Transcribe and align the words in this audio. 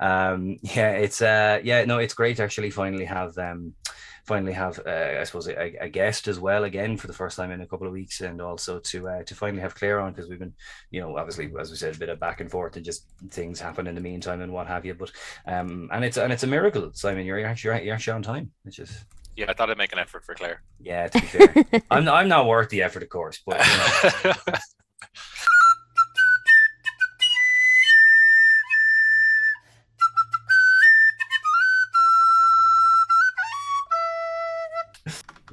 Um, 0.00 0.58
yeah, 0.62 0.92
it's 0.92 1.22
uh, 1.22 1.60
yeah, 1.62 1.84
no, 1.84 1.98
it's 1.98 2.14
great 2.14 2.38
to 2.38 2.42
actually 2.42 2.70
finally 2.70 3.04
have 3.04 3.36
um, 3.38 3.74
finally 4.24 4.52
have, 4.52 4.78
uh, 4.86 5.18
I 5.20 5.24
suppose, 5.24 5.48
a, 5.48 5.76
a, 5.80 5.88
guest 5.88 6.28
as 6.28 6.38
well 6.38 6.62
again 6.64 6.96
for 6.96 7.06
the 7.06 7.12
first 7.12 7.36
time 7.36 7.50
in 7.50 7.60
a 7.60 7.66
couple 7.66 7.86
of 7.86 7.92
weeks, 7.92 8.20
and 8.20 8.40
also 8.40 8.78
to 8.78 9.08
uh, 9.08 9.22
to 9.24 9.34
finally 9.34 9.60
have 9.60 9.74
Claire 9.74 10.00
on 10.00 10.12
because 10.12 10.28
we've 10.28 10.38
been, 10.38 10.54
you 10.90 11.00
know, 11.00 11.16
obviously 11.16 11.52
as 11.58 11.70
we 11.70 11.76
said, 11.76 11.94
a 11.94 11.98
bit 11.98 12.08
of 12.08 12.20
back 12.20 12.40
and 12.40 12.50
forth 12.50 12.76
and 12.76 12.84
just 12.84 13.06
things 13.30 13.60
happen 13.60 13.86
in 13.86 13.94
the 13.94 14.00
meantime 14.00 14.40
and 14.40 14.52
what 14.52 14.66
have 14.66 14.84
you. 14.84 14.94
But 14.94 15.12
um, 15.46 15.88
and 15.92 16.04
it's 16.04 16.16
and 16.16 16.32
it's 16.32 16.44
a 16.44 16.46
miracle, 16.46 16.90
Simon. 16.94 17.26
You're 17.26 17.44
actually 17.44 17.84
you're 17.84 17.94
actually 17.94 18.14
on 18.14 18.22
time. 18.22 18.50
It's 18.64 18.76
just. 18.76 19.04
Yeah, 19.36 19.46
I 19.48 19.54
thought 19.54 19.70
I'd 19.70 19.78
make 19.78 19.92
an 19.92 19.98
effort 19.98 20.24
for 20.24 20.34
Claire. 20.34 20.62
Yeah, 20.80 21.06
to 21.08 21.20
be 21.20 21.26
fair, 21.26 21.82
I'm 21.90 22.08
I'm 22.08 22.28
not 22.28 22.46
worth 22.46 22.68
the 22.68 22.82
effort, 22.82 23.02
of 23.02 23.08
course, 23.08 23.40
but. 23.44 23.64
You 24.24 24.30
know. 24.30 24.54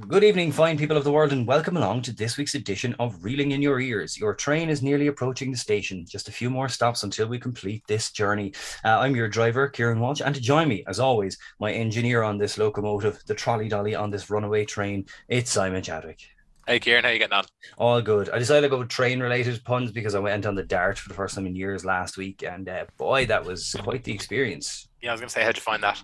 Good 0.08 0.24
evening, 0.24 0.52
fine 0.52 0.78
people 0.78 0.96
of 0.96 1.04
the 1.04 1.12
world, 1.12 1.32
and 1.32 1.46
welcome 1.46 1.76
along 1.76 2.00
to 2.02 2.12
this 2.12 2.38
week's 2.38 2.54
edition 2.54 2.96
of 2.98 3.22
Reeling 3.22 3.52
in 3.52 3.60
Your 3.60 3.78
Ears. 3.78 4.16
Your 4.16 4.34
train 4.34 4.70
is 4.70 4.82
nearly 4.82 5.08
approaching 5.08 5.50
the 5.50 5.58
station. 5.58 6.06
Just 6.08 6.28
a 6.28 6.32
few 6.32 6.48
more 6.48 6.70
stops 6.70 7.02
until 7.02 7.28
we 7.28 7.38
complete 7.38 7.84
this 7.86 8.10
journey. 8.10 8.54
Uh, 8.82 9.00
I'm 9.00 9.14
your 9.14 9.28
driver, 9.28 9.68
Kieran 9.68 10.00
Walsh, 10.00 10.22
and 10.24 10.34
to 10.34 10.40
join 10.40 10.66
me, 10.66 10.82
as 10.88 10.98
always, 10.98 11.36
my 11.60 11.72
engineer 11.72 12.22
on 12.22 12.38
this 12.38 12.56
locomotive, 12.56 13.22
the 13.26 13.34
trolley 13.34 13.68
dolly 13.68 13.94
on 13.94 14.08
this 14.10 14.30
runaway 14.30 14.64
train, 14.64 15.04
it's 15.28 15.50
Simon 15.50 15.82
Chadwick. 15.82 16.22
Hey, 16.66 16.80
Kieran, 16.80 17.04
how 17.04 17.10
you 17.10 17.18
getting 17.18 17.36
on? 17.36 17.44
All 17.76 18.00
good. 18.00 18.30
I 18.30 18.38
decided 18.38 18.62
to 18.62 18.70
go 18.70 18.78
with 18.78 18.88
train-related 18.88 19.62
puns 19.62 19.92
because 19.92 20.14
I 20.14 20.20
went 20.20 20.46
on 20.46 20.54
the 20.54 20.62
Dart 20.62 20.98
for 20.98 21.10
the 21.10 21.14
first 21.14 21.34
time 21.34 21.46
in 21.46 21.54
years 21.54 21.84
last 21.84 22.16
week, 22.16 22.42
and 22.42 22.66
uh, 22.66 22.86
boy, 22.96 23.26
that 23.26 23.44
was 23.44 23.76
quite 23.80 24.04
the 24.04 24.14
experience. 24.14 24.88
Yeah, 25.02 25.10
I 25.10 25.12
was 25.12 25.20
going 25.20 25.28
to 25.28 25.34
say, 25.34 25.44
how'd 25.44 25.56
you 25.56 25.60
find 25.60 25.82
that? 25.82 26.02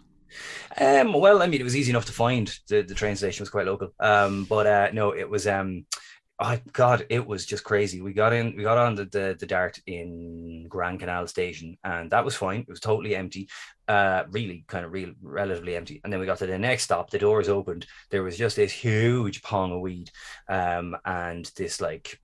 Um, 0.80 1.12
well, 1.12 1.42
I 1.42 1.46
mean, 1.46 1.60
it 1.60 1.64
was 1.64 1.76
easy 1.76 1.90
enough 1.90 2.06
to 2.06 2.12
find. 2.12 2.52
The, 2.68 2.82
the 2.82 2.94
train 2.94 3.16
station 3.16 3.42
was 3.42 3.50
quite 3.50 3.66
local. 3.66 3.92
Um, 4.00 4.44
but 4.44 4.66
uh, 4.66 4.88
no, 4.92 5.12
it 5.12 5.28
was 5.28 5.46
um, 5.46 5.86
oh 6.40 6.58
god, 6.72 7.06
it 7.10 7.26
was 7.26 7.46
just 7.46 7.64
crazy. 7.64 8.00
We 8.00 8.12
got 8.12 8.32
in, 8.32 8.56
we 8.56 8.62
got 8.62 8.78
on 8.78 8.94
the, 8.94 9.04
the, 9.06 9.36
the 9.38 9.46
dart 9.46 9.78
in 9.86 10.66
Grand 10.68 11.00
Canal 11.00 11.26
Station, 11.26 11.76
and 11.84 12.10
that 12.10 12.24
was 12.24 12.34
fine. 12.34 12.60
It 12.60 12.68
was 12.68 12.80
totally 12.80 13.14
empty, 13.14 13.48
uh, 13.88 14.24
really 14.30 14.64
kind 14.66 14.84
of 14.84 14.92
real, 14.92 15.12
relatively 15.22 15.76
empty. 15.76 16.00
And 16.02 16.12
then 16.12 16.20
we 16.20 16.26
got 16.26 16.38
to 16.38 16.46
the 16.46 16.58
next 16.58 16.84
stop. 16.84 17.10
The 17.10 17.18
doors 17.18 17.48
opened. 17.48 17.86
There 18.10 18.22
was 18.22 18.36
just 18.36 18.56
this 18.56 18.72
huge 18.72 19.42
pong 19.42 19.72
of 19.72 19.80
weed, 19.80 20.10
um, 20.48 20.96
and 21.04 21.50
this 21.56 21.80
like 21.80 22.20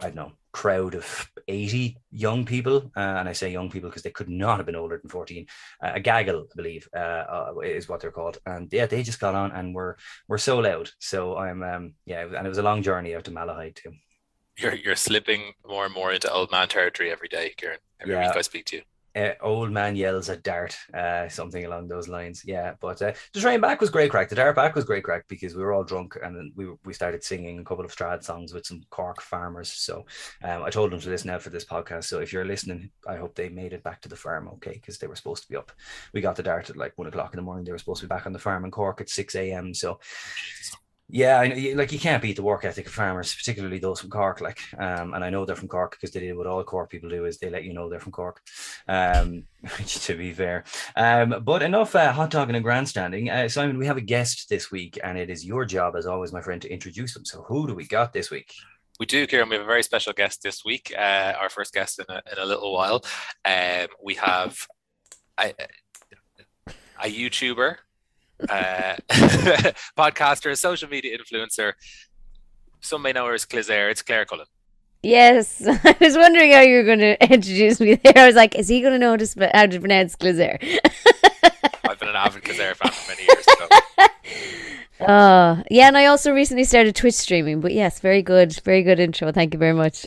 I 0.00 0.06
don't 0.06 0.14
know, 0.14 0.32
crowd 0.52 0.94
of 0.94 1.30
80 1.48 1.96
young 2.10 2.44
people. 2.44 2.90
Uh, 2.96 3.00
and 3.00 3.28
I 3.28 3.32
say 3.32 3.50
young 3.50 3.70
people 3.70 3.88
because 3.90 4.02
they 4.02 4.10
could 4.10 4.28
not 4.28 4.58
have 4.58 4.66
been 4.66 4.76
older 4.76 4.98
than 4.98 5.10
14. 5.10 5.46
Uh, 5.82 5.92
a 5.94 6.00
gaggle, 6.00 6.46
I 6.50 6.54
believe, 6.56 6.88
uh, 6.94 6.98
uh, 6.98 7.54
is 7.64 7.88
what 7.88 8.00
they're 8.00 8.10
called. 8.10 8.38
And 8.46 8.72
yeah, 8.72 8.86
they 8.86 9.02
just 9.02 9.20
got 9.20 9.34
on 9.34 9.52
and 9.52 9.74
were 9.74 9.98
were 10.28 10.38
so 10.38 10.58
loud. 10.58 10.90
So 10.98 11.36
I'm, 11.36 11.62
um, 11.62 11.94
yeah, 12.06 12.24
and 12.24 12.46
it 12.46 12.48
was 12.48 12.58
a 12.58 12.62
long 12.62 12.82
journey 12.82 13.14
out 13.14 13.24
to 13.24 13.30
Malahide 13.30 13.76
too. 13.76 13.92
You're, 14.56 14.74
you're 14.74 14.96
slipping 14.96 15.52
more 15.66 15.84
and 15.84 15.94
more 15.94 16.12
into 16.12 16.32
old 16.32 16.50
man 16.50 16.68
territory 16.68 17.12
every 17.12 17.28
day, 17.28 17.54
Kieran. 17.56 17.78
Every 18.00 18.14
yeah. 18.14 18.28
week 18.28 18.36
I 18.36 18.42
speak 18.42 18.64
to 18.66 18.76
you 18.76 18.82
uh, 19.18 19.34
old 19.42 19.70
man 19.70 19.96
yells 19.96 20.28
at 20.28 20.42
dart, 20.42 20.76
uh, 20.94 21.28
something 21.28 21.64
along 21.64 21.88
those 21.88 22.08
lines. 22.08 22.42
Yeah, 22.44 22.74
but 22.80 23.00
uh, 23.02 23.12
the 23.32 23.40
train 23.40 23.60
back 23.60 23.80
was 23.80 23.90
great 23.90 24.10
crack. 24.10 24.28
The 24.28 24.34
dart 24.34 24.56
back 24.56 24.74
was 24.74 24.84
great 24.84 25.04
crack 25.04 25.24
because 25.28 25.54
we 25.54 25.62
were 25.62 25.72
all 25.72 25.84
drunk 25.84 26.16
and 26.22 26.52
we 26.54 26.66
we 26.84 26.92
started 26.92 27.24
singing 27.24 27.58
a 27.58 27.64
couple 27.64 27.84
of 27.84 27.92
Strad 27.92 28.24
songs 28.24 28.54
with 28.54 28.66
some 28.66 28.82
Cork 28.90 29.20
farmers. 29.20 29.72
So 29.72 30.06
um, 30.42 30.62
I 30.62 30.70
told 30.70 30.92
them 30.92 31.00
to 31.00 31.10
listen 31.10 31.30
out 31.30 31.42
for 31.42 31.50
this 31.50 31.64
podcast. 31.64 32.04
So 32.04 32.20
if 32.20 32.32
you're 32.32 32.44
listening, 32.44 32.90
I 33.06 33.16
hope 33.16 33.34
they 33.34 33.48
made 33.48 33.72
it 33.72 33.82
back 33.82 34.00
to 34.02 34.08
the 34.08 34.16
farm 34.16 34.48
okay 34.54 34.72
because 34.72 34.98
they 34.98 35.06
were 35.06 35.16
supposed 35.16 35.42
to 35.44 35.48
be 35.48 35.56
up. 35.56 35.72
We 36.12 36.20
got 36.20 36.36
the 36.36 36.42
dart 36.42 36.70
at 36.70 36.76
like 36.76 36.92
one 36.96 37.08
o'clock 37.08 37.32
in 37.32 37.38
the 37.38 37.42
morning. 37.42 37.64
They 37.64 37.72
were 37.72 37.78
supposed 37.78 38.00
to 38.00 38.06
be 38.06 38.14
back 38.14 38.26
on 38.26 38.32
the 38.32 38.38
farm 38.38 38.64
in 38.64 38.70
Cork 38.70 39.00
at 39.00 39.10
six 39.10 39.34
a.m. 39.34 39.74
So 39.74 39.98
yeah, 41.10 41.40
like 41.74 41.90
you 41.90 41.98
can't 41.98 42.22
beat 42.22 42.36
the 42.36 42.42
work 42.42 42.66
ethic 42.66 42.86
of 42.86 42.92
farmers, 42.92 43.34
particularly 43.34 43.78
those 43.78 44.00
from 44.00 44.10
Cork. 44.10 44.42
Like, 44.42 44.60
um, 44.78 45.14
and 45.14 45.24
I 45.24 45.30
know 45.30 45.46
they're 45.46 45.56
from 45.56 45.68
Cork 45.68 45.92
because 45.92 46.10
they 46.10 46.20
did 46.20 46.36
what 46.36 46.46
all 46.46 46.62
Cork 46.64 46.90
people 46.90 47.08
do 47.08 47.24
is 47.24 47.38
they 47.38 47.48
let 47.48 47.64
you 47.64 47.72
know 47.72 47.88
they're 47.88 47.98
from 47.98 48.12
Cork. 48.12 48.42
Um, 48.86 49.44
to 49.86 50.16
be 50.16 50.32
fair, 50.34 50.64
um, 50.96 51.42
but 51.44 51.62
enough 51.62 51.94
uh, 51.94 52.12
hot 52.12 52.30
dogging 52.30 52.56
and 52.56 52.64
grandstanding. 52.64 53.30
Uh, 53.30 53.48
Simon, 53.48 53.78
we 53.78 53.86
have 53.86 53.96
a 53.96 54.02
guest 54.02 54.50
this 54.50 54.70
week, 54.70 54.98
and 55.02 55.16
it 55.16 55.30
is 55.30 55.46
your 55.46 55.64
job, 55.64 55.96
as 55.96 56.04
always, 56.04 56.32
my 56.32 56.42
friend, 56.42 56.60
to 56.60 56.70
introduce 56.70 57.14
them. 57.14 57.24
So, 57.24 57.42
who 57.42 57.66
do 57.66 57.74
we 57.74 57.86
got 57.86 58.12
this 58.12 58.30
week? 58.30 58.52
We 59.00 59.06
do, 59.06 59.26
Kieran. 59.26 59.48
We 59.48 59.56
have 59.56 59.64
a 59.64 59.66
very 59.66 59.82
special 59.82 60.12
guest 60.12 60.42
this 60.42 60.62
week. 60.62 60.92
Uh, 60.96 61.32
our 61.40 61.48
first 61.48 61.72
guest 61.72 62.00
in 62.00 62.06
a, 62.08 62.20
in 62.32 62.38
a 62.38 62.44
little 62.44 62.74
while. 62.74 63.02
Um, 63.46 63.86
we 64.02 64.14
have 64.16 64.58
a, 65.40 65.54
a 67.02 67.06
YouTuber 67.06 67.76
uh, 68.48 68.96
podcaster, 69.98 70.56
social 70.56 70.88
media 70.88 71.16
influencer. 71.18 71.72
Some 72.80 73.02
may 73.02 73.12
know 73.12 73.26
her 73.26 73.34
as 73.34 73.44
Claire. 73.44 73.90
It's 73.90 74.02
Claire 74.02 74.24
Cullen. 74.24 74.46
Yes, 75.02 75.62
I 75.66 75.96
was 76.00 76.16
wondering 76.16 76.52
how 76.52 76.60
you 76.60 76.76
were 76.76 76.84
going 76.84 76.98
to 77.00 77.32
introduce 77.32 77.80
me 77.80 77.94
there. 77.96 78.12
I 78.16 78.26
was 78.26 78.34
like, 78.36 78.54
is 78.56 78.68
he 78.68 78.80
going 78.80 78.92
to 78.94 78.98
know 78.98 79.10
how 79.52 79.66
to 79.66 79.80
pronounce 79.80 80.16
Claire? 80.16 80.58
I've 81.88 81.98
been 81.98 82.08
an 82.08 82.16
avid 82.16 82.44
Claire 82.44 82.74
fan 82.74 82.92
for 82.92 83.10
many 83.10 83.22
years. 83.22 83.44
So. 83.44 83.68
Oh, 85.00 85.62
yeah, 85.70 85.86
and 85.86 85.96
I 85.96 86.06
also 86.06 86.32
recently 86.32 86.64
started 86.64 86.96
Twitch 86.96 87.14
streaming. 87.14 87.60
But 87.60 87.72
yes, 87.72 88.00
very 88.00 88.22
good, 88.22 88.52
very 88.64 88.82
good 88.82 88.98
intro. 88.98 89.30
Thank 89.30 89.54
you 89.54 89.58
very 89.58 89.72
much. 89.72 90.06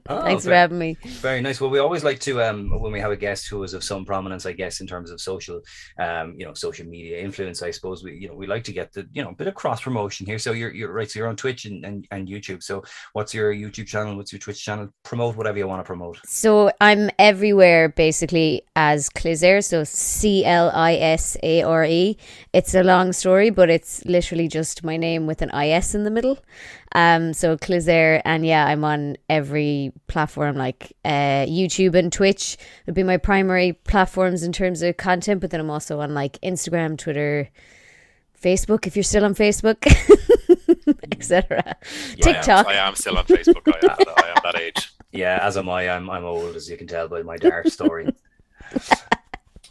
oh, 0.08 0.22
Thanks 0.22 0.44
very, 0.44 0.54
for 0.54 0.56
having 0.56 0.78
me. 0.78 0.96
Very 1.04 1.40
nice. 1.40 1.60
Well, 1.60 1.70
we 1.70 1.78
always 1.78 2.04
like 2.04 2.20
to 2.20 2.42
um 2.42 2.70
when 2.80 2.92
we 2.92 3.00
have 3.00 3.10
a 3.10 3.16
guest 3.16 3.48
who 3.48 3.62
is 3.62 3.74
of 3.74 3.84
some 3.84 4.04
prominence, 4.04 4.46
I 4.46 4.52
guess, 4.52 4.80
in 4.80 4.86
terms 4.86 5.10
of 5.10 5.20
social, 5.20 5.60
um, 5.98 6.34
you 6.36 6.44
know, 6.44 6.54
social 6.54 6.86
media 6.86 7.18
influence. 7.20 7.62
I 7.62 7.70
suppose 7.70 8.02
we, 8.02 8.16
you 8.16 8.28
know, 8.28 8.34
we 8.34 8.46
like 8.46 8.64
to 8.64 8.72
get 8.72 8.92
the, 8.92 9.08
you 9.12 9.22
know, 9.22 9.30
a 9.30 9.34
bit 9.34 9.48
of 9.48 9.54
cross 9.54 9.80
promotion 9.80 10.26
here. 10.26 10.38
So 10.38 10.52
you're 10.52 10.72
you're 10.72 10.92
right. 10.92 11.10
So 11.10 11.18
you're 11.18 11.28
on 11.28 11.36
Twitch 11.36 11.64
and, 11.64 11.84
and 11.84 12.06
and 12.10 12.28
YouTube. 12.28 12.62
So 12.62 12.82
what's 13.12 13.34
your 13.34 13.52
YouTube 13.52 13.86
channel? 13.86 14.16
What's 14.16 14.32
your 14.32 14.40
Twitch 14.40 14.64
channel? 14.64 14.88
Promote 15.02 15.36
whatever 15.36 15.58
you 15.58 15.68
want 15.68 15.80
to 15.80 15.86
promote. 15.86 16.18
So 16.26 16.70
I'm 16.80 17.10
everywhere 17.18 17.88
basically 17.88 18.62
as 18.76 19.08
Clisare. 19.08 19.64
So 19.64 19.84
C 19.84 20.44
L 20.44 20.70
I 20.74 20.94
S 20.94 21.36
A 21.42 21.62
R 21.62 21.84
E. 21.84 22.16
It's 22.52 22.74
a 22.74 22.82
long 22.82 23.12
story, 23.12 23.50
but 23.50 23.70
it's 23.70 24.04
literally 24.04 24.48
just 24.48 24.84
my 24.84 24.96
name 24.96 25.26
with 25.26 25.42
an 25.42 25.50
IS 25.50 25.94
in 25.94 26.04
the 26.04 26.10
middle. 26.10 26.38
Um, 26.94 27.32
so 27.32 27.56
Clisare, 27.56 28.20
and 28.24 28.44
yeah, 28.44 28.66
I'm 28.66 28.84
on 28.84 29.16
every 29.28 29.81
platform 30.06 30.56
like 30.56 30.92
uh, 31.04 31.46
YouTube 31.46 31.94
and 31.94 32.12
Twitch 32.12 32.56
would 32.86 32.94
be 32.94 33.02
my 33.02 33.16
primary 33.16 33.72
platforms 33.72 34.42
in 34.42 34.52
terms 34.52 34.82
of 34.82 34.96
content, 34.96 35.40
but 35.40 35.50
then 35.50 35.60
I'm 35.60 35.70
also 35.70 36.00
on 36.00 36.14
like 36.14 36.40
Instagram, 36.42 36.96
Twitter, 36.98 37.48
Facebook. 38.40 38.86
If 38.86 38.96
you're 38.96 39.02
still 39.02 39.24
on 39.24 39.34
Facebook, 39.34 39.86
etc. 41.12 41.76
Yeah, 42.16 42.24
TikTok. 42.24 42.66
I 42.66 42.74
am, 42.74 42.84
I 42.84 42.88
am, 42.88 42.94
still 42.94 43.18
on 43.18 43.24
Facebook. 43.26 43.66
I, 43.66 43.92
am, 43.92 43.96
I 44.16 44.28
am 44.28 44.42
that 44.44 44.56
age. 44.60 44.92
Yeah, 45.14 45.40
as 45.42 45.58
am 45.58 45.68
I. 45.68 45.90
I'm 45.90 46.08
I'm 46.08 46.24
old, 46.24 46.56
as 46.56 46.70
you 46.70 46.78
can 46.78 46.86
tell 46.86 47.06
by 47.06 47.20
my 47.22 47.36
dark 47.36 47.68
story. 47.68 48.08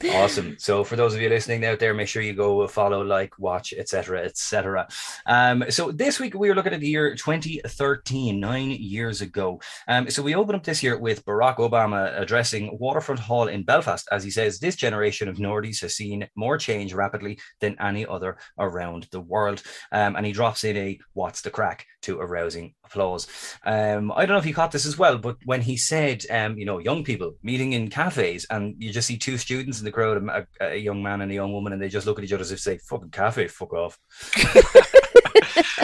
Awesome. 0.10 0.56
So 0.58 0.84
for 0.84 0.96
those 0.96 1.14
of 1.14 1.22
you 1.22 1.30
listening 1.30 1.66
out 1.66 1.80
there, 1.80 1.94
make 1.94 2.08
sure 2.08 2.22
you 2.22 2.34
go 2.34 2.68
follow, 2.68 3.04
like, 3.04 3.38
watch, 3.38 3.74
etc., 3.74 4.24
etc. 4.24 4.88
Um, 5.26 5.66
so 5.70 5.92
this 5.92 6.20
week 6.20 6.34
we 6.34 6.50
are 6.50 6.56
looking 6.56 6.74
at 6.74 6.80
the 6.80 6.88
year 6.88 7.16
2013, 7.16 8.40
nine 8.40 8.72
years 8.72 9.22
ago. 9.22 9.62
Um, 9.88 10.10
so 10.10 10.24
we 10.24 10.36
open 10.36 10.56
up 10.56 10.64
this 10.64 10.82
year 10.82 10.98
with 10.98 11.26
Barack 11.26 11.58
Obama 11.58 12.20
addressing 12.20 12.78
Waterfront 12.80 13.20
Hall 13.20 13.48
in 13.48 13.64
Belfast, 13.64 14.08
as 14.12 14.24
he 14.24 14.32
says, 14.32 14.60
"This 14.60 14.76
generation 14.76 15.28
of 15.28 15.38
Nordies 15.38 15.82
has 15.82 15.96
seen 15.96 16.28
more 16.36 16.58
change 16.58 16.94
rapidly 16.94 17.40
than 17.60 17.76
any 17.80 18.06
other 18.06 18.38
around 18.60 19.08
the 19.12 19.22
world." 19.22 19.62
Um, 19.92 20.16
and 20.16 20.26
he 20.26 20.32
drops 20.32 20.64
in 20.64 20.78
a 20.78 21.00
"What's 21.14 21.42
the 21.42 21.52
crack?" 21.52 21.86
to 22.04 22.20
arousing 22.20 22.74
applause. 22.92 23.28
Um, 23.66 24.12
I 24.12 24.26
don't 24.26 24.36
know 24.36 24.40
if 24.40 24.46
you 24.46 24.54
caught 24.54 24.72
this 24.72 24.86
as 24.86 24.98
well, 24.98 25.18
but 25.18 25.38
when 25.46 25.62
he 25.62 25.78
said, 25.78 26.26
um, 26.30 26.58
you 26.58 26.66
know, 26.66 26.80
young 26.80 27.04
people 27.04 27.36
meeting 27.42 27.74
in 27.74 27.90
cafes, 27.90 28.46
and 28.50 28.76
you 28.78 28.92
just 28.92 29.08
see 29.08 29.18
two 29.18 29.38
students 29.38 29.80
in 29.80 29.86
the 29.86 29.92
crowd, 29.92 30.18
a, 30.28 30.48
a, 30.60 30.76
young 30.76 31.02
man 31.02 31.22
and 31.22 31.32
a 31.32 31.36
young 31.36 31.54
woman, 31.54 31.74
and 31.74 31.82
they 31.82 31.90
just 31.90 32.06
look 32.06 32.20
at 32.20 32.26
each 32.26 32.34
other 32.34 32.42
as 32.42 32.52
if 32.52 32.60
say, 32.60 32.78
"Fucking 32.78 33.10
cafe, 33.10 33.48
fuck 33.48 33.74
off." 33.74 34.00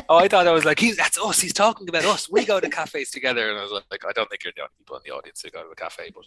oh, 0.09 0.17
I 0.17 0.27
thought 0.27 0.47
I 0.47 0.51
was 0.51 0.65
like, 0.65 0.79
he's 0.79 0.97
that's 0.97 1.17
us. 1.19 1.39
He's 1.39 1.53
talking 1.53 1.87
about 1.89 2.05
us. 2.05 2.29
We 2.29 2.45
go 2.45 2.59
to 2.59 2.69
cafes 2.69 3.11
together, 3.11 3.49
and 3.49 3.57
I 3.57 3.63
was 3.63 3.71
like, 3.71 4.05
I 4.07 4.11
don't 4.13 4.29
think 4.29 4.43
you're 4.43 4.53
the 4.55 4.63
only 4.63 4.73
people 4.77 4.97
in 4.97 5.01
the 5.05 5.11
audience 5.11 5.41
who 5.41 5.49
go 5.49 5.63
to 5.63 5.69
a 5.69 5.75
cafe, 5.75 6.11
but 6.13 6.25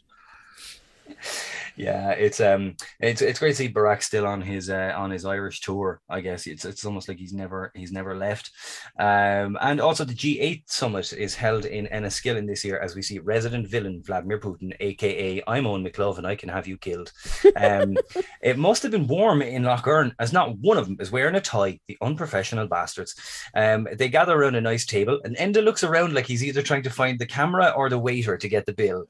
yeah, 1.77 2.11
it's 2.11 2.41
um, 2.41 2.77
it's 2.99 3.23
it's 3.23 3.39
great 3.39 3.51
to 3.51 3.57
see 3.57 3.69
Barack 3.69 4.03
still 4.03 4.27
on 4.27 4.41
his 4.41 4.69
uh, 4.71 4.93
on 4.97 5.11
his 5.11 5.25
Irish 5.25 5.61
tour. 5.61 6.01
I 6.09 6.21
guess 6.21 6.47
it's 6.47 6.65
it's 6.65 6.85
almost 6.85 7.09
like 7.09 7.19
he's 7.19 7.33
never 7.33 7.73
he's 7.75 7.93
never 7.93 8.17
left. 8.17 8.51
Um, 8.99 9.57
and 9.61 9.81
also 9.81 10.05
the 10.05 10.15
G8 10.15 10.65
summit 10.67 11.13
is 11.13 11.35
held 11.35 11.65
in 11.65 11.87
Enniskillen 11.87 12.47
this 12.47 12.65
year, 12.65 12.79
as 12.79 12.95
we 12.95 13.03
see 13.03 13.19
resident 13.19 13.67
villain 13.67 14.03
Vladimir 14.05 14.39
Putin, 14.39 14.75
aka 14.81 15.43
I'm 15.47 15.65
Eoin 15.65 15.89
McLove, 15.89 16.19
and 16.19 16.27
I 16.27 16.37
can 16.37 16.49
have 16.49 16.67
you 16.67 16.77
killed. 16.77 17.13
Um, 17.57 17.97
it 18.43 18.59
must 18.59 18.83
have 18.83 18.93
been 18.93 19.07
warm 19.07 19.43
in 19.43 19.65
Lough 19.65 19.83
Erne, 19.87 20.15
as 20.19 20.33
not 20.33 20.59
one 20.59 20.77
of 20.77 20.87
them 20.87 20.97
is 21.01 21.11
wearing 21.11 21.35
a 21.35 21.41
tie. 21.41 21.79
The 21.87 21.99
unprofessional 22.03 22.67
bastards. 22.67 23.15
Um, 23.55 23.89
they 23.95 24.09
gather 24.09 24.37
around 24.37 24.57
a 24.57 24.61
nice 24.61 24.87
table, 24.87 25.21
and 25.25 25.37
Enda 25.37 25.65
looks 25.65 25.85
around 25.85 26.15
like 26.15 26.27
he's 26.27 26.45
either 26.45 26.63
trying 26.63 26.83
to 26.83 26.91
find 26.91 27.19
the 27.19 27.27
camera 27.27 27.73
or 27.77 27.89
the 27.89 27.99
waiter 27.99 28.37
to 28.37 28.49
get 28.49 28.67
the 28.67 28.73
bill 28.73 29.07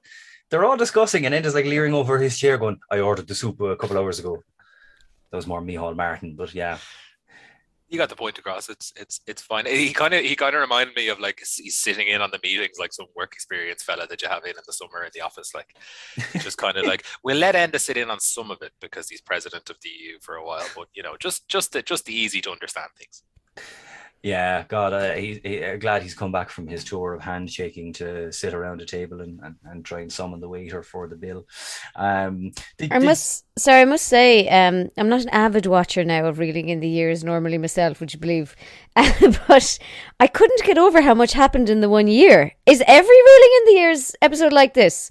they're 0.50 0.64
all 0.64 0.76
discussing, 0.76 1.26
and 1.26 1.35
Enda's 1.35 1.55
like 1.55 1.64
leering 1.64 1.94
over 1.94 2.19
his 2.19 2.38
chair, 2.38 2.58
going, 2.58 2.79
"I 2.91 3.00
ordered 3.00 3.29
the 3.29 3.35
soup 3.35 3.61
a 3.61 3.76
couple 3.76 3.97
hours 3.97 4.19
ago." 4.19 4.43
That 5.31 5.37
was 5.37 5.47
more 5.47 5.62
Micheál 5.62 5.97
Martin, 5.97 6.35
but 6.35 6.55
yeah. 6.55 6.79
You 7.88 7.99
got 7.99 8.08
the 8.08 8.17
point 8.17 8.38
across. 8.38 8.69
It's 8.69 8.93
it's 8.97 9.20
it's 9.26 9.43
fine. 9.43 9.67
He 9.67 9.93
kind 9.93 10.14
of 10.14 10.23
he 10.23 10.37
kind 10.37 10.55
of 10.55 10.61
reminded 10.61 10.94
me 10.94 11.08
of 11.08 11.19
like 11.19 11.41
he's 11.56 11.76
sitting 11.76 12.06
in 12.06 12.20
on 12.20 12.31
the 12.31 12.38
meetings 12.43 12.76
like 12.79 12.93
some 12.93 13.06
work 13.17 13.32
experience 13.32 13.82
fella 13.82 14.06
that 14.06 14.23
you 14.23 14.29
have 14.29 14.44
in 14.44 14.50
in 14.50 14.62
the 14.64 14.73
summer 14.73 15.02
in 15.02 15.11
the 15.12 15.23
office. 15.23 15.52
Like 15.55 15.75
just 16.41 16.56
kind 16.56 16.76
of 16.76 16.85
like 16.85 17.05
we'll 17.25 17.38
let 17.38 17.56
Enda 17.56 17.81
sit 17.81 17.96
in 17.96 18.08
on 18.11 18.20
some 18.20 18.53
of 18.53 18.62
it 18.62 18.73
because 18.81 19.08
he's 19.08 19.20
president 19.20 19.70
of 19.70 19.76
the 19.82 19.88
EU 19.88 20.19
for 20.20 20.37
a 20.37 20.44
while, 20.44 20.67
but 20.76 20.87
you 20.94 21.03
know 21.03 21.17
just 21.19 21.49
just 21.49 21.73
the, 21.73 21.82
just 21.82 22.05
the 22.05 22.14
easy 22.14 22.41
to 22.43 22.53
understand 22.53 22.91
things. 22.96 23.25
Yeah, 24.22 24.64
God, 24.69 24.93
uh, 24.93 25.14
he, 25.14 25.40
he, 25.43 25.64
uh, 25.64 25.76
glad 25.76 26.02
he's 26.02 26.14
come 26.14 26.31
back 26.31 26.50
from 26.50 26.67
his 26.67 26.84
tour 26.84 27.14
of 27.14 27.22
handshaking 27.22 27.94
to 27.94 28.31
sit 28.31 28.52
around 28.52 28.82
a 28.82 28.84
table 28.84 29.22
and, 29.22 29.40
and, 29.40 29.55
and 29.64 29.82
try 29.82 30.00
and 30.00 30.12
summon 30.12 30.40
the 30.40 30.49
waiter 30.49 30.82
for 30.82 31.08
the 31.08 31.17
bill. 31.17 31.46
Um, 31.96 32.52
did, 32.76 32.93
I 32.93 32.99
must, 32.99 33.46
sorry, 33.58 33.81
I 33.81 33.87
must 33.87 34.05
say, 34.05 34.46
um, 34.49 34.90
I'm 34.99 35.08
not 35.08 35.22
an 35.22 35.31
avid 35.31 35.64
watcher 35.64 36.05
now 36.05 36.26
of 36.26 36.38
Reeling 36.38 36.69
in 36.69 36.81
the 36.81 36.88
Years 36.88 37.25
normally 37.25 37.56
myself, 37.56 37.99
would 38.00 38.12
you 38.12 38.20
believe? 38.20 38.55
but 38.94 39.78
I 40.19 40.26
couldn't 40.26 40.64
get 40.64 40.76
over 40.76 41.00
how 41.00 41.14
much 41.14 41.32
happened 41.32 41.70
in 41.70 41.81
the 41.81 41.88
one 41.88 42.06
year. 42.06 42.52
Is 42.67 42.82
every 42.87 43.17
Reeling 43.17 43.52
in 43.56 43.64
the 43.67 43.81
Years 43.81 44.14
episode 44.20 44.52
like 44.52 44.75
this? 44.75 45.11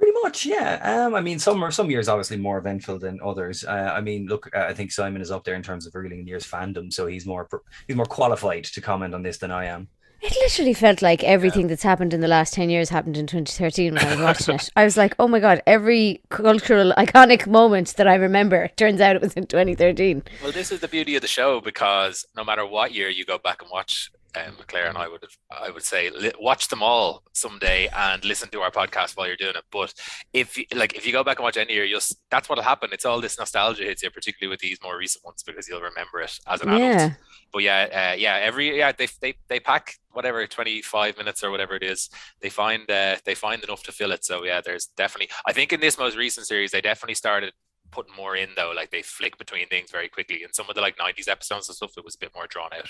Pretty 0.00 0.18
much, 0.22 0.46
yeah. 0.46 0.80
Um, 0.82 1.14
I 1.14 1.20
mean, 1.20 1.38
some 1.38 1.70
some 1.70 1.90
years 1.90 2.08
obviously 2.08 2.38
more 2.38 2.56
eventful 2.56 2.98
than 2.98 3.20
others. 3.22 3.64
Uh, 3.64 3.92
I 3.94 4.00
mean, 4.00 4.28
look, 4.28 4.48
uh, 4.56 4.60
I 4.60 4.72
think 4.72 4.92
Simon 4.92 5.20
is 5.20 5.30
up 5.30 5.44
there 5.44 5.54
in 5.54 5.62
terms 5.62 5.86
of 5.86 5.94
early 5.94 6.18
in 6.18 6.26
years 6.26 6.46
fandom, 6.46 6.90
so 6.90 7.06
he's 7.06 7.26
more 7.26 7.46
he's 7.86 7.96
more 7.96 8.06
qualified 8.06 8.64
to 8.64 8.80
comment 8.80 9.14
on 9.14 9.22
this 9.22 9.36
than 9.36 9.50
I 9.50 9.66
am. 9.66 9.88
It 10.22 10.34
literally 10.36 10.72
felt 10.72 11.02
like 11.02 11.22
everything 11.22 11.62
yeah. 11.62 11.68
that's 11.68 11.82
happened 11.82 12.14
in 12.14 12.20
the 12.20 12.28
last 12.28 12.54
10 12.54 12.70
years 12.70 12.88
happened 12.88 13.18
in 13.18 13.26
2013 13.26 13.94
when 13.94 14.04
I 14.04 14.10
was 14.10 14.20
watching 14.20 14.54
it. 14.54 14.70
I 14.76 14.84
was 14.84 14.96
like, 14.96 15.14
oh 15.18 15.28
my 15.28 15.40
God, 15.40 15.62
every 15.66 16.22
cultural 16.30 16.92
iconic 16.96 17.46
moment 17.46 17.96
that 17.96 18.06
I 18.06 18.14
remember 18.14 18.68
turns 18.68 19.00
out 19.00 19.16
it 19.16 19.22
was 19.22 19.34
in 19.34 19.46
2013. 19.46 20.22
Well, 20.42 20.52
this 20.52 20.72
is 20.72 20.80
the 20.80 20.88
beauty 20.88 21.16
of 21.16 21.22
the 21.22 21.28
show 21.28 21.60
because 21.62 22.26
no 22.36 22.44
matter 22.44 22.66
what 22.66 22.92
year 22.92 23.08
you 23.08 23.24
go 23.24 23.38
back 23.38 23.62
and 23.62 23.70
watch 23.70 24.10
um, 24.36 24.54
Claire 24.68 24.88
and 24.88 24.96
I 24.96 25.08
would 25.08 25.22
have, 25.22 25.62
I 25.66 25.70
would 25.70 25.82
say 25.82 26.10
li- 26.10 26.32
watch 26.38 26.68
them 26.68 26.82
all 26.82 27.22
someday 27.32 27.88
and 27.88 28.24
listen 28.24 28.48
to 28.50 28.60
our 28.60 28.70
podcast 28.70 29.16
while 29.16 29.26
you're 29.26 29.36
doing 29.36 29.56
it. 29.56 29.64
But 29.72 29.92
if 30.32 30.56
you, 30.56 30.64
like 30.74 30.94
if 30.94 31.06
you 31.06 31.12
go 31.12 31.24
back 31.24 31.38
and 31.38 31.44
watch 31.44 31.56
any 31.56 31.72
year, 31.72 31.84
you'll 31.84 32.00
that's 32.30 32.48
what'll 32.48 32.64
happen. 32.64 32.90
It's 32.92 33.04
all 33.04 33.20
this 33.20 33.38
nostalgia 33.38 33.84
hits 33.84 34.02
you, 34.02 34.10
particularly 34.10 34.50
with 34.50 34.60
these 34.60 34.78
more 34.82 34.96
recent 34.96 35.24
ones 35.24 35.42
because 35.42 35.68
you'll 35.68 35.80
remember 35.80 36.20
it 36.20 36.38
as 36.46 36.60
an 36.60 36.68
yeah. 36.68 36.76
adult. 36.76 37.12
But 37.52 37.62
yeah, 37.62 38.12
uh, 38.12 38.16
yeah, 38.16 38.36
every 38.36 38.78
yeah 38.78 38.92
they 38.92 39.08
they 39.20 39.34
they 39.48 39.60
pack 39.60 39.96
whatever 40.12 40.44
25 40.46 41.16
minutes 41.16 41.44
or 41.44 41.50
whatever 41.50 41.74
it 41.76 41.84
is 41.84 42.10
they 42.40 42.48
find 42.48 42.90
uh, 42.90 43.16
they 43.24 43.34
find 43.34 43.62
enough 43.62 43.82
to 43.84 43.92
fill 43.92 44.10
it 44.10 44.24
so 44.24 44.44
yeah 44.44 44.60
there's 44.60 44.86
definitely 44.96 45.28
i 45.46 45.52
think 45.52 45.72
in 45.72 45.78
this 45.78 45.98
most 45.98 46.16
recent 46.16 46.44
series 46.44 46.72
they 46.72 46.80
definitely 46.80 47.14
started 47.14 47.52
putting 47.92 48.14
more 48.16 48.36
in 48.36 48.48
though 48.56 48.72
like 48.74 48.90
they 48.90 49.02
flick 49.02 49.38
between 49.38 49.68
things 49.68 49.90
very 49.90 50.08
quickly 50.08 50.42
and 50.42 50.54
some 50.54 50.68
of 50.68 50.74
the 50.74 50.80
like 50.80 50.96
90s 50.96 51.28
episodes 51.28 51.68
and 51.68 51.76
stuff 51.76 51.92
it 51.96 52.04
was 52.04 52.14
a 52.16 52.18
bit 52.18 52.32
more 52.34 52.46
drawn 52.48 52.72
out 52.72 52.88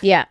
yeah 0.00 0.24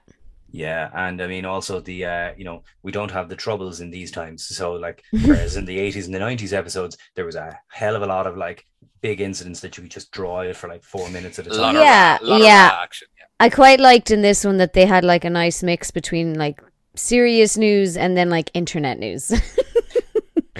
yeah, 0.51 0.89
and 0.93 1.21
I 1.21 1.27
mean 1.27 1.45
also 1.45 1.79
the 1.79 2.05
uh, 2.05 2.33
you 2.37 2.43
know 2.43 2.63
we 2.83 2.91
don't 2.91 3.11
have 3.11 3.29
the 3.29 3.35
troubles 3.35 3.79
in 3.79 3.89
these 3.89 4.11
times. 4.11 4.45
So 4.45 4.73
like 4.73 5.03
whereas 5.25 5.55
in 5.55 5.65
the 5.65 5.79
eighties 5.79 6.05
and 6.05 6.13
the 6.13 6.19
nineties 6.19 6.53
episodes 6.53 6.97
there 7.15 7.25
was 7.25 7.35
a 7.35 7.57
hell 7.69 7.95
of 7.95 8.01
a 8.01 8.07
lot 8.07 8.27
of 8.27 8.37
like 8.37 8.65
big 9.01 9.21
incidents 9.21 9.61
that 9.61 9.77
you 9.77 9.83
could 9.83 9.91
just 9.91 10.11
draw 10.11 10.41
it 10.41 10.55
for 10.55 10.67
like 10.67 10.83
four 10.83 11.09
minutes 11.09 11.39
at 11.39 11.47
a 11.47 11.49
time. 11.49 11.75
Yeah, 11.75 12.17
of, 12.21 12.39
yeah. 12.39 12.79
Action, 12.83 13.07
yeah. 13.17 13.25
I 13.39 13.49
quite 13.49 13.79
liked 13.79 14.11
in 14.11 14.21
this 14.21 14.43
one 14.43 14.57
that 14.57 14.73
they 14.73 14.85
had 14.85 15.03
like 15.03 15.25
a 15.25 15.29
nice 15.29 15.63
mix 15.63 15.89
between 15.89 16.35
like 16.35 16.61
serious 16.95 17.57
news 17.57 17.97
and 17.97 18.17
then 18.17 18.29
like 18.29 18.51
internet 18.53 18.99
news. 18.99 19.31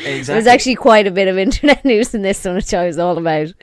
Exactly. 0.05 0.35
was 0.35 0.47
actually 0.47 0.75
quite 0.75 1.07
a 1.07 1.11
bit 1.11 1.27
of 1.27 1.37
internet 1.37 1.83
news 1.85 2.13
in 2.13 2.21
this 2.21 2.43
one, 2.43 2.55
which 2.55 2.73
I 2.73 2.85
was 2.85 2.97
all 2.97 3.17
about. 3.17 3.53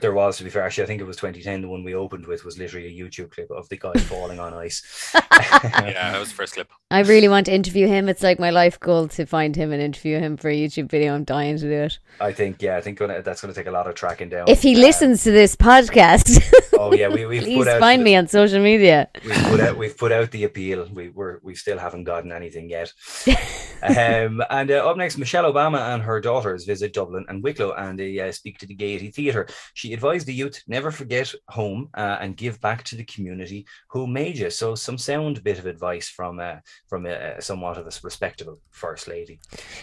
There 0.00 0.12
was, 0.12 0.38
to 0.38 0.44
be 0.44 0.50
fair. 0.50 0.62
Actually, 0.62 0.84
I 0.84 0.86
think 0.86 1.00
it 1.00 1.04
was 1.04 1.16
2010. 1.16 1.62
The 1.62 1.68
one 1.68 1.84
we 1.84 1.94
opened 1.94 2.26
with 2.26 2.44
was 2.44 2.58
literally 2.58 2.86
a 2.86 2.90
YouTube 2.90 3.30
clip 3.30 3.50
of 3.50 3.68
the 3.68 3.76
guy 3.76 3.92
falling 4.00 4.38
on 4.40 4.54
ice. 4.54 5.10
yeah, 5.14 6.12
that 6.12 6.18
was 6.18 6.28
the 6.28 6.34
first 6.34 6.54
clip. 6.54 6.70
I 6.90 7.00
really 7.00 7.28
want 7.28 7.46
to 7.46 7.54
interview 7.54 7.86
him. 7.86 8.08
It's 8.08 8.22
like 8.22 8.38
my 8.38 8.50
life 8.50 8.78
goal 8.78 9.08
to 9.08 9.26
find 9.26 9.56
him 9.56 9.72
and 9.72 9.80
interview 9.80 10.18
him 10.18 10.36
for 10.36 10.48
a 10.48 10.56
YouTube 10.56 10.90
video. 10.90 11.14
I'm 11.14 11.24
dying 11.24 11.56
to 11.58 11.62
do 11.62 11.72
it. 11.72 11.98
I 12.20 12.32
think, 12.32 12.62
yeah, 12.62 12.76
I 12.76 12.80
think 12.80 12.98
gonna, 12.98 13.22
that's 13.22 13.40
going 13.40 13.52
to 13.52 13.58
take 13.58 13.68
a 13.68 13.72
lot 13.72 13.86
of 13.86 13.94
tracking 13.94 14.28
down. 14.28 14.48
If 14.48 14.62
he 14.62 14.76
uh, 14.76 14.80
listens 14.80 15.24
to 15.24 15.30
this 15.30 15.56
podcast, 15.56 16.40
oh 16.78 16.92
yeah, 16.92 17.08
we, 17.08 17.26
we've 17.26 17.42
please 17.42 17.66
find 17.78 18.02
me 18.02 18.16
on 18.16 18.26
social 18.26 18.60
media. 18.60 19.08
We've 19.24 19.44
put 19.44 19.60
out, 19.60 19.76
we've 19.76 19.96
put 19.96 20.12
out 20.12 20.30
the 20.30 20.44
appeal. 20.44 20.88
We 20.92 21.08
we're, 21.08 21.38
we 21.42 21.54
still 21.54 21.78
haven't 21.78 22.04
gotten 22.04 22.32
anything 22.32 22.68
yet. 22.68 22.92
um, 23.82 24.42
and 24.50 24.70
uh, 24.70 24.88
up 24.88 24.96
next, 24.96 25.18
Michelle 25.18 25.50
Obama 25.52 25.94
and 25.94 26.02
her 26.02 26.20
daughters 26.20 26.64
visit 26.64 26.92
Dublin 26.92 27.24
and 27.28 27.42
Wicklow 27.42 27.72
and 27.72 27.98
they 27.98 28.18
uh, 28.20 28.32
speak 28.32 28.58
to 28.58 28.66
the 28.66 28.74
Gaiety 28.74 29.10
Theatre. 29.10 29.46
She 29.74 29.92
advised 29.92 30.26
the 30.26 30.34
youth 30.34 30.62
never 30.66 30.90
forget 30.90 31.32
home 31.48 31.88
uh, 31.94 32.18
and 32.20 32.36
give 32.36 32.60
back 32.60 32.82
to 32.84 32.96
the 32.96 33.04
community 33.04 33.66
who 33.88 34.06
made 34.06 34.38
you. 34.38 34.50
So 34.50 34.74
some 34.74 34.98
sound 34.98 35.42
bit 35.44 35.58
of 35.58 35.66
advice 35.66 36.08
from 36.08 36.40
uh, 36.40 36.56
from 36.88 37.06
a, 37.06 37.40
somewhat 37.40 37.78
of 37.78 37.86
a 37.86 37.92
respectable 38.02 38.60
first 38.70 39.08
lady. 39.08 39.40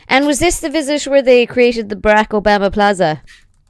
And 0.08 0.26
was 0.26 0.40
this 0.40 0.60
the 0.60 0.70
visit 0.70 1.08
where 1.08 1.22
they 1.22 1.46
created 1.46 1.90
the 1.90 1.96
Barack 1.96 2.30
Obama 2.30 2.72
Plaza? 2.72 3.22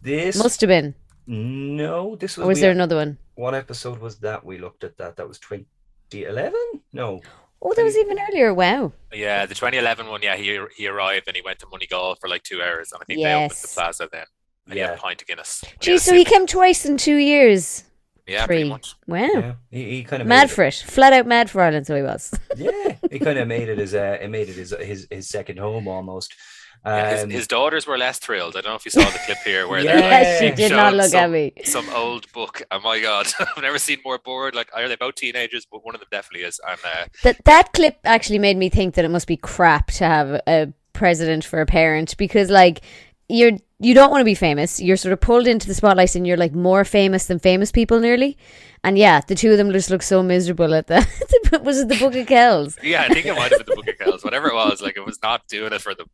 This 0.02 0.38
must 0.38 0.62
have 0.62 0.70
been. 0.70 0.96
No, 1.32 2.18
this 2.18 2.36
was. 2.36 2.44
Or 2.44 2.48
was 2.50 2.60
there 2.60 2.72
another 2.72 2.98
one? 2.98 3.18
What 3.36 3.56
episode 3.56 4.00
was 4.00 4.18
that? 4.20 4.44
We 4.44 4.58
looked 4.58 4.84
at 4.84 4.98
that. 4.98 5.16
That 5.16 5.30
was 5.30 5.40
2011. 5.40 6.54
No. 6.92 7.22
Oh, 7.62 7.74
that 7.74 7.84
was 7.84 7.96
even 7.96 8.20
earlier. 8.20 8.54
Wow. 8.54 8.92
Yeah, 9.14 9.46
the 9.46 9.56
2011 9.56 10.08
one. 10.08 10.22
Yeah, 10.22 10.36
he 10.36 10.60
he 10.76 10.88
arrived 10.88 11.28
and 11.28 11.36
he 11.38 11.42
went 11.42 11.60
to 11.60 11.68
Moneygall 11.68 12.20
for 12.20 12.28
like 12.28 12.44
two 12.44 12.62
hours, 12.62 12.92
and 12.92 13.02
I 13.02 13.06
think 13.06 13.20
yes. 13.20 13.30
they 13.30 13.46
opened 13.46 13.64
the 13.64 13.74
plaza 13.74 14.10
then. 14.12 14.26
And 14.68 14.76
yeah, 14.76 14.84
he 14.84 14.90
had 14.90 14.98
a 14.98 15.02
pint 15.02 15.22
of 15.22 15.28
Guinness. 15.28 15.64
Gee, 15.80 15.98
so 16.00 16.14
he 16.14 16.26
came 16.26 16.46
twice 16.48 16.86
in 16.86 16.98
two 16.98 17.16
years. 17.16 17.86
Yeah, 18.28 18.46
Three. 18.46 18.58
pretty 18.58 18.70
much. 18.70 18.96
Wow. 19.08 19.30
Yeah, 19.34 19.54
he, 19.72 19.90
he 19.92 20.04
kind 20.04 20.22
of 20.22 20.28
mad 20.28 20.52
for 20.52 20.66
it. 20.66 20.82
it, 20.82 20.92
flat 20.92 21.14
out 21.14 21.28
mad 21.28 21.50
for 21.50 21.62
Ireland. 21.62 21.88
So 21.88 21.96
he 21.96 22.02
was. 22.02 22.38
yeah, 22.58 22.96
he 23.10 23.20
kind 23.20 23.40
of 23.40 23.48
made 23.48 23.70
it 23.70 23.80
as 23.80 23.96
uh, 23.96 24.18
it 24.22 24.30
made 24.30 24.50
it 24.50 24.56
his 24.56 24.76
his 24.82 25.08
his 25.10 25.30
second 25.30 25.60
home 25.60 25.88
almost. 25.88 26.34
Yeah, 26.86 27.12
his, 27.12 27.24
um, 27.24 27.30
his, 27.30 27.48
daughters 27.48 27.86
were 27.86 27.98
less 27.98 28.18
thrilled. 28.18 28.56
I 28.58 28.62
don't 28.62 28.72
know 28.72 28.76
if 28.76 28.86
you 28.86 28.92
saw 28.92 29.02
the 29.04 29.20
clip 29.26 29.38
here 29.46 29.68
where 29.68 29.80
yeah, 29.84 30.00
they're 30.00 30.40
like, 30.40 30.40
she 30.40 30.56
did 30.56 30.72
not 30.72 30.96
look 30.96 31.12
some, 31.12 31.26
at 31.26 31.30
me. 31.30 31.54
Some 31.64 31.88
old 31.90 32.32
book. 32.32 32.64
Oh 32.72 32.80
my 32.80 33.00
god, 33.00 33.28
I've 33.40 33.62
never 33.62 33.78
seen 33.78 34.00
more 34.04 34.18
bored. 34.18 34.56
Like 34.56 34.70
are 34.74 34.88
they 34.88 34.96
both 34.96 35.16
teenagers? 35.16 35.68
But 35.72 35.86
one 35.86 35.94
of 35.94 36.02
them 36.02 36.08
definitely 36.12 36.48
is. 36.48 36.60
And 36.68 36.80
uh, 36.84 37.06
that 37.24 37.44
that 37.46 37.74
clip 37.74 38.00
actually 38.04 38.40
made 38.40 38.58
me 38.58 38.70
think 38.70 38.96
that 38.96 39.06
it 39.06 39.12
must 39.12 39.28
be 39.28 39.38
crap 39.38 39.88
to 39.92 40.06
have 40.06 40.42
a 40.48 40.74
president 40.94 41.44
for 41.44 41.62
a 41.62 41.66
parent 41.66 42.18
because 42.18 42.50
like 42.50 42.82
you're 43.30 43.52
you 43.80 43.94
don't 43.94 44.12
want 44.12 44.22
to 44.22 44.26
be 44.26 44.36
famous. 44.36 44.80
You're 44.80 44.98
sort 44.98 45.14
of 45.14 45.22
pulled 45.22 45.48
into 45.48 45.68
the 45.68 45.74
spotlight 45.74 46.16
and 46.16 46.28
you're 46.28 46.38
like 46.38 46.54
more 46.54 46.86
famous 46.86 47.26
than 47.26 47.40
famous 47.40 47.72
people 47.72 48.00
nearly. 48.00 48.38
And 48.84 48.98
yeah, 48.98 49.22
the 49.22 49.36
two 49.36 49.52
of 49.52 49.58
them 49.58 49.72
just 49.72 49.90
look 49.90 50.02
so 50.02 50.24
miserable 50.24 50.74
at 50.74 50.88
the 50.88 51.08
was 51.64 51.80
it 51.80 51.88
the 51.88 51.98
Book 51.98 52.16
of 52.16 52.28
Kells? 52.28 52.78
yeah, 52.82 53.04
I 53.04 53.14
think 53.14 53.26
it 53.26 53.36
might 53.36 53.52
have 53.52 53.66
been 53.66 53.76
the 53.76 53.76
Book 53.76 53.88
of 53.88 53.98
Kells. 53.98 54.24
Whatever 54.24 54.48
it 54.48 54.56
was, 54.56 54.82
like 54.82 54.98
it 54.98 55.06
was 55.06 55.20
not 55.22 55.48
doing 55.48 55.74
it 55.74 55.82
for 55.82 55.94
them. 55.94 56.08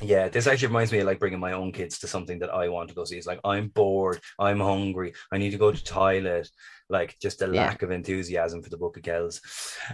Yeah, 0.00 0.28
this 0.28 0.46
actually 0.46 0.68
reminds 0.68 0.90
me 0.90 0.98
of 0.98 1.06
like 1.06 1.20
bringing 1.20 1.38
my 1.38 1.52
own 1.52 1.70
kids 1.70 1.98
to 2.00 2.08
something 2.08 2.38
that 2.40 2.50
I 2.50 2.68
want 2.68 2.88
to 2.88 2.94
go 2.94 3.04
see. 3.04 3.16
It's 3.16 3.26
like 3.26 3.40
I'm 3.44 3.68
bored, 3.68 4.20
I'm 4.38 4.58
hungry, 4.58 5.12
I 5.30 5.38
need 5.38 5.50
to 5.50 5.58
go 5.58 5.70
to 5.70 5.84
toilet 5.84 6.50
like 6.92 7.18
just 7.20 7.42
a 7.42 7.46
yeah. 7.46 7.66
lack 7.66 7.82
of 7.82 7.90
enthusiasm 7.90 8.62
for 8.62 8.70
the 8.70 8.76
Book 8.76 8.96
of 8.96 9.02
Kells. 9.02 9.40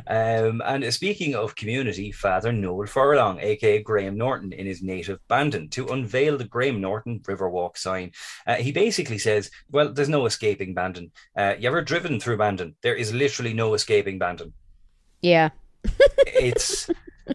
Um, 0.06 0.60
and 0.66 0.92
speaking 0.92 1.34
of 1.34 1.54
community, 1.54 2.12
Father 2.12 2.52
Noel 2.52 2.86
Furlong, 2.86 3.38
aka 3.40 3.82
Graham 3.82 4.18
Norton, 4.18 4.52
in 4.52 4.66
his 4.66 4.82
native 4.82 5.20
Bandon, 5.28 5.70
to 5.70 5.86
unveil 5.88 6.36
the 6.36 6.44
Graham 6.44 6.80
Norton 6.80 7.20
Riverwalk 7.20 7.78
sign. 7.78 8.12
Uh, 8.46 8.56
he 8.56 8.72
basically 8.72 9.18
says, 9.18 9.50
Well, 9.70 9.92
there's 9.92 10.08
no 10.08 10.26
escaping 10.26 10.74
Bandon. 10.74 11.12
Uh, 11.36 11.54
you 11.58 11.68
ever 11.68 11.82
driven 11.82 12.20
through 12.20 12.36
Bandon? 12.36 12.74
There 12.82 12.96
is 12.96 13.14
literally 13.14 13.54
no 13.54 13.74
escaping 13.74 14.18
Bandon. 14.18 14.52
Yeah. 15.22 15.50
it's 16.26 16.90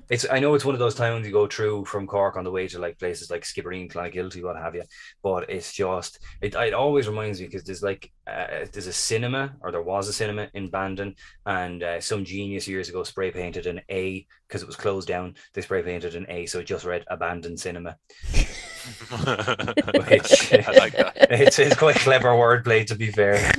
it's 0.09 0.25
I 0.29 0.39
know 0.39 0.53
it's 0.53 0.65
one 0.65 0.75
of 0.75 0.79
those 0.79 0.95
towns 0.95 1.25
you 1.25 1.31
go 1.31 1.47
through 1.47 1.85
from 1.85 2.07
Cork 2.07 2.37
on 2.37 2.43
the 2.43 2.51
way 2.51 2.67
to 2.67 2.79
like 2.79 2.99
places 2.99 3.29
like 3.29 3.43
Skibbereen, 3.43 3.91
Clonakilty, 3.91 4.43
what 4.43 4.55
have 4.55 4.75
you. 4.75 4.83
But 5.21 5.49
it's 5.49 5.73
just 5.73 6.19
it, 6.41 6.55
it 6.55 6.73
always 6.73 7.07
reminds 7.07 7.39
me 7.39 7.47
because 7.47 7.63
there's 7.63 7.83
like 7.83 8.11
uh, 8.27 8.65
there's 8.71 8.87
a 8.87 8.93
cinema 8.93 9.53
or 9.61 9.71
there 9.71 9.81
was 9.81 10.07
a 10.07 10.13
cinema 10.13 10.49
in 10.53 10.69
Bandon, 10.69 11.15
and 11.45 11.83
uh, 11.83 12.01
some 12.01 12.25
genius 12.25 12.67
years 12.67 12.89
ago 12.89 13.03
spray 13.03 13.31
painted 13.31 13.67
an 13.67 13.81
A 13.89 14.25
because 14.47 14.61
it 14.61 14.67
was 14.67 14.75
closed 14.75 15.07
down. 15.07 15.35
They 15.53 15.61
spray 15.61 15.83
painted 15.83 16.15
an 16.15 16.25
A, 16.29 16.45
so 16.45 16.59
it 16.59 16.65
just 16.65 16.85
read 16.85 17.03
abandoned 17.07 17.59
cinema. 17.59 17.97
Which 18.33 20.53
I 20.53 20.71
like 20.77 20.97
that. 20.97 21.13
It's, 21.33 21.57
it's 21.57 21.75
quite 21.75 21.95
clever 21.95 22.29
wordplay 22.29 22.85
to 22.87 22.95
be 22.95 23.11
fair. 23.11 23.51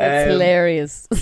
That's 0.00 0.26
um, 0.26 0.30
hilarious. 0.30 1.08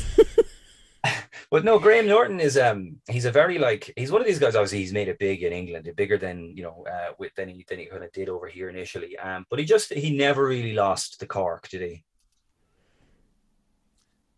But 1.50 1.64
no, 1.64 1.78
Graham 1.78 2.06
Norton 2.06 2.40
is 2.40 2.58
um 2.58 3.00
he's 3.08 3.24
a 3.24 3.32
very 3.32 3.58
like 3.58 3.92
he's 3.96 4.12
one 4.12 4.20
of 4.20 4.26
these 4.26 4.38
guys. 4.38 4.54
Obviously, 4.54 4.80
he's 4.80 4.92
made 4.92 5.08
it 5.08 5.18
big 5.18 5.42
in 5.42 5.52
England, 5.52 5.90
bigger 5.96 6.18
than 6.18 6.54
you 6.56 6.62
know 6.62 6.84
uh 6.90 7.12
with 7.18 7.34
than 7.36 7.48
he 7.48 7.64
than 7.66 7.78
he 7.78 7.86
kind 7.86 8.04
of 8.04 8.12
did 8.12 8.28
over 8.28 8.48
here 8.48 8.68
initially. 8.68 9.16
Um, 9.18 9.46
but 9.48 9.58
he 9.58 9.64
just 9.64 9.92
he 9.92 10.16
never 10.16 10.46
really 10.46 10.74
lost 10.74 11.20
the 11.20 11.26
Cork, 11.26 11.68
did 11.68 11.82
he? 11.82 12.04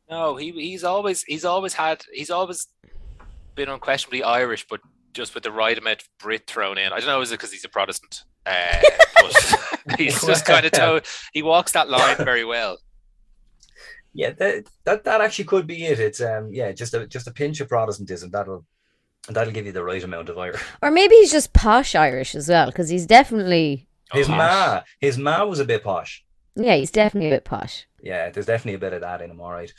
No, 0.08 0.36
he 0.36 0.52
he's 0.52 0.84
always 0.84 1.22
he's 1.24 1.44
always 1.44 1.74
had 1.74 2.04
he's 2.12 2.30
always 2.30 2.68
been 3.56 3.68
unquestionably 3.68 4.22
Irish, 4.22 4.66
but 4.68 4.80
just 5.12 5.34
with 5.34 5.42
the 5.42 5.52
right 5.52 5.76
amount 5.76 6.02
of 6.02 6.08
Brit 6.18 6.46
thrown 6.46 6.78
in. 6.78 6.92
I 6.92 6.98
don't 6.98 7.08
know, 7.08 7.20
is 7.20 7.32
it 7.32 7.34
because 7.34 7.52
he's 7.52 7.64
a 7.64 7.68
Protestant? 7.68 8.22
Uh, 8.46 8.80
but 9.14 9.58
he's 9.98 10.24
just 10.24 10.46
kind 10.46 10.64
of 10.64 10.72
toe. 10.72 11.00
He 11.32 11.42
walks 11.42 11.72
that 11.72 11.88
line 11.88 12.16
very 12.18 12.44
well. 12.44 12.78
Yeah, 14.12 14.30
that, 14.30 14.64
that 14.84 15.04
that 15.04 15.20
actually 15.20 15.44
could 15.44 15.66
be 15.66 15.84
it. 15.86 16.00
It's 16.00 16.20
um 16.20 16.48
yeah, 16.52 16.72
just 16.72 16.94
a 16.94 17.06
just 17.06 17.26
a 17.28 17.30
pinch 17.32 17.60
of 17.60 17.68
Protestantism 17.68 18.30
that'll 18.30 18.64
that'll 19.28 19.52
give 19.52 19.66
you 19.66 19.72
the 19.72 19.84
right 19.84 20.02
amount 20.02 20.28
of 20.28 20.38
Irish. 20.38 20.60
Or 20.82 20.90
maybe 20.90 21.14
he's 21.16 21.30
just 21.32 21.52
posh 21.52 21.94
Irish 21.94 22.34
as 22.34 22.48
well, 22.48 22.66
because 22.66 22.88
he's 22.88 23.06
definitely 23.06 23.86
His 24.12 24.28
Oh, 24.28 24.32
ma, 24.32 24.80
his 24.98 25.16
ma 25.18 25.44
was 25.44 25.60
a 25.60 25.64
bit 25.64 25.84
posh. 25.84 26.24
yeah, 26.56 26.74
he's 26.76 26.90
definitely 26.90 27.28
a 27.30 27.34
bit 27.36 27.44
posh. 27.44 27.86
Yeah, 28.02 28.30
there's 28.30 28.46
definitely 28.46 28.74
a 28.74 28.78
bit 28.78 28.92
of 28.92 29.02
that 29.02 29.20
in 29.20 29.30
him, 29.30 29.40
all 29.40 29.52
right. 29.52 29.72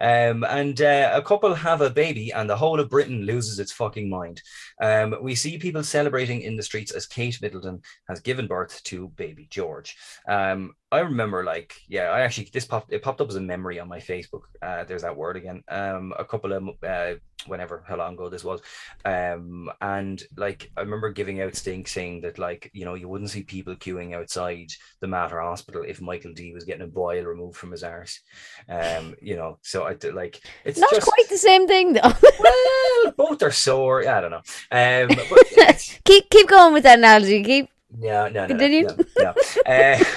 Um, 0.00 0.44
and 0.44 0.80
uh, 0.80 1.10
a 1.12 1.22
couple 1.22 1.54
have 1.54 1.80
a 1.80 1.90
baby, 1.90 2.32
and 2.32 2.48
the 2.48 2.56
whole 2.56 2.80
of 2.80 2.88
Britain 2.88 3.22
loses 3.24 3.58
its 3.58 3.72
fucking 3.72 4.08
mind. 4.08 4.42
Um, 4.80 5.16
we 5.20 5.34
see 5.34 5.58
people 5.58 5.82
celebrating 5.82 6.42
in 6.42 6.56
the 6.56 6.62
streets 6.62 6.92
as 6.92 7.06
Kate 7.06 7.38
Middleton 7.42 7.82
has 8.08 8.20
given 8.20 8.46
birth 8.46 8.82
to 8.84 9.08
baby 9.08 9.46
George. 9.50 9.96
Um, 10.28 10.74
I 10.90 11.00
remember, 11.00 11.44
like, 11.44 11.74
yeah, 11.86 12.04
I 12.04 12.20
actually 12.20 12.48
this 12.52 12.64
popped 12.64 12.92
it 12.92 13.02
popped 13.02 13.20
up 13.20 13.28
as 13.28 13.36
a 13.36 13.40
memory 13.40 13.78
on 13.78 13.88
my 13.88 13.98
Facebook. 13.98 14.42
Uh, 14.62 14.84
there's 14.84 15.02
that 15.02 15.16
word 15.16 15.36
again. 15.36 15.62
Um, 15.68 16.14
a 16.18 16.24
couple 16.24 16.52
of 16.52 16.68
uh, 16.82 17.14
whenever 17.46 17.84
how 17.86 17.96
long 17.96 18.14
ago 18.14 18.30
this 18.30 18.44
was, 18.44 18.62
um, 19.04 19.70
and 19.82 20.22
like 20.38 20.70
I 20.78 20.80
remember 20.80 21.10
giving 21.10 21.42
out 21.42 21.54
stink 21.56 21.88
saying 21.88 22.22
that 22.22 22.38
like 22.38 22.70
you 22.72 22.86
know 22.86 22.94
you 22.94 23.06
wouldn't 23.06 23.30
see 23.30 23.42
people 23.42 23.76
queuing 23.76 24.14
outside 24.14 24.70
the 25.00 25.06
Mater 25.06 25.40
Hospital 25.40 25.84
if 25.86 26.00
Michael 26.00 26.32
D 26.32 26.54
was 26.54 26.64
getting 26.64 26.82
a 26.82 26.86
boil 26.86 27.24
removed 27.24 27.57
from 27.58 27.72
his 27.72 27.82
arse. 27.82 28.20
Um, 28.68 29.14
you 29.20 29.36
know, 29.36 29.58
so 29.62 29.84
I 29.84 29.96
like 30.12 30.40
it's 30.64 30.78
Not 30.78 30.90
just 30.90 31.06
quite 31.06 31.28
the 31.28 31.36
same 31.36 31.66
thing 31.66 31.92
though. 31.92 32.00
well, 32.40 33.12
both 33.16 33.42
are 33.42 33.50
sore. 33.50 34.08
I 34.08 34.20
don't 34.20 34.30
know. 34.30 34.42
Um, 34.70 35.08
keep 36.04 36.30
keep 36.30 36.48
going 36.48 36.72
with 36.72 36.84
that 36.84 36.98
analogy. 36.98 37.42
Keep 37.42 37.70
no, 37.96 38.28
no, 38.28 38.42
no, 38.42 38.46
Continue. 38.48 38.86
no, 38.86 38.96
no. 39.18 39.30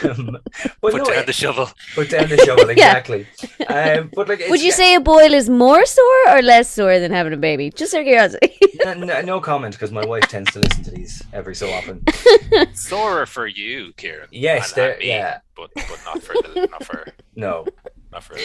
Um, 0.09 0.37
but 0.81 0.91
Put 0.91 0.97
no, 0.97 1.03
down 1.05 1.25
the 1.25 1.33
shovel. 1.33 1.69
put 1.95 2.09
down 2.09 2.27
the 2.29 2.37
shovel 2.37 2.69
exactly. 2.75 3.25
um, 3.67 4.09
but 4.13 4.27
like, 4.27 4.43
Would 4.49 4.61
you 4.61 4.71
say 4.71 4.95
a 4.95 4.99
boil 4.99 5.33
is 5.33 5.49
more 5.49 5.85
sore 5.85 6.29
or 6.29 6.41
less 6.41 6.69
sore 6.69 6.99
than 6.99 7.11
having 7.11 7.33
a 7.33 7.37
baby? 7.37 7.69
Just 7.71 7.93
out 7.93 8.01
of 8.01 8.05
curiosity. 8.05 8.57
no, 8.83 8.93
no, 8.93 9.21
no 9.21 9.39
comment 9.39 9.73
because 9.75 9.91
my 9.91 10.05
wife 10.05 10.27
tends 10.27 10.51
to 10.51 10.59
listen 10.59 10.83
to 10.83 10.91
these 10.91 11.23
every 11.33 11.55
so 11.55 11.69
often. 11.71 12.03
Sorer 12.73 13.25
for 13.25 13.47
you, 13.47 13.93
Kieran. 13.93 14.27
Yes, 14.31 14.71
and- 14.71 14.77
there- 14.77 14.91
and 14.91 14.99
me, 14.99 15.07
yeah. 15.07 15.39
but 15.55 15.69
but 15.75 15.99
not 16.05 16.21
for 16.21 16.33
the 16.33 16.67
not 16.71 16.83
for 16.83 17.07
No, 17.35 17.65
not 18.11 18.23
for. 18.23 18.37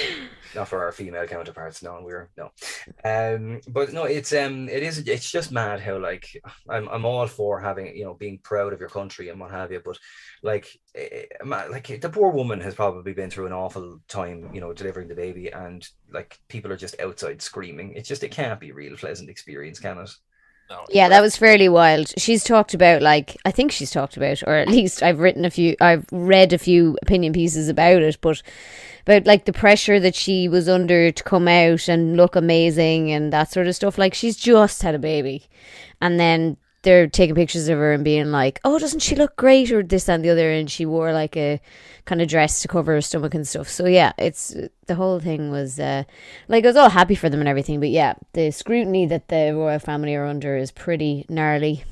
not 0.55 0.69
for 0.69 0.83
our 0.83 0.93
female 0.93 1.27
counterparts. 1.27 1.83
No, 1.83 2.01
we're 2.03 2.31
no. 2.37 2.51
Um, 3.05 3.61
but 3.69 3.93
no, 3.93 4.05
it's 4.05 4.33
um, 4.33 4.69
it 4.69 4.83
is. 4.83 4.99
It's 4.99 5.31
just 5.31 5.53
mad 5.53 5.81
how 5.81 5.99
like 5.99 6.29
I'm 6.69 6.89
I'm 6.89 7.05
all 7.05 7.27
for 7.27 7.61
having 7.61 7.97
you 7.97 8.05
know 8.05 8.15
being 8.15 8.39
proud 8.43 8.73
of 8.73 8.81
your 8.81 8.89
country 8.89 9.29
and 9.29 9.41
what 9.41 9.51
have 9.51 9.73
you. 9.73 9.83
But 9.85 9.99
like 10.43 10.69
eh, 10.95 11.25
like 11.45 12.01
the 12.01 12.11
poor 12.11 12.31
woman 12.31 12.61
has 12.61 12.75
probably 12.75 13.13
been 13.13 13.31
through 13.31 13.47
an 13.47 13.53
awful 13.53 14.01
time, 14.09 14.51
you 14.53 14.61
know, 14.61 14.73
delivering 14.73 15.09
the 15.09 15.15
baby, 15.15 15.51
and 15.51 15.87
like 16.13 16.39
people 16.49 16.73
are 16.73 16.77
just 16.77 17.01
outside 17.01 17.43
screaming. 17.43 17.93
It's 17.95 18.09
just 18.09 18.25
it 18.25 18.31
can't 18.31 18.61
be 18.61 18.71
a 18.71 18.75
real 18.75 18.97
pleasant 18.97 19.31
experience, 19.31 19.81
can 19.81 19.99
it? 19.99 20.11
No, 20.69 20.85
yeah, 20.91 21.09
that 21.09 21.21
was 21.21 21.37
fairly 21.37 21.69
wild. 21.69 22.13
She's 22.19 22.43
talked 22.43 22.75
about 22.75 23.01
like 23.01 23.37
I 23.45 23.53
think 23.53 23.71
she's 23.71 23.91
talked 23.91 24.17
about, 24.17 24.43
or 24.47 24.55
at 24.55 24.69
least 24.69 25.03
I've 25.03 25.21
written 25.21 25.45
a 25.45 25.51
few, 25.51 25.77
I've 25.81 26.07
read 26.11 26.53
a 26.53 26.59
few 26.59 26.99
opinion 27.03 27.33
pieces 27.33 27.69
about 27.69 28.03
it, 28.03 28.19
but 28.21 28.43
about 29.07 29.27
like 29.27 29.45
the 29.45 29.53
pressure 29.53 30.01
that 30.01 30.17
she 30.17 30.49
was 30.49 30.69
under 30.69 31.13
to 31.13 31.23
come 31.23 31.47
out 31.47 31.89
and 31.89 32.17
look 32.17 32.35
amazing 32.35 33.13
and 33.13 33.33
that 33.33 33.53
sort 33.53 33.69
of 33.69 33.77
stuff. 33.77 33.97
Like 33.97 34.15
she's 34.15 34.37
just 34.37 34.83
had 34.83 34.97
a 34.97 34.99
baby, 34.99 35.45
and 36.01 36.19
then 36.19 36.57
they're 36.87 37.09
taking 37.09 37.35
pictures 37.35 37.69
of 37.69 37.79
her 37.79 37.93
and 37.93 38.05
being 38.05 38.31
like, 38.31 38.61
"Oh, 38.65 38.79
doesn't 38.79 39.01
she 39.01 39.17
look 39.17 39.35
great?" 39.35 39.73
or 39.73 39.83
this 39.83 40.09
and 40.09 40.25
the 40.25 40.31
other, 40.31 40.53
and 40.53 40.71
she 40.71 40.87
wore 40.87 41.13
like 41.13 41.37
a 41.37 41.61
kind 42.05 42.23
of 42.23 42.29
dress 42.29 42.63
to 42.63 42.69
cover 42.69 42.93
her 42.95 43.01
stomach 43.01 43.35
and 43.35 43.47
stuff. 43.47 43.69
So 43.69 43.87
yeah, 43.87 44.13
it's 44.17 44.55
the 44.87 44.95
whole 44.95 45.19
thing 45.19 45.51
was 45.51 45.81
uh, 45.81 46.05
like 46.47 46.65
I 46.65 46.69
was 46.69 46.77
all 46.77 46.91
happy 46.91 47.17
for 47.17 47.29
them 47.29 47.41
and 47.41 47.49
everything, 47.49 47.81
but 47.81 47.91
yeah, 47.91 48.15
the 48.35 48.53
scrutiny 48.53 49.05
that 49.07 49.27
the 49.27 49.53
royal 49.53 49.81
family 49.81 50.15
are 50.15 50.25
under 50.25 50.57
is 50.57 50.71
pretty 50.71 51.27
gnarly. 51.29 51.83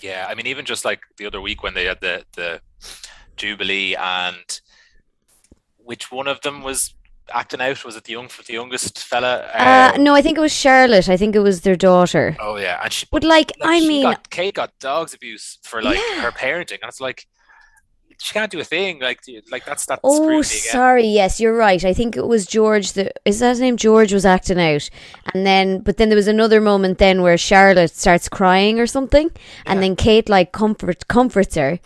Yeah, 0.00 0.26
I 0.26 0.34
mean, 0.34 0.46
even 0.46 0.64
just 0.64 0.86
like 0.86 1.00
the 1.18 1.26
other 1.26 1.42
week 1.42 1.62
when 1.62 1.74
they 1.74 1.84
had 1.84 2.00
the 2.00 2.24
the 2.34 2.62
Jubilee 3.36 3.94
and 3.94 4.60
which 5.76 6.10
one 6.10 6.28
of 6.28 6.40
them 6.40 6.62
was 6.62 6.94
acting 7.32 7.60
out? 7.60 7.84
Was 7.84 7.96
it 7.96 8.04
the 8.04 8.12
young 8.12 8.28
the 8.46 8.52
youngest 8.52 8.98
fella? 8.98 9.48
Uh, 9.54 9.96
no, 9.98 10.14
I 10.14 10.22
think 10.22 10.38
it 10.38 10.40
was 10.40 10.52
Charlotte. 10.52 11.08
I 11.08 11.16
think 11.16 11.34
it 11.36 11.40
was 11.40 11.60
their 11.62 11.76
daughter. 11.76 12.36
Oh 12.40 12.56
yeah, 12.56 12.80
and 12.82 12.92
she. 12.92 13.06
But 13.10 13.24
like, 13.24 13.52
like, 13.60 13.68
I 13.68 13.80
mean, 13.86 14.02
got, 14.02 14.30
Kate 14.30 14.54
got 14.54 14.72
dogs 14.80 15.14
abuse 15.14 15.58
for 15.62 15.82
like 15.82 15.98
Yeah. 15.98 16.22
her 16.22 16.30
parenting, 16.32 16.78
and 16.82 16.88
it's 16.88 17.00
like 17.00 17.26
she 18.20 18.32
can't 18.32 18.50
do 18.50 18.58
a 18.58 18.64
thing. 18.64 18.98
Like, 19.00 19.20
like 19.52 19.64
that's 19.64 19.86
that 19.86 20.00
Oh, 20.02 20.42
sorry. 20.42 21.06
Yes, 21.06 21.38
you're 21.38 21.56
right. 21.56 21.84
I 21.84 21.94
think 21.94 22.16
it 22.16 22.26
was 22.26 22.46
George. 22.46 22.92
The 22.94 23.12
is 23.24 23.38
that 23.38 23.50
his 23.50 23.60
name? 23.60 23.76
George 23.76 24.12
was 24.12 24.26
acting 24.26 24.58
out, 24.60 24.90
and 25.32 25.46
then 25.46 25.80
but 25.80 25.96
then 25.98 26.08
there 26.08 26.16
was 26.16 26.26
another 26.28 26.60
moment 26.60 26.98
then 26.98 27.22
where 27.22 27.38
Charlotte 27.38 27.94
starts 27.94 28.28
crying 28.28 28.80
or 28.80 28.86
something, 28.86 29.30
and 29.66 29.82
then 29.82 29.94
Kate 29.96 30.28
like 30.28 30.50
comfort 30.52 31.06
comforts 31.08 31.54
her, 31.54 31.78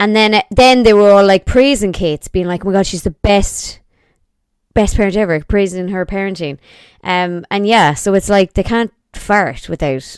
and 0.00 0.16
then 0.16 0.34
uh, 0.34 0.42
then 0.50 0.82
they 0.82 0.92
were 0.94 1.10
all 1.12 1.24
like 1.24 1.46
praising 1.46 1.92
Kate, 1.92 2.26
being 2.32 2.46
like, 2.48 2.64
"Oh 2.64 2.68
my 2.70 2.72
god, 2.72 2.86
she's 2.86 3.04
the 3.04 3.10
best." 3.22 3.78
Best 4.74 4.96
parent 4.96 5.16
ever, 5.16 5.40
praising 5.44 5.88
her 5.88 6.06
parenting, 6.06 6.58
um, 7.02 7.44
and 7.50 7.66
yeah, 7.66 7.94
so 7.94 8.14
it's 8.14 8.28
like 8.28 8.52
they 8.54 8.62
can't 8.62 8.92
fart 9.14 9.68
without 9.68 10.16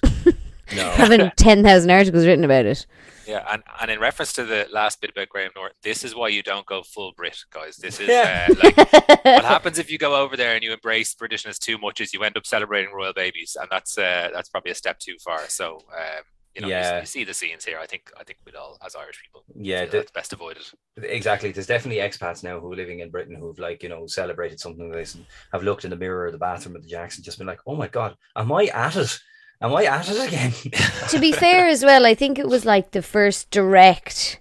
No. 0.76 0.90
having 0.96 1.30
ten 1.36 1.62
thousand 1.62 1.90
articles 1.90 2.26
written 2.26 2.44
about 2.44 2.66
it. 2.66 2.84
Yeah, 3.26 3.46
and, 3.48 3.62
and 3.80 3.90
in 3.92 4.00
reference 4.00 4.32
to 4.34 4.44
the 4.44 4.66
last 4.72 5.00
bit 5.00 5.10
about 5.10 5.28
Graham 5.28 5.52
Norton, 5.54 5.76
this 5.84 6.02
is 6.04 6.16
why 6.16 6.28
you 6.28 6.42
don't 6.42 6.66
go 6.66 6.82
full 6.82 7.12
Brit, 7.16 7.38
guys. 7.52 7.76
This 7.76 8.00
is 8.00 8.08
Yeah. 8.08 8.48
uh, 8.50 8.54
like 8.62 8.76
what 9.24 9.44
happens 9.44 9.78
if 9.78 9.88
you 9.90 9.98
go 9.98 10.16
over 10.20 10.36
there 10.36 10.54
and 10.56 10.64
you 10.64 10.72
embrace 10.72 11.14
Britishness 11.14 11.58
too 11.58 11.78
much 11.78 12.00
is 12.00 12.12
you 12.12 12.24
end 12.24 12.36
up 12.36 12.44
celebrating 12.44 12.92
royal 12.92 13.12
babies, 13.12 13.56
and 13.58 13.68
that's 13.70 13.96
uh, 13.96 14.30
that's 14.34 14.48
probably 14.48 14.72
a 14.72 14.74
step 14.74 14.98
too 14.98 15.14
far. 15.24 15.48
So 15.48 15.76
um, 15.96 16.22
you 16.54 16.62
know, 16.62 16.68
Yeah. 16.68 17.00
you 17.00 17.06
see 17.06 17.24
the 17.24 17.34
scenes 17.34 17.64
here. 17.64 17.78
I 17.80 17.86
think 17.86 18.10
I 18.18 18.24
think 18.24 18.38
we'd 18.44 18.54
all, 18.56 18.76
as 18.84 18.94
Irish 18.96 19.20
people, 19.22 19.44
Yeah, 19.54 19.84
the- 19.84 19.98
that's 19.98 20.10
best 20.10 20.32
avoided. 20.32 20.64
Exactly. 21.02 21.52
There's 21.52 21.66
definitely 21.66 22.02
expats 22.02 22.42
now 22.42 22.58
who 22.60 22.72
are 22.72 22.76
living 22.76 23.00
in 23.00 23.10
Britain 23.10 23.36
who've 23.36 23.58
like, 23.58 23.82
you 23.82 23.88
know, 23.88 24.06
celebrated 24.06 24.58
something 24.60 24.88
like 24.88 24.98
this 24.98 25.14
and 25.14 25.24
have 25.52 25.62
looked 25.62 25.84
in 25.84 25.90
the 25.90 25.96
mirror 25.96 26.26
of 26.26 26.32
the 26.32 26.38
bathroom 26.38 26.76
at 26.76 26.82
the 26.82 26.88
Jackson, 26.88 27.22
just 27.22 27.38
been 27.38 27.46
like, 27.46 27.60
oh 27.66 27.76
my 27.76 27.88
God, 27.88 28.16
am 28.36 28.50
I 28.52 28.64
at 28.66 28.96
it? 28.96 29.18
Am 29.62 29.74
I 29.74 29.84
at 29.84 30.08
it 30.10 30.26
again? 30.26 30.52
to 31.10 31.18
be 31.18 31.32
fair 31.32 31.66
as 31.68 31.84
well, 31.84 32.04
I 32.06 32.14
think 32.14 32.38
it 32.38 32.48
was 32.48 32.64
like 32.64 32.90
the 32.92 33.02
first 33.02 33.50
direct 33.50 34.40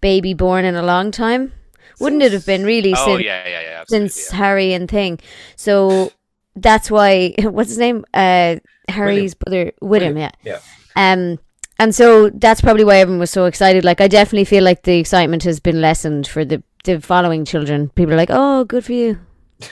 baby 0.00 0.34
born 0.34 0.64
in 0.64 0.76
a 0.76 0.82
long 0.82 1.10
time. 1.10 1.52
Wouldn't 2.00 2.22
it 2.22 2.32
have 2.32 2.46
been 2.46 2.64
really 2.64 2.94
Oh 2.96 3.04
since, 3.16 3.24
yeah, 3.24 3.48
yeah, 3.48 3.60
yeah. 3.60 3.84
Since 3.88 4.30
yeah. 4.30 4.36
Harry 4.36 4.72
and 4.72 4.88
Thing? 4.88 5.18
So 5.56 6.12
that's 6.54 6.90
why 6.90 7.34
what's 7.38 7.70
his 7.70 7.78
name? 7.78 8.04
Uh 8.14 8.56
Harry's 8.88 9.34
brother 9.34 9.72
William, 9.82 10.16
yeah. 10.16 10.30
Yeah. 10.44 10.60
Um 10.94 11.38
and 11.78 11.94
so 11.94 12.30
that's 12.30 12.60
probably 12.60 12.84
why 12.84 12.96
everyone 12.98 13.20
was 13.20 13.30
so 13.30 13.46
excited. 13.46 13.84
Like 13.84 14.00
I 14.00 14.08
definitely 14.08 14.44
feel 14.44 14.64
like 14.64 14.82
the 14.82 14.98
excitement 14.98 15.44
has 15.44 15.60
been 15.60 15.80
lessened 15.80 16.26
for 16.26 16.44
the 16.44 16.62
the 16.84 17.00
following 17.00 17.44
children. 17.44 17.90
People 17.90 18.14
are 18.14 18.16
like, 18.16 18.30
"Oh, 18.30 18.64
good 18.64 18.84
for 18.84 18.92
you." 18.92 19.18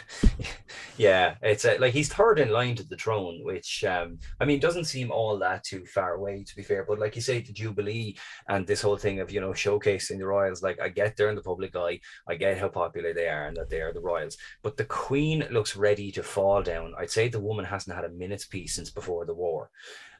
Yeah, 0.98 1.34
it's 1.42 1.66
like 1.78 1.92
he's 1.92 2.08
third 2.08 2.38
in 2.38 2.50
line 2.50 2.74
to 2.76 2.82
the 2.82 2.96
throne, 2.96 3.40
which 3.44 3.84
um, 3.84 4.18
I 4.40 4.46
mean 4.46 4.60
doesn't 4.60 4.86
seem 4.86 5.10
all 5.10 5.38
that 5.38 5.62
too 5.62 5.84
far 5.84 6.14
away, 6.14 6.42
to 6.44 6.56
be 6.56 6.62
fair. 6.62 6.84
But 6.88 6.98
like 6.98 7.14
you 7.16 7.22
say, 7.22 7.40
the 7.40 7.52
Jubilee 7.52 8.16
and 8.48 8.66
this 8.66 8.80
whole 8.80 8.96
thing 8.96 9.20
of 9.20 9.30
you 9.30 9.40
know 9.40 9.50
showcasing 9.50 10.18
the 10.18 10.26
royals, 10.26 10.62
like 10.62 10.80
I 10.80 10.88
get 10.88 11.16
they're 11.16 11.28
in 11.28 11.34
the 11.34 11.42
public 11.42 11.76
eye, 11.76 12.00
I 12.26 12.36
get 12.36 12.58
how 12.58 12.68
popular 12.68 13.12
they 13.12 13.28
are 13.28 13.46
and 13.46 13.56
that 13.58 13.68
they 13.68 13.82
are 13.82 13.92
the 13.92 14.00
royals. 14.00 14.38
But 14.62 14.78
the 14.78 14.86
Queen 14.86 15.46
looks 15.50 15.76
ready 15.76 16.10
to 16.12 16.22
fall 16.22 16.62
down. 16.62 16.94
I'd 16.98 17.10
say 17.10 17.28
the 17.28 17.40
woman 17.40 17.66
hasn't 17.66 17.94
had 17.94 18.06
a 18.06 18.10
minute's 18.10 18.46
peace 18.46 18.74
since 18.74 18.90
before 18.90 19.26
the 19.26 19.34
war. 19.34 19.70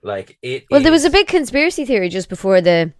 Like 0.02 0.38
it. 0.42 0.66
Well, 0.70 0.80
there 0.80 0.92
was 0.92 1.04
a 1.04 1.10
big 1.10 1.26
conspiracy 1.26 1.84
theory 1.84 2.08
just 2.08 2.28
before 2.28 2.60
the 2.60 2.92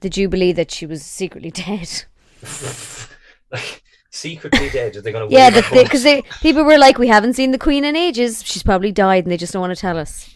the 0.00 0.10
Jubilee 0.10 0.52
that 0.52 0.70
she 0.70 0.86
was 0.86 1.02
secretly 1.02 1.50
dead. 1.64 2.04
like 3.52 3.82
secretly 4.10 4.70
dead. 4.70 4.96
Are 4.96 5.00
they 5.00 5.12
going 5.12 5.28
to? 5.30 5.34
Yeah, 5.34 5.50
because 5.50 6.02
they, 6.02 6.22
people 6.42 6.64
were 6.64 6.78
like, 6.78 6.98
"We 6.98 7.08
haven't 7.08 7.34
seen 7.34 7.52
the 7.52 7.58
Queen 7.58 7.84
in 7.84 7.96
ages. 7.96 8.42
She's 8.44 8.62
probably 8.62 8.92
died, 8.92 9.24
and 9.24 9.32
they 9.32 9.36
just 9.36 9.52
don't 9.52 9.60
want 9.60 9.74
to 9.74 9.80
tell 9.80 9.98
us." 9.98 10.34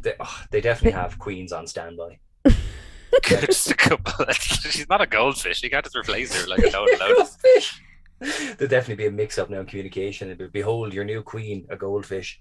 they, 0.00 0.14
oh, 0.20 0.42
they 0.50 0.60
definitely 0.60 0.98
have 0.98 1.18
queens 1.18 1.52
on 1.52 1.66
standby. 1.66 2.18
just 3.24 3.70
a 3.70 3.74
couple. 3.74 4.24
She's 4.32 4.88
not 4.88 5.00
a 5.00 5.06
goldfish. 5.06 5.62
You 5.62 5.70
can't 5.70 5.84
just 5.84 5.96
replace 5.96 6.40
her 6.40 6.46
like 6.48 6.60
a 6.60 6.70
total 6.70 6.96
lotus. 6.98 7.36
There'd 8.58 8.70
definitely 8.70 8.96
be 8.96 9.06
a 9.06 9.12
mix-up 9.12 9.48
now 9.48 9.60
in 9.60 9.66
communication. 9.66 10.34
Be, 10.36 10.48
behold 10.48 10.92
your 10.92 11.04
new 11.04 11.22
queen, 11.22 11.66
a 11.70 11.76
goldfish. 11.76 12.40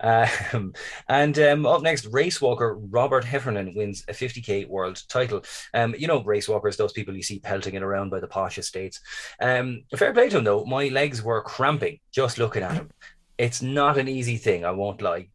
Um, 0.00 0.74
and 1.08 1.38
um, 1.38 1.66
up 1.66 1.82
next, 1.82 2.06
race 2.06 2.40
walker 2.40 2.76
Robert 2.76 3.24
Heffernan 3.24 3.74
wins 3.74 4.04
a 4.08 4.12
50k 4.12 4.68
world 4.68 5.02
title. 5.08 5.42
Um, 5.72 5.94
you 5.98 6.06
know, 6.06 6.22
race 6.22 6.48
walkers, 6.48 6.76
those 6.76 6.92
people 6.92 7.16
you 7.16 7.22
see 7.22 7.38
pelting 7.38 7.74
it 7.74 7.82
around 7.82 8.10
by 8.10 8.20
the 8.20 8.26
posh 8.26 8.58
estates. 8.58 9.00
Um, 9.40 9.84
fair 9.96 10.12
play 10.12 10.28
to 10.28 10.38
him 10.38 10.44
though. 10.44 10.64
My 10.64 10.88
legs 10.88 11.22
were 11.22 11.42
cramping 11.42 12.00
just 12.10 12.38
looking 12.38 12.62
at 12.62 12.74
him. 12.74 12.90
It's 13.38 13.62
not 13.62 13.98
an 13.98 14.08
easy 14.08 14.36
thing, 14.36 14.64
I 14.64 14.70
won't 14.70 15.02
lie. 15.02 15.28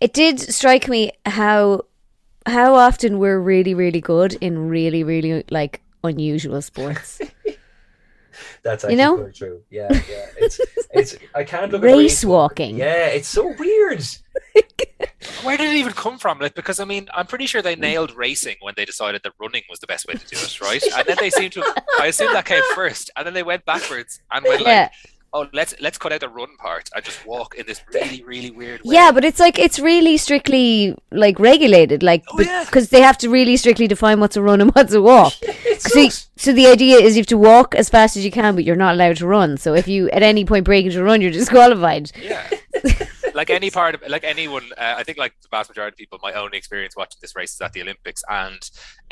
It 0.00 0.12
did 0.12 0.40
strike 0.40 0.88
me 0.88 1.12
how 1.26 1.82
how 2.46 2.74
often 2.74 3.18
we're 3.18 3.38
really 3.38 3.74
really 3.74 4.00
good 4.00 4.34
in 4.40 4.68
really 4.68 5.04
really 5.04 5.44
like 5.50 5.80
unusual 6.04 6.62
sports. 6.62 7.20
That's 8.62 8.84
You 8.84 8.96
know? 8.96 9.16
quite 9.16 9.34
true. 9.34 9.62
Yeah, 9.70 9.88
yeah. 9.90 10.26
It's 10.36 10.60
it's 10.92 11.16
I 11.34 11.44
can't 11.44 11.70
look 11.72 11.82
at 11.82 11.86
Race 11.86 12.24
walking. 12.24 12.76
Yeah, 12.76 13.06
it's 13.06 13.28
so 13.28 13.54
weird. 13.58 14.04
Where 15.42 15.56
did 15.56 15.70
it 15.70 15.76
even 15.76 15.92
come 15.92 16.18
from? 16.18 16.38
Like, 16.38 16.54
because 16.54 16.80
I 16.80 16.84
mean, 16.84 17.08
I'm 17.14 17.26
pretty 17.26 17.46
sure 17.46 17.62
they 17.62 17.76
nailed 17.76 18.14
racing 18.16 18.56
when 18.60 18.74
they 18.76 18.84
decided 18.84 19.22
that 19.24 19.32
running 19.40 19.62
was 19.68 19.78
the 19.80 19.86
best 19.86 20.06
way 20.06 20.14
to 20.14 20.26
do 20.26 20.36
it, 20.36 20.60
right? 20.60 20.82
And 20.96 21.06
then 21.06 21.16
they 21.20 21.30
seem 21.30 21.50
to. 21.50 21.62
I 22.00 22.06
assume 22.06 22.32
that 22.32 22.44
came 22.44 22.62
first, 22.74 23.10
and 23.16 23.26
then 23.26 23.34
they 23.34 23.42
went 23.42 23.64
backwards 23.64 24.20
and 24.30 24.44
went 24.44 24.60
like, 24.62 24.66
Yeah. 24.68 24.88
"Oh, 25.32 25.46
let's 25.52 25.74
let's 25.80 25.98
cut 25.98 26.12
out 26.12 26.20
the 26.20 26.28
run 26.28 26.56
part 26.56 26.88
and 26.94 27.04
just 27.04 27.24
walk 27.26 27.54
in 27.56 27.66
this 27.66 27.80
really 27.92 28.22
really 28.24 28.50
weird 28.50 28.80
way." 28.82 28.94
Yeah, 28.94 29.12
but 29.12 29.24
it's 29.24 29.38
like 29.40 29.58
it's 29.58 29.78
really 29.78 30.16
strictly 30.16 30.96
like 31.10 31.38
regulated, 31.38 32.02
like 32.02 32.24
Oh, 32.32 32.40
yeah. 32.40 32.64
because 32.64 32.88
they 32.90 33.00
have 33.00 33.18
to 33.18 33.28
really 33.30 33.56
strictly 33.56 33.86
define 33.86 34.20
what's 34.20 34.36
a 34.36 34.42
run 34.42 34.60
and 34.60 34.70
what's 34.74 34.92
a 34.92 35.02
walk. 35.02 35.34
So, 35.80 36.08
so 36.34 36.52
the 36.52 36.66
idea 36.66 36.96
is 36.98 37.14
you 37.16 37.20
have 37.20 37.26
to 37.28 37.38
walk 37.38 37.76
as 37.76 37.88
fast 37.88 38.16
as 38.16 38.24
you 38.24 38.32
can, 38.32 38.56
but 38.56 38.64
you're 38.64 38.74
not 38.74 38.94
allowed 38.94 39.16
to 39.18 39.28
run. 39.28 39.56
So 39.58 39.74
if 39.74 39.86
you 39.86 40.10
at 40.10 40.24
any 40.24 40.44
point 40.44 40.64
break 40.64 40.84
into 40.84 41.00
a 41.00 41.04
run, 41.04 41.20
you're 41.20 41.30
disqualified. 41.30 42.10
Yeah. 42.20 42.42
like 43.38 43.50
any 43.50 43.70
part 43.70 43.94
of 43.94 44.02
like 44.08 44.24
anyone 44.24 44.64
uh, 44.76 44.94
i 44.96 45.04
think 45.04 45.16
like 45.16 45.32
the 45.40 45.48
vast 45.48 45.70
majority 45.70 45.94
of 45.94 45.98
people 45.98 46.18
my 46.20 46.32
only 46.32 46.58
experience 46.58 46.96
watching 46.96 47.18
this 47.22 47.36
race 47.36 47.54
is 47.54 47.60
at 47.60 47.72
the 47.72 47.80
olympics. 47.80 48.22
And 48.28 48.62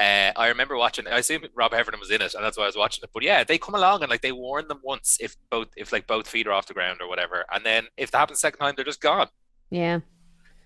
uh, 0.00 0.33
i 0.42 0.49
remember 0.49 0.76
watching 0.76 1.06
i 1.06 1.18
assume 1.18 1.45
rob 1.54 1.73
heffernan 1.73 2.00
was 2.00 2.11
in 2.11 2.21
it 2.21 2.35
and 2.35 2.42
that's 2.45 2.59
why 2.59 2.64
i 2.64 2.66
was 2.66 2.76
watching 2.76 3.04
it. 3.04 3.11
But 3.14 3.23
yeah 3.23 3.45
they 3.45 3.56
come 3.56 3.76
along 3.76 4.02
and 4.02 4.11
like 4.11 4.23
they 4.23 4.33
warn 4.33 4.66
them 4.66 4.80
once 4.83 5.16
if 5.21 5.37
both 5.49 5.68
if 5.76 5.92
like 5.92 6.09
both 6.09 6.26
feet 6.26 6.49
are 6.49 6.52
off 6.52 6.66
the 6.66 6.75
ground 6.75 6.99
or 7.00 7.09
whatever. 7.09 7.45
And 7.52 7.64
then 7.64 7.87
if 7.97 8.11
that 8.11 8.18
happens 8.18 8.40
second 8.40 8.59
time 8.59 8.75
they're 8.75 8.85
just 8.85 9.00
gone. 9.00 9.28
Yeah. 9.71 10.00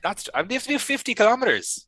that's 0.03 0.29
i 0.35 0.41
mean 0.41 0.49
they 0.49 0.55
have 0.55 0.65
to 0.65 0.71
do 0.71 0.79
50 0.79 1.15
kilometers 1.15 1.87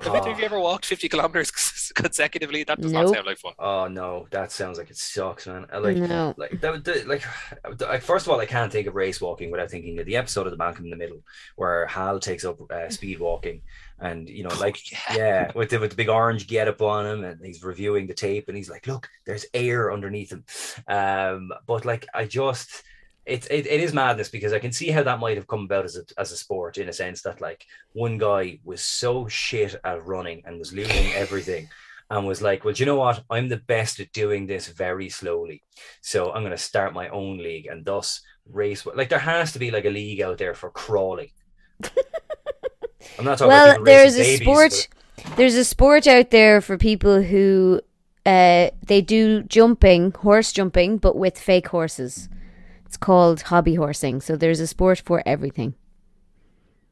have 0.00 0.12
Oh. 0.12 0.16
either 0.16 0.30
of 0.32 0.38
you 0.38 0.44
ever 0.44 0.58
walked 0.58 0.86
50 0.86 1.08
kilometers 1.08 1.50
consecutively 1.94 2.64
that 2.64 2.80
does 2.80 2.92
Nope. 2.92 3.04
not 3.06 3.14
sound 3.14 3.26
like 3.26 3.38
fun 3.38 3.52
Oh 3.58 3.86
no, 3.88 4.26
that 4.30 4.50
sounds 4.52 4.78
like 4.78 4.90
it 4.90 4.96
sucks, 4.96 5.46
man. 5.46 5.66
Like, 5.72 5.96
No. 5.96 6.34
like 6.36 6.60
that. 6.60 6.72
would- 6.72 6.84
the- 6.84 7.04
Like, 7.06 7.22
like, 7.80 8.02
first 8.02 8.26
of 8.26 8.32
all, 8.32 8.40
I 8.40 8.46
can't 8.46 8.72
think 8.72 8.86
of 8.86 8.94
race 8.94 9.20
walking 9.20 9.50
without 9.50 9.70
thinking 9.70 9.98
of 9.98 10.06
the 10.06 10.16
episode 10.16 10.46
of 10.46 10.50
The 10.50 10.56
Malcolm 10.56 10.84
in 10.84 10.90
the 10.90 10.96
Middle 10.96 11.22
where 11.56 11.86
Hal 11.86 12.18
takes 12.18 12.44
up 12.44 12.58
uh, 12.70 12.88
speed 12.90 13.18
walking, 13.20 13.62
and 14.00 14.28
you 14.28 14.42
know, 14.42 14.54
like, 14.60 14.78
yeah, 15.14 15.50
with 15.54 15.70
the 15.70 15.78
with 15.78 15.90
the 15.90 15.96
big 15.96 16.08
orange 16.08 16.46
get 16.46 16.68
up 16.68 16.82
on 16.82 17.06
him, 17.06 17.24
and 17.24 17.44
he's 17.44 17.62
reviewing 17.62 18.06
the 18.06 18.14
tape, 18.14 18.48
and 18.48 18.56
he's 18.56 18.68
like, 18.70 18.86
"Look, 18.86 19.08
there's 19.24 19.46
air 19.54 19.92
underneath 19.92 20.32
him." 20.32 20.44
Um, 20.88 21.52
but 21.66 21.84
like, 21.84 22.06
I 22.14 22.24
just. 22.24 22.82
It, 23.26 23.46
it, 23.50 23.66
it 23.66 23.80
is 23.80 23.94
madness 23.94 24.28
because 24.28 24.52
I 24.52 24.58
can 24.58 24.72
see 24.72 24.90
how 24.90 25.02
that 25.02 25.18
might 25.18 25.36
have 25.36 25.46
come 25.46 25.64
about 25.64 25.86
as 25.86 25.96
a, 25.96 26.02
as 26.18 26.30
a 26.30 26.36
sport 26.36 26.76
in 26.78 26.88
a 26.88 26.92
sense 26.92 27.22
that 27.22 27.40
like 27.40 27.64
one 27.92 28.18
guy 28.18 28.58
was 28.64 28.82
so 28.82 29.26
shit 29.28 29.74
at 29.82 30.04
running 30.06 30.42
and 30.44 30.58
was 30.58 30.72
losing 30.74 31.12
everything 31.12 31.68
and 32.10 32.26
was 32.26 32.42
like, 32.42 32.64
well, 32.64 32.74
do 32.74 32.82
you 32.82 32.86
know 32.86 32.96
what? 32.96 33.24
I'm 33.30 33.48
the 33.48 33.56
best 33.56 33.98
at 34.00 34.12
doing 34.12 34.46
this 34.46 34.68
very 34.68 35.08
slowly. 35.08 35.62
So 36.02 36.32
I'm 36.32 36.42
going 36.42 36.50
to 36.50 36.58
start 36.58 36.92
my 36.92 37.08
own 37.08 37.38
league 37.38 37.66
and 37.66 37.84
thus 37.84 38.20
race. 38.50 38.84
Like 38.84 39.08
there 39.08 39.18
has 39.18 39.52
to 39.52 39.58
be 39.58 39.70
like 39.70 39.86
a 39.86 39.90
league 39.90 40.20
out 40.20 40.38
there 40.38 40.54
for 40.54 40.70
crawling. 40.70 41.30
I'm 43.18 43.24
not 43.24 43.38
talking 43.38 43.48
Well, 43.48 43.70
about 43.76 43.84
there's 43.84 44.16
a 44.16 44.38
babies, 44.38 44.40
sport. 44.40 44.88
There's 45.36 45.54
a 45.54 45.64
sport 45.64 46.06
out 46.06 46.30
there 46.30 46.60
for 46.60 46.76
people 46.76 47.22
who 47.22 47.80
uh, 48.26 48.70
they 48.86 49.00
do 49.00 49.42
jumping, 49.44 50.12
horse 50.12 50.52
jumping, 50.52 50.98
but 50.98 51.16
with 51.16 51.38
fake 51.38 51.68
horses. 51.68 52.28
It's 52.94 52.98
called 53.00 53.42
hobby 53.42 53.74
horsing. 53.74 54.20
So 54.20 54.36
there's 54.36 54.60
a 54.60 54.68
sport 54.68 55.02
for 55.04 55.20
everything. 55.26 55.74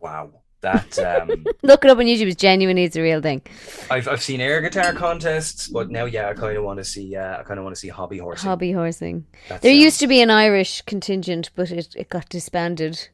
Wow. 0.00 0.30
That 0.61 0.99
um, 0.99 1.44
Look 1.62 1.85
it 1.85 1.90
up 1.92 1.99
on 1.99 2.06
YouTube. 2.06 2.26
It's 2.26 2.40
genuinely 2.42 2.82
it's 2.82 2.97
a 2.97 3.02
real 3.02 3.21
thing. 3.23 3.42
I've 3.88 4.09
I've 4.09 4.21
seen 4.21 4.40
air 4.40 4.61
guitar 4.61 4.92
contests, 4.94 5.68
but 5.68 5.90
now 5.92 6.06
yeah, 6.06 6.28
I 6.28 6.35
kind 6.35 6.56
of 6.56 6.64
want 6.64 6.78
to 6.80 6.85
see. 6.85 7.14
Uh, 7.14 7.38
I 7.38 7.44
kind 7.44 7.59
of 7.61 7.62
want 7.64 7.76
to 7.76 7.80
see 7.80 7.87
hobby 7.87 8.18
horsing. 8.18 8.49
Hobby 8.49 8.73
horsing. 8.73 9.26
That 9.49 9.62
There 9.62 9.71
sounds- 9.73 9.82
used 9.85 10.00
to 10.00 10.09
be 10.09 10.21
an 10.21 10.30
Irish 10.30 10.82
contingent, 10.82 11.50
but 11.54 11.70
it, 11.70 11.94
it 11.96 12.09
got 12.09 12.29
disbanded. 12.29 13.09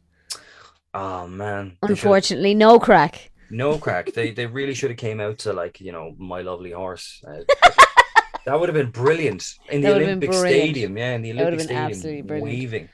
Oh 0.94 1.26
man. 1.28 1.76
Unfortunately, 1.82 2.54
no 2.54 2.78
crack. 2.78 3.32
No 3.50 3.76
crack. 3.76 4.12
They 4.14 4.30
they 4.30 4.46
really 4.46 4.72
should 4.72 4.90
have 4.90 4.98
came 4.98 5.20
out 5.20 5.36
to 5.40 5.52
like 5.52 5.78
you 5.82 5.92
know 5.92 6.14
my 6.18 6.40
lovely 6.40 6.70
horse. 6.72 7.22
Uh, 7.28 7.42
that 8.48 8.58
would 8.58 8.70
have 8.70 8.74
been 8.74 8.90
brilliant 8.90 9.44
in 9.70 9.82
the 9.82 9.88
That 9.88 9.98
would 9.98 10.08
have 10.08 10.20
been 10.20 10.30
Olympic. 10.30 10.52
Stadium. 10.52 10.96
Yeah, 10.96 11.14
in 11.14 11.20
the 11.20 11.32
Olympic 11.32 11.60
Stadium, 11.60 11.84
absolutely 11.84 12.22
brilliant. 12.22 12.48
waving. 12.48 12.88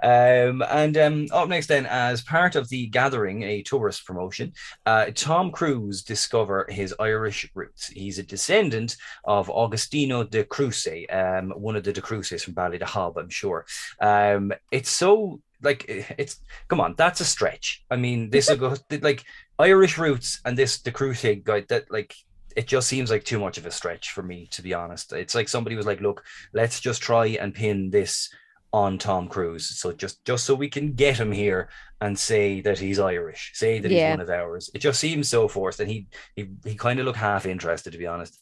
Um, 0.00 0.62
and 0.70 0.96
um, 0.96 1.26
up 1.32 1.48
next, 1.48 1.66
then, 1.66 1.86
as 1.86 2.22
part 2.22 2.54
of 2.54 2.68
the 2.68 2.86
gathering, 2.86 3.42
a 3.42 3.62
tourist 3.62 4.06
promotion, 4.06 4.52
uh, 4.86 5.06
Tom 5.12 5.50
Cruise 5.50 6.04
discover 6.04 6.68
his 6.70 6.94
Irish 7.00 7.50
roots. 7.52 7.88
He's 7.88 8.20
a 8.20 8.22
descendant 8.22 8.96
of 9.24 9.48
Augustino 9.48 10.28
de 10.30 10.44
Cruce, 10.44 10.86
um, 11.10 11.50
one 11.50 11.74
of 11.74 11.82
the 11.82 11.92
de 11.92 12.00
Cruces 12.00 12.44
from 12.44 12.54
Ballydehob, 12.54 13.18
I'm 13.18 13.28
sure. 13.28 13.66
Um, 14.00 14.52
it's 14.70 14.90
so 14.90 15.40
like 15.62 15.84
it's 15.88 16.40
come 16.68 16.80
on, 16.80 16.94
that's 16.96 17.20
a 17.20 17.24
stretch. 17.24 17.84
I 17.90 17.96
mean, 17.96 18.30
this 18.30 18.48
will 18.48 18.56
go 18.56 18.76
like 19.00 19.24
Irish 19.58 19.98
roots 19.98 20.40
and 20.44 20.56
this 20.56 20.80
the 20.80 20.92
Crusade 20.92 21.42
guy 21.42 21.64
that 21.68 21.90
like 21.90 22.14
it 22.56 22.66
just 22.66 22.88
seems 22.88 23.10
like 23.10 23.24
too 23.24 23.38
much 23.38 23.58
of 23.58 23.66
a 23.66 23.70
stretch 23.70 24.10
for 24.12 24.22
me 24.22 24.46
to 24.52 24.62
be 24.62 24.74
honest. 24.74 25.12
It's 25.12 25.34
like 25.34 25.48
somebody 25.48 25.76
was 25.76 25.86
like, 25.86 26.00
look, 26.00 26.24
let's 26.52 26.80
just 26.80 27.02
try 27.02 27.26
and 27.26 27.54
pin 27.54 27.90
this 27.90 28.28
on 28.72 28.98
Tom 28.98 29.28
Cruise. 29.28 29.78
So 29.78 29.92
just 29.92 30.24
just 30.24 30.44
so 30.44 30.54
we 30.54 30.68
can 30.68 30.92
get 30.92 31.18
him 31.18 31.32
here 31.32 31.68
and 32.00 32.18
say 32.18 32.60
that 32.62 32.78
he's 32.78 32.98
Irish, 32.98 33.52
say 33.54 33.78
that 33.78 33.90
Yeah. 33.90 34.06
he's 34.08 34.18
one 34.18 34.20
of 34.20 34.30
ours. 34.30 34.70
It 34.74 34.78
just 34.78 34.98
seems 35.00 35.28
so 35.28 35.48
forced 35.48 35.80
and 35.80 35.90
he 35.90 36.06
he, 36.36 36.48
he 36.64 36.74
kind 36.74 36.98
of 36.98 37.06
looked 37.06 37.18
half 37.18 37.46
interested 37.46 37.92
to 37.92 37.98
be 37.98 38.06
honest. 38.06 38.38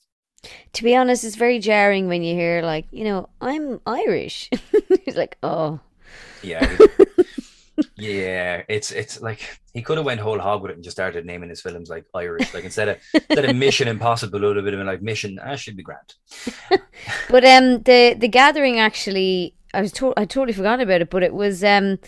To 0.75 0.85
be 0.85 0.96
honest, 0.96 1.25
it's 1.25 1.37
very 1.37 1.59
jarring 1.59 2.09
when 2.09 2.23
you 2.23 2.35
hear 2.35 2.62
like, 2.62 2.87
you 2.92 3.05
know, 3.05 3.29
I'm 3.40 3.81
Irish. 3.87 4.49
He's 5.05 5.16
like, 5.16 5.37
oh, 5.42 5.81
Yeah. 6.42 6.77
Yeah, 8.01 8.63
it's 8.69 8.91
it's 8.91 9.21
like 9.21 9.41
he 9.75 9.83
could 9.83 9.97
have 9.99 10.07
went 10.07 10.21
whole 10.21 10.39
hog 10.39 10.63
with 10.63 10.71
it 10.73 10.75
and 10.75 10.85
just 10.85 10.97
started 10.97 11.25
naming 11.27 11.51
his 11.51 11.61
films 11.61 11.89
like 11.89 12.05
Irish. 12.15 12.53
Like 12.55 12.65
instead 12.65 12.89
of 12.89 12.99
instead 13.15 13.45
of 13.45 13.57
Mission 13.57 13.89
Impossible, 13.89 14.43
it 14.43 14.47
would 14.47 14.57
have 14.57 14.65
been 14.67 14.87
like 14.87 15.03
Mission. 15.03 15.39
Ah, 15.43 15.57
should 15.57 15.77
be 15.77 15.83
grand. 15.83 16.15
But 17.31 17.45
um, 17.45 17.83
the 17.83 18.15
the 18.19 18.29
gathering 18.29 18.79
actually, 18.79 19.55
I 19.75 19.81
was 19.81 19.93
to- 19.93 20.15
I 20.17 20.25
totally 20.25 20.53
forgot 20.53 20.81
about 20.81 21.01
it. 21.03 21.11
But 21.11 21.23
it 21.23 21.35
was 21.35 21.63
um, 21.63 21.99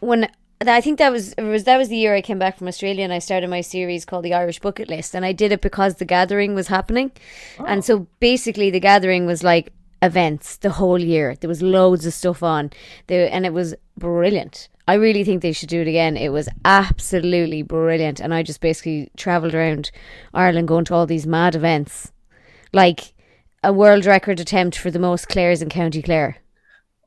when 0.00 0.28
I 0.66 0.80
think 0.80 0.98
that 0.98 1.12
was 1.12 1.32
it 1.34 1.42
was 1.42 1.64
that 1.64 1.76
was 1.78 1.88
the 1.88 1.96
year 1.96 2.14
I 2.14 2.22
came 2.22 2.38
back 2.38 2.58
from 2.58 2.68
Australia 2.68 3.04
and 3.04 3.12
I 3.12 3.20
started 3.20 3.48
my 3.48 3.60
series 3.60 4.04
called 4.04 4.24
the 4.24 4.34
Irish 4.34 4.58
Bucket 4.60 4.88
List, 4.88 5.14
and 5.14 5.24
I 5.24 5.32
did 5.32 5.52
it 5.52 5.60
because 5.60 5.96
the 5.96 6.04
gathering 6.04 6.54
was 6.54 6.68
happening, 6.68 7.12
and 7.66 7.84
so 7.84 8.06
basically 8.20 8.70
the 8.70 8.80
gathering 8.80 9.26
was 9.26 9.44
like 9.44 9.72
events 10.02 10.56
the 10.56 10.70
whole 10.70 10.98
year. 11.00 11.36
There 11.36 11.48
was 11.48 11.62
loads 11.62 12.06
of 12.06 12.12
stuff 12.12 12.42
on 12.42 12.70
there, 13.06 13.28
and 13.32 13.46
it 13.46 13.52
was 13.52 13.74
brilliant. 13.96 14.68
I 14.88 14.94
really 14.94 15.22
think 15.22 15.42
they 15.42 15.52
should 15.52 15.68
do 15.68 15.82
it 15.82 15.86
again. 15.86 16.16
It 16.16 16.30
was 16.30 16.48
absolutely 16.64 17.60
brilliant, 17.60 18.20
and 18.20 18.32
I 18.32 18.42
just 18.42 18.62
basically 18.62 19.10
travelled 19.18 19.54
around 19.54 19.90
Ireland 20.32 20.66
going 20.66 20.86
to 20.86 20.94
all 20.94 21.04
these 21.04 21.26
mad 21.26 21.54
events, 21.54 22.10
like 22.72 23.12
a 23.62 23.70
world 23.70 24.06
record 24.06 24.40
attempt 24.40 24.78
for 24.78 24.90
the 24.90 24.98
most 24.98 25.28
Clares 25.28 25.60
in 25.60 25.68
County 25.68 26.00
Clare. 26.00 26.38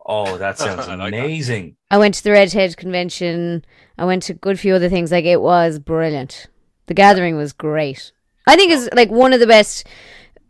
Oh, 0.05 0.37
that 0.37 0.57
sounds 0.59 0.87
I 0.87 0.93
like 0.93 1.11
that. 1.11 1.19
amazing. 1.19 1.75
I 1.89 1.97
went 1.97 2.13
to 2.15 2.23
the 2.23 2.31
Redhead 2.31 2.77
convention. 2.77 3.65
I 3.97 4.05
went 4.05 4.21
to 4.23 4.33
a 4.33 4.35
good 4.35 4.59
few 4.59 4.75
other 4.75 4.87
things. 4.89 5.11
Like 5.11 5.25
it 5.25 5.41
was 5.41 5.79
brilliant. 5.79 6.47
The 6.85 6.93
gathering 6.93 7.35
was 7.35 7.51
great. 7.51 8.11
I 8.45 8.55
think 8.55 8.71
it's 8.71 8.89
like 8.93 9.09
one 9.09 9.33
of 9.33 9.39
the 9.39 9.47
best. 9.47 9.87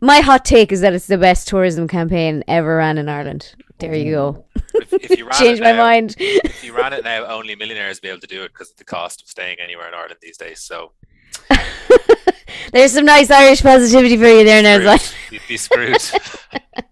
My 0.02 0.20
hot 0.20 0.44
take 0.44 0.70
is 0.70 0.82
that 0.82 0.92
it's 0.92 1.06
the 1.06 1.16
best 1.16 1.48
tourism 1.48 1.88
campaign 1.88 2.44
ever 2.46 2.76
ran 2.76 2.98
in 2.98 3.08
Ireland. 3.08 3.54
There 3.82 3.94
you 3.94 4.12
go. 4.12 4.44
if, 4.74 4.92
if 4.92 5.18
you 5.18 5.24
ran 5.28 5.38
Change 5.38 5.58
it 5.60 5.62
my 5.62 5.72
now, 5.72 5.78
mind. 5.78 6.14
if 6.18 6.64
you 6.64 6.74
ran 6.76 6.92
it 6.92 7.04
now, 7.04 7.26
only 7.26 7.54
millionaires 7.54 8.00
be 8.00 8.08
able 8.08 8.20
to 8.20 8.26
do 8.26 8.42
it 8.44 8.52
because 8.52 8.70
of 8.70 8.76
the 8.76 8.84
cost 8.84 9.22
of 9.22 9.28
staying 9.28 9.58
anywhere 9.62 9.88
in 9.88 9.94
Ireland 9.94 10.16
these 10.22 10.36
days. 10.38 10.60
So 10.60 10.92
There's 12.72 12.92
some 12.92 13.04
nice 13.04 13.30
Irish 13.30 13.62
positivity 13.62 14.16
for 14.16 14.26
you 14.26 14.44
there 14.44 14.62
now. 14.62 14.78
screwed. 14.78 15.00
Zai. 15.00 15.16
you'd 15.30 15.42
be 15.48 15.56
screwed. 15.56 15.96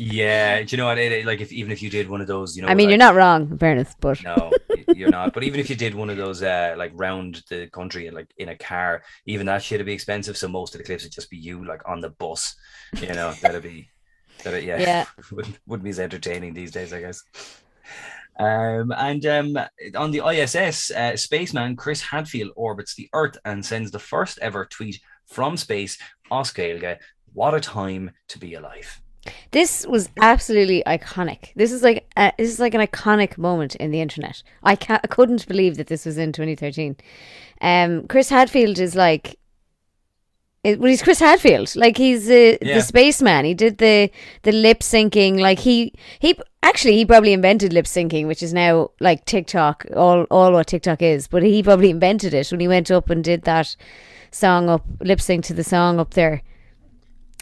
Yeah, 0.00 0.62
do 0.62 0.66
you 0.70 0.76
know 0.76 0.86
what? 0.86 0.98
It, 0.98 1.10
it- 1.10 1.26
like 1.26 1.40
if 1.40 1.50
even 1.50 1.72
if 1.72 1.82
you 1.82 1.90
did 1.90 2.08
one 2.08 2.20
of 2.20 2.28
those, 2.28 2.56
you 2.56 2.62
know, 2.62 2.68
I 2.68 2.74
mean, 2.74 2.86
like- 2.86 2.92
you're 2.92 2.98
not 2.98 3.16
wrong, 3.16 3.48
in 3.50 3.58
fairness, 3.58 3.96
but 3.98 4.22
No, 4.22 4.52
you're 4.94 5.10
not. 5.10 5.34
But 5.34 5.42
even 5.42 5.58
if 5.58 5.68
you 5.68 5.74
did 5.74 5.92
one 5.92 6.08
of 6.08 6.16
those, 6.16 6.40
uh, 6.40 6.76
like 6.78 6.92
round 6.94 7.42
the 7.50 7.66
country 7.66 8.06
and 8.06 8.14
like 8.14 8.28
in 8.36 8.48
a 8.48 8.56
car, 8.56 9.02
even 9.26 9.46
that 9.46 9.60
shit'd 9.60 9.84
be 9.84 9.92
expensive. 9.92 10.36
So 10.36 10.46
most 10.46 10.72
of 10.76 10.78
the 10.78 10.84
clips 10.84 11.02
would 11.02 11.10
just 11.12 11.28
be 11.30 11.36
you 11.36 11.64
like 11.66 11.82
on 11.84 12.00
the 12.00 12.10
bus. 12.10 12.54
You 13.00 13.08
know, 13.12 13.32
that'd 13.42 13.60
be, 13.60 13.88
that 14.44 14.62
yeah, 14.62 14.78
Yeah. 14.78 15.04
wouldn't 15.32 15.58
wouldn't 15.66 15.84
be 15.84 15.90
as 15.90 16.00
entertaining 16.00 16.54
these 16.54 16.70
days, 16.70 16.92
I 16.92 17.00
guess. 17.00 17.22
Um, 18.38 18.92
and 18.96 19.26
um, 19.26 19.58
on 19.96 20.12
the 20.12 20.22
ISS, 20.24 20.92
uh, 20.92 21.16
spaceman 21.16 21.74
Chris 21.74 22.00
Hadfield 22.00 22.52
orbits 22.54 22.94
the 22.94 23.08
Earth 23.12 23.36
and 23.44 23.64
sends 23.64 23.90
the 23.90 23.98
first 23.98 24.38
ever 24.40 24.64
tweet 24.66 25.00
from 25.26 25.56
space. 25.56 25.98
Oscailge, 26.30 26.98
what 27.32 27.54
a 27.54 27.60
time 27.60 28.12
to 28.28 28.38
be 28.38 28.54
alive. 28.54 29.00
This 29.50 29.86
was 29.86 30.08
absolutely 30.20 30.82
iconic. 30.86 31.52
This 31.54 31.72
is 31.72 31.82
like 31.82 32.08
uh, 32.16 32.30
this 32.38 32.50
is 32.50 32.60
like 32.60 32.74
an 32.74 32.80
iconic 32.80 33.36
moment 33.38 33.74
in 33.76 33.90
the 33.90 34.00
internet. 34.00 34.42
I 34.62 34.72
I 34.72 35.06
couldn't 35.08 35.46
believe 35.48 35.76
that 35.76 35.88
this 35.88 36.06
was 36.06 36.18
in 36.18 36.32
2013. 36.32 36.96
Um, 37.60 38.06
Chris 38.06 38.28
Hadfield 38.28 38.78
is 38.78 38.94
like 38.94 39.38
It, 40.68 40.78
well, 40.80 40.90
he's 40.90 41.02
Chris 41.02 41.20
Hadfield. 41.20 41.74
Like 41.76 41.96
he's 41.96 42.28
uh, 42.30 42.56
Yeah. 42.62 42.74
the 42.76 42.82
spaceman. 42.82 43.44
He 43.44 43.54
did 43.54 43.78
the 43.78 44.10
the 44.42 44.52
lip 44.52 44.80
syncing. 44.80 45.40
Like 45.40 45.58
he 45.60 45.92
he 46.18 46.38
actually 46.62 46.96
he 46.96 47.04
probably 47.06 47.32
invented 47.32 47.72
lip 47.72 47.86
syncing, 47.86 48.26
which 48.26 48.42
is 48.42 48.52
now 48.52 48.90
like 49.00 49.24
TikTok, 49.24 49.86
all 49.96 50.22
all 50.30 50.52
what 50.52 50.66
TikTok 50.68 51.02
is. 51.02 51.28
But 51.28 51.42
he 51.42 51.62
probably 51.62 51.90
invented 51.90 52.34
it 52.34 52.50
when 52.50 52.60
he 52.60 52.68
went 52.68 52.90
up 52.90 53.10
and 53.10 53.22
did 53.24 53.42
that 53.42 53.76
song 54.30 54.68
up 54.68 54.84
lip 55.00 55.20
sync 55.20 55.44
to 55.46 55.54
the 55.54 55.64
song 55.64 55.98
up 55.98 56.14
there. 56.14 56.42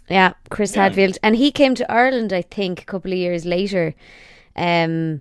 Yeah, 0.08 0.34
Chris 0.50 0.76
Yeah. 0.76 0.84
Hadfield, 0.84 1.18
and 1.22 1.34
he 1.36 1.50
came 1.50 1.74
to 1.74 1.90
Ireland, 1.92 2.32
I 2.32 2.42
think, 2.42 2.80
a 2.82 2.84
couple 2.84 3.12
of 3.12 3.18
years 3.18 3.44
later. 3.44 3.94
Um, 4.54 5.20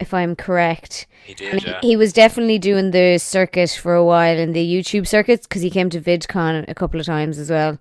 if 0.00 0.12
I'm 0.14 0.34
correct. 0.34 1.06
He 1.24 1.32
And 1.50 1.60
did, 1.60 1.66
yeah. 1.66 1.78
he, 1.82 1.90
he 1.90 1.96
was 1.96 2.12
definitely 2.12 2.58
doing 2.58 2.90
the 2.90 3.18
circuit 3.18 3.70
for 3.70 3.94
a 3.94 4.04
while 4.04 4.36
in 4.36 4.52
the 4.52 4.64
YouTube 4.66 5.06
circuits 5.06 5.46
because 5.46 5.62
he 5.62 5.70
came 5.70 5.90
to 5.90 6.00
VidCon 6.00 6.64
a 6.68 6.74
couple 6.74 6.98
of 6.98 7.06
times 7.06 7.38
as 7.38 7.50
well 7.50 7.78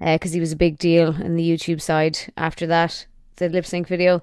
because 0.00 0.32
he 0.32 0.40
was 0.40 0.52
a 0.52 0.56
big 0.56 0.78
deal 0.78 1.14
in 1.20 1.36
the 1.36 1.48
YouTube 1.48 1.80
side 1.80 2.18
after 2.36 2.66
that, 2.66 3.06
the 3.36 3.48
lip 3.48 3.66
sync 3.66 3.88
video. 3.88 4.22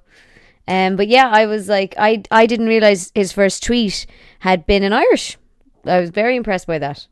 Um, 0.68 0.96
but 0.98 1.08
yeah, 1.08 1.30
I 1.30 1.46
was 1.46 1.70
like, 1.70 1.96
I 1.98 2.24
I 2.30 2.46
didn't 2.46 2.68
realize 2.68 3.12
his 3.16 3.32
first 3.32 3.64
tweet 3.64 4.06
had 4.40 4.66
been 4.66 4.84
in 4.84 4.92
Irish. 4.92 5.38
I 5.86 6.00
was 6.00 6.10
very 6.10 6.36
impressed 6.36 6.68
by 6.68 6.78
that. 6.80 7.08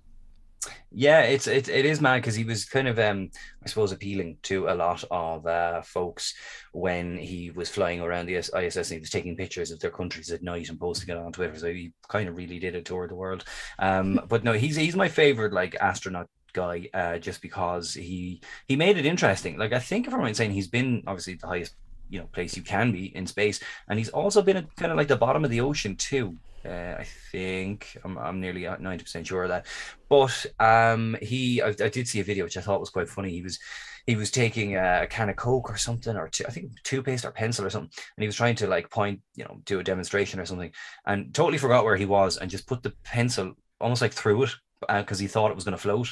Yeah, 0.97 1.23
it's 1.23 1.45
it, 1.45 1.67
it 1.67 1.85
is 1.85 1.99
mad 1.99 2.21
because 2.21 2.35
he 2.35 2.45
was 2.45 2.63
kind 2.63 2.87
of 2.87 2.97
um 2.99 3.29
I 3.61 3.67
suppose 3.67 3.91
appealing 3.91 4.37
to 4.43 4.69
a 4.69 4.75
lot 4.75 5.03
of 5.11 5.45
uh 5.45 5.81
folks 5.81 6.33
when 6.71 7.17
he 7.17 7.51
was 7.51 7.69
flying 7.69 7.99
around 7.99 8.27
the 8.27 8.35
ISS 8.35 8.77
and 8.77 8.87
he 8.87 8.99
was 8.99 9.09
taking 9.09 9.35
pictures 9.35 9.71
of 9.71 9.79
their 9.81 9.91
countries 9.91 10.31
at 10.31 10.41
night 10.41 10.69
and 10.69 10.79
posting 10.79 11.13
it 11.13 11.19
on 11.19 11.33
Twitter. 11.33 11.57
So 11.57 11.67
he 11.73 11.91
kind 12.07 12.29
of 12.29 12.37
really 12.37 12.59
did 12.59 12.75
a 12.75 12.81
tour 12.81 13.03
of 13.03 13.09
the 13.09 13.15
world. 13.15 13.43
Um, 13.77 14.21
but 14.29 14.45
no, 14.45 14.53
he's 14.53 14.77
he's 14.77 14.95
my 14.95 15.09
favorite 15.09 15.51
like 15.51 15.75
astronaut 15.75 16.29
guy 16.53 16.87
uh 16.93 17.17
just 17.17 17.41
because 17.41 17.93
he 17.93 18.39
he 18.69 18.77
made 18.77 18.97
it 18.97 19.05
interesting. 19.05 19.57
Like 19.57 19.73
I 19.73 19.79
think 19.79 20.07
if 20.07 20.13
I'm 20.13 20.21
right 20.21 20.35
saying 20.35 20.51
he's 20.51 20.69
been 20.69 21.03
obviously 21.07 21.35
the 21.35 21.47
highest 21.47 21.75
you 22.09 22.19
know 22.19 22.27
place 22.27 22.55
you 22.55 22.63
can 22.63 22.93
be 22.93 23.13
in 23.17 23.27
space 23.27 23.59
and 23.89 23.99
he's 23.99 24.09
also 24.09 24.41
been 24.41 24.57
at 24.57 24.75
kind 24.77 24.91
of 24.91 24.97
like 24.97 25.09
the 25.09 25.17
bottom 25.17 25.43
of 25.43 25.49
the 25.49 25.59
ocean 25.59 25.95
too 25.97 26.37
uh, 26.65 26.95
I 26.99 27.05
think 27.31 27.97
I'm, 28.03 28.17
I'm 28.17 28.41
nearly 28.41 28.61
90% 28.61 29.25
sure 29.25 29.43
of 29.43 29.49
that. 29.49 29.65
But 30.09 30.45
um 30.59 31.17
he 31.21 31.61
I, 31.61 31.69
I 31.69 31.89
did 31.89 32.07
see 32.07 32.19
a 32.19 32.23
video 32.23 32.45
which 32.45 32.57
I 32.57 32.61
thought 32.61 32.79
was 32.79 32.89
quite 32.89 33.09
funny. 33.09 33.31
He 33.31 33.41
was 33.41 33.59
he 34.05 34.15
was 34.15 34.29
taking 34.29 34.75
a, 34.75 35.07
can 35.09 35.29
of 35.29 35.35
coke 35.35 35.69
or 35.69 35.77
something 35.77 36.15
or 36.15 36.29
I 36.47 36.51
think 36.51 36.71
toothpaste 36.83 37.25
or 37.25 37.31
pencil 37.31 37.65
or 37.65 37.69
something 37.69 37.91
and 38.17 38.23
he 38.23 38.27
was 38.27 38.35
trying 38.35 38.55
to 38.57 38.67
like 38.67 38.89
point 38.89 39.21
you 39.35 39.43
know 39.43 39.61
do 39.65 39.79
a 39.79 39.83
demonstration 39.83 40.39
or 40.39 40.45
something 40.45 40.71
and 41.05 41.33
totally 41.33 41.57
forgot 41.57 41.85
where 41.85 41.95
he 41.95 42.05
was 42.05 42.37
and 42.37 42.51
just 42.51 42.67
put 42.67 42.83
the 42.83 42.93
pencil 43.03 43.53
almost 43.81 44.01
like 44.01 44.13
through 44.13 44.43
it 44.43 44.51
because 44.87 45.19
he 45.19 45.27
thought 45.27 45.51
it 45.51 45.55
was 45.55 45.63
going 45.63 45.75
to 45.75 45.81
float 45.81 46.07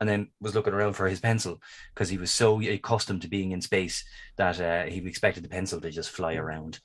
and 0.00 0.08
then 0.08 0.28
was 0.40 0.54
looking 0.54 0.74
around 0.74 0.92
for 0.92 1.08
his 1.08 1.20
pencil 1.20 1.60
because 1.94 2.08
he 2.08 2.18
was 2.18 2.30
so 2.30 2.60
accustomed 2.60 3.22
to 3.22 3.28
being 3.28 3.52
in 3.52 3.60
space 3.60 4.04
that 4.36 4.60
uh, 4.60 4.84
he 4.84 4.98
expected 5.06 5.42
the 5.42 5.48
pencil 5.48 5.80
to 5.80 5.90
just 5.90 6.10
fly 6.10 6.34
around 6.34 6.80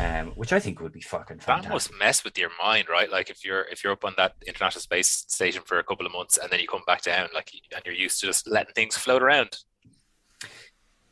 um, 0.00 0.28
which 0.36 0.52
I 0.52 0.60
think 0.60 0.80
would 0.80 0.92
be 0.92 1.00
fucking 1.00 1.38
fantastic. 1.38 1.64
That 1.64 1.74
must 1.74 1.98
mess 1.98 2.24
with 2.24 2.38
your 2.38 2.50
mind, 2.62 2.88
right? 2.88 3.10
Like 3.10 3.30
if 3.30 3.44
you're 3.44 3.62
if 3.62 3.82
you're 3.82 3.92
up 3.92 4.04
on 4.04 4.14
that 4.16 4.34
international 4.46 4.80
space 4.80 5.24
station 5.28 5.62
for 5.64 5.78
a 5.78 5.84
couple 5.84 6.06
of 6.06 6.12
months 6.12 6.38
and 6.38 6.50
then 6.50 6.60
you 6.60 6.68
come 6.68 6.82
back 6.86 7.02
down, 7.02 7.28
like 7.34 7.50
and 7.74 7.82
you're 7.84 7.94
used 7.94 8.20
to 8.20 8.26
just 8.26 8.48
letting 8.48 8.74
things 8.74 8.96
float 8.96 9.22
around. 9.22 9.56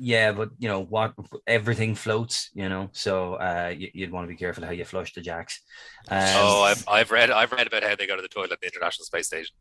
Yeah, 0.03 0.33
but 0.33 0.51
you 0.59 0.69
know 0.69 0.83
what? 0.83 1.13
Everything 1.47 1.95
floats, 1.95 2.51
you 2.55 2.71
know. 2.71 2.89
So 2.93 3.35
uh, 3.35 3.75
you, 3.77 3.91
you'd 3.93 4.11
want 4.11 4.25
to 4.25 4.29
be 4.29 4.37
careful 4.37 4.65
how 4.65 4.71
you 4.71 4.87
flush 4.87 5.13
the 5.13 5.21
jacks. 5.21 5.61
Um, 6.09 6.23
oh, 6.23 6.63
I've, 6.63 6.85
I've 6.89 7.11
read 7.11 7.31
I've 7.31 7.53
read 7.53 7.67
about 7.67 7.83
how 7.83 7.97
they 7.97 8.07
go 8.07 8.17
to 8.17 8.23
the 8.23 8.29
toilet 8.29 8.53
at 8.53 8.61
the 8.61 8.67
International 8.67 9.05
Space 9.05 9.27
Station 9.27 9.55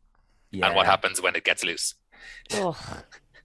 and 0.52 0.74
what 0.74 0.86
happens 0.86 1.20
when 1.20 1.34
it 1.36 1.44
gets 1.44 1.64
loose. 1.64 1.94
Oh, 2.54 2.76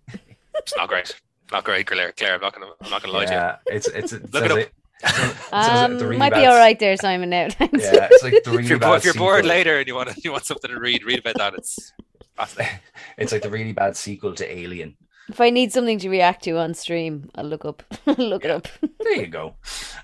It's 0.55 0.75
not 0.77 0.87
great. 0.87 1.13
Not 1.51 1.63
great, 1.63 1.85
Claire. 1.85 2.11
Claire, 2.13 2.35
I'm 2.35 2.41
not 2.41 2.53
gonna 2.53 2.71
I'm 2.81 2.89
not 2.89 3.01
gonna 3.03 3.13
lie 3.13 3.25
to 3.25 3.31
Yeah, 3.33 3.55
it's 3.67 3.87
it's 3.87 4.13
Look 4.13 4.23
it 4.23 4.31
says 4.33 4.51
up. 4.51 4.57
it- 4.57 4.73
it 5.03 5.09
says 5.09 5.31
it- 5.31 5.53
um, 5.53 5.97
the 5.99 6.11
might 6.17 6.33
be 6.33 6.45
all 6.45 6.55
right 6.57 6.79
there, 6.79 6.95
Simon. 6.97 7.29
Now, 7.29 7.49
thanks. 7.49 7.83
Yeah, 7.93 8.07
it's 8.09 8.23
like 8.23 8.41
the 8.43 8.51
you. 8.51 8.57
really 8.57 8.63
If 8.63 8.69
you're, 8.69 8.79
bad. 8.79 8.87
bo- 8.89 8.95
if 8.95 9.05
you're 9.05 9.13
bored 9.13 9.43
sequel. 9.43 9.49
later 9.57 9.77
and 9.79 9.87
you 9.87 9.93
want 9.95 10.23
you 10.23 10.31
want 10.31 10.45
something 10.45 10.71
to 10.71 10.79
read, 10.79 11.03
read 11.03 11.19
about 11.19 11.35
that. 11.35 11.53
It's 11.55 11.93
fascinating. 12.35 12.79
It's 13.17 13.31
like 13.31 13.41
the 13.43 13.49
really 13.49 13.73
bad 13.73 13.95
sequel 13.97 14.33
to 14.35 14.49
Alien. 14.59 14.95
If 15.27 15.41
I 15.41 15.49
need 15.49 15.71
something 15.71 15.97
to 15.99 16.09
react 16.09 16.43
to 16.43 16.57
on 16.59 16.75
stream, 16.75 17.29
I'll 17.33 17.45
look 17.45 17.65
up. 17.65 17.81
look 18.17 18.45
it 18.45 18.51
up. 18.51 18.67
There 19.05 19.21
you 19.21 19.27
go. 19.27 19.53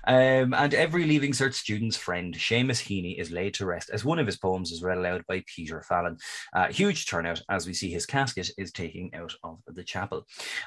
Um, 0.06 0.54
and 0.54 0.72
every 0.74 1.04
Leaving 1.04 1.32
Cert 1.32 1.54
student's 1.54 1.96
friend, 1.96 2.32
Seamus 2.34 2.80
Heaney, 2.80 3.18
is 3.18 3.32
laid 3.32 3.54
to 3.54 3.66
rest 3.66 3.90
as 3.92 4.04
one 4.04 4.20
of 4.20 4.26
his 4.26 4.36
poems 4.36 4.70
is 4.70 4.80
read 4.80 4.96
aloud 4.96 5.24
by 5.26 5.42
Peter 5.44 5.82
Fallon. 5.82 6.18
Uh, 6.52 6.68
huge 6.68 7.08
turnout 7.08 7.42
as 7.50 7.66
we 7.66 7.74
see 7.74 7.90
his 7.90 8.06
casket 8.06 8.50
is 8.56 8.70
taking 8.70 9.12
out 9.16 9.34
of 9.42 9.58
the 9.66 9.82
chapel. 9.82 10.24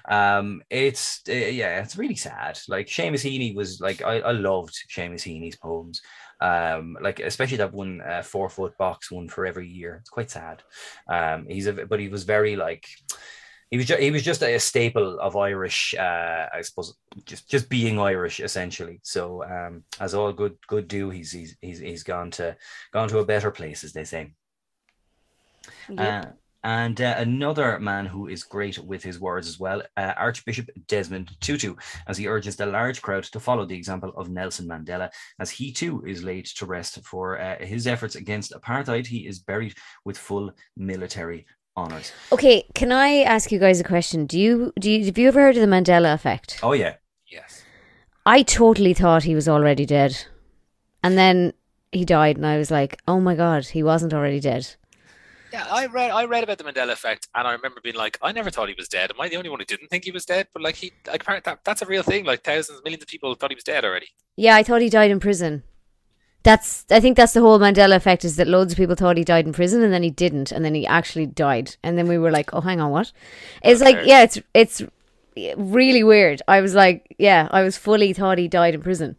Um, 0.10 0.62
it's 0.70 1.22
uh, 1.30 1.32
yeah, 1.32 1.82
it's 1.82 1.98
really 1.98 2.18
sad. 2.18 2.60
Like 2.68 2.88
Seamus 2.88 3.24
Heaney 3.24 3.56
was 3.56 3.80
like 3.80 4.02
I, 4.04 4.20
I 4.20 4.32
loved 4.34 4.76
Seamus 4.94 5.24
Heaney's 5.24 5.56
poems. 5.56 6.02
Um, 6.42 6.98
like 7.02 7.22
especially 7.22 7.58
that 7.58 7.74
one 7.74 8.02
uh, 8.02 8.22
four 8.22 8.50
foot 8.50 8.78
box 8.78 9.10
one 9.10 9.30
for 9.30 9.46
every 9.46 9.70
year. 9.70 9.96
It's 10.02 10.10
quite 10.10 10.30
sad. 10.30 10.62
Um, 11.10 11.48
he's 11.48 11.68
a 11.68 11.74
but 11.74 12.02
he 12.02 12.10
was 12.10 12.26
very 12.26 12.58
like 12.58 12.86
he 13.72 13.78
was 13.78 13.88
ju- 13.88 13.98
he 13.98 14.12
was 14.12 14.24
just 14.24 14.44
a 14.44 14.60
staple 14.60 15.20
of 15.20 15.36
Irish, 15.36 15.96
uh, 15.98 16.48
I 16.54 16.62
suppose, 16.62 16.96
just 17.26 17.50
just 17.50 17.70
being 17.70 18.00
Irish 18.00 18.40
essentially. 18.40 19.00
So 19.04 19.44
um, 19.44 19.84
as 20.00 20.14
all 20.14 20.32
good 20.32 20.58
good 20.68 20.88
do, 20.88 21.10
he's 21.10 21.32
he's 21.32 21.58
he's 21.62 21.80
he's 21.80 22.04
gone 22.04 22.32
to 22.32 22.56
gone 22.94 23.10
to 23.10 23.20
a 23.20 23.26
better 23.26 23.52
place, 23.52 23.84
as 23.84 23.94
they 23.94 24.04
say. 24.04 24.34
Yep. 25.90 26.26
Uh, 26.26 26.30
and 26.64 27.00
uh, 27.00 27.14
another 27.18 27.80
man 27.80 28.08
who 28.08 28.28
is 28.28 28.44
great 28.44 28.80
with 28.80 29.04
his 29.04 29.20
words 29.20 29.48
as 29.48 29.60
well, 29.60 29.84
uh, 29.98 30.14
Archbishop 30.18 30.68
Desmond 30.88 31.30
Tutu, 31.40 31.76
as 32.08 32.18
he 32.18 32.28
urges 32.28 32.56
the 32.56 32.66
large 32.66 33.04
crowd 33.04 33.24
to 33.26 33.40
follow 33.40 33.66
the 33.66 33.78
example 33.78 34.12
of 34.18 34.32
Nelson 34.32 34.68
Mandela, 34.68 35.12
as 35.40 35.52
he 35.52 35.72
too 35.72 36.04
is 36.08 36.24
laid 36.24 36.46
to 36.46 36.66
rest 36.66 37.04
for 37.04 37.40
uh, 37.40 37.64
his 37.64 37.86
efforts 37.86 38.16
against 38.16 38.54
apartheid. 38.54 39.06
He 39.06 39.28
is 39.28 39.38
buried 39.38 39.76
with 40.06 40.18
full 40.18 40.52
military 40.76 41.46
honors. 41.76 42.12
Okay, 42.32 42.66
can 42.74 42.92
I 42.92 43.20
ask 43.22 43.52
you 43.52 43.60
guys 43.60 43.80
a 43.80 43.84
question? 43.84 44.26
Do 44.26 44.40
you 44.40 44.74
do 44.80 44.90
you, 44.90 45.06
have 45.06 45.18
you 45.18 45.28
ever 45.28 45.42
heard 45.42 45.58
of 45.58 45.62
the 45.62 45.68
Mandela 45.68 46.14
effect? 46.14 46.60
Oh 46.64 46.74
yeah, 46.74 46.96
Yes. 47.28 47.64
I 48.26 48.42
totally 48.44 48.94
thought 48.94 49.24
he 49.24 49.36
was 49.36 49.48
already 49.48 49.86
dead, 49.86 50.26
and 51.04 51.18
then 51.18 51.54
he 51.92 52.06
died, 52.06 52.38
and 52.38 52.46
I 52.46 52.58
was 52.58 52.72
like, 52.72 53.00
oh 53.08 53.20
my 53.20 53.36
god, 53.36 53.68
he 53.68 53.84
wasn't 53.84 54.14
already 54.14 54.40
dead. 54.40 54.76
Yeah, 55.54 55.68
I 55.70 55.86
read 55.86 56.12
I 56.12 56.26
read 56.26 56.44
about 56.44 56.58
the 56.58 56.64
Mandela 56.64 56.92
effect, 56.94 57.28
and 57.36 57.48
I 57.48 57.52
remember 57.52 57.80
being 57.82 57.96
like, 57.96 58.18
I 58.22 58.32
never 58.32 58.50
thought 58.50 58.68
he 58.68 58.76
was 58.78 58.88
dead. 58.88 59.12
Am 59.12 59.22
I 59.22 59.30
the 59.30 59.36
only 59.36 59.50
one 59.50 59.60
who 59.60 59.66
didn't 59.66 59.90
think 59.90 60.04
he 60.04 60.12
was 60.12 60.26
dead? 60.26 60.48
But 60.54 60.64
like 60.64 60.76
he, 60.76 60.92
like 61.08 61.22
apparently 61.22 61.50
that, 61.52 61.64
that's 61.64 61.82
a 61.82 61.86
real 61.86 62.04
thing. 62.04 62.26
Like 62.26 62.44
thousands, 62.44 62.82
millions 62.84 63.04
of 63.04 63.08
people 63.08 63.34
thought 63.36 63.52
he 63.52 63.56
was 63.56 63.64
dead 63.64 63.86
already. 63.86 64.08
Yeah, 64.36 64.56
I 64.56 64.64
thought 64.64 64.82
he 64.82 64.90
died 64.90 65.12
in 65.12 65.20
prison. 65.20 65.64
That's 66.46 66.86
I 66.92 67.00
think 67.00 67.18
that's 67.18 67.34
the 67.34 67.42
whole 67.42 67.58
Mandela 67.58 67.96
effect 67.96 68.24
is 68.24 68.36
that 68.36 68.48
loads 68.48 68.74
of 68.74 68.78
people 68.78 68.94
thought 68.96 69.18
he 69.18 69.24
died 69.24 69.48
in 69.48 69.52
prison 69.52 69.82
and 69.82 69.92
then 69.92 70.04
he 70.04 70.12
didn't 70.12 70.52
and 70.52 70.64
then 70.64 70.76
he 70.76 70.86
actually 70.86 71.26
died 71.26 71.76
and 71.82 71.98
then 71.98 72.08
we 72.08 72.20
were 72.20 72.30
like, 72.30 72.54
"Oh, 72.54 72.62
hang 72.62 72.80
on, 72.80 72.92
what?" 72.92 73.12
It's 73.64 73.82
like, 73.82 73.98
yeah, 74.04 74.22
it's 74.22 74.38
it's 74.54 74.84
really 75.58 76.04
weird. 76.04 76.44
I 76.48 76.62
was 76.62 76.76
like, 76.76 77.16
yeah, 77.18 77.48
I 77.50 77.64
was 77.64 77.78
fully 77.78 78.14
thought 78.14 78.38
he 78.38 78.48
died 78.48 78.76
in 78.76 78.82
prison. 78.84 79.16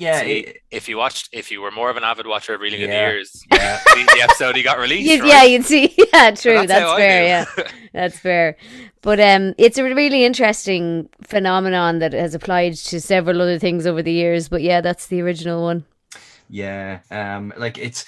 Yeah. 0.00 0.20
See, 0.20 0.38
it- 0.40 0.56
if 0.70 0.88
you 0.88 0.96
watched, 0.96 1.28
if 1.32 1.50
you 1.50 1.60
were 1.60 1.70
more 1.70 1.90
of 1.90 1.96
an 1.96 2.04
avid 2.04 2.26
watcher 2.26 2.54
of 2.54 2.60
Reeling 2.60 2.80
in 2.80 2.90
the 2.90 2.96
Years, 2.96 3.44
yeah. 3.52 3.80
the, 3.94 4.04
the 4.14 4.22
episode 4.22 4.56
he 4.56 4.62
got 4.62 4.78
released. 4.78 5.10
You- 5.10 5.20
right? 5.20 5.28
Yeah, 5.28 5.44
you'd 5.44 5.64
see. 5.64 5.94
Yeah, 6.12 6.30
true. 6.32 6.58
And 6.58 6.68
That's, 6.68 6.84
how 6.84 6.96
fair. 6.96 7.24
Yeah, 7.24 7.44
that's 7.92 8.18
fair. 8.18 8.56
But 9.02 9.20
um, 9.20 9.54
it's 9.58 9.78
a 9.78 9.84
really 9.84 10.24
interesting 10.24 11.08
phenomenon 11.22 12.00
that 12.00 12.12
has 12.12 12.34
applied 12.34 12.74
to 12.74 13.00
several 13.00 13.40
other 13.40 13.58
things 13.58 13.86
over 13.86 14.02
the 14.02 14.12
years. 14.12 14.48
But 14.48 14.62
yeah, 14.62 14.80
that's 14.80 15.06
the 15.06 15.20
original 15.22 15.62
one. 15.62 15.84
Yeah, 16.48 17.00
um, 17.10 17.52
like 17.56 17.78
it's 17.78 18.04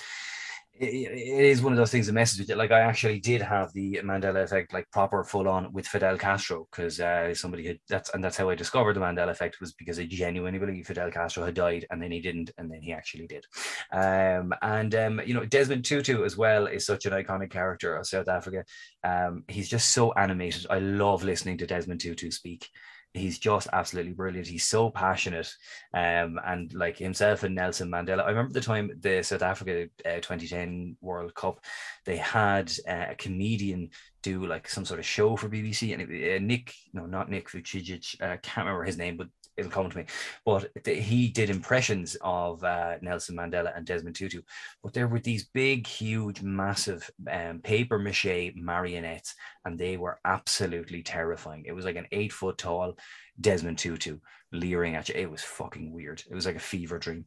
it, 0.83 1.13
it 1.13 1.45
is 1.45 1.63
one 1.63 1.73
of 1.73 1.77
those 1.77 1.91
things 1.91 2.07
that 2.07 2.13
messes 2.13 2.39
with 2.39 2.49
you. 2.49 2.57
Like 2.57 2.73
I 2.73 2.81
actually 2.81 3.21
did 3.21 3.41
have 3.41 3.73
the 3.73 4.01
Mandela 4.03 4.43
effect, 4.43 4.73
like 4.73 4.91
proper 4.91 5.23
full 5.23 5.49
on 5.49 5.73
with 5.73 5.87
Fidel 5.87 6.19
Castro, 6.19 6.67
because 6.71 6.99
uh, 6.99 7.33
somebody 7.35 7.67
had 7.67 7.79
that's 7.89 8.13
and 8.15 8.23
that's 8.23 8.37
how 8.37 8.51
I 8.51 8.55
discovered 8.55 8.95
the 8.95 9.01
Mandela 9.01 9.31
effect 9.31 9.61
was 9.61 9.73
because 9.75 9.99
I 9.99 10.07
genuinely 10.07 10.59
believe 10.59 10.87
Fidel 10.87 11.11
Castro 11.11 11.45
had 11.45 11.55
died 11.55 11.87
and 11.91 12.03
then 12.03 12.11
he 12.11 12.21
didn't, 12.21 12.51
and 12.59 12.71
then 12.71 12.83
he 12.83 12.93
actually 12.93 13.27
did. 13.27 13.45
Um, 13.93 14.53
and 14.63 14.95
um, 14.95 15.21
you 15.25 15.35
know 15.35 15.45
Desmond 15.45 15.85
Tutu 15.85 16.25
as 16.25 16.37
well 16.37 16.67
is 16.67 16.85
such 16.85 17.07
an 17.07 17.13
iconic 17.13 17.51
character 17.51 17.95
of 17.97 18.07
South 18.07 18.29
Africa. 18.29 18.65
Um, 19.05 19.45
he's 19.49 19.69
just 19.69 19.91
so 19.91 20.13
animated. 20.15 20.67
I 20.69 20.81
love 20.81 21.23
listening 21.23 21.59
to 21.59 21.67
Desmond 21.67 22.01
Tutu 22.01 22.31
speak 22.31 22.69
he's 23.15 23.39
just 23.39 23.69
absolutely 23.73 24.13
brilliant. 24.13 24.47
He's 24.49 24.65
so 24.65 24.91
passionate, 24.91 25.55
um, 25.95 26.41
and 26.45 26.73
like 26.73 26.97
himself 26.97 27.43
and 27.43 27.55
Nelson 27.55 27.91
Mandela. 27.91 28.25
I 28.25 28.31
remember 28.31 28.53
the 28.53 28.61
time 28.61 28.91
the 29.01 29.23
South 29.23 29.43
Africa 29.43 29.89
uh, 30.07 30.21
2010 30.21 30.97
World 31.01 31.35
Cup, 31.35 31.65
they 32.05 32.17
had 32.17 32.73
uh, 32.89 33.07
a 33.11 33.15
comedian 33.17 33.91
do 34.23 34.47
like 34.47 34.69
some 34.69 34.85
sort 34.85 35.01
of 35.01 35.07
show 35.07 35.37
for 35.37 35.49
BBC, 35.49 35.93
and 35.93 36.03
it, 36.03 36.37
uh, 36.37 36.45
Nick, 36.45 36.75
no, 36.93 37.07
not 37.07 37.31
Nick 37.31 37.49
Vujicic, 37.51 38.21
uh, 38.21 38.37
can't 38.43 38.67
remember 38.67 38.85
his 38.85 38.99
name, 38.99 39.17
but 39.17 39.29
it'll 39.57 39.71
come 39.71 39.91
to 39.91 39.99
me. 39.99 40.05
But 40.45 40.71
th- 40.85 41.05
he 41.05 41.29
did 41.29 41.51
impressions 41.51 42.17
of 42.23 42.63
uh, 42.65 42.97
Nelson 43.03 43.37
Mandela 43.37 43.77
and 43.77 43.85
Desmond 43.87 44.17
Tutu. 44.17 44.43
But 44.83 44.93
there 44.93 45.09
were 45.09 45.21
these 45.21 45.49
big, 45.53 45.87
huge, 45.87 46.43
massive 46.43 47.11
um, 47.31 47.61
paper 47.61 47.99
mache 47.99 48.53
marionettes, 48.55 49.35
and 49.65 49.79
they 49.79 49.97
were 49.97 50.19
absolutely 50.25 51.03
terrifying. 51.03 51.65
It 51.67 51.73
was 51.73 51.85
like 51.85 51.97
an 51.97 52.09
eight 52.13 52.33
foot 52.33 52.59
tall 52.59 52.97
Desmond 53.41 53.79
Tutu 53.79 54.19
leering 54.53 54.95
at 54.95 55.09
you. 55.09 55.15
It 55.17 55.31
was 55.31 55.43
fucking 55.43 55.93
weird. 55.93 56.23
It 56.31 56.35
was 56.35 56.47
like 56.47 56.57
a 56.57 56.61
fever 56.61 56.99
dream. 56.99 57.27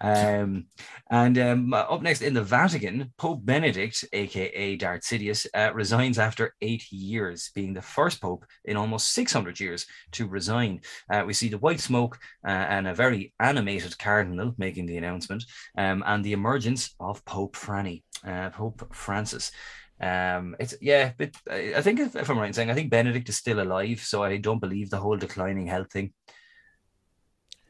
Um, 0.00 0.66
and 1.10 1.38
um, 1.38 1.74
up 1.74 2.02
next 2.02 2.22
in 2.22 2.34
the 2.34 2.42
Vatican, 2.42 3.12
Pope 3.18 3.44
Benedict, 3.44 4.04
aka 4.12 4.76
Darth 4.76 5.02
Sidious, 5.02 5.46
uh, 5.54 5.72
resigns 5.74 6.18
after 6.18 6.54
eight 6.60 6.90
years, 6.90 7.50
being 7.54 7.74
the 7.74 7.82
first 7.82 8.20
pope 8.20 8.44
in 8.64 8.76
almost 8.76 9.12
600 9.12 9.60
years 9.60 9.86
to 10.12 10.26
resign. 10.26 10.80
Uh, 11.10 11.24
we 11.26 11.32
see 11.32 11.48
the 11.48 11.58
white 11.58 11.80
smoke 11.80 12.18
uh, 12.46 12.50
and 12.50 12.88
a 12.88 12.94
very 12.94 13.32
animated 13.40 13.98
cardinal 13.98 14.54
making 14.58 14.86
the 14.86 14.96
announcement, 14.96 15.44
um, 15.78 16.02
and 16.06 16.24
the 16.24 16.32
emergence 16.32 16.94
of 17.00 17.24
Pope 17.24 17.56
Franny, 17.56 18.02
uh, 18.26 18.50
Pope 18.50 18.94
Francis. 18.94 19.52
Um, 20.00 20.56
it's 20.58 20.74
yeah, 20.80 21.12
but 21.16 21.30
I 21.50 21.80
think 21.80 22.00
if, 22.00 22.16
if 22.16 22.28
I'm 22.28 22.38
right 22.38 22.48
in 22.48 22.52
saying, 22.52 22.70
I 22.70 22.74
think 22.74 22.90
Benedict 22.90 23.28
is 23.28 23.36
still 23.36 23.60
alive, 23.60 24.00
so 24.00 24.22
I 24.22 24.36
don't 24.38 24.60
believe 24.60 24.90
the 24.90 24.98
whole 24.98 25.16
declining 25.16 25.66
health 25.66 25.92
thing. 25.92 26.12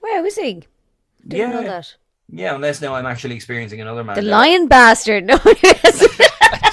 Where 0.05 0.27
is 0.27 0.37
he? 0.37 0.62
Didn't 1.27 1.33
yeah, 1.33 1.49
know 1.49 1.62
that. 1.62 1.95
yeah, 2.29 2.55
unless 2.55 2.83
now 2.83 2.95
I'm 2.95 3.07
actually 3.07 3.37
experiencing 3.37 3.81
another 3.81 4.05
man. 4.05 4.17
The 4.17 4.21
lion 4.21 4.69
bastard. 4.69 5.25
No, 5.31 5.40
yes. 5.62 6.05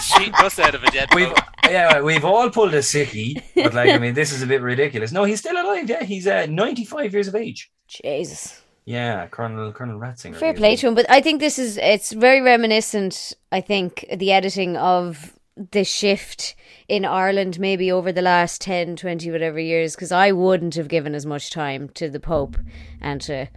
She 0.17 0.31
just 0.31 0.59
out 0.59 0.75
of 0.75 0.83
a 0.83 0.91
dead 0.91 1.09
We've 1.15 1.31
yeah, 1.63 2.01
we've 2.01 2.25
all 2.25 2.49
pulled 2.49 2.73
a 2.73 2.79
sickie, 2.79 3.41
but 3.55 3.73
like 3.73 3.89
I 3.91 3.99
mean, 3.99 4.15
this 4.15 4.33
is 4.33 4.41
a 4.41 4.47
bit 4.47 4.61
ridiculous. 4.61 5.13
No, 5.13 5.23
he's 5.23 5.39
still 5.39 5.55
alive. 5.55 5.89
Yeah, 5.89 6.03
he's 6.03 6.27
uh, 6.27 6.47
95 6.49 7.13
years 7.13 7.29
of 7.29 7.35
age. 7.35 7.71
Jesus. 7.87 8.61
Yeah, 8.83 9.27
Colonel 9.27 9.71
Colonel 9.71 9.97
Ratzinger. 9.97 10.35
Fair 10.35 10.53
play 10.53 10.75
to 10.75 10.87
him, 10.87 10.95
but 10.95 11.09
I 11.09 11.21
think 11.21 11.39
this 11.39 11.57
is 11.57 11.77
it's 11.77 12.11
very 12.11 12.41
reminiscent. 12.41 13.33
I 13.49 13.61
think 13.61 14.05
the 14.13 14.33
editing 14.33 14.75
of 14.75 15.33
the 15.55 15.83
shift 15.83 16.55
in 16.87 17.05
Ireland 17.05 17.59
maybe 17.59 17.91
over 17.91 18.11
the 18.11 18.21
last 18.21 18.61
10, 18.61 18.95
20, 18.95 19.31
whatever 19.31 19.59
years, 19.59 19.95
because 19.95 20.11
I 20.11 20.31
wouldn't 20.31 20.75
have 20.75 20.87
given 20.87 21.13
as 21.15 21.25
much 21.25 21.49
time 21.49 21.89
to 21.89 22.09
the 22.09 22.19
Pope 22.19 22.57
and 23.01 23.21
to 23.21 23.47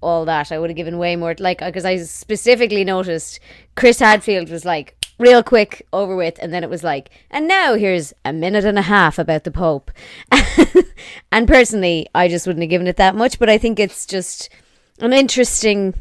all 0.00 0.24
that. 0.24 0.52
I 0.52 0.58
would 0.58 0.70
have 0.70 0.76
given 0.76 0.98
way 0.98 1.16
more, 1.16 1.34
like, 1.38 1.58
because 1.58 1.84
I 1.84 1.96
specifically 1.98 2.84
noticed 2.84 3.40
Chris 3.74 4.00
Hadfield 4.00 4.50
was 4.50 4.64
like, 4.64 4.96
real 5.18 5.42
quick, 5.42 5.86
over 5.92 6.16
with, 6.16 6.38
and 6.40 6.52
then 6.52 6.64
it 6.64 6.70
was 6.70 6.82
like, 6.82 7.10
and 7.30 7.46
now 7.46 7.74
here's 7.74 8.12
a 8.24 8.32
minute 8.32 8.64
and 8.64 8.78
a 8.78 8.82
half 8.82 9.18
about 9.18 9.44
the 9.44 9.50
Pope. 9.50 9.90
and 11.32 11.46
personally, 11.46 12.08
I 12.14 12.28
just 12.28 12.46
wouldn't 12.46 12.62
have 12.62 12.70
given 12.70 12.86
it 12.86 12.96
that 12.96 13.14
much, 13.14 13.38
but 13.38 13.50
I 13.50 13.58
think 13.58 13.78
it's 13.78 14.06
just 14.06 14.48
an 15.00 15.12
interesting 15.12 15.94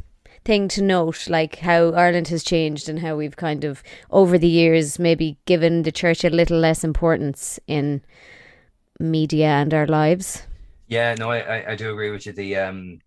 thing 0.50 0.68
to 0.68 0.82
note, 0.82 1.30
like 1.30 1.60
how 1.60 1.92
Ireland 1.94 2.30
has 2.30 2.44
changed 2.44 2.90
and 2.90 3.00
how 3.00 3.16
we've 3.16 3.36
kind 3.38 3.64
of 3.64 3.84
over 4.10 4.36
the 4.40 4.48
years 4.48 4.98
maybe 4.98 5.38
given 5.46 5.84
the 5.84 5.92
church 5.92 6.24
a 6.24 6.30
little 6.32 6.58
less 6.58 6.84
importance 6.84 7.60
in 7.68 8.02
media 9.00 9.48
and 9.48 9.74
our 9.76 9.86
lives. 9.86 10.44
Yeah, 10.88 11.14
no, 11.20 11.30
I, 11.30 11.38
I, 11.40 11.72
I 11.72 11.76
do 11.76 11.92
agree 11.92 12.10
with 12.10 12.26
you. 12.26 12.34
The 12.34 12.56
um, 12.58 13.00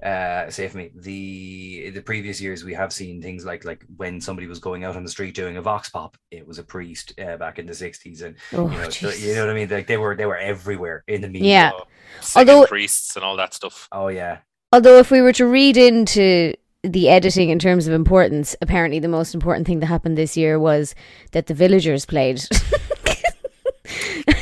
uh, 0.00 0.48
say 0.48 0.68
for 0.68 0.76
me, 0.78 0.90
the 0.94 1.90
the 1.90 2.02
previous 2.02 2.40
years 2.40 2.62
we 2.62 2.72
have 2.74 2.92
seen 2.92 3.20
things 3.20 3.44
like 3.44 3.64
like 3.64 3.84
when 3.96 4.20
somebody 4.20 4.46
was 4.46 4.60
going 4.60 4.84
out 4.84 4.94
on 4.94 5.02
the 5.02 5.10
street 5.10 5.34
doing 5.34 5.56
a 5.56 5.62
vox 5.62 5.88
pop, 5.88 6.16
it 6.30 6.46
was 6.46 6.58
a 6.60 6.62
priest 6.62 7.18
uh, 7.18 7.36
back 7.36 7.58
in 7.58 7.66
the 7.66 7.72
'60s, 7.72 8.22
and 8.22 8.36
Oh, 8.52 8.70
you 8.70 8.78
know, 8.78 8.90
so- 8.90 9.10
you 9.10 9.34
know 9.34 9.40
what 9.46 9.50
I 9.50 9.54
mean. 9.54 9.68
Like 9.68 9.88
they 9.88 9.96
were 9.96 10.14
they 10.14 10.26
were 10.26 10.36
everywhere 10.38 11.02
in 11.08 11.20
the 11.20 11.28
media. 11.28 11.48
Yeah. 11.48 11.70
Oh, 11.74 11.82
singing 12.20 12.48
Although- 12.50 12.66
priests 12.68 13.16
and 13.16 13.24
all 13.24 13.36
that 13.36 13.54
stuff. 13.54 13.88
Oh 13.90 14.06
yeah, 14.06 14.38
Although, 14.72 14.98
if 14.98 15.10
we 15.10 15.20
were 15.20 15.32
to 15.32 15.46
read 15.46 15.76
into 15.76 16.54
the 16.92 17.08
editing 17.08 17.50
in 17.50 17.58
terms 17.58 17.86
of 17.86 17.92
importance, 17.94 18.54
apparently 18.62 18.98
the 18.98 19.08
most 19.08 19.34
important 19.34 19.66
thing 19.66 19.80
that 19.80 19.86
happened 19.86 20.16
this 20.16 20.36
year 20.36 20.58
was 20.58 20.94
that 21.32 21.46
the 21.46 21.54
villagers 21.54 22.04
played. 22.06 22.40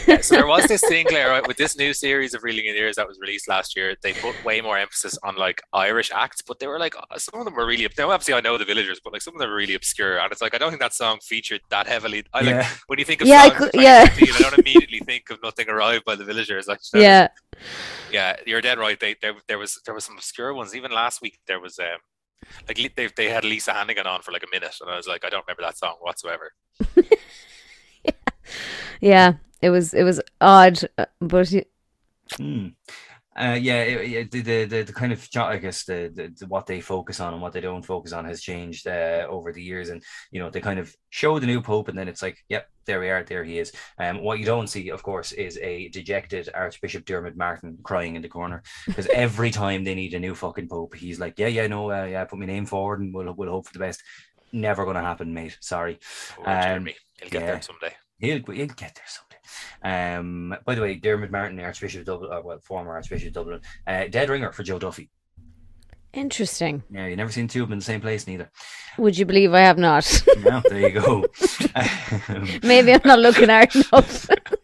Yeah, 0.06 0.20
so 0.20 0.36
there 0.36 0.46
was 0.46 0.64
this 0.66 0.80
thing, 0.82 1.06
Claire, 1.06 1.28
right, 1.30 1.46
with 1.46 1.56
this 1.58 1.76
new 1.76 1.92
series 1.92 2.34
of 2.34 2.42
Reeling 2.44 2.64
in 2.66 2.74
Ears 2.76 2.96
that 2.96 3.06
was 3.06 3.18
released 3.20 3.48
last 3.48 3.76
year. 3.76 3.94
They 4.02 4.12
put 4.14 4.42
way 4.44 4.60
more 4.60 4.78
emphasis 4.78 5.18
on 5.22 5.36
like 5.36 5.60
Irish 5.72 6.10
acts, 6.14 6.40
but 6.42 6.58
they 6.58 6.66
were 6.66 6.78
like 6.78 6.94
uh, 6.96 7.18
some 7.18 7.40
of 7.40 7.44
them 7.44 7.54
were 7.54 7.66
really. 7.66 7.86
Now, 7.98 8.10
obviously, 8.10 8.34
I 8.34 8.40
know 8.40 8.56
the 8.56 8.64
villagers, 8.64 9.00
but 9.02 9.12
like 9.12 9.22
some 9.22 9.34
of 9.34 9.40
them 9.40 9.50
are 9.50 9.54
really 9.54 9.74
obscure, 9.74 10.18
and 10.18 10.30
it's 10.32 10.40
like 10.40 10.54
I 10.54 10.58
don't 10.58 10.70
think 10.70 10.80
that 10.80 10.94
song 10.94 11.18
featured 11.22 11.60
that 11.70 11.86
heavily. 11.86 12.24
I 12.32 12.38
like 12.40 12.48
yeah. 12.48 12.68
when 12.86 12.98
you 12.98 13.04
think 13.04 13.20
of 13.22 13.26
Yeah, 13.28 13.40
I 13.42 13.48
songs 13.48 13.58
could- 13.70 13.82
yeah. 13.82 14.04
2015, 14.06 14.34
I 14.46 14.50
don't 14.50 14.58
immediately 14.66 15.00
think 15.00 15.30
of 15.30 15.42
Nothing 15.42 15.68
Arrived 15.68 16.04
by 16.04 16.16
the 16.16 16.24
Villagers. 16.24 16.66
Like, 16.66 16.80
that 16.92 16.98
was- 16.98 17.02
yeah. 17.02 17.28
yeah, 18.12 18.36
you're 18.46 18.62
dead 18.62 18.78
right. 18.78 18.98
They 18.98 19.16
there, 19.20 19.34
there 19.48 19.58
was 19.58 19.80
there 19.84 19.94
was 19.94 20.04
some 20.04 20.16
obscure 20.16 20.54
ones. 20.54 20.74
Even 20.74 20.90
last 20.90 21.20
week 21.22 21.38
there 21.46 21.60
was 21.60 21.78
um 21.78 21.98
like 22.68 22.94
they 22.96 23.08
they 23.16 23.28
had 23.28 23.44
Lisa 23.44 23.72
Hannigan 23.72 24.06
on 24.06 24.22
for 24.22 24.32
like 24.32 24.42
a 24.44 24.50
minute, 24.52 24.74
and 24.80 24.90
I 24.90 24.96
was 24.96 25.06
like, 25.06 25.24
I 25.24 25.28
don't 25.30 25.44
remember 25.46 25.62
that 25.62 25.78
song 25.78 25.96
whatsoever. 26.00 26.52
Yeah. 29.00 29.34
It 29.62 29.70
was 29.70 29.94
it 29.94 30.02
was 30.02 30.20
odd, 30.40 30.78
uh, 30.98 31.06
but 31.20 31.50
y- 31.52 31.64
Hmm. 32.36 32.68
Uh, 33.36 33.58
yeah, 33.60 33.82
it, 33.82 34.30
it- 34.32 34.44
the, 34.44 34.64
the 34.64 34.82
the 34.82 34.92
kind 34.92 35.12
of 35.12 35.28
I 35.36 35.56
guess 35.56 35.84
the, 35.84 36.10
the, 36.14 36.32
the 36.38 36.46
what 36.46 36.66
they 36.66 36.80
focus 36.80 37.18
on 37.18 37.32
and 37.32 37.42
what 37.42 37.52
they 37.52 37.60
don't 37.60 37.84
focus 37.84 38.12
on 38.12 38.24
has 38.26 38.40
changed 38.40 38.86
uh, 38.86 39.26
over 39.28 39.52
the 39.52 39.62
years, 39.62 39.88
and 39.88 40.02
you 40.30 40.40
know 40.40 40.50
they 40.50 40.60
kind 40.60 40.78
of 40.78 40.94
show 41.10 41.38
the 41.40 41.46
new 41.46 41.60
pope, 41.60 41.88
and 41.88 41.98
then 41.98 42.06
it's 42.08 42.22
like, 42.22 42.38
yep, 42.48 42.68
there 42.86 43.00
we 43.00 43.10
are, 43.10 43.24
there 43.24 43.42
he 43.42 43.58
is. 43.58 43.72
Um, 43.98 44.22
what 44.22 44.38
you 44.38 44.44
don't 44.44 44.68
see, 44.68 44.90
of 44.90 45.02
course, 45.02 45.32
is 45.32 45.58
a 45.58 45.88
dejected 45.88 46.48
Archbishop 46.54 47.04
Dermot 47.06 47.36
Martin 47.36 47.78
crying 47.82 48.14
in 48.14 48.22
the 48.22 48.28
corner 48.28 48.62
because 48.86 49.06
every 49.12 49.50
time 49.50 49.82
they 49.82 49.94
need 49.96 50.14
a 50.14 50.20
new 50.20 50.34
fucking 50.36 50.68
pope, 50.68 50.94
he's 50.94 51.18
like, 51.18 51.36
yeah, 51.38 51.48
yeah, 51.48 51.66
no, 51.66 51.90
uh, 51.90 52.04
yeah, 52.04 52.24
put 52.24 52.38
my 52.38 52.46
name 52.46 52.66
forward, 52.66 53.00
and 53.00 53.12
we'll 53.12 53.32
we'll 53.32 53.50
hope 53.50 53.66
for 53.66 53.72
the 53.72 53.78
best. 53.80 54.00
Never 54.52 54.84
gonna 54.84 55.02
happen, 55.02 55.34
mate. 55.34 55.58
Sorry. 55.60 55.98
Oh, 56.38 56.42
Um, 56.44 56.62
Jeremy, 56.62 56.94
he'll 57.20 57.30
get 57.30 57.40
yeah. 57.40 57.46
there 57.46 57.62
someday. 57.62 57.94
He'll, 58.20 58.54
he'll 58.54 58.66
get 58.68 58.94
there 58.94 59.08
someday. 59.08 59.33
Um, 59.82 60.54
by 60.64 60.74
the 60.74 60.80
way, 60.80 60.94
Dermot 60.94 61.30
Martin, 61.30 61.60
Archbishop 61.60 62.00
of 62.00 62.06
Dublin, 62.06 62.32
uh, 62.32 62.40
well, 62.42 62.58
former 62.58 62.92
Archbishop 62.92 63.28
of 63.28 63.34
Dublin, 63.34 63.60
uh, 63.86 64.04
dead 64.08 64.28
ringer 64.28 64.52
for 64.52 64.62
Joe 64.62 64.78
Duffy. 64.78 65.10
interesting. 66.12 66.82
Yeah, 66.90 67.06
you 67.06 67.16
never 67.16 67.32
seen 67.32 67.48
two 67.48 67.62
of 67.62 67.68
them 67.68 67.74
in 67.74 67.78
the 67.80 67.84
same 67.84 68.00
place, 68.00 68.26
neither. 68.26 68.50
Would 68.98 69.18
you 69.18 69.26
believe 69.26 69.52
I 69.52 69.60
have 69.60 69.78
not? 69.78 70.24
No, 70.38 70.62
there 70.68 70.80
you 70.88 70.90
go. 71.00 71.24
Um, 72.28 72.48
Maybe 72.62 72.92
I'm 72.92 73.00
not 73.04 73.18
looking 73.18 73.48
hard 73.48 73.74
enough. 73.74 74.28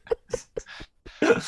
uh, 1.23 1.41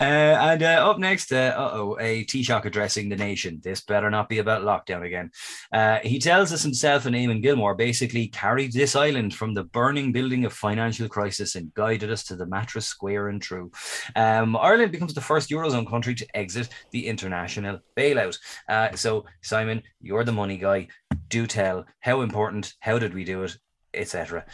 and 0.00 0.62
uh, 0.62 0.90
up 0.90 0.98
next, 0.98 1.32
uh 1.32 1.54
oh, 1.56 1.96
a 2.00 2.24
Taoiseach 2.24 2.64
addressing 2.64 3.08
the 3.08 3.16
nation. 3.16 3.60
This 3.62 3.82
better 3.82 4.10
not 4.10 4.28
be 4.28 4.38
about 4.38 4.62
lockdown 4.62 5.04
again. 5.06 5.30
Uh, 5.72 5.98
he 6.02 6.18
tells 6.18 6.52
us 6.52 6.62
himself 6.62 7.06
and 7.06 7.14
Eamon 7.14 7.42
Gilmore 7.42 7.74
basically 7.74 8.28
carried 8.28 8.72
this 8.72 8.96
island 8.96 9.34
from 9.34 9.54
the 9.54 9.64
burning 9.64 10.12
building 10.12 10.44
of 10.44 10.52
financial 10.52 11.08
crisis 11.08 11.54
and 11.54 11.72
guided 11.74 12.10
us 12.10 12.24
to 12.24 12.36
the 12.36 12.46
mattress 12.46 12.86
square 12.86 13.28
and 13.28 13.40
true. 13.40 13.70
Um, 14.16 14.56
Ireland 14.56 14.92
becomes 14.92 15.14
the 15.14 15.20
first 15.20 15.50
Eurozone 15.50 15.88
country 15.88 16.14
to 16.14 16.36
exit 16.36 16.68
the 16.90 17.06
international 17.06 17.80
bailout. 17.96 18.38
Uh, 18.68 18.94
so, 18.94 19.24
Simon, 19.42 19.82
you're 20.00 20.24
the 20.24 20.32
money 20.32 20.58
guy. 20.58 20.88
Do 21.28 21.46
tell 21.46 21.86
how 22.00 22.20
important, 22.22 22.74
how 22.80 22.98
did 22.98 23.14
we 23.14 23.24
do 23.24 23.42
it, 23.44 23.56
etc. 23.94 24.44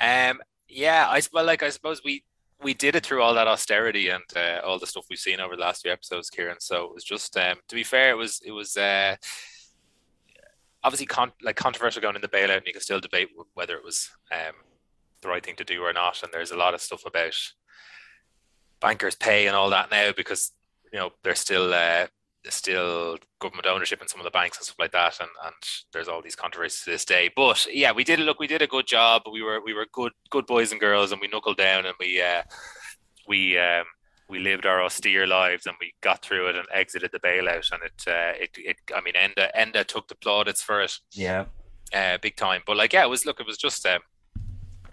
Um, 0.00 0.40
yeah, 0.68 1.06
I 1.08 1.20
well, 1.32 1.44
like 1.44 1.62
I 1.62 1.68
suppose 1.68 2.02
we 2.04 2.24
we 2.62 2.74
did 2.74 2.96
it 2.96 3.04
through 3.04 3.22
all 3.22 3.34
that 3.34 3.48
austerity 3.48 4.08
and 4.08 4.22
uh, 4.36 4.60
all 4.64 4.78
the 4.78 4.86
stuff 4.86 5.06
we've 5.10 5.18
seen 5.18 5.40
over 5.40 5.56
the 5.56 5.62
last 5.62 5.82
few 5.82 5.92
episodes, 5.92 6.30
Kieran. 6.30 6.60
So 6.60 6.84
it 6.84 6.94
was 6.94 7.04
just, 7.04 7.36
um, 7.36 7.56
to 7.68 7.74
be 7.74 7.84
fair, 7.84 8.10
it 8.10 8.16
was 8.16 8.40
it 8.44 8.52
was 8.52 8.76
uh, 8.76 9.16
obviously 10.84 11.06
con- 11.06 11.32
like 11.42 11.56
controversial 11.56 12.02
going 12.02 12.16
in 12.16 12.22
the 12.22 12.28
bailout, 12.28 12.58
and 12.58 12.66
you 12.66 12.72
can 12.72 12.82
still 12.82 13.00
debate 13.00 13.28
whether 13.54 13.76
it 13.76 13.84
was 13.84 14.10
um, 14.32 14.54
the 15.20 15.28
right 15.28 15.44
thing 15.44 15.56
to 15.56 15.64
do 15.64 15.82
or 15.82 15.92
not. 15.92 16.22
And 16.22 16.32
there's 16.32 16.52
a 16.52 16.56
lot 16.56 16.74
of 16.74 16.80
stuff 16.80 17.04
about 17.06 17.34
bankers' 18.80 19.14
pay 19.14 19.46
and 19.46 19.56
all 19.56 19.70
that 19.70 19.90
now 19.90 20.12
because 20.16 20.52
you 20.92 20.98
know 20.98 21.10
they're 21.22 21.34
still 21.34 21.72
uh, 21.72 22.06
still 22.50 23.18
government 23.38 23.66
ownership 23.66 24.00
in 24.02 24.08
some 24.08 24.20
of 24.20 24.24
the 24.24 24.30
banks 24.30 24.58
and 24.58 24.64
stuff 24.64 24.78
like 24.78 24.92
that, 24.92 25.20
and, 25.20 25.30
and 25.44 25.54
there's 25.92 26.08
all 26.08 26.22
these 26.22 26.34
controversies 26.36 26.84
to 26.84 26.90
this 26.90 27.04
day. 27.04 27.30
But 27.34 27.66
yeah, 27.72 27.92
we 27.92 28.04
did 28.04 28.18
look, 28.20 28.40
we 28.40 28.46
did 28.46 28.62
a 28.62 28.66
good 28.66 28.86
job. 28.86 29.22
We 29.30 29.42
were 29.42 29.60
we 29.64 29.74
were 29.74 29.86
good 29.92 30.12
good 30.30 30.46
boys 30.46 30.72
and 30.72 30.80
girls, 30.80 31.12
and 31.12 31.20
we 31.20 31.28
knuckled 31.28 31.56
down 31.56 31.86
and 31.86 31.94
we 32.00 32.20
uh, 32.20 32.42
we 33.28 33.58
um, 33.58 33.84
we 34.28 34.38
lived 34.38 34.66
our 34.66 34.82
austere 34.82 35.26
lives 35.26 35.66
and 35.66 35.76
we 35.80 35.92
got 36.00 36.22
through 36.22 36.48
it 36.48 36.56
and 36.56 36.66
exited 36.72 37.10
the 37.12 37.20
bailout. 37.20 37.70
And 37.72 37.82
it 37.84 38.04
uh, 38.06 38.42
it, 38.42 38.50
it 38.56 38.76
I 38.94 39.00
mean, 39.00 39.14
Enda 39.14 39.50
Enda 39.56 39.84
took 39.86 40.08
the 40.08 40.14
plaudits 40.14 40.62
for 40.62 40.80
it 40.82 40.98
Yeah. 41.12 41.44
uh, 41.94 42.18
big 42.20 42.36
time. 42.36 42.62
But 42.66 42.76
like, 42.76 42.92
yeah, 42.92 43.04
it 43.04 43.10
was 43.10 43.24
look, 43.26 43.40
it 43.40 43.46
was 43.46 43.58
just 43.58 43.86
um, 43.86 44.00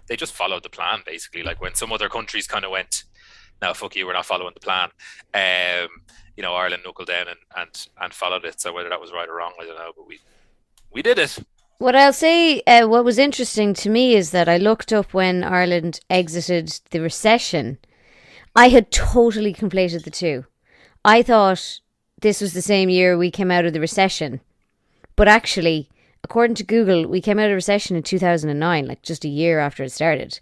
they 0.06 0.16
just 0.16 0.32
followed 0.34 0.62
the 0.62 0.68
plan 0.68 1.00
basically. 1.06 1.42
Like 1.42 1.60
when 1.60 1.74
some 1.74 1.92
other 1.92 2.08
countries 2.08 2.46
kind 2.46 2.64
of 2.64 2.70
went, 2.70 3.04
"No, 3.62 3.74
fuck 3.74 3.96
you, 3.96 4.06
we're 4.06 4.12
not 4.12 4.26
following 4.26 4.54
the 4.54 4.60
plan." 4.60 4.90
Um, 5.34 5.88
you 6.36 6.42
know, 6.42 6.54
Ireland 6.54 6.82
knuckled 6.84 7.08
down 7.08 7.28
and 7.28 7.38
and 7.56 7.88
and 8.00 8.14
followed 8.14 8.44
it. 8.44 8.60
So 8.60 8.72
whether 8.72 8.88
that 8.88 9.00
was 9.00 9.12
right 9.12 9.28
or 9.28 9.36
wrong, 9.36 9.52
I 9.60 9.64
don't 9.64 9.78
know. 9.78 9.92
But 9.96 10.06
we 10.06 10.20
we 10.90 11.02
did 11.02 11.18
it. 11.18 11.38
What 11.78 11.96
I'll 11.96 12.12
say, 12.12 12.60
uh, 12.66 12.86
what 12.86 13.06
was 13.06 13.18
interesting 13.18 13.72
to 13.74 13.88
me 13.88 14.14
is 14.14 14.32
that 14.32 14.50
I 14.50 14.58
looked 14.58 14.92
up 14.92 15.14
when 15.14 15.42
Ireland 15.42 16.00
exited 16.10 16.78
the 16.90 17.00
recession. 17.00 17.78
I 18.54 18.68
had 18.68 18.90
totally 18.90 19.54
conflated 19.54 20.04
the 20.04 20.10
two. 20.10 20.44
I 21.04 21.22
thought 21.22 21.80
this 22.20 22.42
was 22.42 22.52
the 22.52 22.60
same 22.60 22.90
year 22.90 23.16
we 23.16 23.30
came 23.30 23.50
out 23.50 23.64
of 23.64 23.72
the 23.72 23.80
recession. 23.80 24.40
But 25.16 25.28
actually, 25.28 25.88
according 26.22 26.56
to 26.56 26.64
Google, 26.64 27.06
we 27.06 27.20
came 27.20 27.38
out 27.38 27.48
of 27.48 27.54
recession 27.54 27.96
in 27.96 28.02
2009, 28.02 28.86
like 28.86 29.02
just 29.02 29.24
a 29.24 29.28
year 29.28 29.58
after 29.58 29.82
it 29.82 29.92
started. 29.92 30.38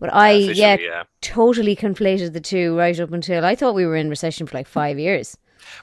But 0.00 0.12
I, 0.14 0.32
yeah, 0.32 0.76
yeah. 0.80 1.02
totally 1.20 1.76
conflated 1.76 2.32
the 2.32 2.40
two 2.40 2.76
right 2.76 2.98
up 2.98 3.12
until 3.12 3.44
I 3.44 3.54
thought 3.54 3.74
we 3.74 3.84
were 3.86 3.96
in 3.96 4.08
recession 4.08 4.46
for 4.46 4.56
like 4.56 4.66
five 4.66 4.98
years. 4.98 5.36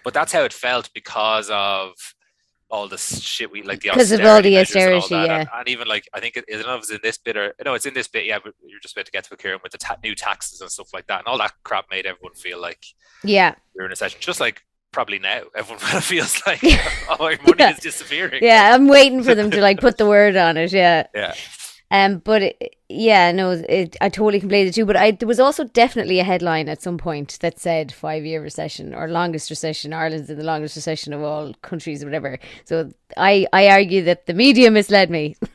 But 0.03 0.13
that's 0.13 0.32
how 0.34 0.41
it 0.43 0.51
felt 0.53 0.89
because 0.93 1.49
of 1.51 1.93
all 2.69 2.88
the 2.89 2.97
shit 2.97 3.49
we 3.51 3.62
like 3.62 3.80
the 3.82 3.89
Because 3.91 4.12
of 4.12 4.19
all 4.25 4.41
the 4.41 4.56
measures 4.56 4.75
and 4.75 4.91
all 4.93 4.97
austerity, 4.97 5.27
that. 5.27 5.39
And, 5.41 5.49
and 5.53 5.67
even 5.69 5.88
like 5.88 6.10
I 6.13 6.19
think 6.19 6.36
it, 6.36 6.45
I 6.49 6.53
don't 6.58 6.65
know 6.65 6.75
if 6.75 6.82
it's 6.82 6.91
in 6.91 6.99
this 7.03 7.17
bit 7.17 7.38
or 7.38 7.53
no, 7.63 7.75
it's 7.75 7.86
in 7.86 7.93
this 7.93 8.08
bit. 8.08 8.25
Yeah, 8.25 8.39
but 8.43 8.53
you're 8.65 8.80
just 8.82 8.97
about 8.97 9.06
to 9.06 9.12
get 9.12 9.23
to 9.25 9.38
Kieran 9.38 9.60
with 9.63 9.71
the 9.71 9.77
ta- 9.77 9.97
new 10.03 10.15
taxes 10.15 10.60
and 10.62 10.69
stuff 10.69 10.89
like 10.93 11.08
that, 11.08 11.19
and 11.19 11.27
all 11.27 11.38
that 11.38 11.53
crap 11.63 11.86
made 11.91 12.06
everyone 12.06 12.34
feel 12.34 12.60
like 12.60 12.84
Yeah, 13.23 13.56
you're 13.75 13.86
in 13.86 13.91
a 13.91 13.95
session. 13.95 14.19
Just 14.19 14.39
like 14.41 14.63
probably 14.91 15.19
now, 15.19 15.43
everyone 15.56 15.80
feels 16.01 16.41
like 16.47 16.60
oh, 16.63 17.17
our 17.19 17.38
money 17.45 17.53
Yeah. 17.60 17.71
is 17.71 17.80
disappearing. 17.80 18.43
yeah. 18.43 18.73
I'm 18.73 18.88
waiting 18.88 19.21
for 19.23 19.36
them 19.36 19.51
to 19.51 19.62
like 19.62 19.80
put 19.80 19.97
the 19.99 20.08
word 20.08 20.36
on 20.36 20.58
it. 20.58 20.73
Yeah. 20.73 21.06
yeah. 21.13 21.36
Um, 21.89 22.17
but 22.19 22.41
it, 22.41 22.76
yeah, 22.89 23.32
no, 23.32 23.52
it, 23.52 23.95
I 24.02 24.10
totally 24.10 24.41
conflated 24.41 24.67
the 24.67 24.71
two. 24.73 24.86
But 24.86 24.97
I 24.97 25.12
there 25.12 25.28
was 25.28 25.39
also 25.39 25.63
definitely 25.63 26.19
a 26.19 26.23
headline 26.23 26.67
at 26.67 26.82
some 26.82 26.97
point 26.97 27.38
that 27.41 27.60
said 27.60 27.93
five 27.93 28.26
year 28.26 28.41
recession 28.41 28.93
or 28.93 29.08
longest 29.08 29.50
recession. 29.50 29.93
Ireland's 29.93 30.30
in 30.30 30.38
the 30.38 30.43
longest 30.43 30.76
recession 30.76 31.13
of 31.13 31.21
all 31.21 31.54
countries, 31.62 32.04
or 32.04 32.08
whatever. 32.08 32.39
So 32.65 32.91
I 33.15 33.47
I 33.54 33.69
argue 33.69 34.04
that 34.04 34.26
the 34.26 34.34
media 34.34 34.69
misled 34.71 35.10
me. 35.10 35.36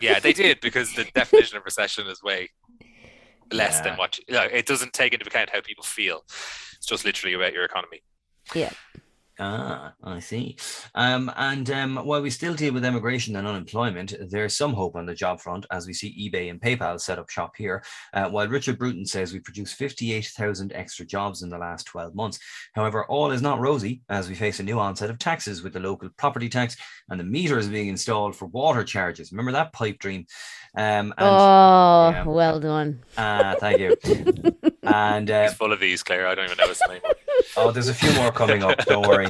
Yeah, 0.00 0.18
they 0.18 0.32
did 0.34 0.60
because 0.60 0.92
the 0.94 1.04
definition 1.14 1.56
of 1.56 1.64
recession 1.64 2.06
is 2.08 2.22
way 2.22 2.50
less 3.52 3.78
Yeah. 3.78 3.82
than 3.90 3.96
what 3.98 4.18
you, 4.18 4.34
like, 4.34 4.52
it 4.52 4.66
doesn't 4.66 4.92
take 4.92 5.14
into 5.14 5.24
account 5.26 5.48
how 5.50 5.60
people 5.62 5.84
feel. 5.84 6.24
It's 6.76 6.84
just 6.86 7.06
literally 7.06 7.34
about 7.34 7.54
your 7.54 7.64
economy. 7.64 8.02
Ah, 9.38 9.94
I 10.04 10.20
see. 10.20 10.56
Um, 10.94 11.30
and 11.36 11.68
um, 11.70 11.96
while 11.96 12.22
we 12.22 12.30
still 12.30 12.54
deal 12.54 12.72
with 12.72 12.84
immigration 12.84 13.34
and 13.34 13.48
unemployment, 13.48 14.14
there's 14.30 14.56
some 14.56 14.72
hope 14.72 14.94
on 14.94 15.06
the 15.06 15.14
job 15.14 15.40
front 15.40 15.66
as 15.72 15.86
we 15.86 15.92
see 15.92 16.30
eBay 16.30 16.50
and 16.50 16.60
PayPal 16.60 17.00
set 17.00 17.18
up 17.18 17.28
shop 17.30 17.54
here. 17.56 17.82
Uh, 18.12 18.28
while 18.28 18.46
Richard 18.46 18.78
Bruton 18.78 19.04
says 19.04 19.32
we 19.32 19.40
produced 19.40 19.74
58,000 19.74 20.72
extra 20.72 21.04
jobs 21.04 21.42
in 21.42 21.48
the 21.50 21.58
last 21.58 21.84
12 21.86 22.14
months. 22.14 22.38
However, 22.74 23.04
all 23.06 23.32
is 23.32 23.42
not 23.42 23.58
rosy 23.58 24.02
as 24.08 24.28
we 24.28 24.36
face 24.36 24.60
a 24.60 24.62
new 24.62 24.78
onset 24.78 25.10
of 25.10 25.18
taxes 25.18 25.62
with 25.62 25.72
the 25.72 25.80
local 25.80 26.08
property 26.16 26.48
tax 26.48 26.76
and 27.08 27.18
the 27.18 27.24
meters 27.24 27.68
being 27.68 27.88
installed 27.88 28.36
for 28.36 28.46
water 28.46 28.84
charges. 28.84 29.32
Remember 29.32 29.52
that 29.52 29.72
pipe 29.72 29.98
dream? 29.98 30.26
Um, 30.76 31.12
and, 31.18 31.28
oh, 31.28 32.10
yeah. 32.10 32.24
well 32.24 32.60
done. 32.60 33.02
ah, 33.18 33.56
thank 33.58 33.80
you. 33.80 33.96
and 34.82 35.30
uh, 35.30 35.42
He's 35.44 35.54
full 35.54 35.72
of 35.72 35.80
these, 35.80 36.02
Claire. 36.02 36.28
I 36.28 36.34
don't 36.34 36.46
even 36.46 36.58
know 36.58 36.68
his 36.68 36.80
name. 36.88 37.00
Oh, 37.56 37.70
there's 37.70 37.88
a 37.88 37.94
few 37.94 38.12
more 38.14 38.30
coming 38.32 38.62
up. 38.62 38.78
Don't 38.86 39.06
worry. 39.06 39.26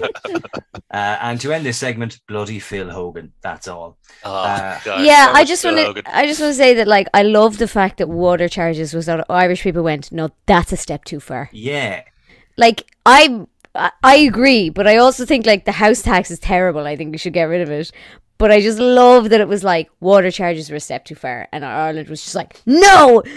Uh, 0.92 1.18
and 1.20 1.40
to 1.40 1.52
end 1.52 1.64
this 1.66 1.78
segment, 1.78 2.20
bloody 2.28 2.58
Phil 2.58 2.88
Hogan. 2.90 3.32
That's 3.40 3.66
all. 3.68 3.98
Oh, 4.24 4.32
Uh, 4.34 4.78
God, 4.84 5.04
yeah, 5.04 5.30
I 5.34 5.44
just 5.44 5.64
want 5.64 5.76
to. 5.96 6.02
I 6.16 6.26
just 6.26 6.40
want 6.40 6.50
to 6.52 6.56
say 6.56 6.74
that, 6.74 6.86
like, 6.86 7.08
I 7.14 7.22
love 7.22 7.58
the 7.58 7.68
fact 7.68 7.98
that 7.98 8.08
water 8.08 8.48
charges 8.48 8.94
was 8.94 9.06
that 9.06 9.24
Irish 9.30 9.62
people 9.62 9.82
went, 9.82 10.12
no, 10.12 10.30
that's 10.46 10.72
a 10.72 10.76
step 10.76 11.04
too 11.04 11.20
far. 11.20 11.50
Yeah. 11.52 12.02
Like, 12.56 12.90
I, 13.04 13.46
I 13.74 13.90
I 14.02 14.16
agree, 14.16 14.68
but 14.70 14.86
I 14.86 14.96
also 14.98 15.24
think 15.26 15.46
like 15.46 15.64
the 15.64 15.72
house 15.72 16.02
tax 16.02 16.30
is 16.30 16.38
terrible. 16.38 16.86
I 16.86 16.96
think 16.96 17.10
we 17.12 17.18
should 17.18 17.32
get 17.32 17.44
rid 17.44 17.60
of 17.62 17.70
it. 17.70 17.90
But 18.38 18.50
I 18.52 18.60
just 18.60 18.78
love 18.78 19.30
that 19.30 19.40
it 19.40 19.48
was 19.48 19.64
like 19.64 19.88
water 20.00 20.30
charges 20.30 20.68
were 20.70 20.76
a 20.76 20.80
step 20.80 21.04
too 21.04 21.14
far, 21.14 21.48
and 21.52 21.64
Ireland 21.64 22.08
was 22.08 22.22
just 22.22 22.34
like, 22.34 22.60
no. 22.66 23.22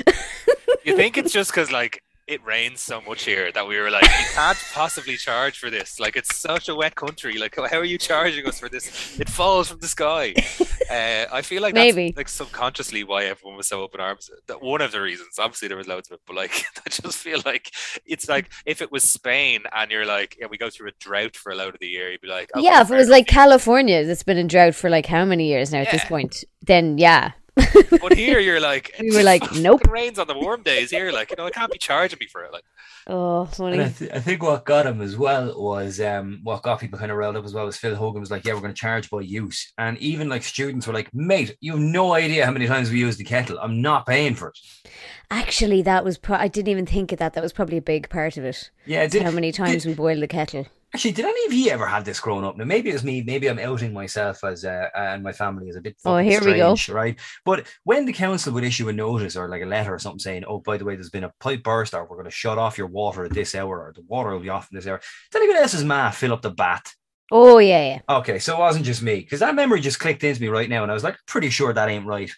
You 0.83 0.95
think 0.95 1.17
it's 1.17 1.33
just 1.33 1.51
because 1.51 1.69
like 1.71 2.01
it 2.27 2.45
rains 2.45 2.81
so 2.81 2.99
much 3.01 3.23
here 3.23 3.51
that 3.53 3.65
we 3.65 3.79
were 3.79 3.89
like, 3.89 4.03
you 4.03 4.25
can't 4.33 4.57
possibly 4.73 5.15
charge 5.15 5.57
for 5.57 5.69
this. 5.69 5.97
Like 5.97 6.17
it's 6.17 6.35
such 6.35 6.67
a 6.67 6.75
wet 6.75 6.95
country. 6.95 7.37
Like 7.37 7.55
how 7.71 7.77
are 7.77 7.85
you 7.85 7.97
charging 7.97 8.45
us 8.45 8.59
for 8.59 8.67
this? 8.67 9.17
It 9.19 9.29
falls 9.29 9.69
from 9.69 9.79
the 9.79 9.87
sky. 9.87 10.33
Uh, 10.89 11.25
I 11.33 11.41
feel 11.41 11.61
like 11.61 11.73
that's 11.73 11.93
Maybe. 11.93 12.13
like 12.15 12.29
subconsciously 12.29 13.03
why 13.03 13.25
everyone 13.25 13.57
was 13.57 13.67
so 13.67 13.81
open 13.81 13.99
arms. 13.99 14.29
That 14.47 14.61
one 14.61 14.79
of 14.79 14.93
the 14.93 15.01
reasons. 15.01 15.37
Obviously 15.37 15.67
there 15.67 15.75
was 15.75 15.85
loads 15.85 16.09
of 16.09 16.13
it, 16.13 16.21
but 16.25 16.37
like 16.37 16.63
I 16.85 16.89
just 16.89 17.17
feel 17.17 17.41
like 17.45 17.71
it's 18.05 18.29
like 18.29 18.49
if 18.65 18.81
it 18.81 18.89
was 18.89 19.03
Spain 19.03 19.63
and 19.75 19.91
you're 19.91 20.05
like, 20.05 20.37
yeah, 20.39 20.47
we 20.49 20.57
go 20.57 20.69
through 20.69 20.87
a 20.87 20.93
drought 20.97 21.35
for 21.35 21.51
a 21.51 21.55
load 21.55 21.73
of 21.73 21.81
the 21.81 21.87
year, 21.87 22.11
you'd 22.11 22.21
be 22.21 22.29
like, 22.29 22.51
okay, 22.55 22.63
yeah, 22.63 22.81
if 22.81 22.89
it 22.89 22.95
was 22.95 23.09
like 23.09 23.27
California 23.27 24.05
that's 24.05 24.23
been 24.23 24.37
in 24.37 24.47
drought 24.47 24.75
for 24.75 24.89
like 24.89 25.07
how 25.07 25.25
many 25.25 25.47
years 25.47 25.73
now 25.73 25.79
at 25.79 25.91
this 25.91 26.05
point, 26.05 26.45
then 26.61 26.97
yeah. 26.97 27.31
But 28.01 28.13
here 28.15 28.39
you're 28.39 28.59
like, 28.59 28.93
We 28.99 29.07
it 29.09 29.13
were 29.15 29.23
like, 29.23 29.43
fucking 29.43 29.63
nope. 29.63 29.87
rains 29.87 30.19
on 30.19 30.27
the 30.27 30.37
warm 30.37 30.61
days 30.63 30.91
here. 30.91 31.11
Like, 31.11 31.29
you 31.31 31.35
know, 31.37 31.45
it 31.47 31.53
can't 31.53 31.71
be 31.71 31.77
charging 31.77 32.19
me 32.19 32.27
for 32.27 32.43
it. 32.43 32.53
Like, 32.53 32.63
Oh, 33.09 33.41
And 33.41 33.49
I, 33.49 33.55
funny. 33.85 33.89
th- 33.93 34.11
I 34.13 34.19
think 34.19 34.43
what 34.43 34.65
got 34.65 34.85
him 34.85 35.01
as 35.01 35.15
well 35.17 35.53
was 35.61 35.99
um, 36.01 36.39
what 36.43 36.61
got 36.63 36.79
people 36.79 36.99
kind 36.99 37.11
of 37.11 37.17
riled 37.17 37.37
up 37.37 37.45
as 37.45 37.53
well 37.53 37.65
was 37.65 37.77
Phil 37.77 37.95
Hogan 37.95 38.19
was 38.19 38.29
like, 38.31 38.43
"Yeah, 38.45 38.53
we're 38.53 38.59
going 38.59 38.73
to 38.73 38.79
charge 38.79 39.09
by 39.09 39.21
use," 39.21 39.71
and 39.77 39.97
even 39.99 40.27
like 40.27 40.43
students 40.43 40.85
were 40.87 40.93
like, 40.93 41.09
"Mate, 41.13 41.55
you 41.61 41.71
have 41.71 41.79
no 41.81 42.13
idea 42.13 42.45
how 42.45 42.51
many 42.51 42.67
times 42.67 42.91
we 42.91 42.99
use 42.99 43.15
the 43.15 43.23
kettle. 43.23 43.57
I'm 43.61 43.81
not 43.81 44.05
paying 44.05 44.35
for 44.35 44.49
it." 44.49 44.59
Actually, 45.31 45.81
that 45.83 46.03
was. 46.03 46.17
Pro- 46.17 46.35
I 46.37 46.49
didn't 46.49 46.67
even 46.69 46.85
think 46.85 47.11
of 47.13 47.19
that. 47.19 47.33
That 47.33 47.43
was 47.43 47.53
probably 47.53 47.77
a 47.77 47.81
big 47.81 48.09
part 48.09 48.35
of 48.37 48.43
it. 48.43 48.71
Yeah, 48.85 49.03
It's 49.03 49.13
did, 49.13 49.23
how 49.23 49.31
many 49.31 49.51
times 49.53 49.85
we 49.85 49.93
boil 49.93 50.19
the 50.19 50.27
kettle. 50.27 50.65
Actually, 50.93 51.11
did 51.11 51.25
any 51.25 51.45
of 51.45 51.53
you 51.53 51.71
ever 51.71 51.87
have 51.87 52.05
this 52.05 52.19
growing 52.19 52.45
up? 52.45 52.57
Now, 52.57 52.65
maybe 52.65 52.89
it's 52.89 53.03
me. 53.03 53.21
Maybe 53.21 53.47
I'm 53.47 53.59
outing 53.59 53.93
myself 53.93 54.43
as 54.43 54.65
uh, 54.65 54.89
and 54.95 55.23
my 55.23 55.31
family 55.31 55.69
as 55.69 55.75
a 55.75 55.81
bit. 55.81 55.97
Oh, 56.05 56.17
here 56.17 56.43
we 56.43 56.55
go. 56.55 56.75
Right, 56.89 57.19
but 57.45 57.67
when 57.83 58.05
the 58.05 58.13
council 58.13 58.53
would 58.53 58.63
issue 58.63 58.89
a 58.89 58.93
notice 58.93 59.35
or 59.35 59.49
like 59.49 59.61
a 59.61 59.65
letter 59.65 59.93
or 59.93 59.99
something 59.99 60.19
saying, 60.19 60.45
"Oh, 60.47 60.59
by 60.59 60.77
the 60.77 60.85
way, 60.85 60.95
there's 60.95 61.09
been 61.09 61.23
a 61.23 61.33
pipe 61.39 61.63
burst, 61.63 61.93
or 61.93 62.05
we're 62.05 62.17
going 62.17 62.25
to 62.25 62.31
shut 62.31 62.57
off 62.57 62.77
your 62.77 62.87
water 62.87 63.25
at 63.25 63.33
this 63.33 63.55
hour, 63.55 63.79
or 63.79 63.93
the 63.93 64.03
water 64.07 64.31
will 64.31 64.39
be 64.39 64.49
off 64.49 64.69
in 64.71 64.75
this 64.75 64.87
hour," 64.87 65.01
did 65.31 65.41
anyone 65.41 65.61
else's 65.61 65.83
ma 65.83 66.09
fill 66.11 66.33
up 66.33 66.41
the 66.41 66.51
bath? 66.51 66.95
Oh 67.31 67.57
yeah, 67.57 67.85
yeah. 67.85 68.17
Okay, 68.17 68.39
so 68.39 68.55
it 68.55 68.59
wasn't 68.59 68.85
just 68.85 69.01
me 69.01 69.19
because 69.19 69.41
that 69.41 69.55
memory 69.55 69.81
just 69.81 69.99
clicked 69.99 70.23
into 70.23 70.41
me 70.41 70.47
right 70.47 70.69
now, 70.69 70.83
and 70.83 70.91
I 70.91 70.93
was 70.93 71.03
like, 71.03 71.17
pretty 71.25 71.49
sure 71.49 71.73
that 71.73 71.89
ain't 71.89 72.05
right. 72.05 72.31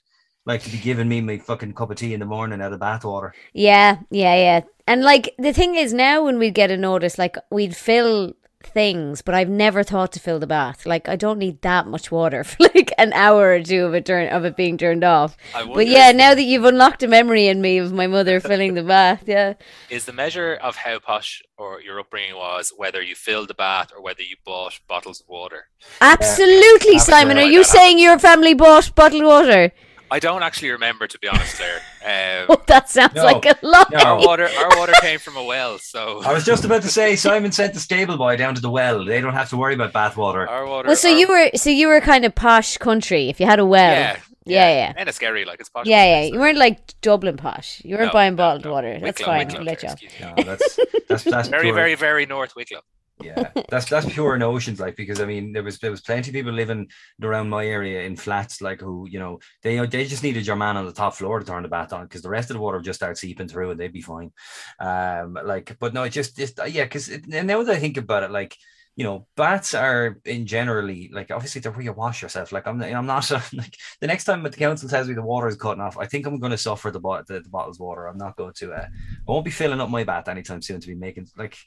Like 0.45 0.63
to 0.63 0.71
be 0.71 0.79
giving 0.79 1.07
me 1.07 1.21
my 1.21 1.37
fucking 1.37 1.73
cup 1.73 1.91
of 1.91 1.97
tea 1.97 2.13
in 2.13 2.19
the 2.19 2.25
morning 2.25 2.61
out 2.61 2.73
of 2.73 2.79
bath 2.79 3.05
water. 3.05 3.35
Yeah, 3.53 3.99
yeah, 4.09 4.35
yeah. 4.35 4.61
And 4.87 5.03
like 5.03 5.35
the 5.37 5.53
thing 5.53 5.75
is 5.75 5.93
now 5.93 6.25
when 6.25 6.39
we 6.39 6.49
get 6.49 6.71
a 6.71 6.77
notice, 6.77 7.19
like 7.19 7.37
we'd 7.51 7.75
fill 7.75 8.33
things, 8.63 9.21
but 9.21 9.35
I've 9.35 9.49
never 9.49 9.83
thought 9.83 10.11
to 10.13 10.19
fill 10.19 10.39
the 10.39 10.47
bath. 10.47 10.85
Like 10.85 11.07
I 11.07 11.15
don't 11.15 11.39
need 11.39 11.61
that 11.61 11.87
much 11.87 12.11
water 12.11 12.43
for 12.43 12.57
like 12.75 12.93
an 12.97 13.13
hour 13.13 13.53
or 13.53 13.63
two 13.63 13.85
of 13.85 13.93
it 13.93 14.05
turn 14.05 14.27
of 14.29 14.45
it 14.45 14.55
being 14.55 14.77
turned 14.77 15.03
off. 15.03 15.37
But 15.53 15.87
yeah, 15.87 16.11
now 16.11 16.35
that 16.35 16.43
you've 16.43 16.65
unlocked 16.65 17.03
a 17.03 17.07
memory 17.07 17.47
in 17.47 17.61
me 17.61 17.77
of 17.77 17.93
my 17.93 18.07
mother 18.07 18.39
filling 18.49 18.73
the 18.73 18.83
bath, 18.83 19.23
yeah. 19.25 19.53
is 19.89 20.05
the 20.05 20.13
measure 20.13 20.53
of 20.55 20.75
how 20.75 20.99
posh 20.99 21.41
or 21.57 21.81
your 21.81 21.99
upbringing 21.99 22.35
was 22.35 22.73
whether 22.75 23.01
you 23.01 23.15
filled 23.15 23.49
the 23.49 23.53
bath 23.53 23.91
or 23.95 24.01
whether 24.01 24.21
you 24.21 24.35
bought 24.45 24.79
bottles 24.87 25.21
of 25.21 25.27
water. 25.27 25.67
Absolutely, 26.01 26.99
Simon. 26.99 27.37
Are 27.37 27.43
you 27.43 27.63
saying 27.63 27.99
your 27.99 28.19
family 28.19 28.53
bought 28.53 28.93
bottled 28.95 29.23
water? 29.23 29.71
I 30.11 30.19
don't 30.19 30.41
actually 30.43 30.71
remember, 30.71 31.07
to 31.07 31.19
be 31.19 31.27
honest, 31.27 31.55
Claire. 31.57 31.81
Um, 32.01 32.45
Oh, 32.49 32.61
that 32.67 32.89
sounds 32.89 33.13
No. 33.15 33.23
like 33.25 33.45
a 33.45 33.57
lot. 33.61 33.91
No. 33.91 33.99
our 33.99 34.17
water, 34.19 34.47
our 34.57 34.77
water 34.79 34.93
came 35.01 35.19
from 35.19 35.35
a 35.35 35.43
well, 35.43 35.77
so 35.79 36.21
I 36.23 36.31
was 36.33 36.45
just 36.45 36.63
about 36.63 36.81
to 36.83 36.87
say 36.87 37.15
Simon 37.17 37.51
sent 37.51 37.73
the 37.73 37.79
stable 37.81 38.17
boy 38.17 38.37
down 38.37 38.55
to 38.55 38.61
the 38.61 38.69
well. 38.69 39.03
They 39.03 39.19
don't 39.21 39.33
have 39.33 39.49
to 39.49 39.57
worry 39.57 39.73
about 39.73 39.91
bath 39.91 40.15
water. 40.15 40.47
our 40.47 40.65
water. 40.65 40.87
Well, 40.87 40.95
so 40.95 41.09
our- 41.09 41.15
you 41.15 41.27
were 41.27 41.49
so 41.55 41.69
you 41.69 41.87
were 41.89 41.99
kind 41.99 42.23
of 42.23 42.33
posh 42.35 42.77
country 42.77 43.27
if 43.29 43.39
you 43.41 43.45
had 43.45 43.59
a 43.59 43.65
well. 43.65 43.91
yeah, 43.91 44.17
yeah, 44.45 44.71
yeah. 44.71 44.93
and 44.95 45.09
it's 45.09 45.17
scary, 45.17 45.43
like 45.43 45.59
it's 45.59 45.69
posh. 45.69 45.85
Yeah, 45.85 46.03
yeah. 46.05 46.21
country, 46.21 46.33
You 46.35 46.39
weren't 46.39 46.57
like 46.57 47.01
Dublin 47.01 47.35
posh. 47.37 47.81
You 47.83 47.95
weren't 47.97 48.07
No, 48.07 48.13
buying 48.13 48.33
no, 48.33 48.37
bottled 48.37 48.65
no. 48.65 48.71
water. 48.71 48.93
That's 48.99 49.19
Wicklow, 49.19 49.25
fine. 49.25 49.47
Wicklow, 49.47 49.59
I'll 49.59 49.65
let 49.65 49.83
you 49.83 49.89
Claire, 49.89 49.91
off. 49.91 50.03
excuse 50.03 50.21
me. 50.21 50.33
No, 50.37 50.43
that's 50.43 50.79
that's 51.09 51.23
that's 51.25 51.47
Very, 51.55 51.63
pure, 51.63 51.75
very, 51.75 51.95
very 51.95 52.25
North 52.25 52.55
Wicklow. 52.55 52.79
Yeah. 53.21 53.51
That's 53.69 53.89
that's 53.89 54.11
pure 54.11 54.37
notions, 54.37 54.79
like 54.79 54.95
because 54.95 55.19
I 55.21 55.25
mean 55.25 55.51
there 55.51 55.63
was 55.63 55.79
there 55.79 55.91
was 55.91 56.01
plenty 56.01 56.29
of 56.29 56.33
people 56.33 56.51
living 56.51 56.89
around 57.21 57.49
my 57.49 57.65
area 57.65 58.03
in 58.03 58.15
flats, 58.15 58.61
like 58.61 58.81
who 58.81 59.07
you 59.09 59.19
know 59.19 59.39
they 59.63 59.85
they 59.85 60.05
just 60.05 60.23
needed 60.23 60.47
your 60.47 60.55
man 60.55 60.77
on 60.77 60.85
the 60.85 60.93
top 60.93 61.15
floor 61.15 61.39
to 61.39 61.45
turn 61.45 61.63
the 61.63 61.69
bath 61.69 61.93
on 61.93 62.03
because 62.03 62.21
the 62.21 62.29
rest 62.29 62.49
of 62.49 62.55
the 62.55 62.61
water 62.61 62.79
just 62.79 62.99
start 62.99 63.17
seeping 63.17 63.47
through 63.47 63.71
and 63.71 63.79
they'd 63.79 63.93
be 63.93 64.01
fine. 64.01 64.31
Um, 64.79 65.37
like, 65.43 65.77
but 65.79 65.93
no, 65.93 66.03
it 66.03 66.11
just 66.11 66.37
just 66.37 66.59
yeah, 66.67 66.83
because 66.83 67.09
and 67.09 67.47
now 67.47 67.63
that 67.63 67.75
I 67.75 67.79
think 67.79 67.97
about 67.97 68.23
it, 68.23 68.31
like 68.31 68.55
you 68.95 69.05
know, 69.05 69.25
baths 69.37 69.73
are 69.73 70.17
in 70.25 70.45
generally 70.45 71.09
like 71.13 71.31
obviously 71.31 71.61
they're 71.61 71.71
where 71.71 71.81
you 71.81 71.93
wash 71.93 72.21
yourself. 72.21 72.51
Like 72.51 72.67
I'm, 72.67 72.81
I'm 72.81 73.05
not 73.05 73.31
like 73.53 73.77
the 74.01 74.07
next 74.07 74.25
time 74.25 74.43
the 74.43 74.49
council 74.49 74.89
tells 74.89 75.07
me 75.07 75.13
the 75.13 75.21
water 75.21 75.47
is 75.47 75.55
cutting 75.55 75.81
off, 75.81 75.97
I 75.97 76.05
think 76.05 76.25
I'm 76.25 76.37
going 76.37 76.51
to 76.51 76.57
suffer 76.57 76.91
the, 76.91 76.99
bo- 76.99 77.23
the 77.25 77.39
the 77.39 77.49
bottles 77.49 77.79
water. 77.79 78.07
I'm 78.07 78.17
not 78.17 78.35
going 78.35 78.53
to. 78.55 78.73
Uh, 78.73 78.87
I 78.87 79.31
won't 79.31 79.45
be 79.45 79.51
filling 79.51 79.79
up 79.79 79.89
my 79.89 80.03
bath 80.03 80.27
anytime 80.27 80.61
soon 80.61 80.81
to 80.81 80.87
be 80.87 80.95
making 80.95 81.29
like 81.37 81.57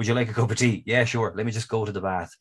Would 0.00 0.06
you 0.06 0.14
like 0.14 0.30
a 0.30 0.32
cup 0.32 0.50
of 0.50 0.56
tea? 0.56 0.82
Yeah, 0.86 1.04
sure. 1.04 1.30
Let 1.36 1.44
me 1.44 1.52
just 1.52 1.68
go 1.68 1.84
to 1.84 1.92
the 1.92 2.00
bath. 2.00 2.34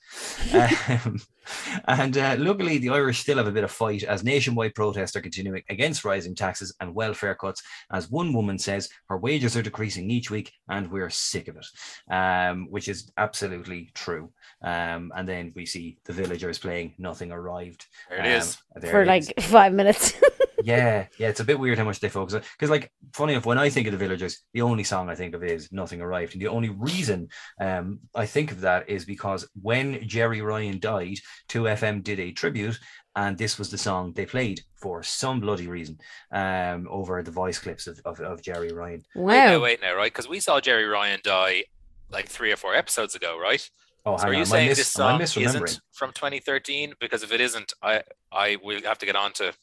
um, 1.04 1.20
and 1.90 2.18
uh, 2.18 2.38
luckily, 2.40 2.78
the 2.78 2.92
Irish 2.92 3.20
still 3.20 3.36
have 3.36 3.48
a 3.48 3.52
bit 3.52 3.66
of 3.66 3.70
fight 3.72 4.04
as 4.04 4.24
nationwide 4.24 4.76
protests 4.76 5.14
are 5.18 5.22
continuing 5.22 5.62
against 5.68 6.06
rising 6.06 6.36
taxes 6.36 6.74
and 6.80 6.96
welfare 6.96 7.36
cuts. 7.36 7.62
As 7.92 8.10
one 8.10 8.32
woman 8.32 8.58
says, 8.58 8.88
her 9.10 9.18
wages 9.18 9.58
are 9.58 9.62
decreasing 9.62 10.10
each 10.10 10.32
week, 10.32 10.54
and 10.70 10.90
we're 10.90 11.10
sick 11.10 11.50
of 11.50 11.58
it, 11.58 11.66
um, 12.10 12.68
which 12.70 12.88
is 12.88 13.12
absolutely 13.18 13.92
true. 13.94 14.32
Um, 14.64 15.12
and 15.18 15.28
then 15.28 15.52
we 15.54 15.66
see 15.66 15.98
the 16.06 16.14
villagers 16.14 16.60
playing 16.60 16.94
"Nothing 16.98 17.34
Arrived." 17.34 17.88
There 18.10 18.20
it 18.20 18.26
is. 18.26 18.58
Um, 18.74 18.82
there 18.84 18.92
for 18.92 19.02
it 19.02 19.08
like 19.08 19.34
is. 19.36 19.46
five 19.46 19.74
minutes. 19.74 20.14
yeah, 20.64 21.08
yeah, 21.18 21.30
it's 21.30 21.40
a 21.40 21.46
bit 21.46 21.60
weird 21.60 21.78
how 21.78 21.84
much 21.84 22.00
they 22.00 22.10
focus 22.10 22.36
on. 22.36 22.42
Because, 22.58 22.70
like, 22.70 22.92
funny 23.14 23.34
enough, 23.34 23.46
when 23.46 23.58
I 23.58 23.70
think 23.70 23.88
of 23.88 23.92
the 23.92 23.98
villagers, 23.98 24.44
the 24.54 24.62
only 24.62 24.84
song 24.84 25.10
I 25.10 25.16
think 25.16 25.36
of 25.36 25.44
is 25.44 25.72
"Nothing 25.72 26.02
Arrived," 26.02 26.34
and 26.34 26.42
the 26.42 26.48
only 26.48 26.70
reason 26.70 27.30
um, 27.60 28.00
I 28.16 28.26
think 28.26 28.52
of 28.52 28.62
that 28.62 28.90
is 28.90 29.06
because 29.06 29.48
when 29.62 30.08
Gerry 30.08 30.42
Ryan 30.42 30.80
died, 30.80 31.18
Two 31.48 31.64
FM 31.64 32.04
did 32.04 32.20
a 32.20 32.32
tribute, 32.32 32.80
and 33.16 33.38
this 33.38 33.58
was 33.58 33.70
the 33.70 33.78
song 33.78 34.14
they 34.14 34.26
played 34.26 34.62
for 34.76 35.04
some 35.04 35.40
bloody 35.40 35.68
reason 35.68 35.98
um, 36.32 36.88
over 36.90 37.22
the 37.24 37.32
voice 37.32 37.60
clips 37.60 37.88
of, 37.88 38.00
of, 38.06 38.20
of 38.20 38.42
Gerry 38.42 38.72
Ryan. 38.72 39.04
Wait 39.16 39.36
now, 39.36 39.58
wow. 39.58 39.64
wait 39.64 39.82
now, 39.82 39.96
right? 39.96 40.12
Because 40.12 40.30
we 40.30 40.40
saw 40.40 40.60
Gerry 40.60 40.86
Ryan 40.86 41.20
die 41.24 41.66
like 42.12 42.28
three 42.28 42.52
or 42.52 42.56
four 42.56 42.76
episodes 42.76 43.16
ago, 43.16 43.38
right? 43.40 43.70
Oh, 44.06 44.18
So 44.18 44.24
are 44.24 44.28
on, 44.28 44.34
you 44.34 44.40
am 44.40 44.42
I 44.42 44.46
saying 44.46 44.70
mis- 44.70 44.78
this 44.78 44.88
song 44.88 45.22
isn't 45.22 45.82
from 45.92 46.12
2013? 46.14 46.94
Because 47.00 47.24
if 47.24 47.32
it 47.34 47.42
isn't, 47.42 47.74
I 47.82 48.04
I 48.32 48.58
will 48.64 48.82
have 48.84 49.00
to 49.00 49.06
get 49.06 49.16
on 49.16 49.34
to 49.34 49.54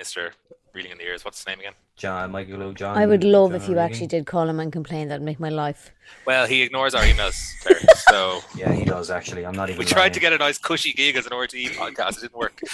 Mr. 0.00 0.30
Reeling 0.72 0.92
in 0.92 0.98
the 0.98 1.04
Ears. 1.04 1.24
What's 1.24 1.38
his 1.38 1.46
name 1.46 1.60
again? 1.60 1.72
John 1.96 2.32
Michael 2.32 2.62
O'John. 2.62 2.96
I 2.96 3.06
would 3.06 3.22
love 3.22 3.54
if 3.54 3.62
you 3.68 3.76
Regan? 3.76 3.84
actually 3.84 4.06
did 4.08 4.26
call 4.26 4.48
him 4.48 4.58
and 4.58 4.72
complain. 4.72 5.08
That'd 5.08 5.24
make 5.24 5.38
my 5.38 5.48
life. 5.48 5.92
Well, 6.26 6.46
he 6.46 6.62
ignores 6.62 6.94
our 6.94 7.02
emails, 7.02 7.36
Claire, 7.62 7.78
so 8.08 8.40
Yeah, 8.56 8.72
he 8.72 8.84
does 8.84 9.10
actually. 9.10 9.46
I'm 9.46 9.54
not 9.54 9.68
even. 9.70 9.78
we 9.78 9.84
tried 9.84 10.12
to 10.14 10.20
get 10.20 10.32
a 10.32 10.38
nice 10.38 10.58
cushy 10.58 10.92
gig 10.92 11.16
as 11.16 11.26
an 11.26 11.32
RTE 11.32 11.70
podcast. 11.70 12.18
It 12.18 12.22
didn't 12.22 12.36
work. 12.36 12.60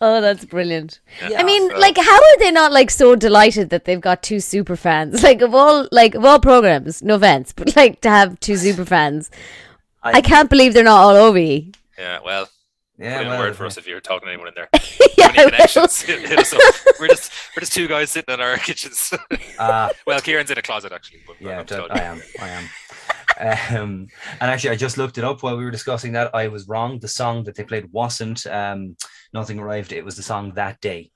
Oh, 0.00 0.20
that's 0.20 0.44
brilliant. 0.44 1.00
Yeah, 1.28 1.40
I 1.40 1.42
mean, 1.44 1.70
so- 1.70 1.78
like, 1.78 1.96
how 1.96 2.16
are 2.16 2.38
they 2.38 2.50
not 2.50 2.70
like 2.72 2.90
so 2.90 3.16
delighted 3.16 3.70
that 3.70 3.84
they've 3.86 4.00
got 4.00 4.22
two 4.22 4.40
super 4.40 4.76
fans? 4.76 5.22
Like 5.32 5.40
of 5.40 5.54
all, 5.54 5.88
like 5.90 6.14
of 6.14 6.24
all 6.24 6.38
programs, 6.38 7.02
no 7.02 7.14
offense, 7.14 7.52
but 7.52 7.74
like 7.74 8.00
to 8.02 8.10
have 8.10 8.38
two 8.40 8.56
super 8.56 8.84
fans, 8.84 9.30
I, 10.02 10.20
can't 10.20 10.50
believe 10.50 10.74
they're 10.74 10.84
not 10.84 11.00
all 11.00 11.14
over 11.16 11.38
you. 11.38 11.72
Yeah, 11.98 12.18
well, 12.24 12.48
Yeah, 12.98 13.16
put 13.18 13.22
in 13.22 13.28
well, 13.28 13.40
a 13.40 13.44
word 13.46 13.56
for 13.56 13.66
us 13.66 13.78
if 13.78 13.86
you're 13.86 14.00
talking 14.00 14.26
to 14.26 14.32
anyone 14.32 14.48
in 14.48 14.54
there. 14.54 14.68
yeah, 15.18 15.28
Any 15.34 15.50
connections? 15.50 16.02
hit, 16.02 16.28
hit 16.28 16.38
us 16.38 16.52
up. 16.52 16.60
We're 17.00 17.08
just 17.08 17.32
we're 17.56 17.60
just 17.60 17.72
two 17.72 17.88
guys 17.88 18.10
sitting 18.10 18.32
in 18.34 18.40
our 18.40 18.56
kitchens. 18.68 19.12
Uh, 19.58 19.88
well, 20.06 20.20
Kieran's 20.20 20.50
in 20.50 20.58
a 20.58 20.62
closet 20.62 20.92
actually. 20.92 21.20
But 21.26 21.36
Yeah, 21.40 21.60
I'm 21.60 21.66
that- 21.66 21.68
told. 21.76 21.90
I 21.90 22.00
am. 22.02 22.22
I 22.40 22.48
am. 22.48 22.68
Um, 23.40 24.06
and 24.40 24.50
actually, 24.50 24.70
I 24.70 24.76
just 24.76 24.98
looked 24.98 25.16
it 25.18 25.24
up 25.24 25.42
while 25.42 25.56
we 25.56 25.64
were 25.64 25.70
discussing 25.70 26.12
that. 26.12 26.34
I 26.34 26.48
was 26.48 26.68
wrong. 26.68 26.98
The 27.00 27.08
song 27.08 27.44
that 27.44 27.54
they 27.56 27.64
played 27.64 27.90
wasn't 27.90 28.46
um, 28.46 28.96
"Nothing 29.32 29.58
Arrived." 29.58 29.92
It 29.92 30.04
was 30.04 30.16
the 30.16 30.22
song 30.22 30.52
that 30.54 30.80
day. 30.80 31.10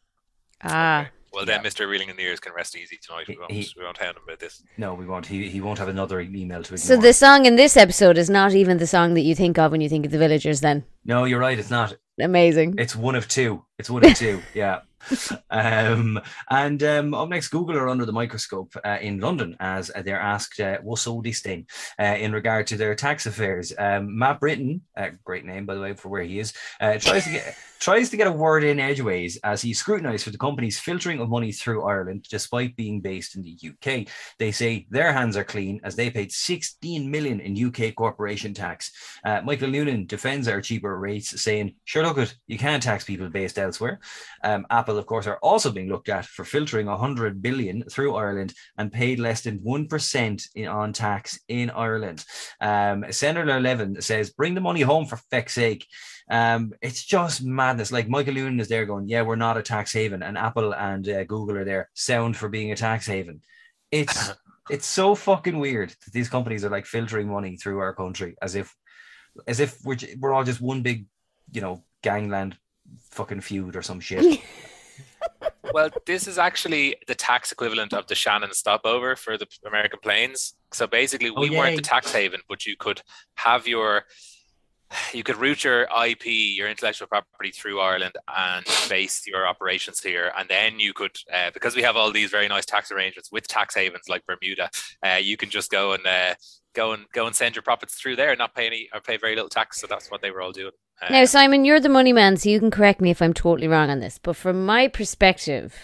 Ah, 0.65 1.09
Well, 1.37 1.45
then 1.45 1.63
Mr. 1.63 1.87
Reeling 1.87 2.09
in 2.09 2.17
the 2.17 2.23
Ears 2.23 2.41
can 2.41 2.53
rest 2.55 2.75
easy 2.77 2.99
tonight. 3.01 3.29
We 3.29 3.37
won't, 3.39 3.53
he- 3.53 3.69
we 3.77 3.85
won't 3.85 3.99
hound 3.99 4.17
him 4.17 4.23
about 4.25 4.41
this. 4.41 4.63
No, 4.79 4.95
we 4.95 5.05
won't. 5.05 5.27
He, 5.27 5.49
he 5.51 5.61
won't 5.61 5.79
have 5.79 5.89
another 5.89 6.21
email 6.21 6.63
to 6.63 6.75
ignore. 6.75 6.79
so 6.79 6.97
the 6.97 7.13
song 7.13 7.45
in 7.45 7.57
this 7.57 7.77
episode 7.77 8.17
is 8.17 8.31
not 8.31 8.55
even 8.55 8.79
the 8.79 8.87
song 8.87 9.13
that 9.15 9.21
you 9.21 9.35
think 9.35 9.59
of 9.59 9.71
when 9.71 9.83
you 9.83 9.89
think 9.91 10.07
of 10.07 10.13
the 10.13 10.19
villagers. 10.19 10.63
Then 10.63 10.85
no, 11.05 11.25
you're 11.25 11.39
right. 11.39 11.59
It's 11.59 11.71
not. 11.71 11.95
amazing. 12.19 12.77
It's 12.79 12.97
one 12.97 13.15
of 13.15 13.29
two. 13.29 13.63
It's 13.79 13.91
one 13.91 14.05
of 14.05 14.15
two. 14.15 14.41
Yeah. 14.55 14.81
Um, 15.49 16.21
and 16.51 16.83
um, 16.83 17.15
up 17.15 17.29
next, 17.29 17.49
Google 17.49 17.79
are 17.79 17.89
under 17.89 18.05
the 18.05 18.13
microscope 18.13 18.75
uh, 18.85 18.99
in 19.01 19.21
London 19.21 19.57
as 19.59 19.91
they're 20.05 20.21
asked 20.21 20.61
uh, 20.61 20.79
what's 20.83 21.07
all 21.07 21.23
this 21.23 21.41
thing 21.41 21.67
uh, 21.99 22.17
in 22.19 22.33
regard 22.33 22.67
to 22.69 22.77
their 22.77 22.95
tax 22.95 23.27
affairs. 23.27 23.73
Um, 23.79 24.19
Matt 24.19 24.41
Brittin, 24.41 24.83
uh, 24.97 25.11
great 25.25 25.45
name 25.45 25.65
by 25.65 25.75
the 25.75 25.81
way 25.81 25.95
for 25.95 26.09
where 26.09 26.23
he 26.23 26.39
is, 26.39 26.53
uh, 26.81 26.99
tries 26.99 27.25
to 27.25 27.31
get 27.31 27.57
tries 27.79 28.11
to 28.11 28.17
get 28.17 28.27
a 28.27 28.33
word 28.33 28.65
in 28.65 28.81
edgeways 28.81 29.39
as 29.45 29.63
he's 29.63 29.79
scrutinised 29.79 30.25
for 30.25 30.31
the 30.31 30.39
company's 30.39 30.79
filtering 30.79 31.21
of 31.21 31.29
money 31.29 31.53
through 31.53 31.85
Ireland, 31.85 32.27
despite 32.31 32.77
being 32.77 33.01
based 33.01 33.37
in 33.37 33.43
the 33.43 33.57
UK. 33.69 34.09
They 34.39 34.53
say 34.53 34.87
their 34.91 35.13
hands 35.13 35.37
are 35.37 35.45
clean 35.45 35.81
as 35.85 35.97
they 35.97 36.11
paid 36.11 36.33
16 36.33 37.11
million 37.11 37.41
in 37.41 37.67
UK 37.67 37.95
corporation 37.95 38.55
tax. 38.55 38.91
Uh, 39.25 39.41
Michael 39.45 39.71
Noonan 39.71 40.07
defends 40.07 40.49
our 40.49 40.61
cheaper 40.61 40.99
rates, 40.99 41.41
saying, 41.41 41.75
"Sure, 41.85 42.03
look 42.03 42.19
it, 42.19 42.35
you 42.47 42.59
can't 42.59 42.83
tax 42.83 43.05
people 43.05 43.29
based 43.29 43.59
elsewhere." 43.59 44.01
Um, 44.43 44.67
Apple, 44.71 44.96
of 44.99 45.07
course, 45.07 45.27
are 45.27 45.39
also 45.43 45.71
being 45.71 45.89
looked 45.89 46.09
at 46.09 46.25
for 46.25 46.45
filtering 46.45 46.87
100 46.87 47.43
billion 47.43 47.83
through 47.85 48.15
Ireland 48.15 48.55
and 48.77 48.93
paid 48.93 49.19
less 49.19 49.43
than 49.43 49.61
1% 49.61 50.49
in, 50.55 50.67
on 50.67 50.93
tax 50.93 51.39
in 51.49 51.71
Ireland. 51.71 52.25
Um, 52.61 53.05
Senator 53.11 53.61
Levin 53.61 54.01
says, 54.01 54.31
bring 54.31 54.55
the 54.55 54.61
money 54.61 54.83
home 54.83 55.07
for 55.07 55.19
feck's 55.31 55.55
sake. 55.55 55.87
Um, 56.31 56.73
it's 56.83 57.05
just 57.05 57.45
madness. 57.45 57.93
Like 57.93 58.09
Michael 58.09 58.35
Lewin 58.35 58.61
is 58.61 58.69
there 58.69 58.87
going, 58.87 59.09
yeah, 59.09 59.23
we're 59.23 59.37
not 59.37 59.57
a 59.57 59.63
tax 59.63 59.93
haven. 59.93 60.23
And 60.23 60.37
Apple 60.37 60.75
and 60.75 61.09
uh, 61.09 61.25
Google 61.25 61.59
are 61.59 61.65
there, 61.65 61.91
sound 61.95 62.37
for 62.37 62.49
being 62.49 62.73
a 62.73 62.77
tax 62.77 63.07
haven. 63.07 63.43
It's 63.91 64.33
it's 64.71 64.87
so 64.87 65.15
fucking 65.15 65.59
weird 65.59 65.91
that 65.91 66.13
these 66.13 66.29
companies 66.29 66.65
are 66.65 66.71
like 66.71 66.87
filtering 66.87 67.29
money 67.29 67.57
through 67.57 67.79
our 67.79 67.95
country 67.95 68.37
as 68.43 68.57
if 68.57 68.75
as 69.47 69.61
if 69.61 69.79
we're, 69.85 69.97
we're 70.19 70.33
all 70.33 70.45
just 70.45 70.61
one 70.61 70.83
big, 70.83 71.07
you 71.53 71.61
know, 71.61 71.85
gangland 72.03 72.57
fucking 73.11 73.41
feud 73.41 73.77
or 73.77 73.83
some 73.83 74.01
shit. 74.01 74.41
Well, 75.73 75.91
this 76.07 76.27
is 76.27 76.39
actually 76.39 76.97
the 77.07 77.15
tax 77.15 77.53
equivalent 77.53 77.93
of 77.93 78.07
the 78.07 78.15
Shannon 78.15 78.53
stopover 78.53 79.17
for 79.17 79.37
the 79.37 79.47
American 79.67 79.99
planes. 80.03 80.55
So 80.73 80.87
basically, 80.87 81.31
Oh, 81.31 81.41
we 81.41 81.51
weren't 81.51 81.77
the 81.77 81.83
tax 81.83 82.13
haven, 82.13 82.41
but 82.49 82.67
you 82.67 82.77
could 82.79 83.03
have 83.37 83.67
your, 83.67 84.05
you 85.13 85.23
could 85.23 85.37
route 85.37 85.65
your 85.65 85.89
IP, 86.07 86.27
your 86.27 86.69
intellectual 86.69 87.09
property 87.09 87.51
through 87.51 87.81
Ireland 87.81 88.15
and 88.35 88.65
base 88.89 89.27
your 89.27 89.47
operations 89.47 90.01
here. 90.01 90.33
And 90.39 90.49
then 90.49 90.79
you 90.79 90.93
could, 90.93 91.17
uh, 91.33 91.51
because 91.53 91.75
we 91.75 91.83
have 91.83 91.97
all 91.97 92.13
these 92.13 92.31
very 92.31 92.49
nice 92.49 92.65
tax 92.65 92.91
arrangements 92.93 93.31
with 93.33 93.49
tax 93.49 93.75
havens 93.75 94.09
like 94.09 94.25
Bermuda, 94.27 94.71
uh, 95.05 95.17
you 95.17 95.37
can 95.37 95.51
just 95.51 95.71
go 95.71 95.93
and 95.93 96.07
uh, 96.07 96.35
go 96.75 96.93
and 96.93 97.07
go 97.13 97.27
and 97.27 97.35
send 97.35 97.57
your 97.57 97.63
profits 97.63 97.95
through 97.95 98.17
there 98.17 98.31
and 98.31 98.39
not 98.39 98.55
pay 98.55 98.67
any 98.67 98.89
or 98.95 99.01
pay 99.01 99.17
very 99.17 99.35
little 99.35 99.51
tax. 99.51 99.81
So 99.81 99.87
that's 99.87 100.11
what 100.11 100.23
they 100.23 100.31
were 100.31 100.43
all 100.43 100.53
doing. 100.53 100.73
Uh, 101.03 101.13
Now, 101.13 101.25
Simon, 101.25 101.65
you're 101.65 101.81
the 101.81 101.89
money 101.89 102.13
man, 102.13 102.37
so 102.37 102.49
you 102.49 102.59
can 102.59 102.71
correct 102.71 103.01
me 103.01 103.11
if 103.11 103.21
I'm 103.23 103.35
totally 103.35 103.69
wrong 103.69 103.91
on 103.91 104.01
this. 104.01 104.19
But 104.19 104.37
from 104.37 104.65
my 104.65 104.89
perspective, 104.89 105.75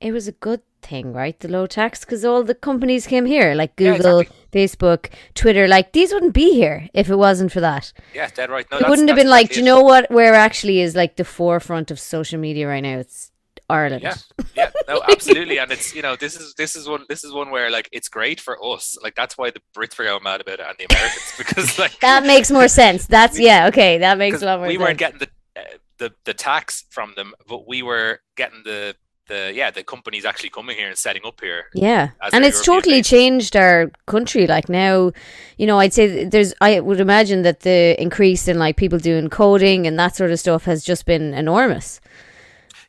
it 0.00 0.12
was 0.12 0.28
a 0.28 0.32
good 0.32 0.62
thing, 0.82 1.12
right? 1.12 1.38
The 1.38 1.48
low 1.48 1.66
tax, 1.66 2.04
because 2.04 2.24
all 2.24 2.42
the 2.42 2.54
companies 2.54 3.06
came 3.06 3.26
here, 3.26 3.54
like 3.54 3.72
Yeah, 3.78 3.96
Google, 3.96 4.20
exactly. 4.20 4.36
Facebook, 4.52 5.10
Twitter. 5.34 5.68
Like 5.68 5.92
these 5.92 6.12
wouldn't 6.12 6.32
be 6.34 6.52
here 6.52 6.88
if 6.94 7.10
it 7.10 7.16
wasn't 7.16 7.52
for 7.52 7.60
that. 7.60 7.92
yeah, 8.14 8.28
dead 8.34 8.50
right. 8.50 8.66
No, 8.70 8.78
it 8.78 8.88
wouldn't 8.88 9.08
have 9.08 9.16
been 9.16 9.28
like, 9.28 9.50
do 9.50 9.60
you 9.60 9.64
know 9.64 9.82
what? 9.82 10.10
Where 10.10 10.34
actually 10.34 10.80
is 10.80 10.94
like 10.96 11.16
the 11.16 11.24
forefront 11.24 11.90
of 11.90 12.00
social 12.00 12.38
media 12.40 12.66
right 12.68 12.82
now? 12.82 12.98
It's 12.98 13.30
Ireland. 13.70 14.02
Yeah, 14.02 14.14
yeah, 14.54 14.70
no, 14.88 15.02
absolutely, 15.10 15.58
and 15.58 15.70
it's 15.72 15.94
you 15.94 16.02
know 16.02 16.16
this 16.16 16.36
is 16.36 16.54
this 16.54 16.76
is 16.76 16.88
one 16.88 17.04
this 17.08 17.24
is 17.24 17.32
one 17.32 17.50
where 17.50 17.70
like 17.70 17.88
it's 17.92 18.08
great 18.08 18.40
for 18.40 18.58
us, 18.62 18.98
like 19.02 19.14
that's 19.14 19.38
why 19.38 19.50
the 19.50 19.60
Brits 19.74 19.98
were 19.98 20.04
going 20.04 20.22
mad 20.22 20.40
about 20.40 20.60
it 20.60 20.66
and 20.68 20.76
the 20.78 20.86
Americans 20.90 21.34
because 21.38 21.78
like 21.78 21.98
That 22.00 22.24
makes 22.24 22.50
more 22.50 22.68
sense. 22.68 23.06
That's 23.06 23.38
yeah, 23.38 23.68
okay. 23.68 23.98
That 23.98 24.18
makes 24.18 24.42
a 24.42 24.46
lot 24.46 24.58
more 24.58 24.68
we 24.68 24.74
sense. 24.74 24.82
weren't 24.82 24.98
getting 24.98 25.18
the 25.20 25.28
uh, 25.56 25.64
the 25.98 26.12
the 26.24 26.34
tax 26.34 26.84
from 26.90 27.14
them, 27.16 27.34
but 27.48 27.66
we 27.66 27.82
were 27.82 28.20
getting 28.36 28.62
the 28.64 28.96
the 29.30 29.52
yeah 29.54 29.70
the 29.70 29.82
companies 29.82 30.26
actually 30.26 30.50
coming 30.50 30.76
here 30.76 30.88
and 30.88 30.98
setting 30.98 31.22
up 31.24 31.40
here. 31.40 31.66
Yeah, 31.72 32.10
and 32.32 32.44
it's 32.44 32.66
European 32.66 32.82
totally 32.82 33.02
changed 33.02 33.56
our 33.56 33.90
country. 34.06 34.46
Like 34.46 34.68
now, 34.68 35.12
you 35.56 35.66
know, 35.66 35.78
I'd 35.78 35.94
say 35.94 36.24
there's. 36.24 36.52
I 36.60 36.80
would 36.80 37.00
imagine 37.00 37.42
that 37.42 37.60
the 37.60 38.00
increase 38.00 38.48
in 38.48 38.58
like 38.58 38.76
people 38.76 38.98
doing 38.98 39.30
coding 39.30 39.86
and 39.86 39.98
that 39.98 40.16
sort 40.16 40.32
of 40.32 40.38
stuff 40.38 40.64
has 40.64 40.84
just 40.84 41.06
been 41.06 41.32
enormous. 41.32 42.00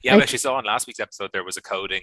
Yeah, 0.03 0.13
we 0.13 0.17
Like- 0.17 0.23
actually 0.23 0.39
saw 0.39 0.57
in 0.59 0.65
last 0.65 0.87
week's 0.87 0.99
episode 0.99 1.31
there 1.33 1.43
was 1.43 1.57
a 1.57 1.61
coding 1.61 2.01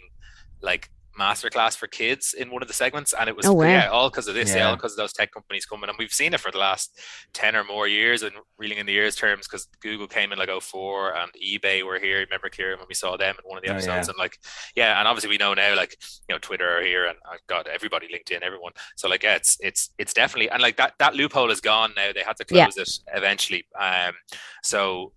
like 0.61 0.89
masterclass 1.19 1.77
for 1.77 1.89
kids 1.89 2.33
in 2.33 2.49
one 2.49 2.63
of 2.63 2.69
the 2.69 2.75
segments, 2.75 3.13
and 3.13 3.29
it 3.29 3.35
was 3.35 3.45
Oh, 3.45 3.53
wow. 3.53 3.65
yeah 3.65 3.89
all 3.89 4.09
because 4.09 4.29
of 4.29 4.35
this, 4.35 4.51
yeah, 4.51 4.57
Yeah. 4.59 4.69
all 4.69 4.77
because 4.77 4.93
of 4.93 4.99
those 4.99 5.13
tech 5.13 5.33
companies 5.33 5.67
coming, 5.67 5.89
and 5.89 5.99
we've 5.99 6.13
seen 6.13 6.33
it 6.33 6.39
for 6.39 6.53
the 6.53 6.59
last 6.59 6.97
ten 7.33 7.57
or 7.57 7.65
more 7.65 7.89
years, 7.89 8.23
and 8.23 8.37
reeling 8.57 8.79
in 8.79 8.87
the 8.87 8.93
years 8.93 9.17
terms 9.17 9.49
because 9.49 9.67
Google 9.81 10.07
came 10.07 10.31
in 10.31 10.39
like 10.39 10.49
04 10.49 11.17
and 11.17 11.33
eBay 11.45 11.83
were 11.85 11.99
here. 11.99 12.21
Remember 12.21 12.49
Kieran 12.49 12.79
when 12.79 12.87
we 12.89 12.95
saw 12.95 13.17
them 13.17 13.35
in 13.37 13.49
one 13.49 13.59
of 13.59 13.65
the 13.65 13.71
Oh, 13.71 13.73
episodes, 13.73 14.07
yeah. 14.07 14.11
and 14.13 14.19
like 14.19 14.39
yeah, 14.77 14.99
and 15.01 15.09
obviously 15.09 15.31
we 15.31 15.39
know 15.39 15.55
now 15.55 15.75
like 15.75 15.97
you 16.29 16.35
know 16.37 16.39
Twitter 16.39 16.79
are 16.79 16.83
here, 16.83 17.07
and 17.07 17.19
uh, 17.29 17.37
got 17.49 17.67
everybody 17.67 18.07
LinkedIn, 18.07 18.43
everyone. 18.43 18.73
So 18.97 19.09
like 19.09 19.25
yeah, 19.25 19.35
it's 19.35 19.57
it's 19.59 19.91
it's 19.99 20.15
definitely 20.15 20.51
and 20.51 20.63
like 20.63 20.77
that 20.77 20.95
that 21.01 21.17
loophole 21.17 21.51
is 21.51 21.61
gone 21.61 21.95
now. 21.97 22.13
They 22.13 22.23
had 22.23 22.37
to 22.37 22.45
Yeah. 22.49 22.67
close 22.67 22.77
it 22.77 22.91
eventually. 23.17 23.67
Um, 23.77 24.15
so 24.63 25.13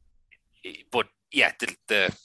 but 0.92 1.08
yeah, 1.32 1.52
the, 1.60 1.76
the 1.88 2.16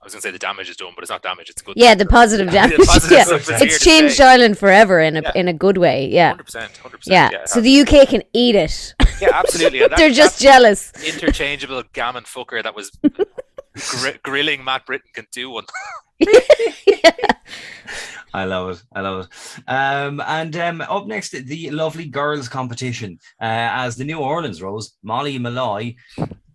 I 0.00 0.04
was 0.04 0.12
gonna 0.12 0.22
say 0.22 0.30
the 0.30 0.38
damage 0.38 0.68
is 0.70 0.76
done, 0.76 0.92
but 0.94 1.02
it's 1.02 1.10
not 1.10 1.22
damage. 1.22 1.50
It's 1.50 1.62
good. 1.62 1.74
Yeah, 1.76 1.94
the 1.96 2.06
positive 2.06 2.50
damage. 2.50 2.76
the 2.78 2.84
positive 2.86 3.18
yeah. 3.18 3.24
stuff 3.24 3.40
is 3.40 3.48
here 3.48 3.56
It's 3.66 3.84
changed. 3.84 4.20
Ireland 4.20 4.56
forever 4.56 5.00
in 5.00 5.16
a 5.16 5.22
Yeah. 5.22 5.32
in 5.34 5.48
a 5.48 5.52
good 5.52 5.78
way. 5.78 6.06
Yeah, 6.06 6.30
Hundred 6.30 6.44
percent, 6.44 6.76
hundred 6.76 6.98
percent. 6.98 7.32
yeah. 7.32 7.44
So 7.46 7.60
the 7.60 7.80
UK 7.80 8.08
can 8.08 8.22
eat 8.32 8.54
it. 8.54 8.94
yeah, 9.20 9.30
absolutely. 9.32 9.80
That- 9.88 9.96
They're 9.96 10.10
just 10.10 10.40
jealous. 10.40 10.92
interchangeable 11.04 11.82
gammon 11.92 12.22
fucker 12.24 12.62
that 12.62 12.74
was 12.74 12.90
Gr- 13.90 14.16
grilling 14.22 14.62
Matt 14.64 14.86
Brittin 14.86 15.10
can 15.12 15.26
do 15.32 15.50
one. 15.50 15.64
I 18.34 18.44
love 18.44 18.70
it. 18.70 18.82
I 18.94 19.00
love 19.00 19.26
it. 19.26 19.62
Um, 19.68 20.20
and 20.26 20.54
um, 20.56 20.80
up 20.82 21.06
next, 21.06 21.30
the 21.30 21.70
lovely 21.70 22.06
girls 22.06 22.48
competition. 22.48 23.18
Uh, 23.40 23.68
as 23.84 23.96
the 23.96 24.04
New 24.04 24.18
Orleans 24.18 24.60
Rose, 24.62 24.96
Molly 25.02 25.38
Molloy. 25.38 25.94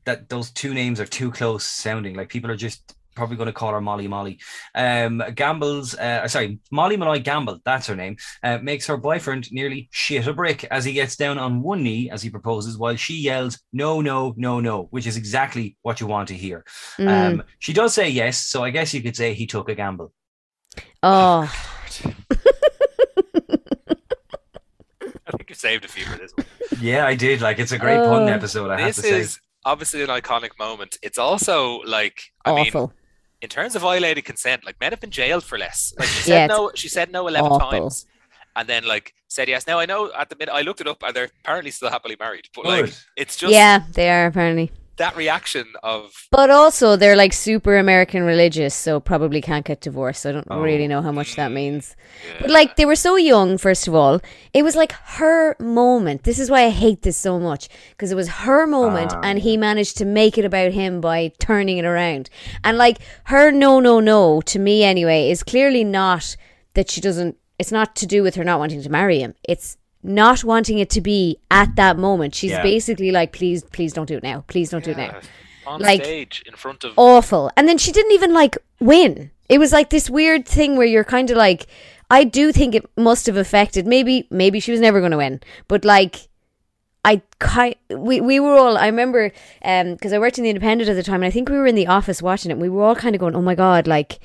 That 0.05 0.29
those 0.29 0.49
two 0.51 0.73
names 0.73 0.99
are 0.99 1.05
too 1.05 1.31
close 1.31 1.63
sounding. 1.63 2.15
Like 2.15 2.29
people 2.29 2.49
are 2.49 2.55
just 2.55 2.95
probably 3.15 3.35
going 3.37 3.47
to 3.47 3.53
call 3.53 3.71
her 3.71 3.81
Molly 3.81 4.07
Molly. 4.07 4.39
Um, 4.75 5.21
Gamble's, 5.35 5.95
uh, 5.95 6.27
sorry, 6.27 6.59
Molly 6.71 6.97
Molloy 6.97 7.19
Gamble, 7.19 7.59
that's 7.65 7.87
her 7.87 7.95
name, 7.95 8.17
uh, 8.43 8.57
makes 8.59 8.87
her 8.87 8.97
boyfriend 8.97 9.51
nearly 9.51 9.89
shit 9.91 10.27
a 10.27 10.33
brick 10.33 10.63
as 10.65 10.85
he 10.85 10.93
gets 10.93 11.15
down 11.15 11.37
on 11.37 11.61
one 11.61 11.83
knee 11.83 12.09
as 12.09 12.21
he 12.21 12.29
proposes 12.29 12.77
while 12.77 12.95
she 12.95 13.15
yells, 13.15 13.59
no, 13.73 14.01
no, 14.01 14.33
no, 14.37 14.59
no, 14.59 14.83
which 14.91 15.07
is 15.07 15.17
exactly 15.17 15.75
what 15.81 15.99
you 15.99 16.07
want 16.07 16.27
to 16.29 16.33
hear. 16.35 16.63
Mm. 16.97 17.07
Um, 17.33 17.43
she 17.59 17.73
does 17.73 17.93
say 17.93 18.09
yes, 18.09 18.37
so 18.37 18.63
I 18.63 18.69
guess 18.69 18.93
you 18.93 19.01
could 19.01 19.15
say 19.15 19.33
he 19.33 19.45
took 19.47 19.69
a 19.69 19.75
gamble. 19.75 20.13
oh, 21.03 21.51
I 25.27 25.31
think 25.37 25.49
you 25.49 25.55
saved 25.55 25.85
a 25.85 25.87
few 25.87 26.05
for 26.05 26.17
this 26.17 26.31
one. 26.35 26.45
Yeah, 26.79 27.05
I 27.05 27.15
did. 27.15 27.41
Like, 27.41 27.59
it's 27.59 27.71
a 27.71 27.77
great 27.77 27.97
pun 27.97 28.23
Oh. 28.23 28.27
episode, 28.27 28.69
I 28.71 28.79
have 28.81 28.87
This 28.87 28.95
to 28.97 29.01
say. 29.03 29.19
is 29.19 29.39
obviously 29.65 30.01
an 30.01 30.09
iconic 30.09 30.51
moment. 30.59 30.97
It's 31.01 31.17
also 31.17 31.79
like, 31.81 32.21
I 32.45 32.53
mean, 32.55 32.67
awful. 32.67 32.93
In 33.41 33.49
terms 33.49 33.75
of 33.75 33.81
violated 33.81 34.23
consent, 34.25 34.65
like 34.65 34.79
men 34.79 34.91
have 34.91 34.99
been 34.99 35.11
jailed 35.11 35.43
for 35.43 35.57
less. 35.57 35.93
Like 35.97 36.07
she 36.07 36.21
said 36.29 36.49
it's 36.49 36.57
no, 36.57 36.71
she 36.75 36.87
said 36.87 37.11
no 37.11 37.27
eleven 37.27 37.51
awful. 37.51 37.69
times, 37.69 38.05
and 38.55 38.67
then 38.67 38.85
like 38.85 39.13
said 39.27 39.47
yes. 39.49 39.67
Now 39.67 39.79
I 39.79 39.85
know 39.85 40.11
at 40.17 40.29
the 40.29 40.35
minute 40.35 40.53
I 40.53 40.61
looked 40.61 40.81
it 40.81 40.87
up, 40.87 41.01
and 41.03 41.15
they're 41.15 41.29
apparently 41.43 41.71
still 41.71 41.89
happily 41.89 42.15
married. 42.19 42.47
But 42.55 42.65
like, 42.65 42.85
Good. 42.85 42.95
it's 43.17 43.35
just 43.37 43.53
yeah, 43.53 43.83
they 43.93 44.09
are 44.09 44.27
apparently. 44.27 44.71
That 45.01 45.15
reaction 45.17 45.65
of 45.83 46.01
But 46.31 46.49
also, 46.49 46.95
they're 46.95 47.15
like 47.23 47.33
super 47.33 47.73
American 47.77 48.23
religious, 48.23 48.73
so 48.85 48.99
probably 48.99 49.41
can't 49.41 49.65
get 49.65 49.81
divorced. 49.81 50.25
I 50.25 50.31
don't 50.31 50.47
Oh. 50.49 50.61
really 50.61 50.87
know 50.87 51.01
how 51.01 51.11
much 51.11 51.35
that 51.35 51.51
means. 51.51 51.95
But 52.41 52.49
like, 52.49 52.75
they 52.77 52.85
were 52.85 52.95
so 53.07 53.13
young, 53.17 53.57
first 53.57 53.87
of 53.87 53.93
all. 53.95 54.19
It 54.53 54.63
was 54.63 54.75
like 54.75 54.93
her 55.19 55.55
moment. 55.59 56.23
This 56.23 56.39
is 56.39 56.49
why 56.49 56.61
I 56.65 56.69
hate 56.69 57.01
this 57.01 57.17
so 57.17 57.39
much 57.39 57.63
because 57.91 58.11
it 58.11 58.15
was 58.21 58.29
her 58.45 58.65
moment, 58.67 59.11
Ah, 59.13 59.21
and 59.23 59.39
he 59.39 59.57
managed 59.57 59.97
to 59.97 60.05
make 60.05 60.37
it 60.37 60.45
about 60.45 60.71
him 60.81 61.01
by 61.01 61.31
turning 61.39 61.77
it 61.79 61.85
around. 61.85 62.29
And 62.63 62.77
like, 62.77 62.97
her 63.25 63.51
no, 63.51 63.79
no, 63.79 63.99
no, 63.99 64.41
to 64.41 64.59
me 64.59 64.83
anyway, 64.83 65.29
is 65.31 65.43
clearly 65.43 65.83
not 65.83 66.35
that 66.75 66.89
she 66.91 67.01
doesn't, 67.01 67.35
it's 67.59 67.71
not 67.71 67.95
to 67.97 68.05
do 68.05 68.23
with 68.23 68.35
her 68.35 68.43
not 68.43 68.59
wanting 68.59 68.81
to 68.83 68.89
marry 68.89 69.19
him. 69.19 69.33
It's 69.53 69.77
not 70.03 70.43
wanting 70.43 70.79
it 70.79 70.89
to 70.91 71.01
be 71.01 71.37
at 71.49 71.75
that 71.75 71.97
moment. 71.97 72.33
She's 72.35 72.51
Yeah. 72.51 72.63
basically 72.63 73.11
like, 73.11 73.31
please, 73.33 73.63
please 73.63 73.93
don't 73.93 74.07
do 74.07 74.17
it 74.17 74.23
now. 74.23 74.43
Please 74.47 74.69
don't 74.69 74.83
do 74.83 74.91
it 74.91 74.97
now 74.97 75.19
on 75.67 75.79
Like- 75.81 76.03
stage 76.03 76.43
in 76.47 76.55
front 76.55 76.83
of 76.83 76.93
awful. 76.97 77.51
And 77.55 77.67
then 77.67 77.77
she 77.77 77.91
didn't 77.91 78.11
even 78.13 78.33
like 78.33 78.57
win. 78.79 79.31
It 79.49 79.59
was 79.59 79.71
like 79.71 79.89
this 79.89 80.09
weird 80.09 80.47
thing 80.47 80.75
where 80.77 80.87
you're 80.87 81.03
kind 81.03 81.29
of 81.29 81.37
like, 81.37 81.67
I 82.09 82.23
do 82.23 82.51
think 82.51 82.73
it 82.75 82.85
must 82.97 83.25
have 83.27 83.37
affected. 83.37 83.85
Maybe, 83.85 84.27
maybe 84.31 84.59
she 84.59 84.71
was 84.71 84.81
never 84.81 84.99
going 84.99 85.11
to 85.11 85.17
win, 85.17 85.39
but 85.67 85.85
like, 85.85 86.27
I 87.03 87.21
kind 87.39 87.73
we 87.89 88.21
we 88.21 88.39
were 88.39 88.55
all. 88.55 88.77
I 88.77 88.85
remember 88.85 89.31
um 89.65 89.93
because 89.93 90.13
I 90.13 90.19
worked 90.19 90.37
in 90.37 90.43
the 90.43 90.51
Independent 90.51 90.87
at 90.87 90.95
the 90.95 91.01
time, 91.01 91.23
and 91.23 91.25
I 91.25 91.31
think 91.31 91.49
we 91.49 91.57
were 91.57 91.65
in 91.65 91.73
the 91.73 91.87
office 91.87 92.21
watching 92.21 92.51
it. 92.51 92.53
and 92.53 92.61
We 92.61 92.69
were 92.69 92.83
all 92.83 92.95
kind 92.95 93.15
of 93.15 93.19
going, 93.19 93.35
"Oh 93.35 93.41
my 93.41 93.55
god!" 93.55 93.87
Like, 93.87 94.19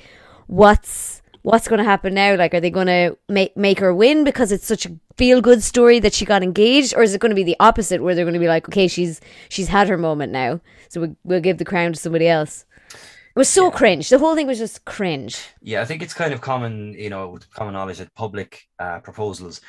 what's 0.45 1.16
what's 1.47 1.69
going 1.69 1.77
to 1.77 1.85
happen 1.85 2.13
now? 2.13 2.35
Like, 2.35 2.53
are 2.53 2.59
they 2.59 2.69
going 2.69 2.87
to 2.87 3.17
make 3.29 3.55
make 3.55 3.79
her 3.79 3.93
win 3.93 4.25
because 4.25 4.51
it's 4.51 4.67
such 4.67 4.85
a 4.85 4.91
feel 5.15 5.39
good 5.41 5.63
story 5.63 5.99
that 5.99 6.13
she 6.13 6.25
got 6.25 6.43
engaged, 6.43 6.93
or 6.93 7.03
is 7.03 7.15
it 7.15 7.21
going 7.21 7.31
to 7.31 7.35
be 7.35 7.43
the 7.43 7.55
opposite 7.59 8.03
where 8.03 8.13
they're 8.13 8.25
going 8.25 8.33
to 8.33 8.39
be 8.39 8.49
like, 8.49 8.67
"Okay, 8.67 8.87
she's 8.87 9.21
she's 9.47 9.69
had 9.69 9.87
her 9.87 9.97
moment 9.97 10.33
now, 10.33 10.59
so 10.89 11.01
we, 11.01 11.15
we'll 11.23 11.39
give 11.39 11.57
the 11.57 11.65
crown 11.65 11.93
to 11.93 11.99
somebody 11.99 12.27
else." 12.27 12.65
It 12.91 13.39
was 13.39 13.49
so 13.49 13.71
cringe. 13.71 14.09
The 14.09 14.19
whole 14.19 14.35
thing 14.35 14.47
was 14.47 14.57
just 14.57 14.83
cringe. 14.83 15.39
Yeah, 15.61 15.81
I 15.81 15.85
think 15.85 16.01
it's 16.01 16.13
kind 16.13 16.33
of 16.33 16.41
common, 16.41 16.93
you 16.93 17.11
know, 17.11 17.37
common 17.53 17.73
knowledge 17.75 17.99
that 17.99 18.13
public 18.15 18.63
uh, 18.79 18.99
proposals 18.99 19.61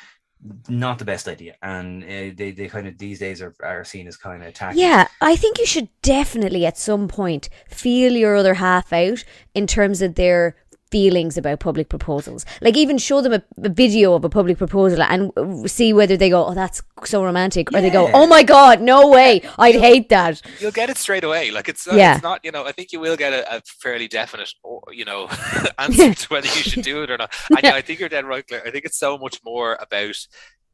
not 0.67 0.99
the 0.99 1.05
best 1.05 1.27
idea, 1.27 1.55
and 1.61 2.03
uh, 2.03 2.33
they 2.35 2.51
they 2.51 2.67
kind 2.67 2.87
of 2.87 2.97
these 2.97 3.19
days 3.19 3.41
are, 3.41 3.53
are 3.63 3.83
seen 3.83 4.07
as 4.07 4.17
kind 4.17 4.43
of 4.43 4.53
tacky. 4.53 4.79
Yeah, 4.79 5.07
I 5.21 5.35
think 5.35 5.59
you 5.59 5.65
should 5.65 5.89
definitely 6.01 6.65
at 6.65 6.77
some 6.77 7.07
point 7.07 7.49
feel 7.67 8.13
your 8.13 8.35
other 8.35 8.55
half 8.55 8.91
out 8.91 9.23
in 9.53 9.67
terms 9.67 10.01
of 10.01 10.15
their 10.15 10.55
feelings 10.91 11.37
about 11.37 11.59
public 11.59 11.89
proposals. 11.89 12.45
Like 12.61 12.75
even 12.77 12.97
show 12.97 13.21
them 13.21 13.33
a, 13.33 13.41
a 13.63 13.69
video 13.69 14.13
of 14.13 14.23
a 14.25 14.29
public 14.29 14.57
proposal 14.57 15.01
and 15.03 15.31
see 15.69 15.93
whether 15.93 16.17
they 16.17 16.29
go, 16.29 16.45
"Oh, 16.45 16.53
that's 16.53 16.81
so 17.05 17.23
romantic," 17.23 17.71
or 17.73 17.81
they 17.81 17.89
go, 17.89 18.09
"Oh 18.13 18.27
my 18.27 18.43
god, 18.43 18.81
no 18.81 19.09
way, 19.09 19.41
I'd 19.57 19.75
hate 19.75 20.09
that." 20.09 20.41
you'll 20.59 20.71
get 20.71 20.89
it 20.89 20.97
straight 20.97 21.23
away. 21.23 21.51
Like 21.51 21.69
it's, 21.69 21.87
Yeah. 21.87 22.15
it's 22.15 22.23
not, 22.23 22.43
you 22.43 22.51
know, 22.51 22.65
I 22.65 22.71
think 22.71 22.91
you 22.91 22.99
will 22.99 23.15
get 23.17 23.33
a, 23.33 23.57
a 23.57 23.61
fairly 23.81 24.07
definite, 24.07 24.51
you 24.91 25.05
know, 25.05 25.27
answer 25.79 26.13
to 26.13 26.27
whether 26.27 26.47
you 26.47 26.63
should 26.63 26.83
do 26.83 27.03
it 27.03 27.11
or 27.11 27.17
not. 27.17 27.33
And 27.49 27.59
yeah, 27.63 27.73
I 27.75 27.81
think 27.81 27.99
you're 27.99 28.09
dead 28.09 28.25
right, 28.25 28.45
Claire. 28.47 28.63
I 28.65 28.71
think 28.71 28.85
it's 28.85 28.97
so 28.99 29.17
much 29.17 29.39
more 29.43 29.77
about 29.79 30.15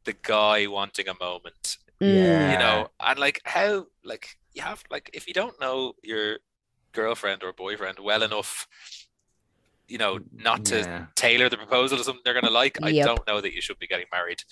the 0.04 0.14
guy 0.22 0.66
wanting 0.66 1.08
a 1.08 1.14
moment, 1.20 1.76
Mm. 2.00 2.52
you 2.52 2.58
know, 2.58 2.88
and 3.00 3.18
like 3.18 3.40
how, 3.44 3.86
like 4.04 4.36
you 4.52 4.60
have, 4.62 4.82
like 4.90 5.08
if 5.14 5.26
you 5.26 5.32
don't 5.32 5.58
know 5.60 5.94
your 6.02 6.38
girlfriend 6.92 7.42
or 7.42 7.52
boyfriend 7.54 7.98
well 8.00 8.22
enough, 8.22 8.66
you 9.88 9.98
know, 9.98 10.18
not 10.32 10.64
to 10.66 10.78
Yeah. 10.78 11.06
tailor 11.14 11.48
the 11.48 11.56
proposal 11.56 11.98
to 11.98 12.04
something 12.04 12.22
they're 12.24 12.34
going 12.34 12.44
to 12.44 12.50
like, 12.50 12.78
I 12.82 12.90
don't 13.04 13.26
know 13.26 13.40
that 13.40 13.52
you 13.52 13.60
should 13.60 13.78
be 13.78 13.86
getting 13.86 14.06
married. 14.12 14.42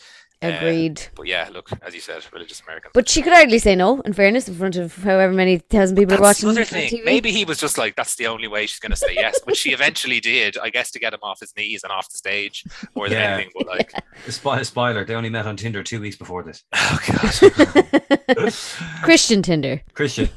Uh, 0.44 0.56
Agreed. 0.56 1.02
but 1.16 1.26
yeah, 1.26 1.48
look, 1.52 1.70
as 1.82 1.94
you 1.94 2.00
said, 2.00 2.24
religious 2.32 2.60
Americans. 2.60 2.92
But 2.94 3.08
she 3.08 3.22
could 3.22 3.32
hardly 3.32 3.58
say 3.58 3.74
no. 3.74 4.00
In 4.02 4.12
fairness, 4.12 4.48
in 4.48 4.54
front 4.54 4.76
of 4.76 4.94
however 5.02 5.32
many 5.32 5.58
thousand 5.58 5.96
people 5.96 6.14
are 6.14 6.18
That's 6.18 6.42
watching 6.42 6.50
another 6.50 6.64
thing. 6.64 6.90
TV. 6.90 7.04
Maybe 7.04 7.30
he 7.32 7.44
was 7.44 7.58
just 7.58 7.78
like, 7.78 7.96
that's 7.96 8.16
the 8.16 8.26
only 8.26 8.48
way 8.48 8.66
she's 8.66 8.78
going 8.80 8.90
to 8.90 8.96
say 8.96 9.14
yes, 9.14 9.38
which 9.44 9.56
she 9.56 9.70
eventually 9.72 10.20
did, 10.20 10.56
I 10.58 10.70
guess, 10.70 10.90
to 10.92 10.98
get 10.98 11.12
him 11.14 11.20
off 11.22 11.40
his 11.40 11.54
knees 11.56 11.82
and 11.84 11.92
off 11.92 12.10
the 12.10 12.18
stage 12.18 12.64
more 12.94 13.08
than 13.08 13.18
Yeah. 13.18 13.34
anything. 13.34 13.52
But 13.56 13.66
like, 13.66 13.92
Spo- 14.26 14.64
Spoiler: 14.64 15.04
They 15.04 15.14
only 15.14 15.30
met 15.30 15.46
on 15.46 15.56
Tinder 15.56 15.82
two 15.82 16.00
weeks 16.00 16.16
before 16.16 16.42
this. 16.42 16.64
oh 16.74 16.98
god, 17.06 18.52
Christian 19.02 19.42
Tinder, 19.42 19.82
Christian, 19.94 20.28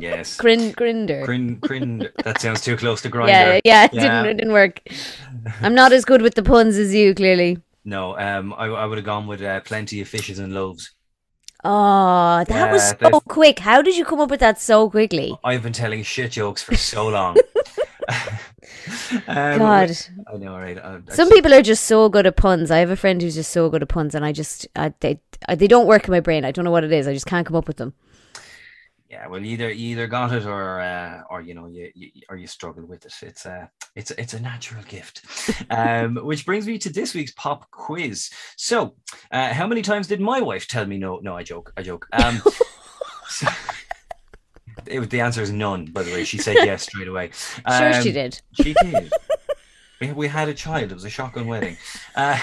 yes. 0.00 0.36
Grin 0.36 0.72
Grinder. 0.72 1.24
Crin, 1.24 1.58
crin. 1.60 2.08
That 2.24 2.40
sounds 2.40 2.60
too 2.62 2.76
close 2.76 3.02
to 3.02 3.08
grinder. 3.08 3.32
yeah, 3.32 3.60
yeah, 3.64 3.84
it 3.84 3.90
Yeah. 3.94 4.02
didn't 4.22 4.26
it 4.26 4.34
didn't 4.38 4.52
work. 4.52 4.80
I'm 5.60 5.74
not 5.74 5.92
as 5.92 6.04
good 6.04 6.22
with 6.22 6.34
the 6.34 6.42
puns 6.42 6.76
as 6.76 6.94
you, 6.94 7.14
clearly. 7.14 7.58
No, 7.84 8.16
um, 8.18 8.52
I, 8.56 8.66
I 8.66 8.84
would 8.86 8.98
have 8.98 9.04
gone 9.04 9.26
with 9.26 9.42
uh, 9.42 9.60
plenty 9.60 10.00
of 10.00 10.08
fishes 10.08 10.38
and 10.38 10.52
loaves. 10.52 10.90
Oh, 11.64 12.44
that 12.48 12.72
was 12.72 12.88
so 12.90 12.96
that's- 13.00 13.22
quick. 13.28 13.58
How 13.58 13.82
did 13.82 13.96
you 13.96 14.04
come 14.04 14.20
up 14.20 14.30
with 14.30 14.40
that 14.40 14.60
so 14.60 14.88
quickly? 14.88 15.36
I've 15.44 15.62
been 15.62 15.72
telling 15.72 16.02
shit 16.02 16.32
jokes 16.32 16.62
for 16.62 16.76
so 16.76 17.08
long. 17.18 17.36
um, 19.28 19.58
God, 19.58 19.90
I 20.32 20.36
know, 20.38 20.56
right? 20.56 20.78
I, 20.78 20.96
I 20.96 21.14
some 21.14 21.28
people 21.30 21.52
are 21.52 21.62
just 21.62 21.84
so 21.84 22.08
good 22.08 22.26
at 22.26 22.36
puns. 22.36 22.70
I 22.70 22.78
have 22.78 22.90
a 22.90 22.96
friend 22.96 23.20
who's 23.20 23.34
just 23.34 23.50
so 23.52 23.68
good 23.68 23.82
at 23.82 23.88
puns, 23.88 24.14
and 24.14 24.24
I 24.24 24.32
just 24.32 24.66
I, 24.76 24.92
they 25.00 25.20
I, 25.48 25.54
they 25.54 25.68
don't 25.68 25.86
work 25.86 26.06
in 26.06 26.12
my 26.12 26.20
brain. 26.20 26.44
I 26.44 26.50
don't 26.50 26.64
know 26.64 26.70
what 26.70 26.84
it 26.84 26.92
is. 26.92 27.06
I 27.06 27.12
just 27.12 27.26
can't 27.26 27.46
come 27.46 27.56
up 27.56 27.66
with 27.68 27.76
them. 27.76 27.94
Yeah, 29.10 29.26
well, 29.26 29.44
either 29.44 29.70
either 29.70 30.06
got 30.06 30.32
it 30.32 30.46
or 30.46 30.78
uh, 30.80 31.22
or 31.28 31.40
you 31.40 31.52
know 31.52 31.66
you, 31.66 31.90
you 31.96 32.10
or 32.28 32.36
you 32.36 32.46
struggle 32.46 32.86
with 32.86 33.04
it. 33.04 33.12
It's 33.22 33.44
a 33.44 33.68
it's 33.96 34.12
a, 34.12 34.20
it's 34.20 34.34
a 34.34 34.40
natural 34.40 34.84
gift. 34.84 35.22
um, 35.70 36.14
which 36.14 36.46
brings 36.46 36.64
me 36.64 36.78
to 36.78 36.90
this 36.92 37.12
week's 37.12 37.32
pop 37.32 37.68
quiz. 37.72 38.30
So, 38.56 38.94
uh, 39.32 39.52
how 39.52 39.66
many 39.66 39.82
times 39.82 40.06
did 40.06 40.20
my 40.20 40.40
wife 40.40 40.68
tell 40.68 40.86
me 40.86 40.96
no? 40.96 41.18
No, 41.24 41.36
I 41.36 41.42
joke. 41.42 41.72
I 41.76 41.82
joke. 41.82 42.06
Um, 42.12 42.40
so- 43.28 43.48
it 44.86 45.10
the 45.10 45.20
answer 45.20 45.42
is 45.42 45.50
none. 45.50 45.86
By 45.86 46.04
the 46.04 46.12
way, 46.12 46.22
she 46.22 46.38
said 46.38 46.54
yes 46.58 46.84
straight 46.84 47.08
away. 47.08 47.30
Sure, 47.32 47.92
she 48.02 48.10
Um, 48.10 48.14
did. 48.14 48.40
She 48.52 48.74
did. 48.74 49.12
we, 50.00 50.12
we 50.12 50.28
had 50.28 50.48
a 50.48 50.54
child. 50.54 50.92
It 50.92 50.94
was 50.94 51.04
a 51.04 51.10
shotgun 51.10 51.48
wedding. 51.48 51.76
Uh, 52.14 52.38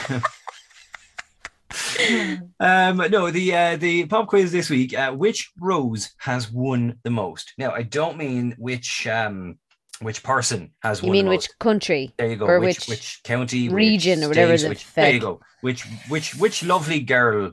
um, 2.59 2.97
no, 2.97 3.31
the 3.31 3.55
uh, 3.55 3.75
the 3.77 4.05
pop 4.05 4.27
quiz 4.27 4.51
this 4.51 4.69
week. 4.69 4.97
Uh, 4.97 5.11
which 5.13 5.51
rose 5.59 6.11
has 6.19 6.51
won 6.51 6.99
the 7.03 7.09
most? 7.09 7.53
Now, 7.57 7.71
I 7.71 7.83
don't 7.83 8.17
mean 8.17 8.55
which 8.57 9.07
um 9.07 9.57
which 10.01 10.23
person 10.23 10.71
has 10.83 11.01
You 11.01 11.07
won. 11.09 11.15
You 11.15 11.23
mean 11.23 11.29
which 11.29 11.49
country? 11.59 12.13
There 12.17 12.27
you 12.27 12.35
go. 12.35 12.45
or 12.45 12.59
which, 12.59 12.79
which 12.79 12.89
which 12.89 13.21
county, 13.23 13.67
which 13.67 13.75
region 13.75 14.23
or 14.23 14.29
whatever 14.29 14.57
state, 14.57 14.67
the 14.67 14.69
which, 14.69 14.93
There 14.93 15.13
you 15.13 15.19
go. 15.19 15.39
Which 15.61 15.83
which 15.85 16.09
which 16.09 16.35
which 16.35 16.63
lovely 16.63 16.99
girl 17.01 17.51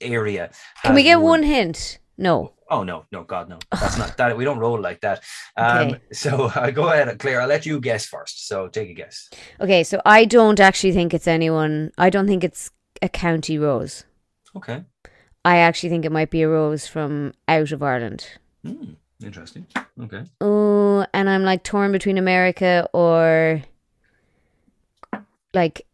area? 0.00 0.50
Can 0.82 0.94
we 0.94 1.02
get 1.02 1.16
won? 1.16 1.40
one 1.40 1.42
hint? 1.42 1.98
No. 2.18 2.52
Oh 2.70 2.84
no, 2.84 3.04
no, 3.12 3.24
God, 3.24 3.48
no. 3.50 3.58
That's 3.70 3.98
not 3.98 4.16
that. 4.16 4.36
We 4.36 4.44
don't 4.44 4.58
roll 4.58 4.80
like 4.80 5.00
that. 5.02 5.22
Um, 5.56 5.88
Okay. 5.88 6.00
So 6.12 6.44
uh, 6.54 6.70
go 6.70 6.88
ahead, 6.88 7.18
Claire. 7.18 7.42
I'll 7.42 7.48
let 7.48 7.66
you 7.66 7.80
guess 7.80 8.06
first. 8.06 8.46
So 8.48 8.68
take 8.68 8.88
a 8.90 8.94
guess. 8.94 9.28
Okay, 9.60 9.82
so 9.84 10.00
I 10.06 10.24
don't 10.24 10.58
actually 10.60 10.92
think 10.92 11.12
it's 11.12 11.26
anyone. 11.26 11.90
I 11.98 12.08
don't 12.10 12.26
think 12.26 12.44
it's 12.44 12.70
a 13.02 13.08
county 13.08 13.58
rose. 13.58 14.04
Okay. 14.56 14.84
I 15.44 15.56
actually 15.58 15.88
think 15.90 16.04
it 16.04 16.12
might 16.12 16.30
be 16.30 16.42
a 16.42 16.48
rose 16.48 16.86
from 16.86 17.32
out 17.48 17.72
of 17.72 17.82
Ireland. 17.82 18.26
Hmm, 18.64 18.92
interesting. 19.22 19.66
Okay. 20.00 20.22
Oh, 20.40 21.04
and 21.12 21.28
I'm 21.28 21.42
like 21.42 21.64
torn 21.64 21.90
between 21.92 22.16
America 22.16 22.88
or 22.92 23.62
like. 25.54 25.86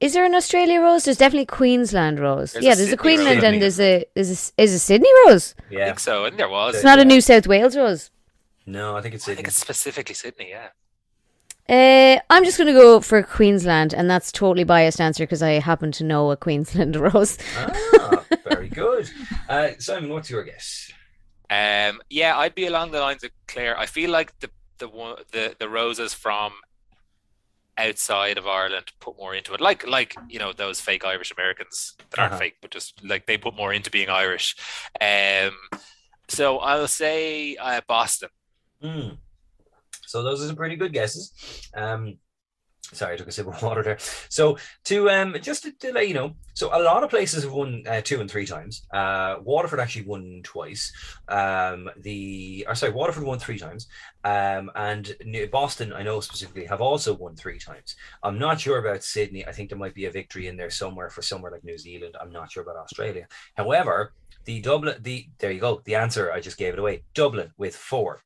Is 0.00 0.12
there 0.14 0.24
an 0.24 0.34
Australia 0.34 0.80
rose? 0.80 1.04
There's 1.04 1.18
definitely 1.18 1.46
Queensland 1.46 2.20
rose. 2.20 2.52
There's 2.52 2.64
yeah, 2.64 2.72
a 2.72 2.76
there's 2.76 2.88
a 2.88 2.90
Sydney 2.92 3.02
Queensland 3.02 3.42
rose. 3.42 3.44
and 3.52 3.62
there's 3.62 3.80
a 3.80 4.04
there's 4.14 4.52
a 4.56 4.62
is 4.62 4.72
a 4.72 4.78
Sydney 4.78 5.10
rose. 5.26 5.54
Yeah, 5.70 5.78
I 5.78 5.80
Yeah. 5.80 5.86
think 5.86 5.98
so. 6.00 6.24
And 6.24 6.38
there 6.38 6.48
was. 6.48 6.76
It's 6.76 6.84
not 6.84 7.00
a 7.00 7.04
New 7.04 7.20
South 7.20 7.46
Wales 7.48 7.76
rose. 7.76 8.10
No, 8.64 8.96
I 8.96 9.02
think 9.02 9.14
it's 9.16 9.28
I 9.28 9.34
think 9.34 9.48
it's 9.48 9.56
specifically 9.58 10.14
Sydney. 10.14 10.50
Yeah. 10.50 10.68
Uh, 11.68 12.18
I'm 12.30 12.44
just 12.44 12.56
going 12.56 12.66
to 12.68 12.72
go 12.72 13.00
for 13.00 13.22
Queensland, 13.22 13.92
and 13.92 14.10
that's 14.10 14.32
totally 14.32 14.64
biased 14.64 15.00
answer 15.00 15.24
because 15.24 15.42
I 15.42 15.52
happen 15.60 15.92
to 15.92 16.04
know 16.04 16.30
a 16.30 16.36
Queensland 16.36 16.96
rose. 17.14 17.36
Ah, 17.56 18.24
very 18.48 18.68
good. 18.68 19.10
Uh, 19.48 19.70
Simon, 19.78 20.10
what's 20.10 20.30
your 20.30 20.44
guess? 20.44 20.90
Um, 21.50 22.00
yeah, 22.10 22.36
I'd 22.38 22.54
be 22.54 22.66
along 22.66 22.90
the 22.92 23.00
lines 23.00 23.22
of 23.24 23.30
Claire. 23.46 23.78
I 23.78 23.86
feel 23.86 24.10
like 24.10 24.38
the 24.40 24.50
the 24.78 24.88
the 25.32 25.56
the 25.58 25.68
roses 25.68 26.14
from 26.14 26.52
outside 27.76 28.38
of 28.38 28.46
Ireland 28.46 28.86
put 29.00 29.16
more 29.18 29.34
into 29.34 29.54
it, 29.54 29.60
like 29.60 29.86
like 29.86 30.14
you 30.28 30.38
know 30.38 30.52
those 30.52 30.80
fake 30.80 31.04
Irish 31.04 31.32
Americans 31.32 31.94
that 32.10 32.18
aren't 32.18 32.32
Uh-huh. 32.32 32.40
fake, 32.40 32.56
but 32.60 32.70
just 32.70 33.02
like 33.04 33.26
they 33.26 33.38
put 33.38 33.54
more 33.56 33.72
into 33.72 33.90
being 33.90 34.08
Irish. 34.08 34.56
Um, 35.00 35.52
so 36.28 36.58
I'll 36.58 36.88
say 36.88 37.56
uh, 37.56 37.80
Boston. 37.86 38.28
Hmm. 38.82 39.08
So 40.08 40.22
those 40.22 40.42
are 40.42 40.46
some 40.46 40.56
pretty 40.56 40.76
good 40.76 40.92
guesses. 40.92 41.32
Um, 41.74 42.18
sorry, 42.92 43.14
I 43.14 43.16
took 43.16 43.28
a 43.28 43.32
sip 43.32 43.46
of 43.46 43.62
water 43.62 43.82
there. 43.82 43.98
So 44.28 44.58
to 44.84 45.10
um, 45.10 45.36
just 45.40 45.64
to, 45.64 45.72
to 45.72 45.92
let 45.92 46.08
you 46.08 46.14
know, 46.14 46.34
so 46.54 46.70
a 46.72 46.82
lot 46.82 47.02
of 47.02 47.10
places 47.10 47.44
have 47.44 47.52
won 47.52 47.84
uh, 47.86 48.00
two 48.00 48.20
and 48.20 48.30
three 48.30 48.46
times. 48.46 48.86
Uh, 48.92 49.36
Waterford 49.42 49.80
actually 49.80 50.06
won 50.06 50.40
twice. 50.44 50.92
Um, 51.28 51.90
the 52.00 52.66
or 52.68 52.74
sorry, 52.74 52.92
Waterford 52.92 53.24
won 53.24 53.38
three 53.38 53.58
times. 53.58 53.86
Um, 54.24 54.70
and 54.74 55.14
Boston, 55.52 55.92
I 55.92 56.02
know 56.02 56.20
specifically, 56.20 56.66
have 56.66 56.80
also 56.80 57.14
won 57.14 57.36
three 57.36 57.58
times. 57.58 57.96
I'm 58.22 58.38
not 58.38 58.60
sure 58.60 58.78
about 58.78 59.04
Sydney. 59.04 59.46
I 59.46 59.52
think 59.52 59.68
there 59.68 59.78
might 59.78 59.94
be 59.94 60.06
a 60.06 60.10
victory 60.10 60.46
in 60.46 60.56
there 60.56 60.70
somewhere 60.70 61.10
for 61.10 61.22
somewhere 61.22 61.52
like 61.52 61.64
New 61.64 61.78
Zealand. 61.78 62.16
I'm 62.20 62.32
not 62.32 62.50
sure 62.50 62.62
about 62.62 62.76
Australia. 62.76 63.26
However, 63.56 64.12
the 64.44 64.60
Dublin, 64.60 64.96
the 65.02 65.28
there 65.38 65.50
you 65.50 65.60
go. 65.60 65.82
The 65.84 65.96
answer 65.96 66.32
I 66.32 66.40
just 66.40 66.56
gave 66.56 66.72
it 66.72 66.78
away. 66.78 67.04
Dublin 67.14 67.52
with 67.58 67.76
four. 67.76 68.22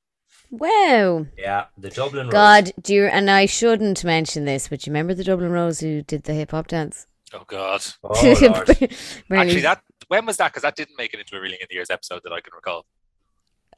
Wow. 0.52 1.26
Yeah, 1.38 1.64
the 1.78 1.88
Dublin 1.90 2.26
Rose. 2.26 2.32
God, 2.32 2.72
do 2.80 2.94
you, 2.94 3.06
and 3.06 3.30
I 3.30 3.46
shouldn't 3.46 4.04
mention 4.04 4.44
this, 4.44 4.68
but 4.68 4.86
you 4.86 4.90
remember 4.92 5.14
the 5.14 5.24
Dublin 5.24 5.50
Rose 5.50 5.80
who 5.80 6.02
did 6.02 6.24
the 6.24 6.34
hip 6.34 6.50
hop 6.50 6.68
dance? 6.68 7.06
Oh 7.32 7.44
God! 7.46 7.82
Oh, 8.04 8.36
Lord. 8.42 8.70
Actually, 9.32 9.60
that 9.62 9.82
when 10.08 10.26
was 10.26 10.36
that? 10.36 10.48
Because 10.52 10.62
that 10.62 10.76
didn't 10.76 10.98
make 10.98 11.14
it 11.14 11.20
into 11.20 11.36
a 11.36 11.40
Reeling 11.40 11.58
in 11.62 11.66
the 11.70 11.74
Years 11.74 11.88
episode 11.88 12.20
that 12.24 12.32
I 12.32 12.40
can 12.42 12.52
recall. 12.54 12.84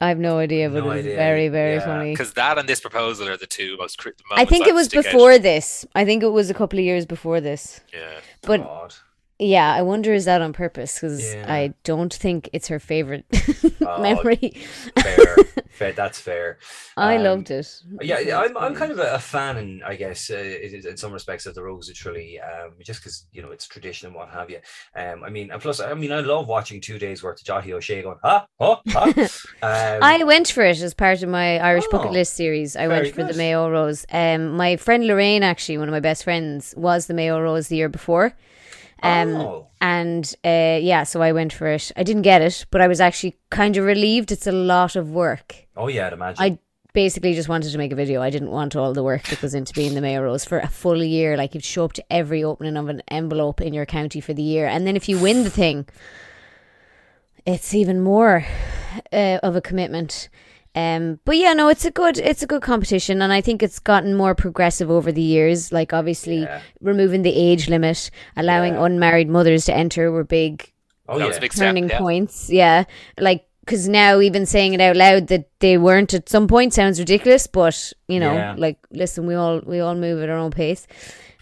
I 0.01 0.09
have 0.09 0.19
no 0.19 0.39
idea, 0.39 0.69
but 0.69 0.83
No 0.83 0.91
it 0.91 0.95
was 0.97 1.05
idea. 1.05 1.15
very, 1.15 1.47
very 1.47 1.75
Yeah. 1.75 1.85
funny. 1.85 2.11
Because 2.11 2.33
that 2.33 2.57
and 2.57 2.67
this 2.67 2.81
proposal 2.81 3.29
are 3.29 3.37
the 3.37 3.47
two 3.47 3.77
most. 3.77 3.97
Cri- 3.97 4.11
I 4.31 4.43
think 4.43 4.67
it 4.67 4.73
was 4.75 4.87
stick 4.87 5.05
out. 5.05 5.13
before 5.13 5.37
this. 5.39 5.85
I 5.95 6.03
think 6.03 6.21
it 6.21 6.33
was 6.33 6.49
a 6.49 6.53
couple 6.53 6.77
of 6.79 6.83
years 6.83 7.05
before 7.05 7.39
this. 7.39 7.79
Yeah. 7.93 8.19
But 8.41 8.57
God. 8.63 8.93
Yeah, 9.37 9.73
I 9.73 9.81
wonder 9.81 10.13
is 10.13 10.25
that 10.25 10.41
on 10.41 10.53
purpose? 10.53 10.95
Because 10.95 11.33
Yeah. 11.33 11.45
I 11.53 11.73
don't 11.83 12.13
think 12.13 12.49
it's 12.53 12.69
her 12.69 12.79
favorite 12.79 13.25
Oh, 13.81 14.01
memory. 14.01 14.53
fair, 14.97 15.35
fair. 15.71 15.91
That's 15.91 16.19
fair. 16.19 16.57
I 16.95 17.17
um, 17.17 17.23
loved 17.23 17.51
it. 17.51 17.67
Yeah, 18.01 18.19
yeah, 18.19 18.39
I'm, 18.39 18.55
I'm 18.57 18.73
kind 18.73 18.91
of 18.93 18.99
a, 18.99 19.19
fan, 19.19 19.57
and 19.57 19.83
I 19.83 19.95
guess 19.95 20.29
uh, 20.31 20.37
in 20.37 20.95
some 20.95 21.11
respects 21.11 21.45
of 21.45 21.53
the 21.53 21.63
Rose 21.63 21.89
of 21.89 21.95
Tralee, 21.95 22.39
um, 22.39 22.75
just 22.83 23.01
because 23.01 23.27
you 23.33 23.41
know 23.41 23.51
it's 23.51 23.67
tradition 23.67 24.07
and 24.07 24.15
what 24.15 24.29
have 24.29 24.49
you. 24.49 24.59
Um, 24.95 25.23
I 25.23 25.29
mean, 25.29 25.51
and 25.51 25.61
plus, 25.61 25.81
I 25.81 25.93
mean, 25.93 26.13
I 26.13 26.21
love 26.21 26.47
watching 26.47 26.79
two 26.79 26.97
days 26.97 27.21
worth 27.21 27.41
of 27.41 27.45
Dáithí 27.45 27.73
Ó 27.73 27.77
Sé 27.79 28.01
going, 28.03 28.17
huh, 28.23 28.45
huh, 28.59 28.77
huh. 28.87 29.13
um, 29.61 29.99
I 30.01 30.23
went 30.23 30.47
for 30.47 30.63
it 30.63 30.79
as 30.79 30.93
part 30.93 31.21
of 31.23 31.29
my 31.29 31.59
Irish 31.59 31.87
bucket 31.91 32.11
Oh, 32.11 32.13
list 32.13 32.35
series. 32.35 32.77
I 32.77 32.87
went 32.87 33.09
for 33.13 33.23
the 33.23 33.33
good. 33.33 33.37
Mayo 33.37 33.69
Rose. 33.69 34.05
Um, 34.11 34.55
my 34.55 34.77
friend 34.77 35.05
Lorraine, 35.05 35.43
actually, 35.43 35.77
one 35.77 35.89
of 35.89 35.93
my 35.93 35.99
best 35.99 36.23
friends, 36.23 36.73
was 36.77 37.07
the 37.07 37.13
Mayo 37.13 37.41
Rose 37.41 37.67
the 37.67 37.75
year 37.75 37.89
before. 37.89 38.33
Um, 39.05 39.35
oh, 39.35 39.67
And 39.81 40.33
uh, 40.43 40.79
yeah, 40.81 41.03
so 41.03 41.21
I 41.21 41.31
went 41.31 41.53
for 41.53 41.67
it. 41.67 41.91
I 41.95 42.03
didn't 42.03 42.23
get 42.23 42.41
it, 42.41 42.65
but 42.71 42.81
I 42.81 42.87
was 42.87 42.99
actually 42.99 43.37
kind 43.49 43.77
of 43.77 43.85
relieved. 43.85 44.31
It's 44.31 44.47
a 44.47 44.51
lot 44.51 44.95
of 44.95 45.11
work. 45.11 45.67
oh 45.77 45.87
yeah, 45.87 46.07
I'd 46.07 46.13
imagine. 46.13 46.43
I 46.43 46.59
basically 46.93 47.33
just 47.33 47.49
wanted 47.49 47.71
to 47.71 47.77
make 47.77 47.91
a 47.91 47.95
video. 47.95 48.21
I 48.21 48.29
didn't 48.29 48.51
want 48.51 48.75
all 48.75 48.93
the 48.93 49.03
work 49.03 49.23
that 49.23 49.41
goes 49.41 49.53
into 49.53 49.73
being 49.73 49.93
the 49.93 50.01
Mayo 50.01 50.23
Rose 50.23 50.45
for 50.45 50.59
a 50.59 50.67
full 50.67 51.03
year. 51.03 51.37
Like 51.37 51.53
you'd 51.53 51.63
show 51.63 51.85
up 51.85 51.93
to 51.93 52.05
every 52.11 52.43
opening 52.43 52.77
of 52.77 52.89
an 52.89 53.03
envelope 53.09 53.61
in 53.61 53.73
your 53.73 53.85
county 53.85 54.21
for 54.21 54.33
the 54.33 54.41
year, 54.41 54.65
and 54.65 54.87
then 54.87 54.95
if 54.95 55.07
you 55.09 55.19
win 55.19 55.43
the 55.43 55.49
thing, 55.49 55.87
it's 57.45 57.73
even 57.75 58.01
more 58.01 58.45
uh, 59.11 59.39
of 59.43 59.55
a 59.55 59.61
commitment. 59.61 60.29
Um, 60.75 61.19
but 61.23 61.37
yeah, 61.37 61.53
no, 61.53 61.69
it's 61.69 61.85
a 61.85 61.91
good 61.91 62.17
it's 62.17 62.43
a 62.43 62.47
good 62.47 62.61
competition, 62.61 63.21
and 63.21 63.31
I 63.31 63.39
think 63.41 63.63
it's 63.63 63.79
gotten 63.79 64.13
more 64.13 64.35
progressive 64.35 64.91
over 64.91 65.11
the 65.11 65.21
years. 65.21 65.71
Like 65.71 65.93
obviously 65.93 66.41
Yeah. 66.41 66.59
removing 66.81 67.21
the 67.21 67.33
age 67.33 67.69
limit, 67.69 68.11
allowing 68.35 68.73
Yeah. 68.73 68.83
unmarried 68.85 69.29
mothers 69.29 69.65
to 69.65 69.73
enter 69.73 70.11
were 70.11 70.25
big 70.25 70.71
oh 71.07 71.17
yeah, 71.17 71.27
was 71.27 71.37
a 71.37 71.39
big 71.41 71.53
step. 71.53 71.67
turning 71.67 71.87
Yeah. 71.89 71.97
points. 71.99 72.49
Yeah, 72.49 72.83
like 73.17 73.45
because 73.61 73.87
now 73.87 74.19
even 74.19 74.45
saying 74.45 74.73
it 74.73 74.81
out 74.81 74.95
loud 74.97 75.27
that 75.27 75.47
they 75.59 75.77
weren't 75.77 76.13
at 76.13 76.27
some 76.29 76.47
point 76.47 76.73
sounds 76.73 76.99
ridiculous, 76.99 77.47
but 77.47 77.93
you 78.09 78.19
know, 78.19 78.33
Yeah. 78.33 78.55
like 78.57 78.77
listen, 78.91 79.25
we 79.27 79.33
all 79.35 79.61
we 79.65 79.79
all 79.79 79.95
move 79.95 80.21
at 80.21 80.29
our 80.29 80.37
own 80.37 80.51
pace, 80.51 80.87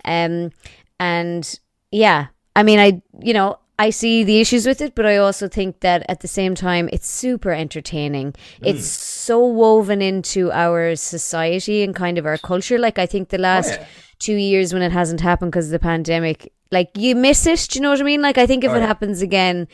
um, 0.05 0.51
and 0.99 1.59
yeah, 1.91 2.27
I 2.55 2.61
mean, 2.63 2.77
I 2.79 3.01
you 3.19 3.33
know. 3.33 3.57
I 3.79 3.89
see 3.89 4.23
the 4.23 4.39
issues 4.39 4.65
with 4.67 4.81
it, 4.81 4.93
but 4.95 5.05
I 5.05 5.17
also 5.17 5.47
think 5.47 5.79
that 5.79 6.05
at 6.07 6.19
the 6.19 6.27
same 6.27 6.53
time, 6.55 6.89
it's 6.93 7.07
super 7.07 7.51
entertaining. 7.51 8.35
It's 8.61 8.85
so 8.87 9.43
woven 9.45 10.01
into 10.01 10.51
our 10.51 10.95
society 10.95 11.83
and 11.83 11.95
kind 11.95 12.17
of 12.17 12.25
our 12.25 12.37
culture. 12.37 12.77
Like, 12.77 12.99
I 12.99 13.05
think 13.07 13.29
the 13.29 13.37
last 13.39 13.71
yeah. 13.71 13.85
two 14.19 14.35
years 14.35 14.73
when 14.73 14.83
it 14.83 14.91
hasn't 14.91 15.21
happened 15.21 15.51
because 15.51 15.65
of 15.65 15.71
the 15.71 15.79
pandemic, 15.79 16.53
like, 16.71 16.91
you 16.95 17.15
miss 17.15 17.45
it. 17.47 17.67
Do 17.69 17.79
you 17.79 17.81
know 17.83 17.89
what 17.89 17.99
I 17.99 18.03
mean? 18.03 18.21
Like, 18.21 18.37
I 18.37 18.45
think 18.45 18.63
if 18.63 18.71
Oh, 18.71 18.75
it 18.75 18.79
yeah. 18.79 18.87
happens 18.87 19.21
again, 19.23 19.67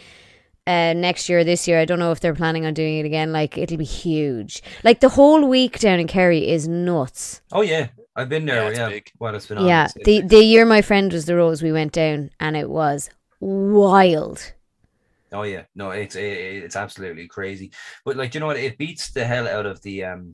uh, 0.66 0.93
next 0.93 1.28
year 1.30 1.39
or 1.39 1.43
this 1.43 1.68
year. 1.68 1.80
I 1.80 1.86
don't 1.86 2.00
know 2.00 2.12
if 2.12 2.20
they're 2.20 2.36
planning 2.36 2.66
on 2.66 2.74
doing 2.74 3.00
it 3.00 3.06
again. 3.06 3.32
Like 3.32 3.58
it'll 3.58 3.78
be 3.78 3.86
huge. 3.86 4.62
Like 4.84 5.00
the 5.00 5.10
whole 5.10 5.47
week 5.47 5.80
down 5.80 6.00
in 6.00 6.06
Kerry 6.08 6.47
is 6.47 6.68
nuts. 6.68 7.41
Oh 7.52 7.62
yeah, 7.62 7.88
I've 8.16 8.30
been 8.30 8.45
there. 8.45 8.64
Yeah, 8.64 8.70
it's 8.70 8.78
Yeah, 8.80 8.89
big. 8.89 9.12
well, 9.20 9.34
it's 9.36 9.47
been 9.47 9.58
on. 9.58 9.66
yeah, 9.68 9.88
the 10.06 10.22
the 10.22 10.43
year 10.43 10.66
my 10.66 10.84
friend 10.84 11.12
was 11.12 11.26
the 11.26 11.36
rose, 11.36 11.64
we 11.64 11.72
went 11.72 11.91
down 11.93 12.30
and 12.39 12.56
it 12.56 12.70
was 12.70 13.10
wild. 13.39 14.53
Oh 15.32 15.43
yeah, 15.43 15.63
no, 15.75 15.91
it's 15.91 16.15
it, 16.15 16.23
it's 16.23 16.75
absolutely 16.75 17.27
crazy. 17.27 17.71
But 18.05 18.17
like, 18.17 18.34
you 18.34 18.39
know 18.39 18.47
what? 18.47 18.57
It 18.57 18.77
beats 18.77 19.11
the 19.11 19.25
hell 19.25 19.47
out 19.47 19.65
of 19.65 19.82
the 19.82 20.03
um 20.05 20.32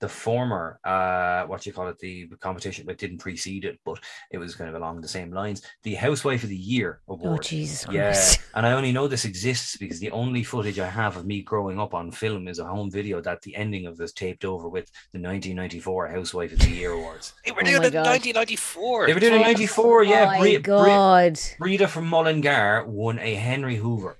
the 0.00 0.08
former 0.08 0.80
uh 0.84 1.44
what 1.44 1.66
you 1.66 1.72
call 1.72 1.88
it 1.88 1.98
the 1.98 2.28
competition 2.40 2.86
that 2.86 2.98
didn't 2.98 3.18
precede 3.18 3.64
it, 3.64 3.78
but 3.84 3.98
it 4.30 4.38
was 4.38 4.54
kind 4.54 4.70
of 4.70 4.76
along 4.76 5.00
the 5.00 5.08
same 5.08 5.32
lines. 5.32 5.62
The 5.82 5.94
Housewife 5.94 6.42
of 6.42 6.48
the 6.48 6.56
Year 6.56 7.00
award. 7.08 7.40
Oh 7.40 7.42
Jesus 7.42 7.86
Yeah, 7.90 8.12
Christ! 8.12 8.40
and 8.54 8.66
I 8.66 8.72
only 8.72 8.92
know 8.92 9.06
this 9.08 9.24
exists 9.24 9.76
because 9.76 10.00
the 10.00 10.10
only 10.10 10.42
footage 10.42 10.78
I 10.78 10.88
have 10.88 11.16
of 11.16 11.26
me 11.26 11.42
growing 11.42 11.78
up 11.78 11.94
on 11.94 12.10
film 12.10 12.48
is 12.48 12.58
a 12.58 12.64
home 12.64 12.90
video 12.90 13.20
that 13.20 13.42
the 13.42 13.54
ending 13.54 13.86
of 13.86 13.96
this 13.96 14.12
taped 14.12 14.44
over 14.44 14.68
with 14.68 14.86
the 15.12 15.20
1994 15.20 16.08
Housewife 16.08 16.52
of 16.52 16.58
the 16.60 16.70
Year 16.70 16.92
awards. 16.92 17.34
They 17.44 17.52
were 17.52 17.62
Oh 17.62 17.64
doing 17.64 17.78
my 17.78 17.86
it 17.86 17.94
in 17.94 18.02
1994. 18.02 19.06
They 19.06 19.14
were 19.14 19.20
doing 19.20 19.32
it 19.34 19.36
in 19.36 19.42
'94. 19.42 20.04
Yeah, 20.04 20.26
my 20.26 20.38
Bri- 20.38 20.56
Bri- 20.56 20.62
God! 20.62 21.40
Rita 21.60 21.88
from 21.88 22.08
Mullingar 22.08 22.86
won 22.86 23.18
a 23.18 23.34
Henry 23.34 23.76
Hoover. 23.76 24.16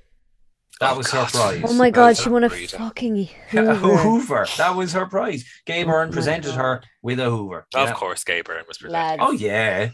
That 0.81 0.93
Oh, 0.93 0.99
was 0.99 1.09
God. 1.11 1.25
her 1.31 1.39
prize. 1.39 1.63
Oh 1.65 1.73
my 1.75 1.91
God! 1.91 2.17
She 2.17 2.29
won 2.29 2.45
a 2.45 2.49
Rita. 2.49 2.77
fucking 2.79 3.19
A 3.19 3.25
Hoover. 3.51 3.97
Hoover. 3.97 4.47
That 4.59 4.77
was 4.77 4.93
her 4.93 5.07
prize. 5.07 5.45
Gay 5.67 5.83
Oh 5.83 5.87
Byrne 5.87 6.09
my 6.11 6.15
presented 6.15 6.51
God. 6.55 6.59
her 6.59 6.83
with 7.03 7.19
a 7.19 7.29
Hoover. 7.31 7.67
Of 7.75 7.89
Yeah. 7.89 7.95
course, 7.95 8.23
Gay 8.25 8.43
Byrne 8.43 8.65
was 8.69 8.79
presented. 8.79 8.93
Lads. 8.99 9.23
Oh 9.25 9.33
yeah. 9.33 9.89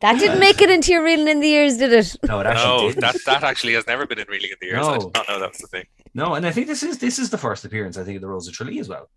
That 0.00 0.18
didn't 0.20 0.38
make 0.38 0.60
it 0.60 0.70
into 0.70 0.92
your 0.92 1.02
reeling 1.02 1.26
in 1.28 1.40
the 1.40 1.48
ears, 1.48 1.76
did 1.78 1.92
it? 1.92 2.14
No, 2.28 2.38
it 2.40 2.46
actually 2.46 2.64
No, 2.68 2.88
didn't. 2.88 3.00
that 3.00 3.16
that 3.26 3.42
actually 3.42 3.72
has 3.72 3.86
never 3.88 4.06
been 4.06 4.18
in 4.20 4.28
Reeling 4.28 4.50
in 4.50 4.56
the 4.60 4.66
Years. 4.68 4.86
I 4.86 4.92
No. 4.92 4.98
did 5.00 5.14
not 5.14 5.28
know 5.28 5.40
that 5.40 5.48
was 5.50 5.58
the 5.58 5.66
thing. 5.66 5.86
No, 6.14 6.34
and 6.34 6.46
I 6.46 6.52
think 6.52 6.66
this 6.68 6.82
is 6.84 6.98
this 6.98 7.18
is 7.18 7.30
the 7.30 7.38
first 7.38 7.64
appearance. 7.64 7.96
I 7.98 8.04
think 8.04 8.16
of 8.16 8.22
the 8.22 8.28
Rose 8.28 8.46
of 8.46 8.54
Tralee 8.54 8.78
as 8.78 8.88
well. 8.88 9.08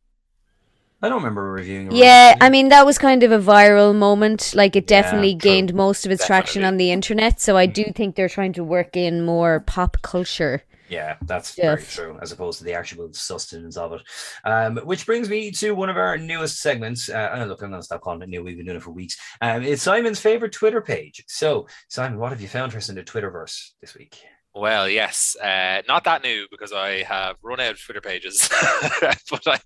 I 1.04 1.10
don't 1.10 1.18
remember 1.18 1.52
reviewing. 1.52 1.92
a 1.92 1.96
Yeah, 1.96 2.36
I 2.40 2.50
mean 2.50 2.70
that 2.70 2.86
was 2.86 2.98
kind 2.98 3.22
of 3.24 3.32
a 3.32 3.38
viral 3.40 3.94
moment. 3.96 4.54
Like 4.56 4.76
it 4.76 4.88
definitely 4.88 5.34
true. 5.34 5.52
gained 5.52 5.74
most 5.74 6.06
of 6.06 6.12
its 6.12 6.26
traction 6.26 6.64
on 6.64 6.78
the 6.78 6.92
internet. 6.92 7.42
So 7.42 7.58
I 7.58 7.66
do 7.66 7.86
think 7.94 8.16
they're 8.16 8.30
trying 8.30 8.54
to 8.54 8.64
work 8.64 8.96
in 8.96 9.24
more 9.26 9.60
pop 9.60 9.98
culture. 10.02 10.64
Yeah, 10.92 11.16
that's 11.22 11.56
very 11.56 11.82
true, 11.82 12.20
as 12.22 12.34
opposed 12.34 12.58
to 12.58 12.66
the 12.66 12.74
actual 12.74 13.14
sustenance 13.14 13.78
of 13.78 13.94
it. 13.94 14.02
Um, 14.44 14.76
which 14.80 15.06
brings 15.06 15.30
me 15.30 15.50
to 15.52 15.72
one 15.72 15.90
of 15.90 15.96
our 15.96 16.18
newest 16.18 16.60
segments. 16.60 17.08
Uh, 17.08 17.46
look, 17.48 17.62
I'm 17.62 17.70
going 17.70 17.80
to 17.80 17.86
stop 17.86 18.02
calling 18.02 18.22
it 18.22 18.28
new. 18.28 18.44
We've 18.44 18.58
been 18.58 18.66
doing 18.66 18.76
it 18.76 18.84
for 18.84 18.92
weeks. 18.92 19.18
Um, 19.42 19.64
it's 19.64 19.84
Simon's 19.84 20.20
favorite 20.20 20.52
Twitter 20.52 20.82
page. 20.82 21.24
So, 21.28 21.66
Simon, 21.88 22.20
what 22.20 22.34
have 22.34 22.42
you 22.42 22.50
found 22.50 22.74
for 22.74 22.78
us 22.78 22.90
in 22.90 22.96
the 22.96 23.04
Twitterverse 23.04 23.70
this 23.80 23.96
week? 23.96 24.22
Well, 24.54 24.90
yes, 24.90 25.38
uh, 25.42 25.82
not 25.88 26.04
that 26.04 26.24
new 26.24 26.46
because 26.52 26.74
I 26.74 27.04
have 27.04 27.38
run 27.42 27.62
out 27.62 27.72
of 27.72 27.82
Twitter 27.82 28.02
pages, 28.02 28.50
but 29.02 29.48
I, 29.48 29.60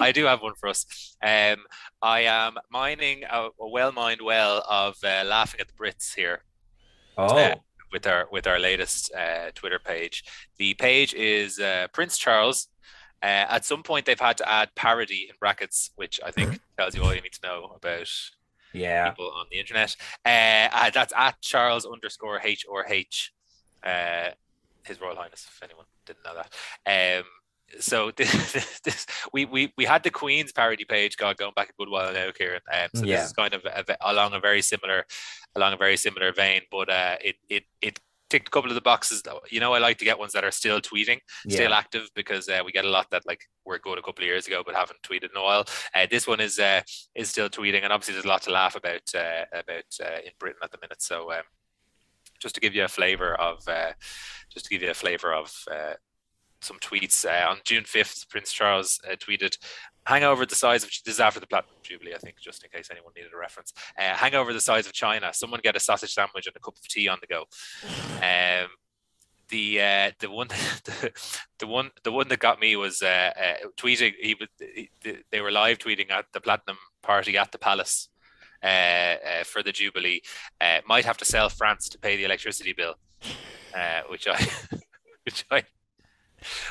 I 0.00 0.10
do 0.10 0.24
have 0.24 0.42
one 0.42 0.54
for 0.58 0.68
us. 0.68 1.14
Um, 1.22 1.58
I 2.02 2.22
am 2.22 2.56
mining 2.72 3.22
a, 3.30 3.50
a 3.60 3.68
well-mined 3.68 4.20
well 4.20 4.64
of 4.68 4.96
uh, 5.04 5.22
laughing 5.24 5.60
at 5.60 5.68
the 5.68 5.74
Brits 5.74 6.12
here 6.16 6.42
Oh, 7.16 7.36
Uh, 7.36 7.54
with 7.92 8.06
our 8.06 8.26
with 8.32 8.46
our 8.46 8.58
latest 8.58 9.12
uh, 9.14 9.50
Twitter 9.54 9.78
page. 9.78 10.24
The 10.58 10.74
page 10.74 11.14
is 11.14 11.58
uh, 11.58 11.88
Prince 11.92 12.18
Charles. 12.18 12.68
Uh, 13.22 13.46
at 13.48 13.64
some 13.64 13.84
point, 13.84 14.04
they've 14.04 14.18
had 14.18 14.36
to 14.38 14.48
add 14.48 14.74
parody 14.74 15.26
in 15.28 15.36
brackets, 15.38 15.90
which 15.94 16.18
I 16.24 16.32
think 16.32 16.60
tells 16.76 16.96
you 16.96 17.02
all 17.02 17.14
you 17.14 17.20
need 17.20 17.32
to 17.32 17.46
know 17.46 17.72
about 17.76 18.08
yeah. 18.72 19.10
people 19.10 19.30
on 19.36 19.46
the 19.50 19.60
internet. 19.60 19.94
Uh, 20.24 20.68
uh, 20.72 20.90
that's 20.90 21.12
at 21.16 21.40
Charles 21.40 21.86
underscore 21.86 22.40
H 22.42 22.66
or 22.68 22.84
H, 22.88 23.32
uh, 23.84 24.30
His 24.84 25.00
Royal 25.00 25.14
Highness. 25.14 25.46
If 25.48 25.62
anyone 25.62 25.86
didn't 26.04 26.24
know 26.24 26.34
that, 26.34 27.18
um, 27.20 27.24
so 27.80 28.10
this, 28.10 28.80
this, 28.84 29.06
we, 29.32 29.44
we 29.44 29.72
we 29.76 29.84
had 29.84 30.02
the 30.02 30.10
Queen's 30.10 30.52
parody 30.52 30.84
page 30.84 31.16
going 31.16 31.36
going 31.38 31.52
back 31.54 31.70
a 31.70 31.72
good 31.78 31.88
while 31.88 32.12
now, 32.12 32.30
Kieran. 32.30 32.60
Um, 32.72 32.88
so 32.94 33.04
Yeah. 33.04 33.16
this 33.16 33.26
is 33.26 33.32
kind 33.32 33.54
of 33.54 33.64
a, 33.64 33.84
along 34.02 34.34
a 34.34 34.40
very 34.40 34.62
similar 34.62 35.04
along 35.54 35.72
a 35.72 35.76
very 35.76 35.96
similar 35.96 36.32
vein, 36.32 36.62
but 36.70 36.88
uh, 36.88 37.16
it 37.20 37.36
it 37.48 37.64
it 37.80 38.00
ticked 38.30 38.48
a 38.48 38.50
couple 38.50 38.70
of 38.70 38.74
the 38.74 38.80
boxes. 38.80 39.22
You 39.50 39.60
know, 39.60 39.74
I 39.74 39.78
like 39.78 39.98
to 39.98 40.06
get 40.06 40.18
ones 40.18 40.32
that 40.32 40.42
are 40.42 40.50
still 40.50 40.80
tweeting, 40.80 41.18
still 41.56 41.74
active, 41.74 42.08
because 42.14 42.48
uh, 42.48 42.62
we 42.64 42.72
get 42.72 42.86
a 42.86 42.88
lot 42.88 43.10
that 43.10 43.26
like 43.26 43.42
were 43.66 43.78
good 43.78 43.98
a 43.98 44.02
couple 44.02 44.22
of 44.24 44.26
years 44.28 44.46
ago 44.46 44.62
but 44.64 44.74
haven't 44.74 45.02
tweeted 45.02 45.30
in 45.30 45.36
a 45.36 45.42
while. 45.42 45.66
Uh, 45.94 46.06
this 46.10 46.26
one 46.26 46.40
is 46.40 46.58
uh, 46.58 46.80
is 47.14 47.28
still 47.28 47.50
tweeting, 47.50 47.82
and 47.84 47.92
obviously 47.92 48.14
there's 48.14 48.24
a 48.24 48.28
lot 48.28 48.42
to 48.42 48.50
laugh 48.50 48.74
about 48.74 49.02
uh, 49.14 49.44
about 49.52 49.84
uh, 50.02 50.18
in 50.24 50.32
Britain 50.38 50.60
at 50.62 50.70
the 50.70 50.78
minute. 50.80 51.02
So 51.02 51.30
um, 51.32 51.42
just 52.40 52.54
to 52.54 52.60
give 52.60 52.74
you 52.74 52.84
a 52.84 52.88
flavor 52.88 53.34
of 53.34 53.68
uh, 53.68 53.92
just 54.52 54.64
to 54.66 54.70
give 54.70 54.82
you 54.82 54.90
a 54.90 54.94
flavor 54.94 55.32
of 55.34 55.54
uh, 55.70 55.94
some 56.62 56.78
tweets 56.78 57.24
uh, 57.24 57.50
on 57.50 57.58
June 57.64 57.84
5th, 57.84 58.28
Prince 58.28 58.52
Charles 58.52 59.00
uh, 59.10 59.16
tweeted. 59.16 59.56
Hangover 60.04 60.44
the 60.44 60.56
size 60.56 60.82
of 60.82 60.90
this 61.04 61.14
is 61.14 61.20
after 61.20 61.38
the 61.38 61.46
Platinum 61.46 61.76
Jubilee, 61.82 62.14
I 62.14 62.18
think, 62.18 62.36
just 62.40 62.64
in 62.64 62.70
case 62.70 62.88
anyone 62.90 63.12
needed 63.16 63.32
a 63.32 63.36
reference. 63.36 63.72
Uh, 63.96 64.14
hangover 64.14 64.52
the 64.52 64.60
size 64.60 64.86
of 64.86 64.92
China. 64.92 65.32
Someone 65.32 65.60
get 65.62 65.76
a 65.76 65.80
sausage 65.80 66.12
sandwich 66.12 66.46
and 66.48 66.56
a 66.56 66.60
cup 66.60 66.76
of 66.76 66.88
tea 66.88 67.08
on 67.08 67.18
the 67.20 67.26
go. 67.26 67.44
Um, 68.22 68.68
the 69.48 69.80
uh, 69.80 70.10
the 70.18 70.30
one 70.30 70.48
the, 70.84 71.12
the 71.58 71.66
one 71.66 71.90
the 72.04 72.12
one 72.12 72.28
that 72.28 72.38
got 72.38 72.60
me 72.60 72.74
was 72.76 73.02
uh, 73.02 73.30
uh, 73.36 73.66
tweeting. 73.76 74.14
He 74.18 74.34
was 74.34 74.48
he, 74.58 74.90
they 75.30 75.40
were 75.40 75.50
live 75.50 75.78
tweeting 75.78 76.10
at 76.10 76.26
the 76.32 76.40
Platinum 76.40 76.78
Party 77.02 77.36
at 77.36 77.52
the 77.52 77.58
Palace 77.58 78.08
uh, 78.62 78.66
uh, 78.66 79.44
for 79.44 79.62
the 79.62 79.72
Jubilee. 79.72 80.22
Uh, 80.60 80.78
might 80.86 81.04
have 81.04 81.18
to 81.18 81.24
sell 81.24 81.48
France 81.48 81.88
to 81.90 81.98
pay 81.98 82.16
the 82.16 82.24
electricity 82.24 82.72
bill, 82.72 82.94
uh, 83.76 84.02
which 84.08 84.26
I 84.26 84.40
which 85.24 85.44
I 85.50 85.64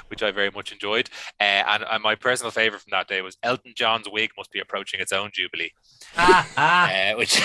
which 0.08 0.24
I 0.24 0.32
very 0.32 0.50
much 0.52 0.72
enjoyed. 0.72 1.10
Uh, 1.40 1.44
and, 1.44 1.84
and 1.90 2.04
my 2.04 2.16
personal 2.16 2.52
favorite 2.52 2.82
from 2.82 2.92
that 2.92 3.08
day 3.08 3.22
was 3.22 3.38
Elton 3.44 3.74
John's 3.76 4.08
wig 4.10 4.32
must 4.38 4.52
be 4.52 4.60
approaching 4.60 5.00
its 5.00 5.12
own 5.12 5.32
Jubilee, 5.34 5.72
Ah, 6.18 6.48
ah. 6.58 6.92
uh, 6.92 7.16
which. 7.18 7.42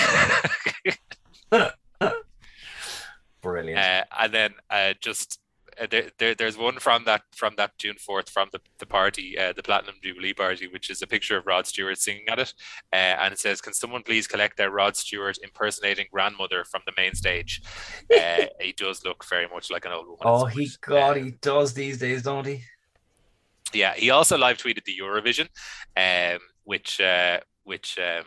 Brilliant. 3.41 3.79
Uh, 3.79 4.03
and 4.19 4.33
then 4.33 4.53
uh, 4.69 4.93
just 5.01 5.39
uh, 5.81 5.87
there, 5.89 6.09
there, 6.17 6.35
there's 6.35 6.57
one 6.57 6.79
from 6.79 7.03
that 7.05 7.23
from 7.35 7.53
that 7.57 7.77
June 7.77 7.95
fourth 7.97 8.29
from 8.29 8.49
the, 8.51 8.59
the 8.79 8.85
party, 8.85 9.37
uh, 9.37 9.53
the 9.53 9.63
Platinum 9.63 9.95
Jubilee 10.03 10.33
party, 10.33 10.67
which 10.67 10.89
is 10.89 11.01
a 11.01 11.07
picture 11.07 11.37
of 11.37 11.45
Rod 11.45 11.67
Stewart 11.67 11.97
singing 11.99 12.25
at 12.29 12.39
it, 12.39 12.53
uh, 12.93 12.95
and 12.95 13.33
it 13.33 13.39
says, 13.39 13.61
"Can 13.61 13.73
someone 13.73 14.03
please 14.03 14.27
collect 14.27 14.57
their 14.57 14.71
Rod 14.71 14.95
Stewart 14.95 15.37
impersonating 15.43 16.07
grandmother 16.11 16.63
from 16.65 16.81
the 16.85 16.93
main 16.97 17.13
stage?" 17.13 17.61
Uh, 18.13 18.45
he 18.61 18.73
does 18.73 19.03
look 19.03 19.25
very 19.29 19.47
much 19.47 19.69
like 19.69 19.85
an 19.85 19.91
old 19.91 20.07
woman. 20.07 20.19
oh, 20.23 20.45
he 20.45 20.69
God, 20.81 21.17
uh, 21.17 21.23
he 21.23 21.31
does 21.41 21.73
these 21.73 21.99
days, 21.99 22.23
don't 22.23 22.45
he? 22.45 22.63
yeah, 23.73 23.93
he 23.93 24.09
also 24.09 24.37
live 24.37 24.57
tweeted 24.57 24.83
the 24.85 24.97
Eurovision, 25.01 25.47
um, 25.95 26.39
which 26.63 27.01
uh, 27.01 27.39
which 27.63 27.97
um, 27.99 28.23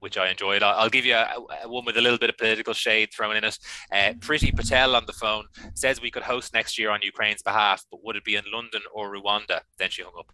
which 0.00 0.16
I 0.16 0.28
enjoyed. 0.28 0.62
I'll, 0.62 0.88
give 0.88 1.04
you 1.04 1.14
a, 1.14 1.36
a 1.64 1.68
one 1.68 1.84
with 1.84 1.96
a 1.96 2.00
little 2.00 2.18
bit 2.18 2.30
of 2.30 2.36
political 2.38 2.74
shade 2.74 3.10
thrown 3.14 3.36
in 3.36 3.44
it. 3.44 3.58
Uh, 3.92 4.12
Priti 4.18 4.54
Patel 4.54 4.94
on 4.96 5.06
the 5.06 5.12
phone 5.12 5.44
says 5.74 6.00
we 6.00 6.10
could 6.10 6.22
host 6.22 6.54
next 6.54 6.78
year 6.78 6.90
on 6.90 7.00
Ukraine's 7.02 7.42
behalf, 7.42 7.84
but 7.90 8.04
would 8.04 8.16
it 8.16 8.24
be 8.24 8.36
in 8.36 8.44
London 8.52 8.82
or 8.92 9.12
Rwanda? 9.14 9.60
Then 9.78 9.90
she 9.90 10.02
hung 10.02 10.12
up. 10.18 10.32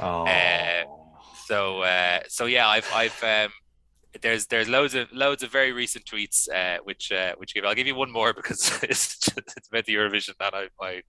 Oh, 0.00 0.26
Uh, 0.26 0.84
So 1.46 1.82
uh, 1.82 2.20
so 2.28 2.46
yeah, 2.46 2.66
I've 2.68 2.90
I've 2.94 3.22
um, 3.22 3.52
there's 4.22 4.46
there's 4.46 4.68
loads 4.68 4.94
of 4.94 5.12
loads 5.12 5.42
of 5.42 5.50
very 5.50 5.72
recent 5.72 6.04
tweets 6.04 6.48
uh, 6.48 6.78
which 6.84 7.12
uh, 7.12 7.34
which 7.36 7.52
give 7.54 7.64
I'll 7.64 7.74
give 7.74 7.86
you 7.86 7.94
one 7.94 8.10
more 8.10 8.32
because 8.40 8.82
it's 8.82 9.18
just, 9.18 9.36
it's 9.56 9.68
about 9.68 9.84
the 9.84 9.94
Eurovision 9.94 10.36
that 10.38 10.54
I, 10.54 10.68
I 10.80 11.02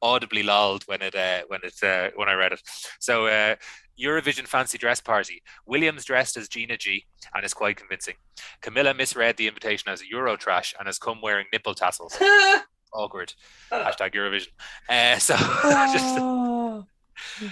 audibly 0.00 0.42
lolled 0.42 0.84
when 0.84 1.02
it 1.02 1.14
uh, 1.14 1.42
when 1.48 1.60
it 1.62 1.82
uh, 1.82 2.10
when 2.14 2.28
I 2.28 2.34
read 2.34 2.52
it. 2.52 2.60
So 3.00 3.26
uh, 3.26 3.56
Eurovision 4.00 4.46
fancy 4.46 4.78
dress 4.78 5.00
party. 5.00 5.42
Williams 5.66 6.04
dressed 6.04 6.36
as 6.36 6.48
Gina 6.48 6.76
G 6.76 7.04
and 7.34 7.44
is 7.44 7.54
quite 7.54 7.76
convincing. 7.76 8.14
Camilla 8.60 8.94
misread 8.94 9.36
the 9.36 9.48
invitation 9.48 9.90
as 9.90 10.02
a 10.02 10.08
Euro 10.10 10.36
trash 10.36 10.74
and 10.78 10.86
has 10.86 10.98
come 10.98 11.20
wearing 11.22 11.46
nipple 11.52 11.74
tassels. 11.74 12.16
Awkward. 12.94 13.32
Hashtag 13.70 14.14
Eurovision. 14.14 14.48
Uh, 14.88 15.18
so 15.18 15.34
just 15.92 16.18
Oh. 16.18 16.41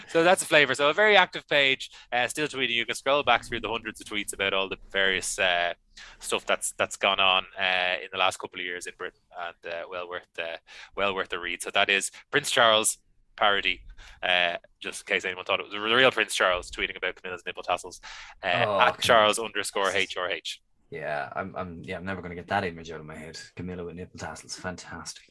So 0.09 0.23
that's 0.25 0.43
a 0.43 0.47
flavor. 0.47 0.75
So 0.75 0.89
a 0.89 0.93
very 0.95 1.16
active 1.16 1.47
page, 1.49 1.91
uh, 2.12 2.27
still 2.29 2.47
tweeting. 2.49 2.71
You 2.75 2.87
can 2.87 2.95
scroll 2.95 3.23
back 3.23 3.45
through 3.45 3.61
the 3.61 3.68
hundreds 3.68 4.01
of 4.01 4.07
tweets 4.07 4.33
about 4.33 4.53
all 4.55 4.68
the 4.68 4.77
various 4.91 5.39
uh, 5.39 5.75
stuff 6.18 6.47
that's 6.47 6.73
that's 6.73 6.97
gone 6.97 7.21
on 7.21 7.45
uh, 7.59 7.95
in 8.03 8.09
the 8.12 8.18
last 8.18 8.39
couple 8.39 8.61
of 8.61 8.66
years 8.66 8.87
in 8.87 8.95
Britain, 8.99 9.21
and 9.39 9.73
uh, 9.73 9.83
well 9.91 10.09
worth 10.09 10.27
uh, 10.39 10.57
well 10.97 11.14
worth 11.14 11.33
a 11.33 11.39
read. 11.39 11.62
So 11.62 11.71
that 11.75 11.91
is 11.91 12.11
Prince 12.31 12.51
Charles 12.51 12.99
parody. 13.37 13.81
Uh, 14.23 14.57
just 14.81 15.03
in 15.03 15.14
case 15.14 15.25
anyone 15.25 15.45
thought 15.45 15.61
it 15.61 15.64
was 15.64 15.73
the 15.73 15.81
real 15.81 16.11
Prince 16.11 16.35
Charles 16.35 16.71
tweeting 16.71 16.97
about 16.97 17.16
Camilla's 17.16 17.43
nipple 17.47 17.62
tassels 17.62 18.01
uh, 18.43 18.64
Oh, 18.66 18.81
at. 18.81 19.01
Charles 19.01 19.39
underscore 19.39 19.91
HRH. 19.91 20.59
Yeah, 20.91 21.29
I'm, 21.37 21.55
I'm, 21.57 21.83
yeah, 21.85 21.97
I'm 21.97 22.05
never 22.05 22.21
going 22.21 22.31
to 22.31 22.35
get 22.37 22.49
that 22.49 22.64
image 22.64 22.91
out 22.91 22.99
of 23.01 23.07
my 23.07 23.16
head. 23.16 23.39
Camilla 23.55 23.85
with 23.85 23.95
nipple 23.95 24.18
tassels, 24.18 24.57
fantastic. 24.57 25.30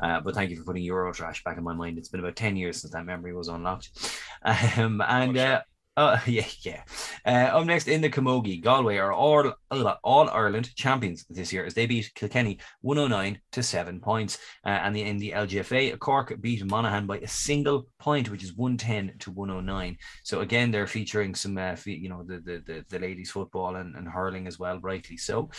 Uh, 0.00 0.20
but 0.20 0.34
thank 0.34 0.50
you 0.50 0.56
for 0.56 0.64
putting 0.64 0.84
Eurotrash 0.88 1.42
back 1.42 1.58
in 1.58 1.64
my 1.64 1.74
mind. 1.74 1.98
It's 1.98 2.08
been 2.08 2.20
about 2.20 2.36
ten 2.36 2.56
years 2.56 2.80
since 2.80 2.92
that 2.92 3.04
memory 3.04 3.34
was 3.34 3.48
unlocked. 3.48 3.90
Um, 4.42 5.02
and 5.06 5.36
Oh, 5.36 5.40
sure. 5.40 5.54
uh, 5.54 5.60
uh, 5.98 6.20
yeah, 6.26 6.46
yeah. 6.62 6.82
Uh, 7.26 7.58
up 7.58 7.66
next 7.66 7.88
in 7.88 8.00
the 8.00 8.08
Camogie, 8.08 8.62
Galway 8.62 8.98
are 8.98 9.12
all 9.12 9.52
all 10.04 10.30
Ireland 10.30 10.70
champions 10.76 11.24
this 11.28 11.52
year 11.52 11.64
as 11.66 11.74
they 11.74 11.86
beat 11.86 12.12
Kilkenny 12.14 12.58
109 12.82 13.40
to 13.52 13.62
seven 13.62 13.98
points. 14.00 14.38
Uh, 14.64 14.68
and 14.68 14.94
the, 14.94 15.02
in 15.02 15.18
the 15.18 15.32
LGFA, 15.32 15.98
Cork 15.98 16.40
beat 16.40 16.64
Monaghan 16.64 17.06
by 17.06 17.18
a 17.18 17.26
single 17.26 17.88
point, 17.98 18.30
which 18.30 18.44
is 18.44 18.54
110 18.54 19.18
to 19.18 19.32
109. 19.32 19.98
So 20.22 20.40
again, 20.40 20.70
they're 20.70 20.86
featuring 20.86 21.34
some, 21.34 21.58
uh, 21.58 21.74
you 21.84 22.08
know, 22.08 22.22
the 22.22 22.38
the 22.38 22.62
the, 22.64 22.84
the 22.88 22.98
ladies 23.00 23.32
football 23.32 23.74
and, 23.74 23.96
and 23.96 24.06
hurling 24.06 24.46
as 24.46 24.58
well, 24.58 24.78
rightly 24.78 25.16
so. 25.16 25.50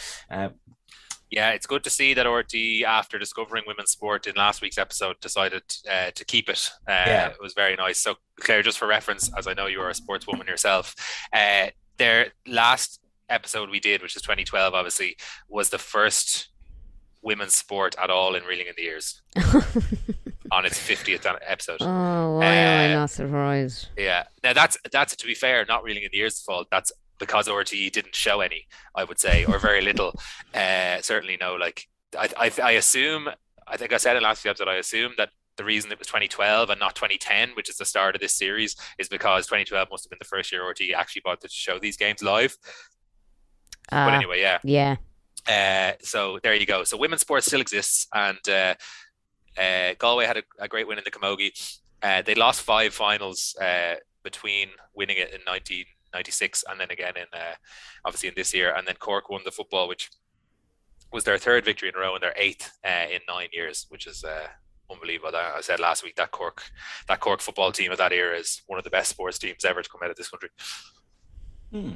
Uh, 1.32 1.36
Yeah, 1.40 1.52
it's 1.52 1.68
good 1.68 1.84
to 1.84 1.90
see 1.90 2.14
that 2.16 2.26
RT, 2.28 2.84
after 2.86 3.20
discovering 3.20 3.64
women's 3.68 3.92
sport 3.92 4.28
in 4.28 4.36
last 4.36 4.62
week's 4.62 4.78
episode, 4.78 5.20
decided 5.22 5.64
uh, 5.90 6.12
to 6.12 6.26
keep 6.26 6.50
it. 6.50 6.70
Uh, 6.88 6.92
Yeah. 7.08 7.28
It 7.30 7.42
was 7.42 7.54
very 7.54 7.76
nice. 7.76 8.00
So, 8.00 8.16
Claire, 8.40 8.64
just 8.64 8.78
for 8.80 8.88
reference, 8.88 9.30
as 9.38 9.48
I 9.48 9.54
know 9.54 9.68
you 9.68 9.80
are 9.82 9.90
a 9.90 9.94
sportswoman 9.94 10.48
yourself, 10.48 10.96
uh, 11.34 11.68
their 11.98 12.28
last 12.48 13.00
episode 13.30 13.70
we 13.70 13.80
did, 13.80 14.02
which 14.02 14.16
is 14.16 14.22
2012, 14.24 14.74
obviously, 14.74 15.18
was 15.48 15.70
the 15.70 15.78
first 15.78 16.50
women's 17.22 17.54
sport 17.56 17.96
at 18.02 18.10
all 18.10 18.34
in 18.36 18.44
Reeling 18.46 18.68
in 18.68 18.74
the 18.78 18.84
Ears 18.86 19.22
on 20.52 20.66
its 20.66 20.80
50th 20.80 21.26
episode. 21.46 21.78
Oh, 21.82 22.38
why 22.38 22.46
am 22.46 22.90
I 22.92 22.94
Uh, 22.94 23.00
not 23.00 23.10
surprised? 23.12 23.90
Yeah. 23.98 24.24
Now 24.44 24.54
that's 24.54 24.78
that's 24.92 25.16
to 25.18 25.26
be 25.28 25.36
fair, 25.36 25.66
not 25.68 25.84
reeling 25.84 26.04
in 26.04 26.10
the 26.12 26.20
ears' 26.20 26.42
fault. 26.42 26.68
That's 26.72 26.92
because 27.20 27.48
RTE 27.48 27.92
didn't 27.92 28.16
show 28.16 28.42
any, 28.42 28.68
I 28.96 29.04
would 29.04 29.20
say, 29.20 29.46
or 29.46 29.60
very 29.60 29.82
little. 29.82 30.14
uh, 30.54 31.02
certainly 31.02 31.38
no. 31.40 31.56
Like 31.56 31.88
I, 32.18 32.30
I, 32.38 32.52
I 32.64 32.72
assume. 32.72 33.30
I 33.68 33.78
think 33.78 33.94
I 33.94 33.98
said 33.98 34.18
in 34.18 34.24
last 34.24 34.46
episode. 34.46 34.68
I 34.68 34.76
assume 34.76 35.14
that 35.18 35.30
the 35.58 35.64
reason 35.64 35.92
it 35.92 36.00
was 36.00 36.08
2012 36.08 36.70
and 36.70 36.80
not 36.80 36.96
2010, 36.96 37.50
which 37.50 37.70
is 37.70 37.78
the 37.78 37.86
start 37.86 38.16
of 38.16 38.22
this 38.22 38.34
series, 38.34 38.76
is 38.98 39.10
because 39.10 39.46
2012 39.46 39.90
must 39.92 40.06
have 40.06 40.10
been 40.10 40.18
the 40.20 40.26
first 40.26 40.52
year 40.52 40.64
RTE 40.64 40.94
actually 40.94 41.22
bothered 41.24 41.42
to 41.42 41.50
show 41.50 41.78
these 41.78 41.98
games 41.98 42.24
live. 42.24 42.58
but 43.92 44.14
Uh, 44.14 44.16
anyway, 44.16 44.40
yeah. 44.40 44.60
yeah. 44.64 44.96
Uh, 45.48 45.94
so 46.02 46.40
there 46.42 46.56
you 46.56 46.66
go. 46.66 46.84
So 46.84 46.98
women's 46.98 47.22
sports 47.22 47.46
still 47.46 47.62
exists, 47.62 48.08
and 48.14 48.40
uh, 48.48 48.76
uh, 49.60 49.94
Galway 50.00 50.26
had 50.26 50.38
a, 50.38 50.44
a 50.60 50.68
great 50.68 50.88
win 50.88 50.98
in 50.98 51.04
the 51.04 51.12
Camogie. 51.12 51.52
Uh, 52.02 52.22
they 52.22 52.36
lost 52.36 52.62
five 52.62 52.94
finals 52.94 53.56
uh, 53.62 53.96
between 54.24 54.70
winning 54.96 55.18
it 55.18 55.34
in 55.34 55.42
1996 56.14 56.64
and 56.70 56.80
then 56.80 56.92
again 56.92 57.14
in 57.16 57.28
uh, 57.34 57.56
obviously 58.06 58.30
in 58.30 58.36
this 58.36 58.54
year, 58.54 58.74
and 58.76 58.88
then 58.88 58.96
Cork 58.96 59.30
won 59.30 59.42
the 59.46 59.52
football, 59.52 59.88
which 59.88 60.10
was 61.12 61.24
their 61.24 61.38
third 61.38 61.66
victory 61.66 61.90
in 61.90 61.96
a 61.96 62.00
row 62.00 62.14
and 62.14 62.24
their 62.24 62.34
eighth 62.36 62.72
uh, 62.86 63.06
in 63.12 63.20
nine 63.28 63.50
years, 63.52 63.86
which 63.90 64.06
is 64.08 64.24
uh, 64.24 64.48
unbelievable. 64.92 65.36
I 65.36 65.62
said 65.62 65.80
last 65.80 66.04
week 66.04 66.16
that 66.16 66.32
Cork 66.32 66.64
that 67.08 67.20
Cork 67.20 67.42
football 67.42 67.72
team 67.72 67.92
of 67.92 67.98
that 67.98 68.12
era 68.12 68.38
is 68.38 68.62
one 68.68 68.78
of 68.78 68.84
the 68.84 68.90
best 68.90 69.10
sports 69.10 69.40
teams 69.40 69.66
ever 69.66 69.82
to 69.82 69.90
come 69.90 70.02
out 70.04 70.12
of 70.12 70.18
this 70.18 70.30
country. 70.30 70.50
Hmm. 71.72 71.92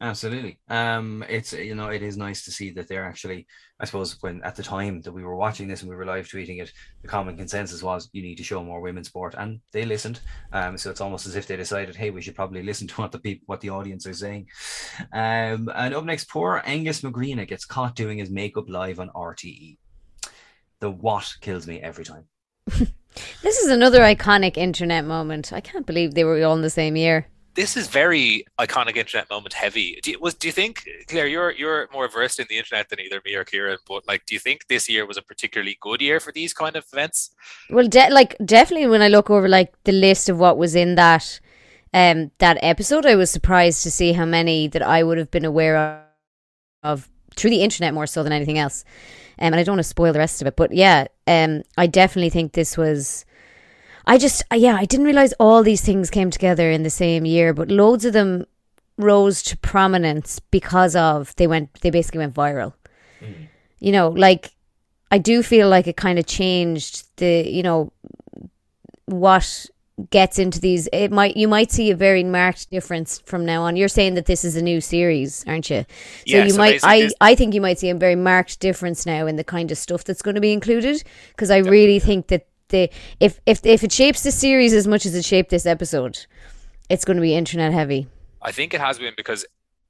Absolutely. 0.00 0.58
Um, 0.68 1.24
it's 1.28 1.52
you 1.52 1.74
know 1.74 1.88
it 1.88 2.02
is 2.02 2.16
nice 2.16 2.44
to 2.44 2.52
see 2.52 2.70
that 2.72 2.86
they're 2.86 3.06
actually. 3.06 3.46
I 3.80 3.84
suppose 3.84 4.16
when 4.22 4.42
at 4.42 4.56
the 4.56 4.62
time 4.62 5.00
that 5.02 5.12
we 5.12 5.24
were 5.24 5.36
watching 5.36 5.68
this 5.68 5.82
and 5.82 5.90
we 5.90 5.96
were 5.96 6.04
live 6.04 6.28
tweeting 6.28 6.62
it, 6.62 6.72
the 7.02 7.08
common 7.08 7.36
consensus 7.36 7.82
was 7.82 8.08
you 8.12 8.22
need 8.22 8.36
to 8.36 8.44
show 8.44 8.62
more 8.62 8.80
women's 8.80 9.08
sport, 9.08 9.34
and 9.36 9.60
they 9.72 9.84
listened. 9.84 10.20
Um, 10.52 10.76
so 10.78 10.90
it's 10.90 11.00
almost 11.00 11.26
as 11.26 11.34
if 11.34 11.46
they 11.46 11.56
decided, 11.56 11.96
hey, 11.96 12.10
we 12.10 12.22
should 12.22 12.34
probably 12.34 12.62
listen 12.62 12.86
to 12.88 12.94
what 12.94 13.12
the 13.12 13.18
people, 13.18 13.44
what 13.46 13.60
the 13.60 13.70
audience 13.70 14.06
are 14.06 14.14
saying. 14.14 14.48
Um, 15.12 15.70
and 15.74 15.94
up 15.94 16.04
next, 16.04 16.28
poor 16.28 16.62
Aengus 16.66 17.02
Mac 17.02 17.14
Grianna 17.14 17.48
gets 17.48 17.64
caught 17.64 17.96
doing 17.96 18.18
his 18.18 18.30
makeup 18.30 18.68
live 18.68 19.00
on 19.00 19.10
RTE. 19.10 19.78
The 20.80 20.90
what 20.90 21.34
kills 21.40 21.66
me 21.66 21.80
every 21.80 22.04
time. 22.04 22.24
This 23.42 23.58
is 23.58 23.70
another 23.70 24.00
iconic 24.00 24.58
internet 24.58 25.06
moment. 25.06 25.50
I 25.50 25.62
can't 25.62 25.86
believe 25.86 26.12
they 26.12 26.24
were 26.24 26.42
all 26.44 26.54
in 26.54 26.60
the 26.60 26.68
same 26.68 26.96
year. 26.96 27.26
This 27.56 27.76
is 27.76 27.88
very 27.88 28.44
iconic 28.60 28.96
internet 28.96 29.28
moment 29.30 29.54
heavy. 29.54 29.98
Do 30.02 30.10
you, 30.12 30.20
was 30.20 30.34
do 30.34 30.46
you 30.46 30.52
think 30.52 30.86
Claire, 31.08 31.26
you're 31.26 31.50
you're 31.50 31.88
more 31.92 32.06
versed 32.06 32.38
in 32.38 32.46
the 32.48 32.58
internet 32.58 32.88
than 32.90 33.00
either 33.00 33.20
me 33.24 33.34
or 33.34 33.44
Kieran, 33.44 33.78
but 33.88 34.06
like, 34.06 34.26
do 34.26 34.34
you 34.34 34.38
think 34.38 34.68
this 34.68 34.88
year 34.88 35.06
was 35.06 35.16
a 35.16 35.22
particularly 35.22 35.76
good 35.80 36.00
year 36.00 36.20
for 36.20 36.32
these 36.32 36.52
kind 36.52 36.76
of 36.76 36.84
events? 36.92 37.34
Well, 37.70 37.88
de- 37.88 38.10
like 38.10 38.36
definitely 38.44 38.86
when 38.86 39.02
I 39.02 39.08
look 39.08 39.30
over 39.30 39.48
like 39.48 39.72
the 39.84 39.92
list 39.92 40.28
of 40.28 40.38
what 40.38 40.58
was 40.58 40.74
in 40.74 40.94
that 40.94 41.40
um 41.94 42.30
that 42.38 42.58
episode, 42.62 43.06
I 43.06 43.16
was 43.16 43.30
surprised 43.30 43.82
to 43.84 43.90
see 43.90 44.12
how 44.12 44.26
many 44.26 44.68
that 44.68 44.82
I 44.82 45.02
would 45.02 45.18
have 45.18 45.30
been 45.30 45.46
aware 45.46 45.76
of, 45.76 46.02
of 46.82 47.08
through 47.34 47.50
the 47.50 47.62
internet 47.62 47.94
more 47.94 48.06
so 48.06 48.22
than 48.22 48.32
anything 48.32 48.58
else. 48.58 48.84
Um, 49.38 49.52
and 49.52 49.56
I 49.56 49.64
don't 49.64 49.74
want 49.74 49.84
to 49.84 49.88
spoil 49.88 50.12
the 50.12 50.18
rest 50.18 50.40
of 50.40 50.46
it, 50.46 50.56
but 50.56 50.72
yeah, 50.72 51.08
um, 51.26 51.62
I 51.76 51.86
definitely 51.86 52.30
think 52.30 52.52
this 52.52 52.78
was 52.78 53.26
I 54.06 54.18
just, 54.18 54.42
yeah, 54.54 54.76
I 54.76 54.84
didn't 54.84 55.06
realize 55.06 55.32
all 55.34 55.62
these 55.62 55.82
things 55.82 56.10
came 56.10 56.30
together 56.30 56.70
in 56.70 56.82
the 56.82 56.90
same 56.90 57.24
year, 57.24 57.52
but 57.52 57.68
loads 57.68 58.04
of 58.04 58.12
them 58.12 58.46
rose 58.96 59.42
to 59.42 59.56
prominence 59.58 60.38
because 60.38 60.94
of 60.94 61.34
they 61.36 61.46
went, 61.46 61.72
they 61.80 61.90
basically 61.90 62.18
went 62.18 62.34
viral. 62.34 62.72
Mm. 63.20 63.48
You 63.80 63.92
know, 63.92 64.08
like 64.08 64.54
I 65.10 65.18
do 65.18 65.42
feel 65.42 65.68
like 65.68 65.86
it 65.86 65.96
kind 65.96 66.18
of 66.18 66.26
changed 66.26 67.04
the, 67.16 67.48
you 67.48 67.62
know, 67.62 67.92
what 69.06 69.66
gets 70.10 70.38
into 70.38 70.60
these 70.60 70.88
it 70.92 71.10
might 71.10 71.38
you 71.38 71.48
might 71.48 71.72
see 71.72 71.90
a 71.90 71.96
very 71.96 72.22
marked 72.22 72.70
difference 72.70 73.18
from 73.20 73.46
now 73.46 73.62
on 73.62 73.76
you're 73.76 73.88
saying 73.88 74.12
that 74.12 74.26
this 74.26 74.44
is 74.44 74.54
a 74.54 74.60
new 74.60 74.78
series 74.78 75.42
aren't 75.46 75.70
you 75.70 75.86
so 76.26 76.36
yeah, 76.36 76.44
you 76.44 76.50
so 76.50 76.58
might 76.58 76.80
i 76.82 77.08
i 77.22 77.34
think 77.34 77.54
you 77.54 77.62
might 77.62 77.78
see 77.78 77.88
a 77.88 77.94
very 77.94 78.14
marked 78.14 78.60
difference 78.60 79.06
now 79.06 79.26
in 79.26 79.36
the 79.36 79.44
kind 79.44 79.72
of 79.72 79.78
stuff 79.78 80.04
that's 80.04 80.20
going 80.20 80.34
to 80.34 80.40
be 80.40 80.52
included 80.52 81.02
because 81.30 81.50
i 81.50 81.56
really 81.56 81.98
think 81.98 82.26
that 82.26 82.46
if 82.72 83.40
if 83.46 83.64
if 83.64 83.84
it 83.84 83.92
shapes 83.92 84.22
the 84.22 84.32
series 84.32 84.72
as 84.72 84.86
much 84.86 85.06
as 85.06 85.14
it 85.14 85.24
shaped 85.24 85.50
this 85.50 85.66
episode, 85.66 86.26
it's 86.88 87.04
going 87.04 87.16
to 87.16 87.20
be 87.20 87.34
internet 87.34 87.72
heavy. 87.72 88.08
I 88.42 88.52
think 88.52 88.74
it 88.74 88.80
has 88.80 88.98
been 88.98 89.14
because 89.16 89.44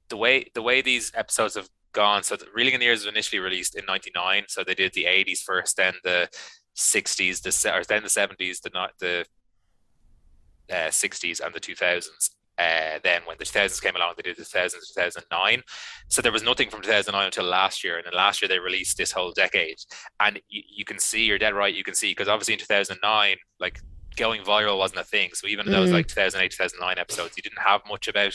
the 0.09 0.17
way 0.17 0.49
the 0.53 0.61
way 0.61 0.81
these 0.81 1.11
episodes 1.15 1.55
have 1.55 1.69
gone. 1.93 2.23
So, 2.23 2.37
Reeling 2.53 2.75
in 2.75 2.79
the 2.79 2.85
Years 2.85 2.99
was 2.99 3.07
initially 3.07 3.39
released 3.39 3.75
in 3.75 3.85
'99. 3.85 4.45
So 4.47 4.63
they 4.63 4.75
did 4.75 4.93
the 4.93 5.05
'80s 5.05 5.39
first, 5.39 5.77
then 5.77 5.95
the 6.03 6.29
'60s, 6.75 7.41
the 7.41 7.75
or 7.75 7.83
then 7.83 8.03
the 8.03 8.09
'70s, 8.09 8.61
the 8.61 8.71
not 8.73 8.91
the 8.99 9.25
uh, 10.69 10.89
'60s, 10.89 11.39
and 11.43 11.53
the 11.53 11.59
2000s. 11.59 12.29
Uh, 12.57 12.99
then 13.03 13.21
when 13.25 13.37
the 13.37 13.45
2000s 13.45 13.81
came 13.81 13.95
along, 13.95 14.13
they 14.15 14.23
did 14.23 14.37
the 14.37 14.43
2000s, 14.43 14.71
2009. 14.95 15.61
So 16.07 16.21
there 16.21 16.31
was 16.31 16.43
nothing 16.43 16.69
from 16.69 16.81
2009 16.81 17.25
until 17.25 17.45
last 17.45 17.83
year, 17.83 17.97
and 17.97 18.05
then 18.05 18.13
last 18.13 18.41
year 18.41 18.49
they 18.49 18.59
released 18.59 18.97
this 18.97 19.11
whole 19.11 19.31
decade. 19.31 19.77
And 20.19 20.39
you, 20.49 20.63
you 20.67 20.85
can 20.85 20.99
see, 20.99 21.25
you're 21.25 21.37
dead 21.37 21.53
right. 21.53 21.73
You 21.73 21.83
can 21.83 21.95
see 21.95 22.11
because 22.11 22.27
obviously 22.27 22.55
in 22.55 22.59
2009, 22.59 23.37
like 23.59 23.79
going 24.15 24.41
viral 24.41 24.77
wasn't 24.77 24.99
a 24.99 25.03
thing. 25.03 25.29
So 25.33 25.47
even 25.47 25.67
mm. 25.67 25.71
those 25.71 25.91
like 25.91 26.07
2008, 26.07 26.51
2009 26.51 26.97
episodes, 26.97 27.35
you 27.37 27.43
didn't 27.43 27.61
have 27.61 27.81
much 27.87 28.07
about 28.07 28.33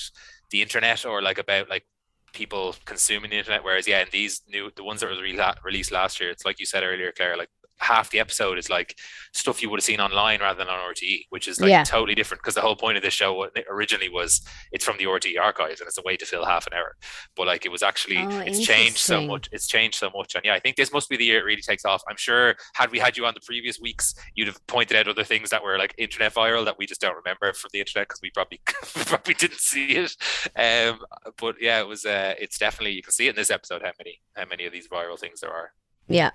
the 0.51 0.63
internet 0.63 1.05
or 1.05 1.21
like 1.21 1.39
about 1.39 1.69
like 1.69 1.85
people 2.33 2.75
consuming 2.85 3.31
the 3.31 3.39
internet. 3.39 3.65
Whereas 3.65 3.87
yeah, 3.87 4.01
in 4.01 4.09
these 4.11 4.43
new 4.49 4.71
the 4.75 4.85
ones 4.85 5.01
that 5.01 5.11
was 5.11 5.21
re- 5.21 5.39
released 5.65 5.93
last 5.93 6.21
year, 6.21 6.31
it's 6.31 6.45
like 6.45 6.61
you 6.61 6.67
said 6.67 6.85
earlier, 6.85 7.13
Claire, 7.13 7.37
like 7.37 7.51
half 7.83 8.11
the 8.11 8.21
episode 8.21 8.59
is 8.59 8.71
like 8.71 8.99
stuff 9.33 9.63
you 9.63 9.71
would 9.71 9.79
have 9.79 9.85
seen 9.85 10.01
online 10.01 10.41
rather 10.41 10.59
than 10.59 10.69
on 10.69 10.79
RTE, 10.93 11.27
which 11.31 11.49
is 11.49 11.61
like 11.61 11.71
yeah. 11.71 11.85
totally 11.85 12.15
different 12.15 12.43
because 12.43 12.55
the 12.55 12.61
whole 12.61 12.77
point 12.77 12.97
of 12.97 13.03
this 13.03 13.15
show 13.15 13.49
originally 13.71 14.09
was 14.09 14.41
it's 14.71 14.85
from 14.85 14.99
the 14.99 15.05
RTE 15.05 15.39
archives 15.41 15.81
and 15.81 15.89
it's 15.89 15.99
a 15.99 16.03
way 16.03 16.17
to 16.17 16.27
fill 16.27 16.45
half 16.45 16.67
an 16.67 16.75
hour. 16.75 16.97
But 17.37 17.47
like 17.47 17.67
it 17.67 17.71
was 17.71 17.83
actually 17.83 18.19
oh, 18.19 18.39
it's 18.41 18.65
changed 18.65 18.99
so 18.99 19.21
much. 19.23 19.49
It's 19.53 19.67
changed 19.67 19.99
so 19.99 20.11
much. 20.15 20.35
And 20.35 20.45
yeah, 20.45 20.55
I 20.55 20.61
think 20.61 20.77
this 20.77 20.93
must 20.93 21.09
be 21.09 21.17
the 21.17 21.25
year 21.25 21.41
it 21.41 21.45
really 21.45 21.63
takes 21.63 21.85
off. 21.85 22.03
I'm 22.09 22.17
sure 22.17 22.55
had 22.75 22.91
we 22.91 22.99
had 22.99 23.17
you 23.17 23.27
on 23.27 23.35
the 23.35 23.41
previous 23.41 23.81
weeks, 23.81 24.15
you'd 24.35 24.49
have 24.49 24.65
pointed 24.67 24.97
out 24.97 25.09
other 25.09 25.25
things 25.25 25.51
that 25.51 25.63
were 25.63 25.79
like 25.79 25.95
internet 25.99 26.35
viral 26.35 26.65
that 26.65 26.79
we 26.79 26.87
just 26.87 27.01
don't 27.01 27.17
remember 27.17 27.53
from 27.53 27.71
the 27.73 27.81
internet 27.81 28.09
because 28.09 28.21
we 28.23 28.31
probably 28.31 28.61
probably 28.67 29.35
didn't 29.35 29.61
see 29.61 29.97
it. 29.97 30.17
Um, 30.57 31.01
but 31.39 31.57
yeah, 31.61 31.81
it 31.81 31.89
was 31.89 32.05
uh, 32.05 32.35
it's 32.39 32.59
definitely 32.59 32.93
you 32.93 33.03
can 33.03 33.13
see 33.13 33.27
it 33.27 33.31
in 33.31 33.37
this 33.37 33.51
episode 33.51 33.83
how 33.83 33.93
many 33.99 34.21
how 34.35 34.45
many 34.49 34.67
of 34.67 34.73
these 34.73 34.89
viral 34.89 35.19
things 35.19 35.41
there 35.41 35.53
are. 35.53 35.73
Yeah. 36.09 36.31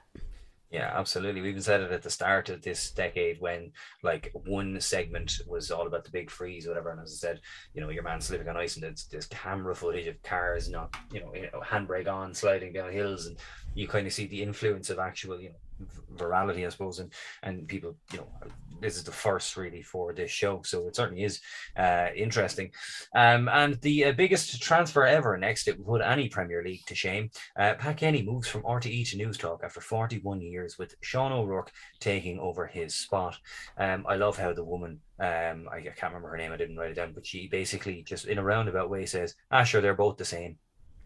Yeah, 0.69 0.91
absolutely. 0.93 1.39
We 1.41 1.49
even 1.49 1.61
said 1.61 1.79
it 1.79 1.91
at 1.91 2.01
the 2.01 2.09
start 2.09 2.49
of 2.49 2.61
this 2.61 2.91
decade 2.91 3.39
when 3.39 3.71
like 4.03 4.31
one 4.33 4.81
segment 4.81 5.39
was 5.47 5.71
all 5.71 5.87
about 5.87 6.03
the 6.03 6.11
big 6.11 6.29
freeze, 6.29 6.67
whatever. 6.67 6.91
And 6.91 6.99
as 6.99 7.13
I 7.13 7.15
said, 7.15 7.41
you 7.73 7.79
know, 7.79 7.89
your 7.89 8.03
man 8.03 8.19
slipping 8.19 8.49
on 8.49 8.57
ice 8.57 8.75
and 8.75 8.83
it's 8.83 9.05
this 9.05 9.27
camera 9.27 9.73
footage 9.73 10.07
of 10.07 10.21
cars 10.23 10.67
not, 10.69 10.93
you 11.13 11.21
know, 11.21 11.31
eh, 11.31 11.47
handbrake 11.63 12.09
on, 12.09 12.33
sliding 12.33 12.73
down 12.73 12.91
hills, 12.91 13.27
and 13.27 13.37
you 13.75 13.87
kind 13.87 14.07
of 14.07 14.11
see 14.11 14.27
the 14.27 14.43
influence 14.43 14.89
of 14.89 14.99
actual, 14.99 15.39
you 15.39 15.49
know, 15.49 15.55
virality, 16.15 16.65
I 16.65 16.69
suppose, 16.69 16.99
and 16.99 17.11
and 17.43 17.67
people, 17.67 17.95
you 18.11 18.19
know, 18.19 18.27
this 18.81 18.95
is 18.95 19.03
the 19.03 19.11
first 19.11 19.57
really 19.57 19.81
for 19.81 20.13
this 20.13 20.31
show, 20.31 20.61
so 20.63 20.87
it 20.87 20.95
certainly 20.95 21.23
is 21.23 21.41
uh, 21.77 22.07
interesting. 22.15 22.71
Um, 23.15 23.49
and 23.49 23.79
the 23.81 24.05
uh, 24.05 24.11
biggest 24.11 24.61
transfer 24.61 25.05
ever 25.05 25.37
next, 25.37 25.67
it 25.67 25.77
would 25.77 25.87
put 25.87 26.01
any 26.01 26.29
Premier 26.29 26.63
League 26.63 26.85
to 26.87 26.95
shame. 26.95 27.29
Uh, 27.59 27.73
Pat 27.75 27.97
Kenny 27.97 28.23
moves 28.23 28.47
from 28.47 28.63
RTE 28.63 29.09
to 29.09 29.17
Newstalk 29.17 29.63
after 29.63 29.81
41 29.81 30.41
years, 30.41 30.77
with 30.77 30.95
Sean 31.01 31.31
O'Rourke 31.31 31.71
taking 31.99 32.39
over 32.39 32.67
his 32.67 32.95
spot. 32.95 33.37
Um, 33.77 34.05
I 34.07 34.15
love 34.15 34.37
how 34.37 34.53
the 34.53 34.63
woman 34.63 34.99
um, 35.19 35.67
I 35.71 35.81
can't 35.81 36.13
remember 36.13 36.29
her 36.29 36.37
name, 36.37 36.51
I 36.51 36.57
didn't 36.57 36.77
write 36.77 36.91
it 36.91 36.95
down, 36.95 37.13
but 37.13 37.25
she 37.25 37.47
basically 37.47 38.03
just 38.03 38.27
in 38.27 38.37
a 38.37 38.43
roundabout 38.43 38.89
way 38.89 39.05
says, 39.05 39.33
"Ah, 39.51 39.63
sure, 39.63 39.81
they're 39.81 39.95
both 39.95 40.17
the 40.17 40.25
same." 40.25 40.57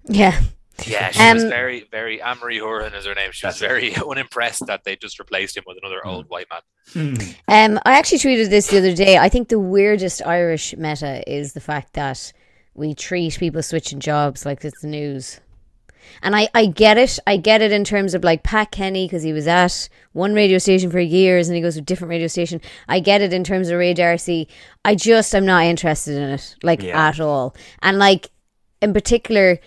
Yeah. 0.07 0.41
Yeah, 0.85 1.11
she 1.11 1.21
um, 1.21 1.35
was 1.35 1.43
very, 1.43 1.87
very 1.91 2.21
Anne-Marie 2.21 2.59
Horan 2.59 2.93
is 2.93 3.05
her 3.05 3.13
name. 3.13 3.31
She 3.31 3.45
was 3.45 3.59
very 3.59 3.91
it. 3.91 4.03
unimpressed 4.07 4.65
that 4.67 4.83
they 4.83 4.95
just 4.95 5.19
replaced 5.19 5.57
him 5.57 5.63
with 5.67 5.77
another 5.81 6.01
mm. 6.03 6.07
old 6.07 6.29
white 6.29 6.47
man. 6.49 6.61
Hmm. 6.93 7.15
Um, 7.47 7.79
I 7.85 7.97
actually 7.97 8.19
tweeted 8.19 8.49
this 8.49 8.67
the 8.67 8.79
other 8.79 8.95
day. 8.95 9.17
I 9.17 9.29
think 9.29 9.49
the 9.49 9.59
weirdest 9.59 10.25
Irish 10.25 10.75
meta 10.77 11.23
is 11.31 11.53
the 11.53 11.59
fact 11.59 11.93
that 11.93 12.33
we 12.73 12.95
treat 12.95 13.37
people 13.37 13.61
switching 13.61 13.99
jobs 13.99 14.45
like 14.45 14.63
it's 14.65 14.81
the 14.81 14.87
news. 14.87 15.39
And 16.21 16.35
I, 16.35 16.49
I 16.53 16.65
get 16.65 16.97
it. 16.97 17.19
I 17.27 17.37
get 17.37 17.61
it 17.61 17.71
in 17.71 17.83
terms 17.83 18.13
of 18.13 18.23
like 18.23 18.43
Pat 18.43 18.71
Kenny 18.71 19.05
because 19.05 19.23
he 19.23 19.33
was 19.33 19.47
at 19.47 19.87
one 20.13 20.33
radio 20.33 20.57
station 20.57 20.89
for 20.89 20.99
years 20.99 21.47
and 21.47 21.55
he 21.55 21.61
goes 21.61 21.75
to 21.75 21.81
a 21.81 21.83
different 21.83 22.09
radio 22.09 22.27
station. 22.27 22.59
I 22.87 22.99
get 22.99 23.21
it 23.21 23.33
in 23.33 23.43
terms 23.43 23.69
of 23.69 23.77
Ray 23.77 23.93
D'Arcy. 23.93 24.47
I 24.83 24.95
just 24.95 25.33
am 25.35 25.45
not 25.45 25.63
interested 25.63 26.17
in 26.17 26.29
it 26.29 26.55
like 26.63 26.81
yeah. 26.81 27.07
at 27.07 27.19
all. 27.19 27.55
And 27.81 27.97
like 27.99 28.29
in 28.81 28.93
particular, 28.93 29.59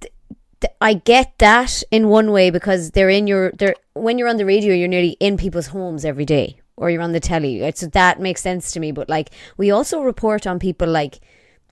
th- 0.00 0.12
I 0.80 0.94
get 0.94 1.34
that 1.38 1.82
in 1.90 2.08
one 2.08 2.30
way 2.30 2.50
because 2.50 2.90
they're 2.92 3.10
in 3.10 3.26
your 3.26 3.52
they're 3.52 3.74
when 3.94 4.18
you're 4.18 4.28
on 4.28 4.36
the 4.36 4.46
radio 4.46 4.74
you're 4.74 4.88
nearly 4.88 5.16
in 5.20 5.36
people's 5.36 5.68
homes 5.68 6.04
every 6.04 6.24
day 6.24 6.60
or 6.76 6.90
you're 6.90 7.02
on 7.02 7.12
the 7.12 7.20
telly. 7.20 7.70
So 7.74 7.86
that 7.88 8.20
makes 8.20 8.40
sense 8.40 8.72
to 8.72 8.80
me. 8.80 8.92
But 8.92 9.08
like 9.08 9.30
we 9.56 9.70
also 9.70 10.02
report 10.02 10.46
on 10.46 10.58
people 10.58 10.88
like 10.88 11.20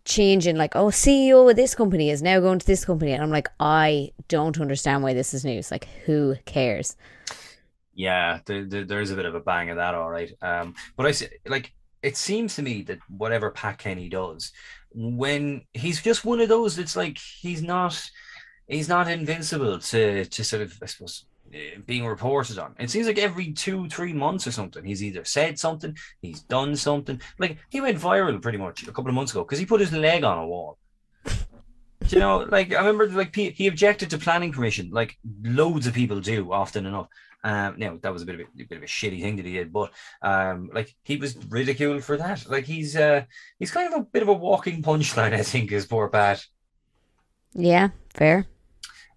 changing 0.04 0.56
like 0.56 0.76
oh 0.76 0.86
CEO 0.86 1.50
of 1.50 1.56
this 1.56 1.74
company 1.74 2.10
is 2.10 2.22
now 2.22 2.40
going 2.40 2.58
to 2.58 2.66
this 2.66 2.84
company. 2.84 3.12
And 3.12 3.22
I'm 3.22 3.30
like 3.30 3.48
I 3.58 4.12
don't 4.28 4.60
understand 4.60 5.02
why 5.02 5.14
this 5.14 5.34
is 5.34 5.44
news. 5.44 5.70
Like 5.70 5.88
who 6.04 6.36
cares? 6.44 6.96
Yeah 7.94 8.40
there, 8.46 8.64
there, 8.64 8.84
there's 8.84 9.10
a 9.10 9.16
bit 9.16 9.26
of 9.26 9.34
a 9.34 9.40
bang 9.40 9.70
of 9.70 9.76
that 9.76 9.94
all 9.94 10.10
right. 10.10 10.32
Um 10.42 10.74
but 10.96 11.06
I 11.06 11.48
like 11.48 11.72
it 12.02 12.16
seems 12.16 12.54
to 12.56 12.62
me 12.62 12.82
that 12.82 12.98
whatever 13.08 13.50
Pat 13.50 13.78
Kenny 13.78 14.08
does 14.08 14.52
when 14.94 15.62
he's 15.74 16.00
just 16.00 16.24
one 16.24 16.40
of 16.40 16.48
those 16.48 16.78
it's 16.78 16.96
like 16.96 17.18
he's 17.18 17.62
not 17.62 18.00
he's 18.68 18.88
not 18.88 19.08
invincible 19.08 19.78
to 19.78 20.24
to 20.24 20.44
sort 20.44 20.62
of 20.62 20.78
I 20.82 20.86
suppose 20.86 21.26
eh, 21.52 21.78
being 21.84 22.06
reported 22.06 22.58
on. 22.58 22.74
It 22.78 22.90
seems 22.90 23.06
like 23.06 23.18
every 23.18 23.52
two, 23.52 23.88
three 23.88 24.12
months 24.12 24.46
or 24.46 24.52
something, 24.52 24.84
he's 24.84 25.02
either 25.02 25.24
said 25.24 25.58
something, 25.58 25.96
he's 26.20 26.40
done 26.42 26.76
something. 26.76 27.20
Like 27.38 27.58
he 27.68 27.80
went 27.80 27.98
viral 27.98 28.40
pretty 28.40 28.58
much 28.58 28.82
a 28.82 28.92
couple 28.92 29.08
of 29.08 29.14
months 29.14 29.32
ago 29.32 29.44
because 29.44 29.58
he 29.58 29.66
put 29.66 29.80
his 29.80 29.92
leg 29.92 30.24
on 30.24 30.38
a 30.38 30.46
wall. 30.46 30.78
you 32.08 32.18
know, 32.18 32.46
like 32.48 32.72
I 32.72 32.78
remember, 32.78 33.08
like 33.08 33.34
he 33.34 33.66
objected 33.66 34.10
to 34.10 34.18
planning 34.18 34.52
permission, 34.52 34.90
like 34.90 35.18
loads 35.42 35.86
of 35.86 35.94
people 35.94 36.20
do 36.20 36.52
often 36.52 36.86
enough. 36.86 37.08
Um, 37.44 37.76
now 37.78 37.96
that 38.02 38.12
was 38.12 38.22
a 38.22 38.26
bit 38.26 38.34
of 38.34 38.40
a, 38.40 38.62
a, 38.62 38.66
bit 38.66 38.78
of 38.78 38.82
a 38.82 38.86
shitty 38.86 39.20
thing 39.20 39.36
that 39.36 39.46
he 39.46 39.52
did, 39.52 39.72
but 39.72 39.92
um, 40.20 40.68
like 40.72 40.92
he 41.04 41.16
was 41.16 41.36
ridiculed 41.48 42.02
for 42.02 42.16
that. 42.16 42.44
Like 42.50 42.64
he's 42.64 42.96
uh, 42.96 43.22
he's 43.60 43.70
kind 43.70 43.92
of 43.92 44.00
a 44.00 44.02
bit 44.02 44.22
of 44.22 44.28
a 44.28 44.32
walking 44.32 44.82
punchline, 44.82 45.32
I 45.32 45.42
think, 45.42 45.70
is 45.70 45.86
poor 45.86 46.08
Pat. 46.08 46.44
Yeah, 47.54 47.90
fair. 48.14 48.46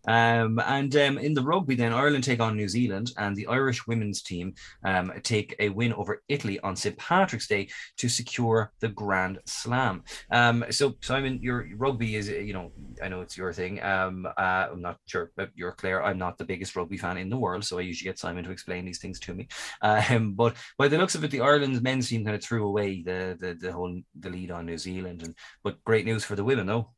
Um, 0.09 0.59
and 0.65 0.93
um, 0.95 1.17
in 1.19 1.35
the 1.35 1.43
rugby, 1.43 1.75
then 1.75 1.93
Ireland 1.93 2.23
take 2.23 2.39
on 2.39 2.57
New 2.57 2.67
Zealand, 2.67 3.11
and 3.17 3.35
the 3.35 3.45
Irish 3.45 3.85
women's 3.85 4.23
team 4.23 4.55
um, 4.83 5.13
take 5.21 5.55
a 5.59 5.69
win 5.69 5.93
over 5.93 6.23
Italy 6.27 6.59
on 6.61 6.75
St 6.75 6.97
Patrick's 6.97 7.47
Day 7.47 7.69
to 7.97 8.09
secure 8.09 8.71
the 8.79 8.87
Grand 8.87 9.37
Slam. 9.45 10.03
Um, 10.31 10.65
so, 10.71 10.95
Simon, 11.01 11.39
your 11.43 11.67
rugby 11.77 12.15
is, 12.15 12.27
you 12.27 12.53
know, 12.53 12.71
I 13.03 13.07
know 13.07 13.21
it's 13.21 13.37
your 13.37 13.53
thing. 13.53 13.83
Um, 13.83 14.25
uh, 14.25 14.67
I'm 14.71 14.81
not 14.81 14.97
sure, 15.05 15.31
but 15.37 15.51
you're 15.53 15.73
clear. 15.73 16.01
I'm 16.01 16.17
not 16.17 16.39
the 16.39 16.45
biggest 16.45 16.75
rugby 16.75 16.97
fan 16.97 17.17
in 17.17 17.29
the 17.29 17.37
world, 17.37 17.63
so 17.63 17.77
I 17.77 17.81
usually 17.81 18.09
get 18.09 18.17
Simon 18.17 18.43
to 18.45 18.51
explain 18.51 18.85
these 18.85 18.99
things 18.99 19.19
to 19.21 19.35
me. 19.35 19.47
Um, 19.83 20.33
but 20.33 20.55
by 20.79 20.87
the 20.87 20.97
looks 20.97 21.13
of 21.13 21.23
it, 21.23 21.29
the 21.29 21.41
Ireland's 21.41 21.81
men's 21.81 22.09
team 22.09 22.25
kind 22.25 22.35
of 22.35 22.43
threw 22.43 22.67
away 22.67 23.03
the 23.03 23.37
the, 23.39 23.53
the 23.53 23.71
whole 23.71 24.01
the 24.19 24.29
lead 24.31 24.49
on 24.49 24.65
New 24.65 24.77
Zealand, 24.79 25.21
and 25.21 25.35
but 25.63 25.83
great 25.83 26.05
news 26.05 26.23
for 26.23 26.35
the 26.35 26.43
women, 26.43 26.65
though. 26.65 26.89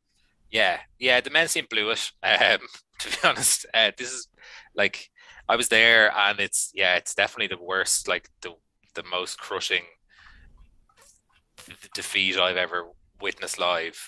Yeah, 0.52 0.80
yeah, 1.00 1.22
the 1.22 1.30
men's 1.30 1.54
team 1.54 1.66
blew 1.70 1.90
it. 1.90 2.12
Um, 2.24 2.60
to 3.02 3.10
be 3.10 3.18
honest, 3.28 3.66
uh, 3.74 3.92
this 3.98 4.12
is 4.12 4.28
like 4.76 5.10
I 5.50 5.56
was 5.56 5.70
there, 5.70 6.12
and 6.16 6.40
it's 6.40 6.72
yeah, 6.74 6.96
it's 6.96 7.14
definitely 7.16 7.56
the 7.56 7.62
worst, 7.64 8.08
like 8.08 8.30
the 8.42 8.54
the 8.96 9.04
most 9.04 9.40
crushing 9.40 9.84
defeat 11.94 12.38
I've 12.38 12.58
ever 12.58 12.90
witnessed 13.22 13.60
live. 13.60 14.08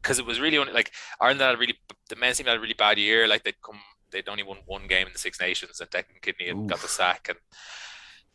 because 0.00 0.18
it 0.18 0.26
was 0.26 0.40
really 0.40 0.58
only 0.58 0.72
like 0.72 0.92
Ireland 1.20 1.40
had 1.40 1.54
a 1.54 1.58
really 1.58 1.76
the 2.08 2.16
men's 2.16 2.36
team 2.38 2.46
had 2.46 2.56
a 2.56 2.60
really 2.60 2.74
bad 2.74 2.98
year. 2.98 3.26
Like 3.28 3.44
they'd 3.44 3.60
come, 3.64 3.80
they'd 4.10 4.28
only 4.28 4.42
won 4.42 4.58
one 4.66 4.86
game 4.86 5.06
in 5.06 5.12
the 5.12 5.18
Six 5.18 5.40
Nations, 5.40 5.80
and 5.80 5.90
Declan 5.90 6.20
Kidney 6.22 6.48
had 6.48 6.66
got 6.68 6.80
the 6.80 6.88
sack, 6.88 7.26
and 7.28 7.38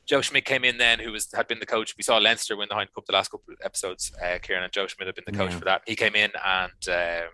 Joe 0.05 0.21
Schmidt 0.21 0.45
came 0.45 0.63
in 0.63 0.77
then, 0.77 0.99
who 0.99 1.11
was 1.11 1.29
had 1.33 1.47
been 1.47 1.59
the 1.59 1.65
coach. 1.65 1.95
We 1.97 2.03
saw 2.03 2.17
Leinster 2.17 2.55
win 2.55 2.67
the 2.69 2.75
Heineken 2.75 2.93
Cup 2.95 3.05
the 3.05 3.13
last 3.13 3.29
couple 3.31 3.53
of 3.53 3.59
episodes. 3.63 4.11
Uh, 4.23 4.37
Kieran 4.41 4.63
and 4.63 4.71
Joe 4.73 4.87
Schmidt 4.87 5.07
had 5.07 5.15
been 5.15 5.25
the 5.27 5.37
coach 5.37 5.51
Yeah. 5.51 5.59
for 5.59 5.65
that. 5.65 5.81
He 5.85 5.95
came 5.95 6.15
in 6.15 6.31
and 6.45 6.89
um, 6.89 7.29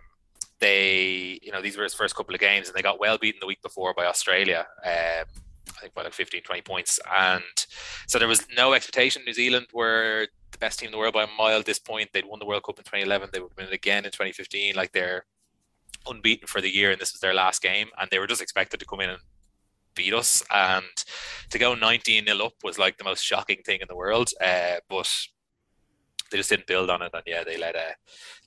they, 0.64 1.38
you 1.42 1.52
know, 1.52 1.60
these 1.60 1.76
were 1.76 1.82
his 1.82 1.92
first 1.92 2.16
couple 2.16 2.34
of 2.34 2.40
games, 2.40 2.68
and 2.68 2.74
they 2.74 2.80
got 2.80 2.98
well 2.98 3.18
beaten 3.18 3.38
the 3.38 3.46
week 3.46 3.60
before 3.60 3.92
by 3.92 4.06
Australia. 4.06 4.66
Um, 4.82 5.26
I 5.76 5.80
think 5.80 5.94
by 5.94 6.02
like 6.02 6.14
15, 6.14 6.42
20 6.42 6.62
points. 6.62 6.98
And 7.14 7.42
so 8.06 8.18
there 8.18 8.28
was 8.28 8.46
no 8.56 8.72
expectation. 8.72 9.22
New 9.26 9.34
Zealand 9.34 9.66
were 9.74 10.26
the 10.52 10.58
best 10.58 10.78
team 10.78 10.86
in 10.86 10.92
the 10.92 10.98
world 10.98 11.12
by 11.12 11.24
a 11.24 11.28
mile 11.38 11.58
at 11.58 11.66
this 11.66 11.78
point. 11.78 12.10
They'd 12.12 12.24
won 12.24 12.38
the 12.38 12.46
World 12.46 12.62
Cup 12.64 12.78
in 12.78 12.84
2011. 12.84 13.28
They 13.32 13.40
would 13.40 13.54
win 13.58 13.66
it 13.66 13.74
again 13.74 14.06
in 14.06 14.10
2015. 14.10 14.74
Like 14.74 14.92
they're 14.92 15.26
unbeaten 16.08 16.46
for 16.46 16.62
the 16.62 16.74
year, 16.74 16.92
and 16.92 17.00
this 17.00 17.12
was 17.12 17.20
their 17.20 17.34
last 17.34 17.60
game. 17.60 17.88
And 18.00 18.08
they 18.10 18.18
were 18.18 18.26
just 18.26 18.40
expected 18.40 18.80
to 18.80 18.86
come 18.86 19.00
in 19.00 19.10
and 19.10 19.20
beat 19.94 20.14
us. 20.14 20.42
And 20.50 20.84
to 21.50 21.58
go 21.58 21.74
19 21.74 22.24
nil 22.24 22.42
up 22.42 22.54
was 22.62 22.78
like 22.78 22.96
the 22.96 23.04
most 23.04 23.22
shocking 23.22 23.60
thing 23.66 23.80
in 23.82 23.88
the 23.88 23.96
world. 23.96 24.30
Uh, 24.40 24.76
but 24.88 25.10
they 26.30 26.38
just 26.38 26.50
didn't 26.50 26.66
build 26.66 26.90
on 26.90 27.02
it, 27.02 27.10
and 27.12 27.22
yeah, 27.26 27.44
they 27.44 27.56
let 27.56 27.76
uh, 27.76 27.92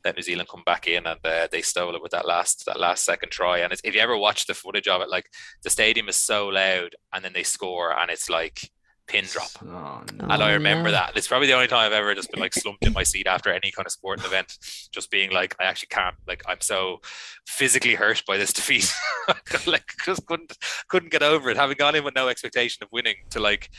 let 0.08 0.16
New 0.16 0.24
Zealand 0.24 0.50
come 0.50 0.64
back 0.66 0.88
in, 0.88 1.06
and 1.06 1.20
uh, 1.24 1.48
they 1.52 1.62
stole 1.62 1.96
it 1.96 2.02
with 2.02 2.12
that 2.12 2.28
last 2.28 2.66
that 2.66 2.80
last 2.80 3.04
second 3.04 3.30
try. 3.30 3.60
And 3.60 3.72
it's, 3.74 3.82
if 3.84 3.94
you 3.94 4.02
ever 4.02 4.18
watch 4.18 4.48
the 4.48 4.54
footage 4.54 4.88
of 4.88 5.02
it, 5.02 5.10
like 5.10 5.30
the 5.64 5.70
stadium 5.70 6.08
is 6.08 6.16
so 6.16 6.48
loud, 6.48 6.96
and 7.14 7.24
then 7.24 7.34
they 7.34 7.44
score, 7.44 7.98
and 7.98 8.10
it's 8.10 8.30
like 8.30 8.72
pin 9.08 9.26
drop. 9.26 9.50
Oh, 9.62 10.04
no. 10.16 10.28
And 10.30 10.44
I 10.44 10.54
remember 10.54 10.92
that. 10.92 11.14
It's 11.16 11.28
probably 11.28 11.48
the 11.48 11.54
only 11.54 11.68
time 11.68 11.86
I've 11.86 11.94
ever 11.94 12.14
just 12.14 12.30
been 12.30 12.40
like 12.40 12.54
slumped 12.62 12.86
in 12.86 12.94
my 12.94 13.04
seat 13.04 13.28
after 13.28 13.52
any 13.52 13.72
kind 13.72 13.86
of 13.86 13.92
sporting 13.92 14.26
event, 14.26 14.58
just 14.92 15.10
being 15.10 15.32
like, 15.32 15.56
I 15.60 15.64
actually 15.64 15.88
can't. 15.88 16.16
Like, 16.28 16.44
I'm 16.48 16.62
so 16.62 17.00
physically 17.48 17.96
hurt 17.96 18.24
by 18.28 18.38
this 18.38 18.54
defeat. 18.60 18.94
like, 19.68 19.94
just 20.06 20.26
couldn't 20.26 20.54
couldn't 20.88 21.12
get 21.12 21.24
over 21.24 21.50
it. 21.50 21.58
Having 21.58 21.78
gone 21.78 21.96
in 21.96 22.04
with 22.04 22.16
no 22.16 22.28
expectation 22.28 22.84
of 22.84 22.90
winning 22.92 23.16
to 23.32 23.40
like 23.40 23.70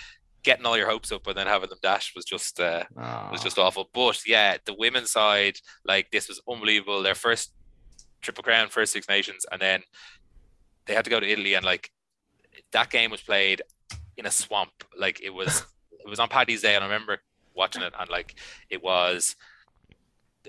getting 0.45 0.65
all 0.67 0.77
your 0.77 0.89
hopes 0.89 1.11
up 1.13 1.27
and 1.27 1.37
then 1.37 1.47
having 1.47 1.69
them 1.69 1.79
dashed 1.83 2.15
was 2.15 2.25
just 2.25 2.61
uh, 2.61 2.85
was 2.97 3.41
Oh. 3.41 3.45
just 3.45 3.59
awful. 3.59 3.89
But 3.93 4.21
yeah, 4.27 4.57
the 4.65 4.75
women's 4.75 5.11
side, 5.11 5.59
like 5.85 6.11
this 6.11 6.29
was 6.29 6.41
unbelievable. 6.49 7.03
Their 7.03 7.15
first 7.15 7.53
triple 8.23 8.45
crown, 8.45 8.69
first 8.69 8.93
Six 8.93 9.09
Nations, 9.09 9.45
and 9.51 9.61
then 9.61 9.83
they 10.87 10.95
had 10.95 11.05
to 11.05 11.11
go 11.11 11.21
to 11.21 11.29
Italy, 11.31 11.55
and 11.55 11.65
like 11.65 11.91
that 12.73 12.91
game 12.91 13.11
was 13.11 13.21
played 13.21 13.63
in 14.17 14.27
a 14.27 14.31
swamp. 14.31 14.73
Like 14.97 15.21
it 15.21 15.31
was, 15.31 15.65
it 16.05 16.09
was 16.09 16.19
on 16.21 16.29
Paddy's 16.29 16.63
Day, 16.63 16.75
and 16.75 16.83
I 16.85 16.87
remember 16.87 17.19
watching 17.55 17.83
it, 17.83 17.93
and 17.99 18.09
like 18.11 18.35
it 18.71 18.83
was. 18.83 19.37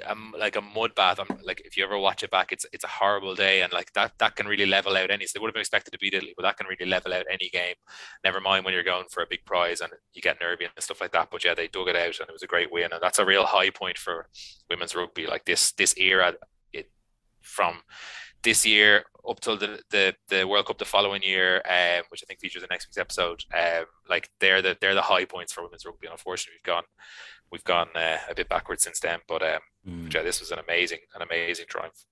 Um, 0.06 0.34
like 0.38 0.56
a 0.56 0.62
mud 0.62 0.96
bath. 0.96 1.20
I'm 1.20 1.40
like, 1.44 1.62
if 1.66 1.78
you 1.78 1.84
ever 1.84 1.98
watch 1.98 2.24
it 2.24 2.32
back, 2.32 2.52
it's 2.52 2.66
it's 2.72 2.84
a 2.84 2.88
horrible 2.88 3.36
day, 3.36 3.62
and 3.62 3.72
like 3.74 3.94
that 3.94 4.14
that 4.20 4.36
can 4.36 4.48
really 4.48 4.66
level 4.66 4.96
out 4.98 5.12
any. 5.12 5.26
So 5.26 5.32
they 5.34 5.42
would 5.42 5.50
have 5.50 5.54
been 5.54 5.62
expected 5.62 5.92
to 5.92 6.00
beat 6.00 6.14
Italy, 6.14 6.34
but 6.36 6.44
that 6.44 6.58
can 6.58 6.68
really 6.68 6.90
level 6.90 7.14
out 7.14 7.26
any 7.32 7.50
game. 7.50 7.76
Never 8.24 8.40
mind 8.40 8.66
when 8.66 8.74
you're 8.74 8.84
going 8.84 9.06
for 9.10 9.24
a 9.24 9.28
big 9.30 9.46
prize 9.46 9.82
and 9.82 9.92
you 10.14 10.22
get 10.22 10.40
nervy 10.40 10.66
and 10.66 10.74
stuff 10.80 11.02
like 11.02 11.12
that. 11.12 11.30
But 11.32 11.44
yeah, 11.44 11.54
they 11.54 11.68
dug 11.68 11.88
it 11.88 11.96
out, 11.96 12.20
and 12.20 12.30
it 12.30 12.34
was 12.34 12.44
a 12.44 12.48
great 12.48 12.72
win, 12.72 12.92
and 12.92 13.02
that's 13.02 13.20
a 13.20 13.26
real 13.26 13.46
high 13.46 13.70
point 13.70 13.98
for 13.98 14.28
women's 14.70 14.96
rugby. 14.96 15.28
Like 15.28 15.46
this 15.46 15.72
this 15.74 15.98
era, 15.98 16.34
it 16.74 16.92
from 17.42 17.82
this 18.44 18.66
year 18.66 19.04
up 19.28 19.40
till 19.40 19.58
the, 19.58 19.80
the 19.90 20.16
the 20.30 20.48
World 20.48 20.66
Cup 20.66 20.78
the 20.78 20.86
following 20.86 21.22
year, 21.24 21.58
um, 21.66 22.04
which 22.10 22.24
I 22.24 22.26
think 22.28 22.40
features 22.40 22.64
in 22.64 22.68
next 22.70 22.88
week's 22.88 22.98
episode. 22.98 23.44
Um, 23.54 23.86
like 24.10 24.30
they're 24.40 24.62
the 24.62 24.78
they're 24.80 24.96
the 24.96 25.02
high 25.02 25.26
points 25.26 25.54
for 25.54 25.64
women's 25.64 25.86
rugby. 25.86 26.08
And 26.08 26.14
unfortunately, 26.14 26.58
we've 26.58 26.74
gone 26.74 26.84
we've 27.52 27.64
gone 27.64 27.90
uh, 27.96 28.18
a 28.30 28.36
bit 28.36 28.50
backwards 28.50 28.84
since 28.84 29.00
then. 29.00 29.20
But 29.28 29.42
um, 29.44 29.60
Mm. 29.88 30.14
yeah, 30.14 30.24
this 30.24 30.42
was 30.42 30.52
an 30.52 30.60
amazing 30.60 31.00
an 31.16 31.22
amazing 31.22 31.66
triumph. 31.70 32.04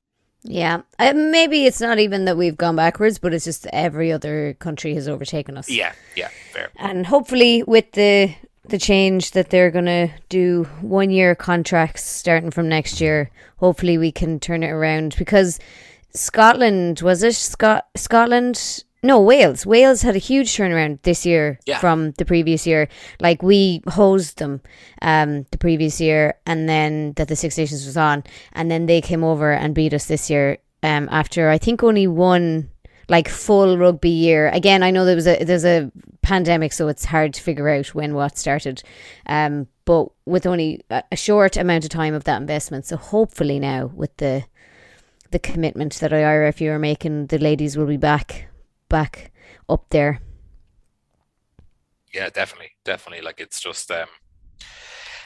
Yeah, 0.44 0.84
uh, 1.00 1.14
maybe 1.14 1.66
it's 1.66 1.82
not 1.82 2.00
even 2.00 2.24
that 2.26 2.38
we've 2.38 2.56
gone 2.56 2.78
backwards, 2.78 3.20
but 3.20 3.34
it's 3.34 3.44
just 3.44 3.68
every 3.74 4.10
other 4.12 4.54
country 4.60 4.94
has 4.94 5.10
overtaken 5.10 5.58
us. 5.58 5.70
Yeah, 5.70 5.92
yeah, 6.16 6.30
fair. 6.54 6.70
and 6.78 7.06
hopefully 7.06 7.64
with 7.64 7.92
the 7.92 8.34
the 8.70 8.78
change 8.78 9.32
that 9.32 9.50
they're 9.50 9.70
gonna 9.72 10.10
do 10.30 10.64
one 10.82 11.10
year 11.10 11.36
contracts 11.36 12.04
starting 12.04 12.52
from 12.52 12.70
next 12.70 13.02
year, 13.02 13.30
hopefully 13.58 13.98
we 13.98 14.12
can 14.14 14.40
turn 14.40 14.64
it 14.64 14.70
around 14.70 15.16
because 15.18 15.60
Scotland 16.14 17.02
was 17.02 17.22
it 17.24 17.36
Scot 17.36 17.88
Scotland. 17.96 18.84
No, 19.08 19.22
Wales. 19.22 19.66
Wales 19.66 20.02
had 20.02 20.16
a 20.16 20.20
huge 20.20 20.50
turnaround 20.56 21.02
this 21.04 21.26
year 21.26 21.60
Yeah. 21.66 21.80
from 21.80 22.12
the 22.18 22.26
previous 22.26 22.68
year. 22.68 22.90
Like 23.22 23.42
we 23.42 23.82
hosed 23.88 24.38
them 24.38 24.60
um 25.02 25.46
the 25.52 25.58
previous 25.58 26.02
year 26.02 26.34
and 26.46 26.68
then 26.68 27.14
that 27.16 27.28
the 27.30 27.36
Six 27.36 27.58
Nations 27.58 27.86
was 27.86 27.96
on 27.96 28.24
and 28.52 28.70
then 28.70 28.86
they 28.86 29.00
came 29.02 29.24
over 29.24 29.54
and 29.54 29.74
beat 29.74 29.94
us 29.94 30.06
this 30.08 30.30
year 30.30 30.58
um 30.84 31.08
after 31.10 31.50
I 31.50 31.58
think 31.58 31.84
only 31.84 32.06
one 32.06 32.70
like 33.10 33.30
full 33.30 33.78
rugby 33.78 34.10
year. 34.10 34.50
Again, 34.50 34.84
I 34.84 34.92
know 34.92 35.06
there 35.06 35.16
was 35.16 35.28
a 35.28 35.42
there's 35.46 35.64
a 35.66 35.90
pandemic, 36.22 36.74
so 36.74 36.90
it's 36.90 37.06
hard 37.06 37.34
to 37.36 37.42
figure 37.42 37.70
out 37.70 37.96
when 37.96 38.14
what 38.14 38.38
started. 38.38 38.84
Um, 39.26 39.68
but 39.86 40.10
with 40.26 40.46
only 40.46 40.82
a, 40.90 41.16
short 41.16 41.56
amount 41.56 41.86
of 41.86 41.90
time 41.90 42.14
of 42.14 42.26
that 42.26 42.42
investment, 42.42 42.86
so 42.86 42.98
hopefully 42.98 43.58
now 43.60 43.86
with 43.96 44.18
the 44.18 44.44
the 45.32 45.40
commitment 45.40 45.94
that 46.02 46.12
IRFU 46.12 46.68
are 46.72 46.80
making, 46.80 47.28
the 47.28 47.38
ladies 47.38 47.78
will 47.78 47.86
be 47.88 47.98
back 47.98 48.47
back 48.90 49.32
up 49.70 49.86
there. 49.90 50.20
Yeah, 52.14 52.30
definitely, 52.30 52.72
definitely. 52.86 53.24
Like 53.24 53.40
it's 53.40 53.60
just 53.60 53.92
um, 53.92 54.08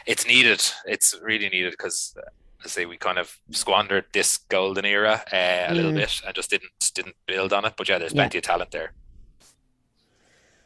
it's 0.05 0.25
needed. 0.27 0.61
It's 0.85 1.15
really 1.21 1.49
needed 1.49 1.71
because, 1.71 2.15
I 2.63 2.67
say, 2.67 2.85
we 2.85 2.97
kind 2.97 3.17
of 3.17 3.37
squandered 3.51 4.05
this 4.13 4.37
golden 4.37 4.85
era 4.85 5.21
uh, 5.31 5.71
a 5.71 5.75
little 5.75 5.91
Mm. 5.91 5.95
bit 5.95 6.21
and 6.25 6.35
just 6.35 6.49
didn't 6.49 6.71
didn't 6.95 7.15
build 7.27 7.53
on 7.53 7.65
it. 7.65 7.73
But 7.77 7.87
yeah, 7.89 7.99
there's 7.99 8.13
Yeah. 8.13 8.21
plenty 8.23 8.39
of 8.39 8.43
talent 8.43 8.71
there. 8.71 8.93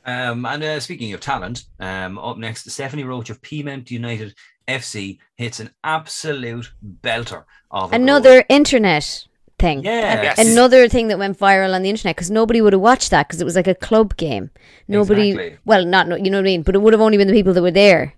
Um, 0.08 0.46
and 0.46 0.64
uh, 0.64 0.80
speaking 0.80 1.14
of 1.14 1.20
talent, 1.20 1.64
um, 1.80 2.20
up 2.20 2.38
next, 2.38 2.70
Stephanie 2.70 3.04
Roche 3.04 3.32
of 3.32 3.42
Peamount 3.42 3.90
United 3.90 4.36
FC 4.68 5.18
hits 5.36 5.60
an 5.60 5.72
absolute 5.84 6.72
belter 7.02 7.44
of 7.72 7.92
a 7.92 7.98
goal. 7.98 8.02
Another 8.02 8.46
internet 8.48 9.26
thing. 9.60 9.84
Yeah. 9.84 10.22
Yes. 10.24 10.38
Another 10.40 10.88
thing 10.90 11.08
that 11.10 11.20
went 11.20 11.38
viral 11.40 11.74
on 11.74 11.82
the 11.82 11.90
internet 11.90 12.16
because 12.16 12.30
nobody 12.32 12.62
would 12.62 12.74
have 12.74 12.82
watched 12.82 13.12
that 13.12 13.28
because 13.28 13.42
it 13.42 13.46
was 13.46 13.56
like 13.56 13.68
a 13.68 13.76
club 13.76 14.18
game. 14.18 14.50
Nobody, 14.88 15.32
Exactly. 15.32 15.58
well, 15.66 15.86
not 15.86 16.08
you 16.24 16.30
know 16.30 16.38
what 16.38 16.44
I 16.46 16.52
mean, 16.52 16.64
but 16.64 16.76
it 16.76 16.80
would 16.82 16.94
have 16.94 17.02
only 17.02 17.18
been 17.18 17.28
the 17.28 17.34
people 17.34 17.54
that 17.54 17.62
were 17.62 17.72
there. 17.72 18.14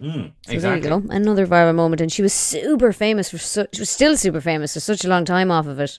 Mm, 0.00 0.32
So 0.46 0.52
exactly. 0.52 0.58
there 0.90 0.98
you 0.98 1.00
go, 1.02 1.14
another 1.14 1.46
viral 1.46 1.74
moment, 1.74 2.00
and 2.00 2.12
she 2.12 2.20
was 2.20 2.32
super 2.34 2.92
famous 2.92 3.30
for 3.30 3.38
such. 3.38 3.76
She 3.76 3.80
was 3.80 3.90
still 3.90 4.16
super 4.16 4.40
famous 4.40 4.74
for 4.74 4.80
such 4.80 5.04
a 5.04 5.08
long 5.08 5.24
time 5.24 5.50
off 5.50 5.66
of 5.66 5.78
it. 5.80 5.98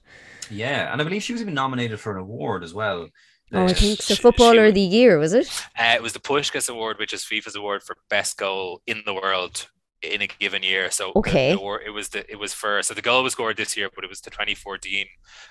Yeah, 0.51 0.91
and 0.91 1.01
I 1.01 1.03
believe 1.03 1.23
she 1.23 1.33
was 1.33 1.41
even 1.41 1.53
nominated 1.53 1.99
for 1.99 2.11
an 2.11 2.17
award 2.19 2.63
as 2.63 2.73
well. 2.73 3.07
Oh, 3.53 3.63
I 3.65 3.73
think 3.73 4.01
so. 4.01 4.13
she- 4.13 4.21
Footballer 4.21 4.65
she- 4.65 4.67
of 4.69 4.73
the 4.75 4.81
year 4.81 5.17
was 5.17 5.33
it? 5.33 5.47
Uh, 5.79 5.93
it 5.95 6.03
was 6.03 6.13
the 6.13 6.19
Puskás 6.19 6.69
Award, 6.69 6.99
which 6.99 7.13
is 7.13 7.23
FIFA's 7.23 7.55
award 7.55 7.83
for 7.83 7.95
best 8.09 8.37
goal 8.37 8.81
in 8.85 9.01
the 9.05 9.13
world 9.13 9.69
in 10.13 10.21
a 10.21 10.27
given 10.27 10.63
year. 10.63 10.91
So 10.91 11.11
Okay. 11.15 11.51
the 11.51 11.57
award- 11.57 11.83
it 11.85 11.89
was 11.91 12.09
the 12.09 12.29
it 12.31 12.37
was 12.37 12.53
for 12.53 12.81
so 12.83 12.93
the 12.93 13.01
goal 13.01 13.23
was 13.23 13.33
scored 13.33 13.57
this 13.57 13.75
year, 13.75 13.89
but 13.93 14.03
it 14.03 14.09
was 14.09 14.21
the 14.21 14.29
2014 14.29 15.07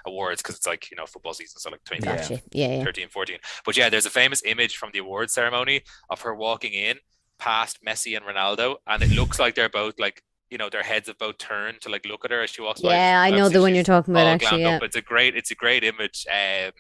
awards 0.07 0.43
because 0.43 0.57
it's 0.57 0.67
like 0.67 0.91
you 0.91 0.97
know 0.97 1.07
football 1.07 1.35
season, 1.35 1.59
so 1.61 1.71
like 1.71 1.81
2013, 1.85 2.39
Gotcha. 2.39 2.49
Yeah, 2.53 2.79
yeah. 2.79 2.85
13, 2.85 3.09
14. 3.09 3.39
But 3.65 3.77
yeah, 3.77 3.89
there's 3.89 4.07
a 4.07 4.11
famous 4.11 4.43
image 4.45 4.77
from 4.77 4.91
the 4.93 4.99
award 5.01 5.31
ceremony 5.31 5.83
of 6.11 6.21
her 6.23 6.35
walking 6.35 6.73
in 6.73 6.99
past 7.39 7.79
Messi 7.87 8.17
and 8.17 8.25
Ronaldo, 8.25 8.77
and 8.87 9.03
it 9.03 9.11
looks 9.11 9.39
like 9.39 9.55
they're 9.55 9.69
both 9.69 9.95
like 9.99 10.23
you 10.51 10.59
know 10.59 10.69
their 10.71 10.83
heads 10.83 11.09
have 11.09 11.19
both 11.19 11.39
turned 11.39 11.81
to 11.81 11.89
like 11.89 12.05
look 12.07 12.25
at 12.25 12.31
her 12.31 12.43
as 12.43 12.51
she 12.51 12.63
walks 12.63 12.81
by. 12.81 12.91
Yeah, 12.95 13.21
I 13.21 13.31
know 13.31 13.49
the 13.49 13.61
one 13.61 13.75
you're 13.75 13.83
talking 13.83 14.15
about. 14.15 14.27
Actually, 14.27 14.63
yeah. 14.63 14.77
up. 14.77 14.83
It's 14.83 14.95
a 14.95 15.01
great, 15.03 15.35
it's 15.37 15.51
a 15.51 15.55
great 15.55 15.83
image. 15.83 16.27
Um, 16.31 16.71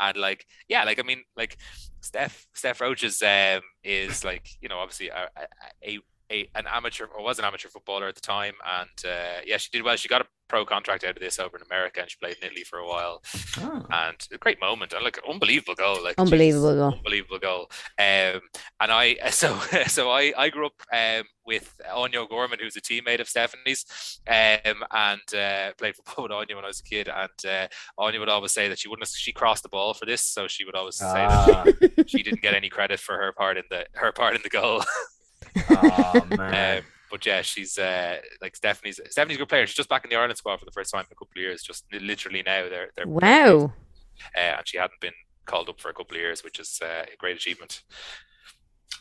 and 0.00 0.16
like, 0.16 0.44
yeah, 0.68 0.84
like 0.84 0.98
I 0.98 1.02
mean, 1.02 1.22
like 1.36 1.56
Steph, 2.00 2.46
Steph 2.52 2.80
Roche's 2.80 3.22
um 3.22 3.62
is 3.84 4.24
like 4.24 4.48
you 4.60 4.68
know 4.68 4.78
obviously 4.78 5.08
a, 5.08 5.30
a, 5.36 5.94
a, 5.94 5.98
a 6.32 6.48
an 6.54 6.64
amateur 6.72 7.06
or 7.06 7.22
was 7.22 7.38
an 7.38 7.44
amateur 7.44 7.68
footballer 7.68 8.08
at 8.08 8.14
the 8.14 8.20
time, 8.20 8.54
and 8.80 9.04
uh, 9.12 9.40
yeah, 9.46 9.56
she 9.58 9.68
did 9.70 9.82
well. 9.82 9.96
She 9.96 10.08
got 10.08 10.22
a 10.22 10.26
pro 10.48 10.66
contract 10.66 11.02
out 11.04 11.16
of 11.16 11.20
this 11.22 11.38
over 11.38 11.56
in 11.56 11.62
America, 11.62 12.00
and 12.00 12.10
she 12.10 12.16
played 12.20 12.36
in 12.40 12.46
Italy 12.48 12.62
for 12.64 12.78
a 12.78 12.86
while. 12.86 13.22
Oh. 13.58 13.86
And 13.90 14.16
a 14.32 14.38
great 14.38 14.60
moment, 14.60 14.92
and 14.92 15.02
like 15.04 15.18
unbelievable 15.28 15.74
goal, 15.74 16.02
like 16.02 16.18
Unbelievable 16.18 16.70
Jesus, 16.72 16.80
goal. 16.80 16.94
unbelievable 16.98 17.38
goal. 17.38 17.70
Um, 17.98 18.40
and 18.80 18.90
I 18.92 19.16
so 19.30 19.58
so 19.86 20.10
I 20.10 20.32
I 20.36 20.48
grew 20.48 20.66
up 20.66 20.74
um 20.92 21.24
with 21.44 21.74
Anya 21.92 22.24
Gorman, 22.28 22.58
who's 22.60 22.76
a 22.76 22.80
teammate 22.80 23.20
of 23.20 23.28
Stephanie's, 23.28 24.20
um, 24.28 24.84
and 24.92 25.34
uh, 25.34 25.72
played 25.76 25.96
football 25.96 26.22
with 26.24 26.32
Anya 26.32 26.54
when 26.54 26.64
I 26.64 26.68
was 26.68 26.78
a 26.78 26.84
kid. 26.84 27.08
And 27.08 27.44
uh, 27.52 27.66
Anya 27.98 28.20
would 28.20 28.28
always 28.28 28.52
say 28.52 28.68
that 28.68 28.78
she 28.78 28.88
wouldn't 28.88 29.08
have, 29.08 29.12
she 29.12 29.32
crossed 29.32 29.64
the 29.64 29.68
ball 29.68 29.92
for 29.92 30.06
this, 30.06 30.22
so 30.22 30.46
she 30.46 30.64
would 30.64 30.76
always 30.76 30.94
say 30.96 31.04
Ah, 31.28 31.64
that 31.64 32.04
she 32.08 32.22
didn't 32.22 32.42
get 32.42 32.54
any 32.54 32.68
credit 32.68 33.00
for 33.00 33.16
her 33.16 33.32
part 33.32 33.56
in 33.56 33.64
the 33.70 33.86
her 33.94 34.12
part 34.12 34.36
in 34.36 34.42
the 34.42 34.50
goal. 34.50 34.82
oh, 35.70 36.26
man. 36.36 36.78
Um, 36.78 36.84
but 37.10 37.26
yeah, 37.26 37.42
she's 37.42 37.76
uh, 37.78 38.16
like 38.40 38.56
Stephanie's 38.56 39.00
Stephanie's 39.10 39.36
a 39.36 39.40
good 39.40 39.48
player. 39.48 39.66
She's 39.66 39.76
just 39.76 39.88
back 39.88 40.04
in 40.04 40.10
the 40.10 40.16
Ireland 40.16 40.38
squad 40.38 40.58
for 40.58 40.64
the 40.64 40.72
first 40.72 40.90
time 40.92 41.00
in 41.00 41.12
a 41.12 41.14
couple 41.14 41.32
of 41.36 41.42
years. 41.42 41.62
Just 41.62 41.84
literally 41.92 42.42
now, 42.44 42.68
they're 42.68 42.90
they're 42.96 43.06
Wow. 43.06 43.72
uh, 44.36 44.38
and 44.38 44.66
she 44.68 44.78
hadn't 44.78 45.00
been 45.00 45.12
called 45.44 45.68
up 45.68 45.80
for 45.80 45.90
a 45.90 45.94
couple 45.94 46.16
of 46.16 46.20
years, 46.22 46.42
which 46.42 46.58
is 46.58 46.80
uh, 46.82 47.04
a 47.12 47.16
great 47.18 47.36
achievement. 47.36 47.82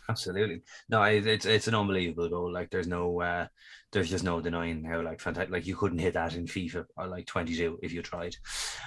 Absolutely. 0.09 0.61
No, 0.89 1.03
it's 1.03 1.45
it's 1.45 1.67
an 1.67 1.75
unbelievable 1.75 2.27
goal. 2.29 2.51
Like 2.51 2.69
there's 2.69 2.87
no 2.87 3.21
uh 3.21 3.47
there's 3.91 4.09
just 4.09 4.23
no 4.23 4.39
denying 4.39 4.83
how 4.83 5.01
like 5.01 5.19
fantastic 5.19 5.51
like 5.51 5.67
you 5.67 5.75
couldn't 5.75 5.99
hit 5.99 6.13
that 6.13 6.35
in 6.35 6.45
FIFA 6.45 6.85
or 6.97 7.07
like 7.07 7.25
22 7.25 7.79
if 7.81 7.91
you 7.91 8.01
tried. 8.01 8.35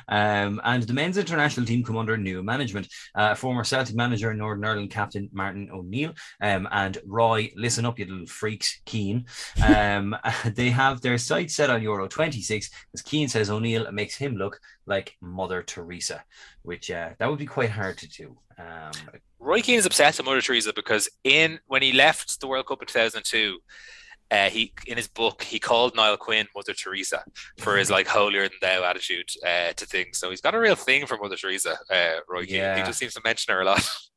Um 0.09 0.61
and 0.65 0.83
the 0.83 0.93
men's 0.93 1.19
international 1.19 1.67
team 1.67 1.85
come 1.85 1.97
under 1.97 2.17
new 2.17 2.43
management. 2.43 2.89
Uh 3.15 3.35
former 3.35 3.65
Celtic 3.65 3.95
manager 3.95 4.31
and 4.31 4.39
Northern 4.39 4.65
Ireland 4.65 4.91
captain 4.91 5.29
Martin 5.33 5.71
O'Neill 5.73 6.15
um 6.41 6.69
and 6.71 6.99
Roy, 7.07 7.51
listen 7.57 7.85
up, 7.85 7.99
you 7.99 8.07
little 8.07 8.27
freaks, 8.27 8.81
Keane. 8.85 9.27
Um 9.63 10.17
they 10.55 10.71
have 10.71 11.01
their 11.01 11.19
sights 11.19 11.55
set 11.55 11.71
on 11.71 11.83
Euro 11.83 12.09
26 12.09 12.71
as 12.95 13.03
Keane 13.03 13.29
says 13.29 13.51
O'Neill 13.51 13.91
makes 13.93 14.17
him 14.17 14.37
look 14.37 14.61
like 14.87 15.17
Mother 15.21 15.63
Teresa, 15.63 16.25
which 16.63 16.91
uh, 16.91 17.11
that 17.19 17.29
would 17.29 17.39
be 17.39 17.47
quite 17.47 17.71
hard 17.71 17.99
to 17.99 18.09
do. 18.09 18.37
Um, 18.59 18.93
Roy 19.39 19.61
Keane 19.63 19.79
is 19.79 19.87
obsessed 19.87 20.19
with 20.19 20.27
Mother 20.27 20.41
Teresa 20.41 20.73
because 20.73 21.09
in 21.25 21.59
when 21.67 21.83
he 21.83 21.93
left 21.93 22.41
the 22.41 22.47
World 22.47 22.67
Cup 22.67 22.83
in 22.83 22.87
2002, 22.87 23.59
uh, 24.35 24.51
he 24.51 24.73
in 24.87 24.97
his 24.97 25.07
book 25.07 25.43
he 25.45 25.59
called 25.61 25.95
Niall 25.95 26.17
Quinn 26.17 26.47
Mother 26.57 26.73
Teresa 26.73 27.23
for 27.59 27.77
his 27.77 27.89
like 27.89 28.09
holier 28.09 28.49
than 28.49 28.59
thou 28.61 28.83
attitude 28.83 29.29
uh, 29.47 29.73
to 29.75 29.87
things. 29.87 30.19
So 30.19 30.31
he's 30.31 30.41
got 30.41 30.55
a 30.55 30.59
real 30.59 30.75
thing 30.75 31.07
for 31.07 31.17
Mother 31.17 31.37
Teresa. 31.37 31.79
Uh, 31.89 32.21
Roy. 32.29 32.41
Yeah. 32.49 32.77
He 32.77 32.83
just 32.83 32.99
seems 32.99 33.15
to 33.15 33.21
mention 33.25 33.55
her 33.55 33.61
a 33.61 33.65
lot. 33.65 33.89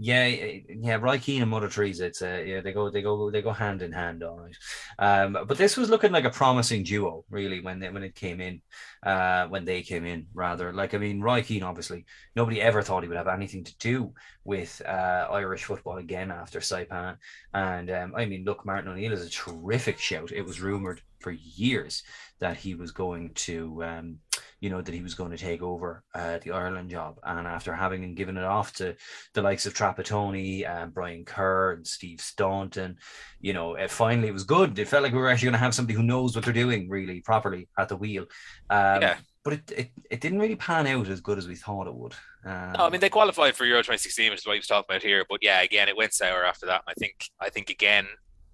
Yeah, 0.00 0.26
yeah, 0.26 0.94
Roy 1.00 1.18
Keane 1.18 1.42
and 1.42 1.50
Mother 1.50 1.68
Teresa. 1.68 2.06
It's 2.06 2.22
uh, 2.22 2.40
yeah, 2.46 2.60
they 2.60 2.72
go, 2.72 2.88
they 2.88 3.02
go, 3.02 3.32
they 3.32 3.42
go 3.42 3.50
hand 3.50 3.82
in 3.82 3.90
hand, 3.90 4.22
all 4.22 4.38
right. 4.38 4.56
Um, 4.96 5.32
but 5.46 5.58
this 5.58 5.76
was 5.76 5.90
looking 5.90 6.12
like 6.12 6.24
a 6.24 6.30
promising 6.30 6.84
duo, 6.84 7.24
really, 7.30 7.60
when 7.60 7.80
they, 7.80 7.90
when 7.90 8.04
it 8.04 8.14
came 8.14 8.40
in, 8.40 8.62
uh, 9.02 9.48
when 9.48 9.64
they 9.64 9.82
came 9.82 10.04
in, 10.04 10.28
rather. 10.32 10.72
Like, 10.72 10.94
I 10.94 10.98
mean, 10.98 11.20
Roy 11.20 11.42
Keane, 11.42 11.64
obviously, 11.64 12.06
nobody 12.36 12.60
ever 12.60 12.80
thought 12.80 13.02
he 13.02 13.08
would 13.08 13.16
have 13.16 13.26
anything 13.26 13.64
to 13.64 13.76
do 13.78 14.14
with 14.44 14.80
uh, 14.86 15.26
Irish 15.32 15.64
football 15.64 15.96
again 15.96 16.30
after 16.30 16.60
Saipan. 16.60 17.16
And 17.52 17.90
um, 17.90 18.14
I 18.16 18.24
mean, 18.26 18.44
look, 18.44 18.64
Martin 18.64 18.92
O'Neill 18.92 19.12
is 19.12 19.26
a 19.26 19.30
terrific 19.30 19.98
shout. 19.98 20.30
It 20.30 20.42
was 20.42 20.60
rumored 20.60 21.00
for 21.18 21.32
years 21.32 22.04
that 22.38 22.56
he 22.56 22.76
was 22.76 22.92
going 22.92 23.30
to. 23.34 23.82
Um, 23.82 24.18
you 24.60 24.70
know 24.70 24.80
that 24.80 24.94
he 24.94 25.02
was 25.02 25.14
going 25.14 25.30
to 25.30 25.36
take 25.36 25.62
over 25.62 26.02
uh, 26.14 26.38
the 26.42 26.50
Ireland 26.50 26.90
job, 26.90 27.18
and 27.22 27.46
after 27.46 27.72
having 27.72 28.14
given 28.14 28.36
it 28.36 28.44
off 28.44 28.72
to 28.74 28.96
the 29.34 29.42
likes 29.42 29.66
of 29.66 29.74
Trapattoni 29.74 30.68
and 30.68 30.92
Brian 30.92 31.24
Kerr 31.24 31.74
and 31.74 31.86
Steve 31.86 32.20
Staunton, 32.20 32.96
you 33.40 33.52
know, 33.52 33.74
it 33.74 33.90
finally 33.90 34.28
it 34.28 34.32
was 34.32 34.44
good. 34.44 34.78
It 34.78 34.88
felt 34.88 35.02
like 35.02 35.12
we 35.12 35.18
were 35.18 35.30
actually 35.30 35.46
going 35.46 35.52
to 35.52 35.58
have 35.58 35.74
somebody 35.74 35.94
who 35.94 36.02
knows 36.02 36.34
what 36.34 36.44
they're 36.44 36.52
doing 36.52 36.88
really 36.88 37.20
properly 37.20 37.68
at 37.78 37.88
the 37.88 37.96
wheel. 37.96 38.26
Um, 38.70 39.02
Yeah. 39.02 39.16
But 39.44 39.52
it, 39.54 39.72
it, 39.76 39.90
it 40.10 40.20
didn't 40.20 40.40
really 40.40 40.56
pan 40.56 40.86
out 40.88 41.08
as 41.08 41.22
good 41.22 41.38
as 41.38 41.48
we 41.48 41.54
thought 41.54 41.86
it 41.86 41.94
would. 41.94 42.14
Um, 42.44 42.72
No, 42.76 42.86
I 42.86 42.90
mean 42.90 43.00
they 43.00 43.08
qualified 43.08 43.56
for 43.56 43.64
Euro 43.64 43.80
2016, 43.80 44.30
which 44.30 44.40
is 44.40 44.46
what 44.46 44.54
he 44.54 44.58
was 44.58 44.66
talking 44.66 44.86
about 44.90 45.02
here. 45.02 45.24
But 45.28 45.38
yeah, 45.42 45.62
again, 45.62 45.88
it 45.88 45.96
went 45.96 46.12
sour 46.12 46.44
after 46.44 46.66
that. 46.66 46.82
And 46.86 46.90
I 46.90 46.94
think 46.94 47.14
I 47.40 47.48
think 47.48 47.70
again, 47.70 48.06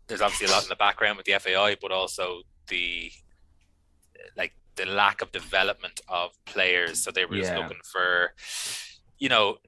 there's 0.06 0.20
obviously 0.20 0.48
a 0.48 0.50
lot 0.50 0.62
in 0.62 0.68
the 0.68 0.76
background 0.76 1.16
with 1.16 1.26
the 1.26 1.38
FAI, 1.38 1.76
but 1.80 1.90
also 1.90 2.42
the 2.68 3.10
like 4.36 4.52
the 4.76 4.86
lack 4.86 5.22
of 5.22 5.30
development 5.32 6.00
of 6.08 6.30
players. 6.46 7.02
So 7.02 7.10
they 7.10 7.24
were 7.24 7.36
just 7.36 7.54
looking 7.54 7.78
for, 7.90 8.32
you 9.18 9.28
know. 9.28 9.58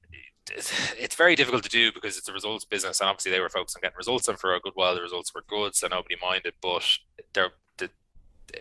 It's, 0.55 1.17
very 1.17 1.35
difficult 1.35 1.65
to 1.65 1.69
do 1.69 1.91
because 1.91 2.17
it's 2.17 2.29
a 2.29 2.33
results 2.33 2.65
business, 2.65 3.01
and 3.01 3.09
obviously 3.11 3.33
they 3.33 3.41
were 3.41 3.49
focused 3.49 3.77
on 3.77 3.81
getting 3.81 3.97
results, 3.97 4.29
and 4.29 4.39
for 4.39 4.55
a 4.55 4.61
good 4.61 4.75
while 4.77 4.95
the 4.95 5.03
results 5.03 5.35
were 5.35 5.43
good, 5.49 5.75
so 5.75 5.89
nobody 5.89 6.15
minded. 6.23 6.55
But 6.63 6.85
they're, 7.33 7.51
the, 7.79 7.91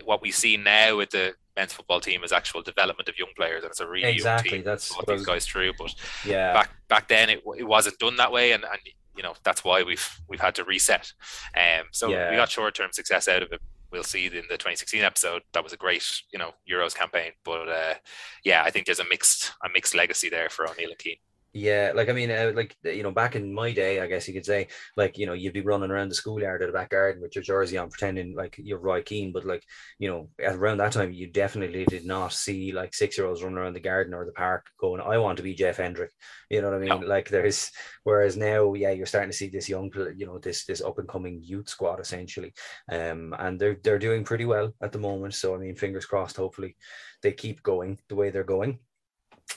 what 0.03 0.19
we 0.19 0.31
see 0.31 0.57
now 0.57 0.97
with 0.97 1.11
the 1.11 1.35
men's 1.55 1.73
football 1.73 1.99
team 1.99 2.23
is 2.23 2.31
actual 2.31 2.63
development 2.63 3.07
of 3.07 3.19
young 3.19 3.29
players, 3.37 3.63
and 3.63 3.69
it's 3.69 3.81
a 3.81 3.87
really 3.87 4.09
Exactly, 4.09 4.49
young 4.49 4.57
team. 4.63 4.65
that's 4.65 4.95
what 4.97 5.05
these 5.05 5.19
was- 5.19 5.25
guys 5.27 5.45
through. 5.45 5.73
But 5.77 5.93
yeah, 6.25 6.53
back 6.53 6.71
back 6.87 7.07
then 7.07 7.29
it, 7.29 7.43
it 7.55 7.65
wasn't 7.65 7.99
done 7.99 8.15
that 8.15 8.31
way 8.31 8.53
and, 8.53 8.63
and 8.63 8.79
you 9.15 9.21
know 9.21 9.35
that's 9.43 9.63
why 9.63 9.83
we've 9.83 10.09
we've 10.27 10.41
had 10.41 10.55
to 10.55 10.63
reset 10.63 11.13
um 11.55 11.85
so 11.91 12.09
Yeah. 12.09 12.29
we 12.31 12.35
got 12.35 12.49
short-term 12.49 12.89
success 12.91 13.27
out 13.29 13.43
of 13.43 13.51
it 13.53 13.61
we'll 13.95 14.03
see 14.03 14.25
in 14.25 14.43
the 14.49 14.57
2016 14.57 15.01
episode. 15.01 15.41
That 15.53 15.63
was 15.63 15.73
a 15.73 15.77
great 15.77 16.03
you 16.31 16.39
know 16.39 16.51
euros 16.69 16.95
campaign 16.95 17.31
but 17.43 17.69
uh 17.69 17.93
yeah 18.43 18.63
i 18.65 18.69
think 18.69 18.85
there's 18.85 18.99
a 18.99 19.09
mixed 19.09 19.53
a 19.63 19.69
mixed 19.73 19.95
legacy 19.95 20.29
there 20.29 20.49
for 20.49 20.67
o'neill 20.67 20.89
and 20.89 20.99
keane 20.99 21.17
Yeah, 21.57 21.93
like 21.95 22.09
I 22.09 22.11
mean, 22.11 22.29
uh, 22.31 22.51
like 22.53 22.75
you 22.83 23.01
know, 23.01 23.11
back 23.11 23.37
in 23.37 23.53
my 23.53 23.71
day, 23.71 24.01
I 24.01 24.07
guess 24.07 24.27
you 24.27 24.33
could 24.33 24.45
say, 24.45 24.67
like 24.97 25.17
you 25.17 25.25
know, 25.25 25.31
you'd 25.31 25.53
be 25.53 25.61
running 25.61 25.89
around 25.89 26.09
the 26.09 26.15
schoolyard 26.15 26.61
at 26.61 26.65
the 26.65 26.73
back 26.73 26.89
garden 26.89 27.21
with 27.21 27.33
your 27.33 27.45
jersey 27.45 27.77
on, 27.77 27.89
pretending 27.89 28.35
like 28.35 28.57
you're 28.57 28.77
Roy 28.77 29.01
Keane. 29.01 29.31
But 29.31 29.45
like 29.45 29.63
you 29.97 30.09
know, 30.09 30.29
around 30.43 30.79
that 30.79 30.91
time, 30.91 31.13
you 31.13 31.31
definitely 31.31 31.85
did 31.85 32.05
not 32.05 32.33
see 32.33 32.73
like 32.73 32.93
six 32.93 33.17
year 33.17 33.25
olds 33.25 33.41
running 33.41 33.57
around 33.57 33.71
the 33.71 33.79
garden 33.79 34.13
or 34.13 34.25
the 34.25 34.33
park 34.33 34.65
going, 34.77 34.99
"I 34.99 35.17
want 35.17 35.37
to 35.37 35.43
be 35.43 35.53
Jeff 35.53 35.77
Hendrick." 35.77 36.11
You 36.49 36.61
know 36.61 36.71
what 36.71 36.75
I 36.75 36.79
mean? 36.79 36.99
No. 36.99 37.07
Like 37.07 37.29
there's, 37.29 37.71
whereas 38.03 38.35
now, 38.35 38.73
yeah, 38.73 38.91
you're 38.91 39.05
starting 39.05 39.31
to 39.31 39.37
see 39.37 39.47
this 39.47 39.69
young, 39.69 39.89
you 40.17 40.25
know, 40.25 40.39
this 40.39 40.65
this 40.65 40.81
up 40.81 40.99
and 40.99 41.07
coming 41.07 41.39
youth 41.41 41.69
squad 41.69 42.01
essentially, 42.01 42.53
um, 42.91 43.33
and 43.39 43.57
they're 43.57 43.77
they're 43.81 43.97
doing 43.97 44.25
pretty 44.25 44.43
well 44.43 44.73
at 44.81 44.91
the 44.91 44.99
moment. 44.99 45.33
So 45.33 45.55
I 45.55 45.57
mean, 45.59 45.77
fingers 45.77 46.05
crossed. 46.05 46.35
Hopefully, 46.35 46.75
they 47.21 47.31
keep 47.31 47.63
going 47.63 47.97
the 48.09 48.15
way 48.15 48.29
they're 48.29 48.43
going. 48.43 48.79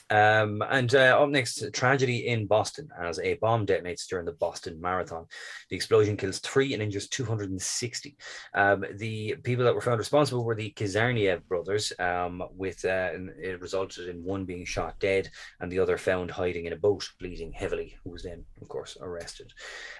Um, 0.09 0.63
and 0.69 0.93
uh, 0.95 1.21
up 1.21 1.29
next, 1.29 1.63
tragedy 1.73 2.27
in 2.27 2.47
Boston 2.47 2.89
as 2.99 3.19
a 3.19 3.35
bomb 3.35 3.65
detonates 3.65 4.07
during 4.07 4.25
the 4.25 4.31
Boston 4.33 4.79
Marathon. 4.81 5.25
The 5.69 5.75
explosion 5.75 6.17
kills 6.17 6.39
three 6.39 6.73
and 6.73 6.81
injures 6.81 7.07
260. 7.09 8.17
Um, 8.53 8.85
the 8.95 9.35
people 9.43 9.65
that 9.65 9.75
were 9.75 9.81
found 9.81 9.99
responsible 9.99 10.43
were 10.43 10.55
the 10.55 10.73
Tsarnaev 10.75 11.45
brothers, 11.47 11.93
um, 11.99 12.43
with 12.55 12.83
uh, 12.85 13.11
it 13.39 13.61
resulted 13.61 14.09
in 14.09 14.23
one 14.23 14.45
being 14.45 14.65
shot 14.65 14.99
dead 14.99 15.29
and 15.59 15.71
the 15.71 15.79
other 15.79 15.97
found 15.97 16.31
hiding 16.31 16.65
in 16.65 16.73
a 16.73 16.77
boat, 16.77 17.07
bleeding 17.19 17.51
heavily, 17.51 17.95
who 18.03 18.09
was 18.09 18.23
then, 18.23 18.45
of 18.61 18.67
course, 18.67 18.97
arrested. 19.01 19.53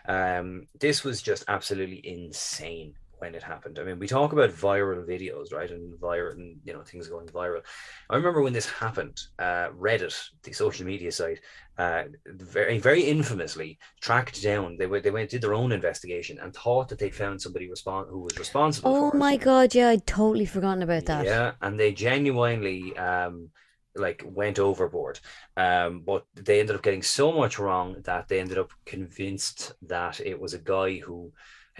Um, 0.07 0.67
this 0.79 1.03
was 1.03 1.21
just 1.21 1.45
absolutely 1.47 2.01
insane 2.03 2.95
when 3.19 3.35
it 3.35 3.43
happened. 3.43 3.79
I 3.79 3.83
mean, 3.83 3.99
we 3.99 4.07
talk 4.07 4.33
about 4.33 4.49
viral 4.51 5.07
videos, 5.07 5.53
right? 5.53 5.69
And 5.69 5.93
viral, 5.99 6.33
and 6.33 6.57
you 6.63 6.73
know, 6.73 6.81
things 6.81 7.07
going 7.07 7.27
viral. 7.27 7.61
I 8.09 8.15
remember 8.15 8.41
when 8.41 8.53
this 8.53 8.69
happened, 8.69 9.19
uh, 9.37 9.69
Reddit, 9.69 10.15
the 10.43 10.53
social 10.53 10.85
media 10.85 11.11
site, 11.11 11.39
uh, 11.77 12.03
very, 12.25 12.79
very 12.79 13.03
infamously 13.03 13.79
tracked 14.01 14.41
down. 14.41 14.77
They 14.77 14.87
went, 14.87 15.03
they 15.03 15.11
went, 15.11 15.29
did 15.29 15.41
their 15.41 15.53
own 15.53 15.71
investigation 15.71 16.39
and 16.39 16.53
thought 16.53 16.89
that 16.89 16.99
they 16.99 17.09
found 17.09 17.41
somebody 17.41 17.69
respon- 17.69 18.09
who 18.09 18.19
was 18.19 18.37
responsible. 18.37 18.95
Oh 18.95 19.09
for 19.11 19.15
it. 19.15 19.19
my 19.19 19.37
god, 19.37 19.75
yeah, 19.75 19.89
I'd 19.89 20.05
totally 20.07 20.45
forgotten 20.45 20.83
about 20.83 21.05
that. 21.05 21.25
Yeah, 21.25 21.51
and 21.61 21.79
they 21.79 21.91
genuinely 21.93 22.97
um 22.97 23.49
like 23.95 24.23
went 24.25 24.59
overboard. 24.59 25.19
Um, 25.57 26.01
but 26.05 26.25
they 26.35 26.59
ended 26.59 26.75
up 26.75 26.83
getting 26.83 27.03
so 27.03 27.31
much 27.31 27.59
wrong 27.59 28.01
that 28.05 28.27
they 28.27 28.39
ended 28.39 28.57
up 28.57 28.71
convinced 28.85 29.73
that 29.87 30.19
it 30.19 30.39
was 30.39 30.53
a 30.53 30.59
guy 30.59 30.97
who 30.97 31.31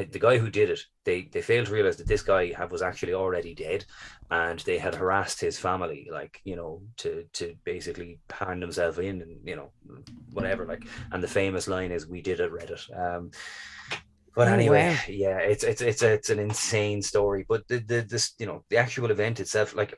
the 0.06 0.20
guy 0.20 0.38
who 0.38 0.50
did 0.50 0.70
it. 0.70 0.80
They 1.06 1.24
they 1.32 1.42
failed 1.42 1.68
to 1.68 1.74
realize 1.74 1.98
that 1.98 2.08
this 2.08 2.22
guy 2.22 2.54
had, 2.54 2.72
was 2.72 2.82
actually 2.82 3.14
already 3.14 3.56
dead, 3.56 3.86
and 4.32 4.60
they 4.60 4.78
had 4.78 4.96
harassed 4.96 5.40
his 5.42 5.58
family, 5.60 6.08
like 6.12 6.42
you 6.44 6.56
know, 6.56 6.82
to 6.98 7.26
to 7.34 7.56
basically 7.64 8.20
hand 8.30 8.62
himself 8.62 9.00
in 9.00 9.22
and 9.22 9.38
you 9.48 9.56
know 9.56 9.72
whatever. 10.34 10.66
Like, 10.66 10.86
and 11.12 11.24
the 11.24 11.28
famous 11.28 11.68
line 11.68 11.92
is, 11.92 12.08
"We 12.08 12.22
did 12.22 12.40
it, 12.40 12.52
Reddit." 12.52 12.84
Um, 12.98 13.32
but 14.36 14.48
Oh, 14.48 14.54
anyway, 14.54 14.90
wow. 14.90 15.00
yeah, 15.10 15.38
it's 15.40 15.64
it's 15.64 15.82
it's 15.82 16.02
a, 16.04 16.14
it's 16.14 16.30
an 16.30 16.40
insane 16.40 17.02
story. 17.02 17.46
But 17.48 17.68
the 17.68 17.80
the 17.80 18.02
this 18.02 18.34
you 18.40 18.46
know 18.46 18.64
the 18.70 18.78
actual 18.78 19.12
event 19.12 19.40
itself, 19.40 19.76
like 19.76 19.98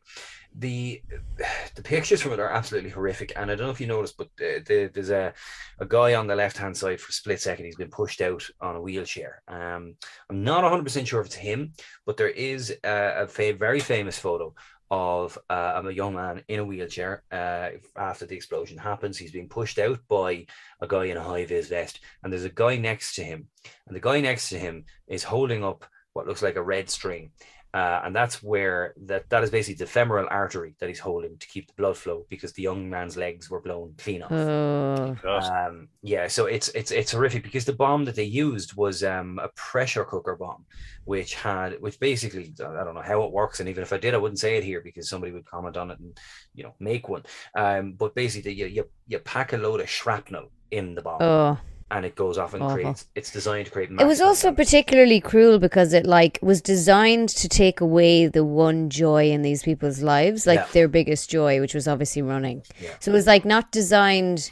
the 0.58 1.02
the 1.76 1.82
pictures 1.82 2.22
from 2.22 2.34
it 2.34 2.40
are 2.40 2.50
absolutely 2.50 2.90
horrific. 2.90 3.34
And 3.36 3.50
I 3.50 3.56
don't 3.56 3.68
know 3.68 3.72
if 3.72 3.82
you 3.82 3.88
noticed, 3.88 4.18
but 4.18 4.30
the, 4.38 4.64
the, 4.66 4.92
there's 4.94 5.10
a 5.10 5.34
a 5.80 5.86
guy 5.86 6.16
on 6.16 6.28
the 6.28 6.36
left 6.36 6.58
hand 6.58 6.76
side 6.76 7.00
for 7.00 7.10
a 7.10 7.14
split 7.14 7.42
second. 7.42 7.66
He's 7.66 7.76
been 7.76 7.90
pushed 7.90 8.22
out 8.22 8.44
on 8.60 8.76
a 8.76 8.82
wheelchair. 8.82 9.42
Um, 9.48 9.96
I'm 10.30 10.44
not 10.44 10.64
100 10.64 10.84
percent 10.84 11.08
sure 11.08 11.22
if 11.22 11.28
it's 11.28 11.36
him, 11.36 11.74
but 12.06 12.18
there 12.18 12.30
is 12.30 12.72
a, 12.84 13.24
a 13.24 13.28
fa- 13.28 13.54
very 13.54 13.80
famous 13.80 14.18
photo 14.18 14.54
of 14.92 15.40
uh, 15.50 15.82
a 15.86 15.92
young 15.92 16.16
man 16.16 16.44
in 16.50 16.60
a 16.60 16.66
wheelchair 16.66 17.24
uh, 17.32 17.70
after 17.96 18.26
the 18.26 18.36
explosion 18.36 18.78
happens. 18.78 19.18
He's 19.18 19.32
being 19.32 19.48
pushed 19.48 19.80
out 19.80 20.00
by 20.10 20.46
a 20.82 20.88
guy 20.88 21.06
in 21.06 21.16
a 21.16 21.24
high 21.24 21.46
vis 21.46 21.70
vest, 21.70 22.02
and 22.22 22.32
there's 22.32 22.44
a 22.44 22.50
guy 22.50 22.76
next 22.76 23.16
to 23.16 23.24
him, 23.24 23.48
and 23.88 23.96
the 23.96 24.02
guy 24.02 24.20
next 24.20 24.50
to 24.50 24.60
him 24.60 24.84
is 25.08 25.24
holding 25.24 25.64
up 25.64 25.86
what 26.12 26.28
looks 26.28 26.42
like 26.42 26.58
a 26.58 26.62
red 26.62 26.90
string. 26.90 27.32
Uh, 27.74 28.02
and 28.04 28.14
that's 28.14 28.44
where 28.44 28.94
that 28.98 29.30
that 29.30 29.44
is 29.44 29.50
basically 29.50 29.78
the 29.78 29.90
femoral 29.90 30.28
artery 30.30 30.76
that 30.80 30.90
he's 30.90 31.00
holding 31.00 31.38
to 31.38 31.48
keep 31.48 31.68
the 31.68 31.74
blood 31.74 31.96
flow 31.96 32.26
because 32.30 32.52
the 32.54 32.62
young 32.62 32.90
man's 32.90 33.16
legs 33.16 33.50
were 33.50 33.62
blown 33.62 33.94
clean 33.98 34.22
off. 34.22 34.32
Oh, 34.32 35.18
Um, 35.50 35.88
yeah, 36.02 36.28
so 36.28 36.48
it's 36.48 36.68
it's 36.70 36.92
it's 36.92 37.14
horrific 37.14 37.44
because 37.44 37.64
the 37.64 37.74
bomb 37.74 38.04
that 38.06 38.16
they 38.16 38.26
used 38.26 38.76
was 38.76 39.04
um, 39.04 39.40
a 39.40 39.48
pressure 39.50 40.04
cooker 40.04 40.36
bomb, 40.36 40.66
which 41.06 41.34
had 41.36 41.80
which 41.82 41.98
basically 42.00 42.54
I 42.60 42.84
don't 42.84 42.94
know 42.94 43.02
how 43.02 43.24
it 43.24 43.32
works, 43.32 43.62
and 43.62 43.70
even 43.70 43.84
if 43.84 43.94
I 43.94 43.98
did, 43.98 44.14
I 44.14 44.18
wouldn't 44.18 44.40
say 44.40 44.58
it 44.58 44.66
here 44.66 44.82
because 44.82 45.08
somebody 45.08 45.32
would 45.32 45.46
comment 45.46 45.78
on 45.78 45.92
it 45.92 46.00
and 46.00 46.18
you 46.54 46.64
know 46.64 46.74
make 46.80 47.08
one. 47.08 47.24
Um, 47.56 47.94
but 47.94 48.16
basically, 48.16 48.54
you 48.54 48.66
you, 48.66 48.90
you 49.08 49.20
pack 49.20 49.54
a 49.54 49.58
load 49.58 49.80
of 49.80 49.90
shrapnel 49.90 50.52
in 50.72 50.94
the 50.94 51.02
bomb, 51.02 51.22
oh. 51.22 51.58
And 51.92 52.06
it 52.06 52.16
goes 52.16 52.38
off 52.38 52.54
and 52.54 52.64
Awful. 52.64 52.76
creates. 52.78 53.06
It's 53.16 53.32
designed 53.32 53.66
to 53.66 53.72
create. 53.72 53.92
It 53.92 54.06
was 54.06 54.22
also 54.22 54.48
damage. 54.48 54.58
particularly 54.66 55.20
cruel 55.20 55.60
because 55.60 55.94
it 55.94 56.06
like 56.06 56.40
was 56.42 56.62
designed 56.62 57.30
to 57.30 57.48
take 57.48 57.82
away 57.82 58.28
the 58.28 58.44
one 58.44 58.90
joy 58.90 59.30
in 59.30 59.42
these 59.42 59.62
people's 59.62 60.02
lives, 60.02 60.48
like 60.48 60.60
Yeah. 60.60 60.68
their 60.72 60.88
biggest 60.88 61.30
joy, 61.30 61.60
which 61.60 61.74
was 61.74 61.88
obviously 61.88 62.22
running. 62.22 62.64
Yeah. 62.82 62.96
So 63.00 63.12
it 63.12 63.14
was 63.14 63.28
like 63.28 63.46
not 63.46 63.72
designed 63.72 64.52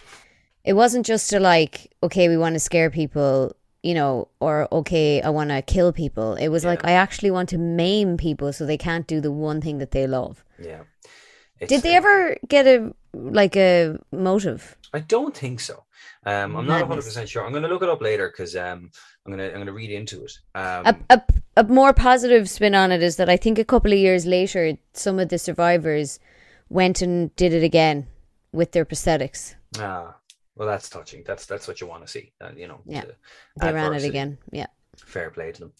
it 0.65 0.73
wasn't 0.73 1.05
just 1.05 1.29
to 1.29 1.39
like, 1.39 1.91
okay, 2.03 2.27
we 2.27 2.37
want 2.37 2.53
to 2.55 2.59
scare 2.59 2.89
people, 2.89 3.55
you 3.81 3.93
know, 3.93 4.27
or 4.39 4.67
okay, 4.71 5.21
I 5.21 5.29
want 5.29 5.49
to 5.49 5.61
kill 5.61 5.91
people. 5.93 6.35
It 6.35 6.49
was 6.49 6.65
like 6.65 6.85
I 6.85 6.91
actually 6.91 7.31
want 7.31 7.49
to 7.49 7.57
maim 7.57 8.17
people 8.17 8.51
so 8.53 8.65
they 8.65 8.77
can't 8.77 9.07
do 9.07 9.21
the 9.21 9.31
one 9.31 9.61
thing 9.61 9.77
that 9.79 9.91
they 9.91 10.05
love. 10.05 10.43
Yeah. 10.61 10.81
It's, 11.59 11.69
Did 11.69 11.81
they 11.81 11.93
uh, 11.95 11.97
ever 11.97 12.37
get 12.47 12.67
a 12.67 12.93
like 13.13 13.55
a 13.55 13.97
motive? 14.11 14.77
I 14.93 14.99
don't 14.99 15.35
think 15.35 15.59
so. 15.59 15.83
Um, 16.25 16.55
I'm 16.55 16.67
not 16.67 16.81
100 16.81 17.03
percent 17.03 17.29
sure. 17.29 17.45
I'm 17.45 17.51
going 17.51 17.63
to 17.63 17.69
look 17.69 17.83
it 17.83 17.89
up 17.89 18.01
later 18.01 18.29
because 18.29 18.55
um, 18.55 18.91
I'm 19.25 19.31
gonna 19.31 19.47
I'm 19.47 19.59
gonna 19.59 19.73
read 19.73 19.91
into 19.91 20.23
it. 20.23 20.33
Um, 20.55 20.85
a, 20.85 20.95
a, 21.09 21.21
a 21.57 21.63
more 21.63 21.93
positive 21.93 22.49
spin 22.49 22.75
on 22.75 22.91
it 22.91 23.01
is 23.01 23.17
that 23.17 23.29
I 23.29 23.37
think 23.37 23.59
a 23.59 23.65
couple 23.65 23.91
of 23.91 23.99
years 23.99 24.25
later, 24.25 24.77
some 24.93 25.19
of 25.19 25.29
the 25.29 25.37
survivors 25.37 26.19
went 26.69 27.01
and 27.01 27.35
did 27.35 27.53
it 27.53 27.63
again 27.63 28.07
with 28.51 28.71
their 28.71 28.85
prosthetics. 28.85 29.55
ah, 29.77 30.15
well, 30.55 30.67
that's 30.67 30.89
touching. 30.89 31.23
That's 31.25 31.45
that's 31.45 31.67
what 31.67 31.79
you 31.79 31.87
want 31.87 32.05
to 32.05 32.11
see. 32.11 32.33
Uh, 32.41 32.51
you 32.55 32.67
know. 32.67 32.81
Yeah. 32.85 33.05
the 33.05 33.15
They 33.57 33.73
ran 33.73 33.93
it 33.93 34.03
again. 34.03 34.37
Yeah. 34.51 34.67
Fair 35.05 35.29
play 35.29 35.51
to 35.51 35.59
them. 35.59 35.73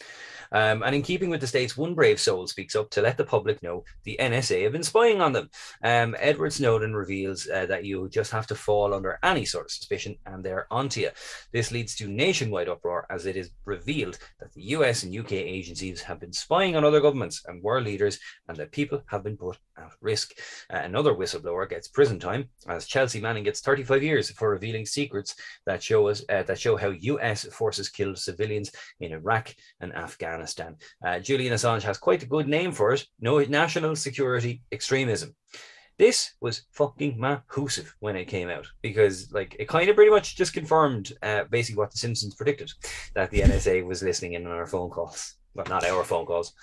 Um, 0.52 0.84
and 0.84 0.96
in 0.96 1.02
keeping 1.02 1.30
with 1.30 1.42
the 1.42 1.48
states, 1.48 1.78
one 1.78 1.94
brave 1.94 2.20
soul 2.20 2.48
speaks 2.48 2.76
up 2.76 2.90
to 2.92 3.02
let 3.02 3.18
the 3.18 3.24
public 3.24 3.62
know 3.62 3.84
the 4.04 4.18
NSA 4.20 4.64
have 4.64 4.72
been 4.72 4.84
spying 4.84 5.22
on 5.22 5.34
them. 5.34 5.50
Um, 5.84 6.16
Edward 6.20 6.54
Snowden 6.54 6.96
reveals 6.96 7.48
uh, 7.48 7.66
that 7.68 7.86
you 7.86 8.10
just 8.10 8.32
have 8.32 8.48
to 8.48 8.56
fall 8.56 8.94
under 8.94 9.20
any 9.24 9.46
sort 9.46 9.66
of 9.66 9.72
suspicion 9.72 10.16
and 10.26 10.44
they're 10.44 10.68
onto 10.72 11.02
you. 11.02 11.10
This 11.52 11.72
leads 11.72 11.96
to 11.98 12.08
nationwide 12.08 12.70
uproar 12.70 13.06
as 13.10 13.26
it 13.26 13.36
is 13.36 13.52
revealed 13.66 14.18
that 14.40 14.54
the 14.54 14.64
US 14.76 15.04
and 15.04 15.16
UK 15.16 15.34
agencies 15.34 16.02
have 16.02 16.20
been 16.20 16.34
spying 16.34 16.76
on 16.76 16.84
other 16.84 17.02
governments 17.02 17.44
and 17.48 17.62
world 17.62 17.86
leaders 17.86 18.20
and 18.48 18.58
that 18.58 18.72
people 18.72 19.02
have 19.08 19.24
been 19.24 19.38
put 19.38 19.58
at 19.80 19.92
risk. 20.02 20.34
Uh, 20.74 20.78
another 20.78 21.14
whistleblower 21.14 21.70
gets 21.70 21.88
prison 21.88 22.20
time 22.20 22.50
as 22.68 22.86
Chelsea 22.86 23.22
Manning 23.22 23.44
gets 23.44 23.62
35 23.62 24.04
years 24.04 24.32
for 24.32 24.50
revealing 24.50 24.86
secrets 24.86 25.36
that 25.66 25.84
show 25.84 26.08
us 26.08 26.24
uh, 26.30 26.44
that 26.44 26.60
show 26.60 26.78
how 26.78 26.90
US 26.90 27.46
forces 27.46 27.90
killed 27.90 28.18
civilians 28.18 28.72
in 29.00 29.14
Iraq 29.14 29.56
and 29.82 29.96
Afghanistan. 29.96 30.76
Uh, 31.06 31.20
Julian 31.20 31.54
Assange 31.54 31.84
has 31.84 31.98
quite 31.98 32.24
a 32.24 32.28
good 32.28 32.48
name 32.48 32.72
for 32.72 32.94
it. 32.94 33.06
No 33.20 33.40
national 33.40 33.96
security 33.96 34.62
extremism. 34.72 35.36
This 36.00 36.32
was 36.40 36.66
fucking 36.72 37.18
mahoosive 37.20 37.94
when 38.00 38.16
it 38.16 38.30
came 38.30 38.50
out 38.50 38.66
because, 38.82 39.34
like, 39.34 39.58
it 39.60 39.68
kind 39.68 39.90
of 39.90 39.98
pretty 39.98 40.10
much 40.10 40.38
just 40.38 40.54
confirmed 40.54 41.12
uh, 41.22 41.44
basically 41.50 41.78
what 41.78 41.92
the 41.92 41.98
Simpsons 41.98 42.36
predicted 42.36 42.72
that 43.16 43.32
the 43.32 43.42
NSA 43.42 43.86
was 43.86 44.02
listening 44.02 44.34
in 44.34 44.48
on 44.48 44.54
our 44.54 44.66
phone 44.66 44.90
calls. 44.90 45.36
Well, 45.54 45.66
not 45.68 45.84
our 45.84 46.06
phone 46.06 46.26
calls. 46.26 46.54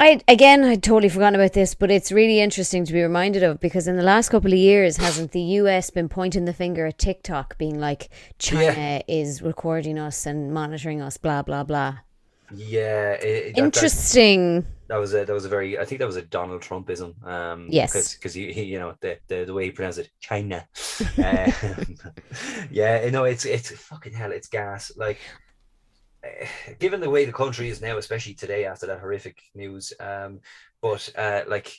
I 0.00 0.20
again, 0.28 0.62
I'd 0.62 0.82
totally 0.82 1.08
forgotten 1.08 1.34
about 1.40 1.54
this, 1.54 1.74
but 1.74 1.90
it's 1.90 2.12
really 2.12 2.38
interesting 2.40 2.84
to 2.84 2.92
be 2.92 3.02
reminded 3.02 3.42
of 3.42 3.58
because 3.58 3.88
in 3.88 3.96
the 3.96 4.02
last 4.04 4.28
couple 4.28 4.52
of 4.52 4.58
years, 4.58 4.96
hasn't 4.96 5.32
the 5.32 5.40
US 5.40 5.90
been 5.90 6.08
pointing 6.08 6.44
the 6.44 6.52
finger 6.52 6.86
at 6.86 6.98
TikTok, 6.98 7.58
being 7.58 7.80
like 7.80 8.08
China 8.38 9.02
is 9.08 9.42
recording 9.42 9.98
us 9.98 10.24
and 10.24 10.52
monitoring 10.54 11.02
us, 11.02 11.16
blah 11.16 11.42
blah 11.42 11.64
blah. 11.64 11.98
Yeah, 12.54 13.12
it, 13.12 13.24
it- 13.24 13.44
that- 13.46 13.54
that- 13.56 13.64
Interesting. 13.64 14.66
That 14.86 14.96
was 14.96 15.12
a 15.12 15.24
that 15.26 15.34
was 15.34 15.44
a 15.44 15.50
very 15.50 15.78
I 15.78 15.84
think 15.84 15.98
that 15.98 16.06
was 16.06 16.16
a 16.16 16.22
Donald 16.22 16.62
Trumpism. 16.62 17.22
Um, 17.26 17.66
Yes. 17.68 18.14
because 18.14 18.32
he, 18.32 18.52
he 18.52 18.62
you 18.62 18.78
know 18.78 18.94
the, 19.00 19.18
the 19.26 19.44
the 19.44 19.52
way 19.52 19.64
he 19.66 19.70
pronounced 19.70 19.98
it, 19.98 20.08
China. 20.20 20.66
um, 21.18 21.52
yeah, 22.70 23.04
you 23.04 23.10
know 23.10 23.24
it's 23.24 23.44
it's 23.44 23.70
fucking 23.72 24.14
hell. 24.14 24.32
It's 24.32 24.48
gas. 24.48 24.90
Like, 24.96 25.18
given 26.78 27.00
the 27.00 27.10
way 27.10 27.24
the 27.24 27.32
country 27.32 27.68
is 27.68 27.80
now, 27.80 27.98
especially 27.98 28.34
today 28.34 28.64
after 28.64 28.86
that 28.86 29.00
horrific 29.00 29.40
news. 29.54 29.92
Um, 30.00 30.40
but 30.80 31.08
uh, 31.16 31.42
like. 31.46 31.72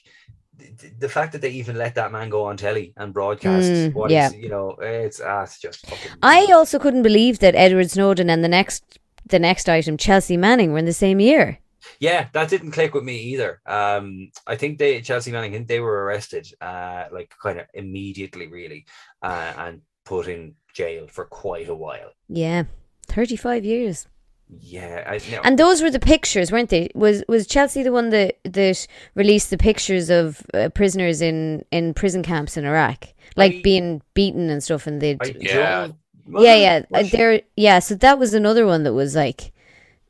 The, 0.57 0.91
the 0.99 1.07
fact 1.07 1.31
that 1.31 1.41
they 1.41 1.51
even 1.51 1.77
let 1.77 1.95
that 1.95 2.11
man 2.11 2.27
go 2.29 2.43
on 2.43 2.57
telly 2.57 2.91
and 2.97 3.13
broadcast 3.13 3.71
Mm, 3.71 3.93
what 3.93 4.11
yeah. 4.11 4.27
is, 4.27 4.35
you 4.35 4.49
know, 4.49 4.71
it's 4.81 5.21
ah, 5.21 5.43
it's 5.43 5.57
just 5.57 5.87
fucking. 5.87 6.11
I 6.21 6.47
also 6.51 6.77
couldn't 6.79 7.03
believe 7.03 7.39
that 7.39 7.55
Edward 7.55 7.89
Snowden 7.89 8.29
and 8.29 8.43
the 8.43 8.49
next 8.49 8.99
the 9.25 9.39
next 9.39 9.69
item, 9.69 9.95
Chelsea 9.95 10.35
Manning, 10.35 10.73
were 10.73 10.79
in 10.79 10.83
the 10.85 10.91
same 10.91 11.21
year. 11.21 11.59
Yeah, 12.01 12.27
that 12.33 12.49
didn't 12.49 12.71
click 12.71 12.93
with 12.93 13.05
me 13.05 13.15
either. 13.19 13.61
Um, 13.65 14.31
I 14.45 14.57
think 14.57 14.79
they 14.79 14.99
Chelsea 14.99 15.31
Manning, 15.31 15.53
I 15.53 15.57
think 15.57 15.69
they 15.69 15.79
were 15.79 16.03
arrested, 16.03 16.51
uh, 16.59 17.05
like 17.09 17.33
kind 17.41 17.59
of 17.59 17.67
immediately, 17.73 18.47
really, 18.47 18.85
uh, 19.21 19.53
and 19.57 19.81
put 20.03 20.27
in 20.27 20.55
jail 20.73 21.07
for 21.07 21.23
quite 21.23 21.69
a 21.69 21.75
while. 21.75 22.11
Yeah, 22.27 22.63
thirty 23.07 23.37
five 23.37 23.63
years. 23.63 24.07
Yeah, 24.49 25.03
I 25.07 25.19
no, 25.31 25.41
And 25.43 25.59
those 25.59 25.81
were 25.81 25.91
the 25.91 25.99
pictures, 25.99 26.51
weren't 26.51 26.69
they? 26.69 26.89
Was 26.95 27.23
was 27.27 27.45
Chelsea 27.45 27.83
the 27.83 27.91
one 27.91 28.09
that 28.09 28.37
that 28.43 28.87
released 29.13 29.49
the 29.51 29.57
pictures 29.57 30.09
of 30.09 30.41
uh, 30.53 30.69
prisoners 30.69 31.21
in 31.21 31.65
in 31.71 31.93
prison 31.93 32.23
camps 32.23 32.57
in 32.57 32.65
Iraq, 32.65 33.07
like 33.35 33.55
I- 33.55 33.61
being 33.63 34.01
beaten 34.15 34.49
and 34.49 34.63
stuff? 34.63 34.87
And 34.87 35.01
they, 35.01 35.17
I 35.21 35.35
Yeah. 35.39 35.87
yeah, 36.27 36.55
yeah, 36.55 36.81
Was 36.89 37.09
she- 37.09 37.17
there, 37.17 37.41
yeah. 37.55 37.79
So 37.79 37.93
that 37.95 38.17
was 38.17 38.33
another 38.33 38.65
one 38.65 38.83
that 38.83 38.93
was 38.93 39.15
like, 39.15 39.51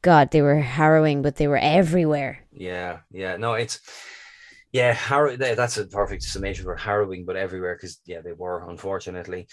God, 0.02 0.32
they 0.32 0.42
were 0.42 0.60
harrowing, 0.60 1.22
but 1.22 1.36
they 1.36 1.48
were 1.48 1.60
everywhere. 1.62 2.40
Yeah, 2.54 3.00
yeah, 3.12 3.36
no, 3.38 3.54
it's 3.54 3.80
yeah. 4.72 4.96
That's 5.38 5.78
a 5.78 5.88
perfect 5.88 6.24
summation 6.24 6.64
for 6.64 6.76
harrowing, 6.76 7.26
but 7.26 7.36
everywhere 7.36 7.76
because 7.76 8.00
yeah, 8.06 8.22
they 8.22 8.34
were 8.34 8.70
unfortunately. 8.70 9.48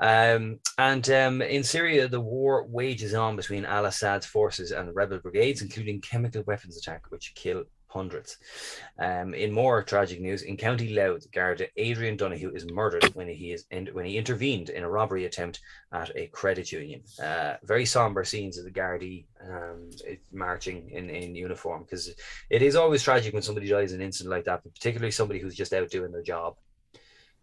Um, 0.00 0.60
and 0.76 1.08
um, 1.10 1.42
in 1.42 1.64
Syria, 1.64 2.08
the 2.08 2.20
war 2.20 2.66
wages 2.66 3.14
on 3.14 3.36
between 3.36 3.64
Al 3.64 3.86
Assad's 3.86 4.26
forces 4.26 4.72
and 4.72 4.94
rebel 4.94 5.18
brigades, 5.18 5.62
including 5.62 6.00
chemical 6.00 6.42
weapons 6.46 6.76
attack, 6.76 7.04
which 7.10 7.32
kill 7.34 7.64
hundreds. 7.88 8.36
Um, 8.98 9.34
in 9.34 9.50
more 9.50 9.82
tragic 9.82 10.20
news, 10.20 10.42
in 10.42 10.56
County 10.56 10.94
Louth, 10.94 11.30
Garda 11.32 11.66
Adrian 11.76 12.16
Donohoe 12.16 12.52
is 12.54 12.70
murdered 12.70 13.04
when 13.14 13.28
he 13.28 13.52
is 13.52 13.64
in, 13.70 13.86
when 13.92 14.04
he 14.04 14.18
intervened 14.18 14.68
in 14.68 14.84
a 14.84 14.90
robbery 14.90 15.24
attempt 15.24 15.60
at 15.92 16.12
a 16.14 16.28
credit 16.28 16.70
union. 16.70 17.02
Uh, 17.22 17.54
very 17.64 17.86
somber 17.86 18.24
scenes 18.24 18.58
of 18.58 18.64
the 18.64 18.70
Gardaí 18.70 19.26
um, 19.42 19.90
marching 20.32 20.90
in, 20.90 21.10
in 21.10 21.34
uniform 21.34 21.82
because 21.82 22.14
it 22.50 22.62
is 22.62 22.76
always 22.76 23.02
tragic 23.02 23.32
when 23.32 23.42
somebody 23.42 23.68
dies 23.68 23.92
in 23.92 24.00
an 24.00 24.06
incident 24.06 24.30
like 24.30 24.44
that, 24.44 24.62
but 24.62 24.74
particularly 24.74 25.10
somebody 25.10 25.40
who's 25.40 25.56
just 25.56 25.72
out 25.72 25.90
doing 25.90 26.12
their 26.12 26.22
job. 26.22 26.56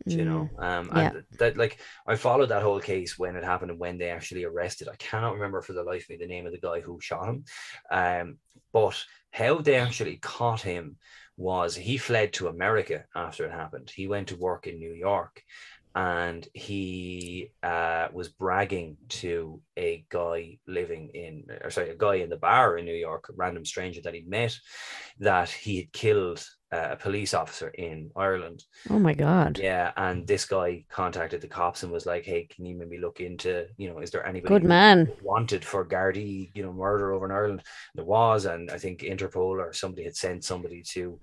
You 0.06 0.26
know, 0.26 0.50
um, 0.60 0.90
yeah. 0.94 1.00
and 1.00 1.24
that 1.40 1.58
like 1.58 1.80
I 2.06 2.16
followed 2.16 2.50
that 2.50 2.62
whole 2.62 2.80
case 2.80 3.18
when 3.18 3.36
it 3.36 3.44
happened 3.44 3.72
and 3.72 3.80
when 3.80 3.98
they 3.98 4.10
actually 4.10 4.44
arrested. 4.44 4.88
I 4.88 4.96
cannot 4.98 5.34
remember 5.34 5.62
for 5.62 5.74
the 5.74 5.84
life 5.84 6.04
of 6.04 6.10
me 6.10 6.18
the 6.18 6.28
name 6.28 6.46
of 6.46 6.52
the 6.52 6.60
guy 6.60 6.80
who 6.80 7.00
shot 7.02 7.30
him, 7.30 7.46
um, 7.90 8.38
but 8.72 9.04
how 9.36 9.58
they 9.58 9.76
actually 9.76 10.16
caught 10.16 10.62
him 10.62 10.96
was 11.36 11.76
he 11.76 11.98
fled 11.98 12.32
to 12.32 12.48
America 12.48 13.04
after 13.14 13.46
it 13.46 13.52
happened. 13.52 13.92
He 13.94 14.08
went 14.08 14.30
to 14.30 14.38
work 14.38 14.66
in 14.66 14.80
New 14.80 14.94
York 14.94 15.44
and 15.94 16.48
he 16.54 17.52
uh, 17.62 18.08
was 18.14 18.30
bragging 18.30 18.96
to 19.10 19.62
a 19.78 20.06
guy 20.08 20.60
living 20.68 21.10
in, 21.14 21.44
or 21.62 21.70
sorry, 21.70 21.90
a 21.90 21.98
guy 21.98 22.16
in 22.16 22.30
the 22.30 22.38
bar 22.38 22.78
in 22.78 22.86
New 22.86 22.96
York, 22.96 23.28
a 23.28 23.34
random 23.36 23.66
stranger 23.66 24.00
that 24.04 24.14
he'd 24.14 24.30
met, 24.30 24.58
that 25.20 25.50
he 25.50 25.78
had 25.78 25.92
killed 25.92 26.46
a 26.76 26.96
police 26.96 27.34
officer 27.34 27.70
in 27.70 28.12
Ireland. 28.16 28.64
Oh 28.90 29.00
my 29.00 29.14
God, 29.14 29.58
Yeah, 29.60 29.92
and 29.98 30.28
this 30.28 30.46
guy 30.46 30.86
contacted 30.90 31.42
the 31.42 31.48
cops 31.48 31.84
and 31.84 31.92
was 31.92 32.06
like, 32.06 32.26
"Hey, 32.26 32.48
can 32.54 32.66
you 32.66 32.76
maybe 32.76 32.98
look 32.98 33.20
into, 33.20 33.68
you 33.78 33.90
know, 33.90 34.00
is 34.00 34.12
there 34.12 34.26
anybody 34.26 34.54
good 34.54 34.64
man. 34.64 35.12
wanted 35.22 35.64
for 35.64 35.86
Gardaí, 35.86 36.52
you 36.54 36.64
know, 36.64 36.74
murder 36.74 37.14
over 37.14 37.26
in 37.26 37.32
Ireland. 37.32 37.64
There 37.94 38.06
was, 38.06 38.46
and 38.46 38.70
I 38.72 38.78
think 38.78 39.02
Interpol 39.02 39.60
or 39.60 39.74
somebody 39.74 40.04
had 40.04 40.16
sent 40.16 40.44
somebody 40.44 40.82
to 40.94 41.20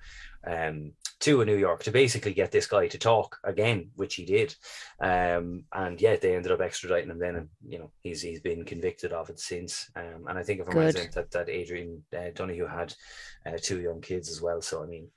um 0.46 0.92
to 1.20 1.44
New 1.44 1.56
York 1.56 1.84
to 1.84 1.92
basically 1.92 2.34
get 2.34 2.50
this 2.50 2.66
guy 2.66 2.88
to 2.88 2.98
talk 2.98 3.38
again, 3.44 3.90
which 3.94 4.16
he 4.16 4.24
did. 4.24 4.54
Um 5.00 5.64
and 5.72 6.00
yeah, 6.00 6.16
they 6.16 6.34
ended 6.34 6.52
up 6.52 6.60
extraditing 6.60 7.10
him 7.10 7.18
then 7.18 7.36
and 7.36 7.48
you 7.66 7.78
know 7.78 7.90
he's 8.02 8.22
he's 8.22 8.40
been 8.40 8.64
convicted 8.64 9.12
of 9.12 9.30
it 9.30 9.38
since. 9.38 9.90
Um 9.94 10.26
and 10.28 10.38
I 10.38 10.42
think 10.42 10.60
if 10.60 10.68
I'm 10.68 10.76
right 10.76 11.10
that 11.14 11.30
that 11.30 11.48
Adrian 11.48 12.02
uh, 12.16 12.30
Donohoe 12.34 12.66
had 12.66 12.94
uh, 13.46 13.58
two 13.60 13.80
young 13.80 14.00
kids 14.00 14.28
as 14.28 14.42
well. 14.42 14.60
So 14.60 14.82
I 14.82 14.86
mean 14.86 15.08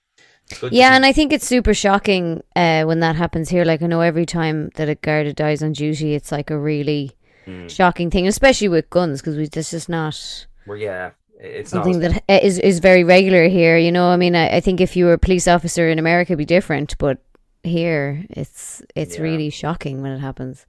good 0.60 0.72
Yeah, 0.74 0.96
and 0.96 1.06
I 1.06 1.12
think 1.14 1.34
it's 1.34 1.48
super 1.48 1.74
shocking 1.74 2.44
uh, 2.56 2.84
when 2.84 3.00
that 3.00 3.16
happens 3.16 3.50
here. 3.50 3.66
Like 3.66 3.82
I 3.82 3.88
know 3.88 4.02
every 4.02 4.26
time 4.26 4.70
that 4.76 4.90
a 4.90 4.96
guard 4.96 5.36
dies 5.36 5.64
on 5.64 5.74
duty, 5.74 6.14
it's 6.16 6.32
like 6.32 6.50
a 6.50 6.58
really 6.58 7.16
Mm. 7.48 7.70
shocking 7.70 8.10
thing, 8.10 8.28
especially 8.28 8.70
with 8.70 8.90
guns, 8.90 9.22
because 9.22 9.38
we 9.38 9.46
this 9.48 9.72
is 9.72 9.88
not 9.88 10.48
Well, 10.66 10.78
yeah, 10.78 11.12
it's 11.40 11.72
not 11.72 11.84
something 11.86 12.00
that 12.00 12.24
is 12.44 12.58
is 12.58 12.80
very 12.80 13.04
regular 13.04 13.48
here. 13.48 13.78
You 13.78 13.92
know, 13.92 14.08
I 14.10 14.18
mean, 14.18 14.36
I, 14.36 14.58
I 14.58 14.60
think 14.62 14.82
if 14.82 14.96
you 14.96 15.06
were 15.06 15.14
a 15.14 15.20
police 15.20 15.48
officer 15.48 15.88
in 15.88 16.00
America, 16.00 16.32
it'd 16.34 16.40
be 16.40 16.46
different, 16.46 16.98
but 16.98 17.20
here 17.62 18.26
it's 18.32 18.82
it's 18.96 19.18
Yeah. 19.18 19.24
really 19.24 19.50
shocking 19.52 20.02
when 20.02 20.12
it 20.12 20.20
happens, 20.22 20.66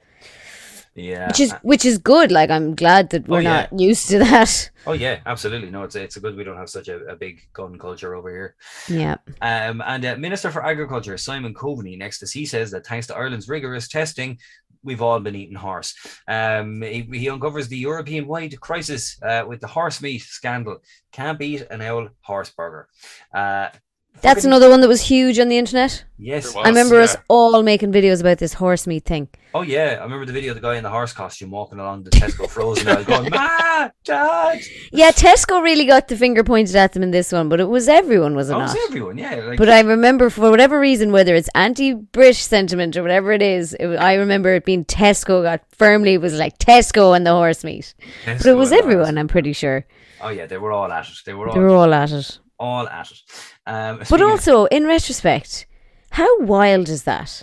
yeah. 0.96 1.28
which 1.28 1.40
is 1.40 1.52
which 1.62 1.84
is 1.84 1.98
good. 1.98 2.32
Like 2.32 2.50
I'm 2.50 2.74
glad 2.74 3.10
that 3.10 3.28
we're 3.28 3.38
Oh, 3.38 3.40
yeah. 3.40 3.68
not 3.70 3.80
used 3.80 4.08
to 4.10 4.18
that. 4.18 4.70
Oh 4.86 4.92
yeah, 4.92 5.20
absolutely. 5.26 5.70
No, 5.70 5.82
it's 5.82 5.96
it's 5.96 6.16
a 6.16 6.20
good 6.20 6.36
we 6.36 6.44
don't 6.44 6.56
have 6.56 6.70
such 6.70 6.88
a, 6.88 6.96
a 7.06 7.16
big 7.16 7.40
gun 7.52 7.78
culture 7.78 8.14
over 8.14 8.30
here. 8.30 8.54
Yeah, 8.88 9.16
Um, 9.40 9.82
and 9.86 10.04
uh, 10.04 10.16
Minister 10.16 10.50
for 10.50 10.64
Agriculture 10.64 11.16
Simon 11.18 11.54
Coveney 11.54 11.96
next 11.98 12.18
to 12.20 12.26
he 12.38 12.46
says 12.46 12.70
that 12.72 12.86
thanks 12.86 13.06
to 13.08 13.16
Ireland's 13.16 13.48
rigorous 13.48 13.88
testing, 13.88 14.38
we've 14.82 15.02
all 15.02 15.20
been 15.20 15.34
eating 15.34 15.56
horse. 15.56 15.94
Um, 16.28 16.82
he, 16.82 17.02
he 17.12 17.28
uncovers 17.28 17.68
the 17.68 17.78
European-wide 17.78 18.60
crisis 18.60 19.20
uh, 19.22 19.44
with 19.46 19.60
the 19.60 19.66
horse 19.66 20.00
meat 20.00 20.22
scandal. 20.22 20.78
Can't 21.12 21.38
beat 21.38 21.62
an 21.70 21.82
owl 21.82 22.08
horse 22.20 22.50
burger. 22.50 22.88
Uh, 23.34 23.68
That's 24.22 24.40
Fucking- 24.40 24.48
another 24.50 24.70
one 24.70 24.80
that 24.80 24.88
was 24.88 25.02
huge 25.02 25.38
on 25.38 25.48
the 25.48 25.58
internet. 25.58 26.04
Yes. 26.18 26.52
There 26.54 26.64
I 26.64 26.68
remember 26.68 26.98
us 27.00 27.14
yeah. 27.14 27.20
all 27.28 27.62
making 27.62 27.92
videos 27.92 28.20
about 28.20 28.38
this 28.38 28.54
horse 28.54 28.86
meat 28.86 29.04
thing. 29.04 29.28
Oh 29.54 29.62
yeah, 29.62 29.96
I 30.00 30.02
remember 30.04 30.24
the 30.26 30.32
video 30.32 30.50
of 30.52 30.56
the 30.56 30.60
guy 30.62 30.76
in 30.76 30.82
the 30.82 30.90
horse 30.90 31.12
costume 31.12 31.50
walking 31.50 31.78
along 31.78 32.04
the 32.04 32.10
Tesco 32.10 32.48
frozen 32.48 32.88
aisle 32.88 33.04
going, 33.04 33.30
"Ma, 33.30 33.88
Dad." 34.04 34.60
Yeah, 34.92 35.10
Tesco 35.12 35.62
really 35.62 35.84
got 35.86 36.08
the 36.08 36.16
finger 36.16 36.42
pointed 36.44 36.76
at 36.76 36.92
them 36.92 37.02
in 37.02 37.10
this 37.10 37.30
one, 37.32 37.48
but 37.48 37.60
it 37.60 37.68
was 37.68 37.88
everyone, 37.88 38.34
was 38.34 38.50
it 38.50 38.54
Oh, 38.54 38.58
not? 38.58 38.74
it's 38.74 38.84
everyone, 38.88 39.16
yeah. 39.18 39.34
Like, 39.36 39.58
But 39.58 39.68
I 39.70 39.80
remember, 39.80 40.28
for 40.30 40.50
whatever 40.50 40.78
reason, 40.80 41.12
whether 41.12 41.34
it's 41.34 41.48
anti-British 41.54 42.42
sentiment 42.42 42.96
or 42.96 43.02
whatever 43.02 43.32
it 43.32 43.42
is, 43.42 43.74
it, 43.74 43.86
wa- 43.86 43.94
I 43.94 44.14
remember 44.14 44.54
it 44.54 44.64
being 44.64 44.84
Tesco 44.84 45.42
got 45.42 45.62
firmly 45.72 46.18
was 46.18 46.34
like 46.34 46.58
Tesco 46.58 47.14
and 47.16 47.26
the 47.26 47.32
horse 47.32 47.64
meat. 47.64 47.94
But 48.26 48.44
it 48.46 48.54
was 48.54 48.72
and 48.72 48.80
everyone, 48.80 49.16
I'm 49.18 49.28
pretty 49.28 49.52
sure. 49.52 49.86
Oh 50.20 50.28
yeah, 50.30 50.46
they 50.46 50.58
were 50.58 50.72
all 50.72 50.90
at 50.90 51.06
it. 51.08 51.14
They 51.24 51.34
were 51.34 51.48
all, 51.48 51.54
They 51.54 51.60
were 51.60 51.68
all 51.68 51.92
at 51.94 52.10
it. 52.12 52.38
All 52.58 52.88
at 52.88 53.10
it. 53.10 53.18
Um, 53.66 53.98
But 53.98 54.06
speaking 54.06 54.24
of- 54.24 54.30
also, 54.32 54.64
in 54.66 54.86
retrospect, 54.86 55.66
how 56.10 56.40
wild 56.40 56.88
is 56.88 57.02
that? 57.04 57.42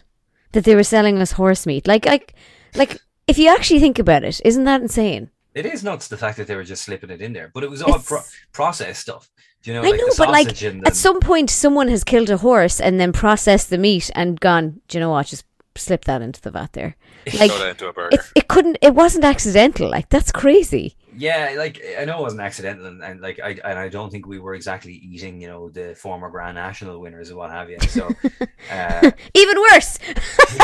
That 0.53 0.63
they 0.65 0.75
were 0.75 0.83
selling 0.83 1.19
us 1.19 1.33
horse 1.33 1.65
meat? 1.65 1.87
Like, 1.87 2.05
like, 2.05 2.33
like, 2.75 2.99
if 3.27 3.37
you 3.37 3.49
actually 3.49 3.79
think 3.79 3.99
about 3.99 4.23
it, 4.23 4.41
isn't 4.45 4.63
that 4.65 4.81
insane? 4.81 5.29
it 5.55 5.67
is 5.67 5.83
nuts 5.83 6.07
the 6.07 6.17
fact 6.17 6.35
that 6.37 6.47
they 6.47 6.55
were 6.55 6.63
just 6.63 6.83
slipping 6.83 7.11
it 7.11 7.21
in 7.21 7.31
there, 7.31 7.51
but 7.53 7.63
it 7.63 7.69
was 7.69 7.81
all 7.83 7.99
pro- 7.99 8.21
processed 8.53 9.01
stuff. 9.01 9.29
Do 9.61 9.69
you 9.71 9.75
know, 9.77 9.83
I 9.87 9.91
like 9.91 9.99
know, 9.99 10.07
but 10.17 10.29
like 10.29 10.47
sausage 10.47 10.63
and 10.63 10.87
at 10.87 10.95
some 10.95 11.19
point, 11.19 11.49
someone 11.51 11.87
has 11.89 12.03
killed 12.03 12.31
a 12.31 12.37
horse 12.37 12.81
and 12.81 12.99
then 12.99 13.11
processed 13.13 13.69
the 13.69 13.77
meat 13.77 14.09
and 14.15 14.39
gone. 14.39 14.81
Do 14.87 14.97
you 14.97 14.99
know 14.99 15.11
what? 15.11 15.27
Just 15.27 15.45
slip 15.75 16.05
that 16.05 16.21
into 16.21 16.41
the 16.41 16.51
vat 16.51 16.73
there. 16.73 16.95
Like 17.39 17.51
into 17.51 17.87
a 17.87 17.93
burger. 17.93 18.09
it, 18.15 18.21
it 18.35 18.47
couldn't. 18.47 18.77
It 18.81 18.93
wasn't 18.95 19.23
accidental. 19.23 19.89
Like 19.89 20.09
that's 20.09 20.31
crazy. 20.31 20.95
Yeah, 21.15 21.55
like 21.57 21.81
I 21.97 22.05
know 22.05 22.19
it 22.19 22.23
wasn't 22.23 22.41
accidental, 22.41 22.85
and, 22.87 23.01
and 23.01 23.21
like 23.21 23.39
I 23.39 23.51
and 23.63 23.79
I 23.79 23.87
don't 23.87 24.09
think 24.09 24.27
we 24.27 24.39
were 24.39 24.55
exactly 24.55 24.93
eating, 24.93 25.39
you 25.41 25.47
know, 25.47 25.69
the 25.69 25.95
former 25.95 26.29
Grand 26.29 26.55
National 26.55 26.99
winners 26.99 27.29
and 27.29 27.37
what 27.37 27.51
have 27.51 27.69
you. 27.69 27.79
So, 27.79 28.09
uh, 28.71 29.11
Even 29.33 29.57
worse. 29.71 29.99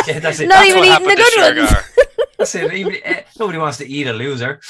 yeah, 0.08 0.20
that's 0.20 0.40
it. 0.40 0.48
Not 0.48 0.56
That's 0.56 0.70
even 0.70 0.84
eating 0.84 1.08
the 1.08 1.16
good 1.16 1.58
ones. 1.58 2.16
It. 2.40 2.74
Even, 2.74 2.96
eh, 3.04 3.24
nobody 3.38 3.58
wants 3.58 3.78
to 3.80 3.88
eat 3.88 4.08
a 4.08 4.14
loser. 4.14 4.62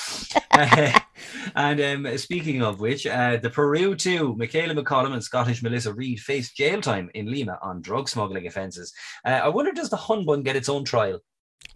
Uh, 0.51 0.99
and 1.55 1.81
um, 1.81 2.17
speaking 2.17 2.61
of 2.61 2.79
which, 2.79 3.05
uh, 3.05 3.37
the 3.37 3.49
Peru 3.49 3.95
2, 3.95 4.35
Michaela 4.35 4.73
McCollum 4.73 5.13
and 5.13 5.23
Scottish 5.23 5.61
Melissa 5.61 5.93
Reid 5.93 6.19
faced 6.19 6.55
jail 6.57 6.81
time 6.81 7.09
in 7.13 7.31
Lima 7.31 7.59
on 7.61 7.81
drug 7.81 8.09
smuggling 8.09 8.47
offences. 8.47 8.93
Uh, 9.23 9.41
I 9.43 9.47
wonder, 9.49 9.71
does 9.71 9.89
the 9.89 9.97
Hunbun 9.97 10.43
get 10.43 10.55
its 10.55 10.69
own 10.69 10.83
trial? 10.83 11.19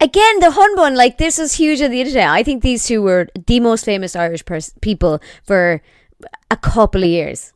Again, 0.00 0.40
the 0.40 0.50
Hunbun, 0.50 0.96
like 0.96 1.18
this 1.18 1.38
is 1.38 1.54
huge 1.54 1.80
on 1.80 1.90
the 1.90 2.00
internet. 2.00 2.28
I 2.28 2.42
think 2.42 2.62
these 2.62 2.86
two 2.86 3.00
were 3.00 3.28
the 3.46 3.60
most 3.60 3.84
famous 3.84 4.16
Irish 4.16 4.44
pers- 4.44 4.74
people 4.82 5.20
for 5.44 5.80
a 6.50 6.56
couple 6.56 7.02
of 7.02 7.08
years. 7.08 7.53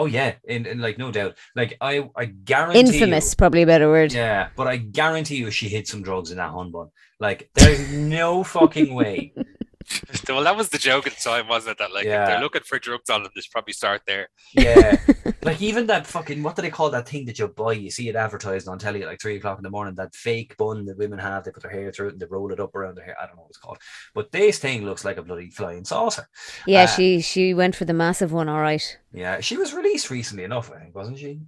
Oh 0.00 0.06
yeah, 0.06 0.36
in, 0.44 0.64
in 0.64 0.78
like 0.78 0.96
no 0.96 1.12
doubt. 1.12 1.36
Like 1.54 1.76
I, 1.78 2.08
I 2.16 2.24
guarantee. 2.24 2.80
Infamous, 2.80 3.32
You, 3.32 3.36
probably 3.36 3.60
a 3.60 3.66
better 3.66 3.86
word. 3.90 4.14
yeah, 4.14 4.48
but 4.56 4.66
I 4.66 4.78
guarantee 4.78 5.36
you, 5.36 5.50
she 5.50 5.68
hid 5.68 5.86
some 5.86 6.00
drugs 6.02 6.30
in 6.30 6.38
that 6.38 6.52
Hunbun. 6.52 6.90
Like, 7.18 7.50
there's 7.54 7.92
no 7.92 8.42
fucking 8.42 8.94
way. 8.94 9.34
well, 10.28 10.44
that 10.44 10.56
was 10.56 10.68
the 10.68 10.78
joke 10.78 11.06
at 11.06 11.14
the 11.14 11.20
time, 11.20 11.48
wasn't 11.48 11.72
it? 11.72 11.78
That 11.78 11.92
like 11.92 12.04
Yeah. 12.04 12.22
if 12.22 12.28
they're 12.28 12.40
looking 12.40 12.62
for 12.62 12.78
drugs 12.78 13.10
on 13.10 13.22
them, 13.22 13.32
they 13.34 13.40
should 13.40 13.50
probably 13.52 13.72
start 13.72 14.02
there. 14.06 14.28
Yeah, 14.54 14.96
like 15.42 15.60
even 15.60 15.86
that 15.86 16.06
fucking 16.06 16.42
what 16.42 16.56
do 16.56 16.62
they 16.62 16.70
call 16.70 16.90
that 16.90 17.08
thing 17.08 17.26
that 17.26 17.38
you 17.38 17.48
buy? 17.48 17.72
You 17.72 17.90
see 17.90 18.08
it 18.08 18.16
advertised 18.16 18.68
on 18.68 18.78
telly 18.78 19.02
at 19.02 19.08
like 19.08 19.20
three 19.20 19.36
o'clock 19.36 19.58
in 19.58 19.62
the 19.64 19.70
morning. 19.70 19.94
That 19.94 20.14
fake 20.14 20.56
bun 20.56 20.84
that 20.86 20.98
women 20.98 21.18
have. 21.18 21.44
They 21.44 21.50
put 21.50 21.62
their 21.62 21.72
hair 21.72 21.90
through 21.92 22.08
it 22.08 22.12
and 22.12 22.20
they 22.20 22.26
roll 22.30 22.52
it 22.52 22.60
up 22.60 22.74
around 22.74 22.96
their 22.96 23.04
hair. 23.04 23.16
I 23.20 23.26
don't 23.26 23.36
know 23.36 23.42
what 23.42 23.50
it's 23.50 23.58
called, 23.58 23.78
but 24.14 24.30
this 24.32 24.58
thing 24.58 24.84
looks 24.84 25.04
like 25.04 25.16
a 25.16 25.22
bloody 25.22 25.50
flying 25.50 25.84
saucer. 25.84 26.28
Yeah, 26.66 26.84
Uh, 26.84 26.86
she 26.86 27.20
she 27.20 27.54
went 27.54 27.74
for 27.76 27.84
the 27.84 27.94
massive 27.94 28.32
one. 28.32 28.48
All 28.48 28.60
right. 28.60 28.98
Yeah, 29.12 29.40
she 29.40 29.56
was 29.56 29.74
released 29.74 30.10
recently 30.10 30.44
enough, 30.44 30.70
I 30.72 30.78
think, 30.80 30.94
wasn't 30.94 31.18
she? 31.18 31.40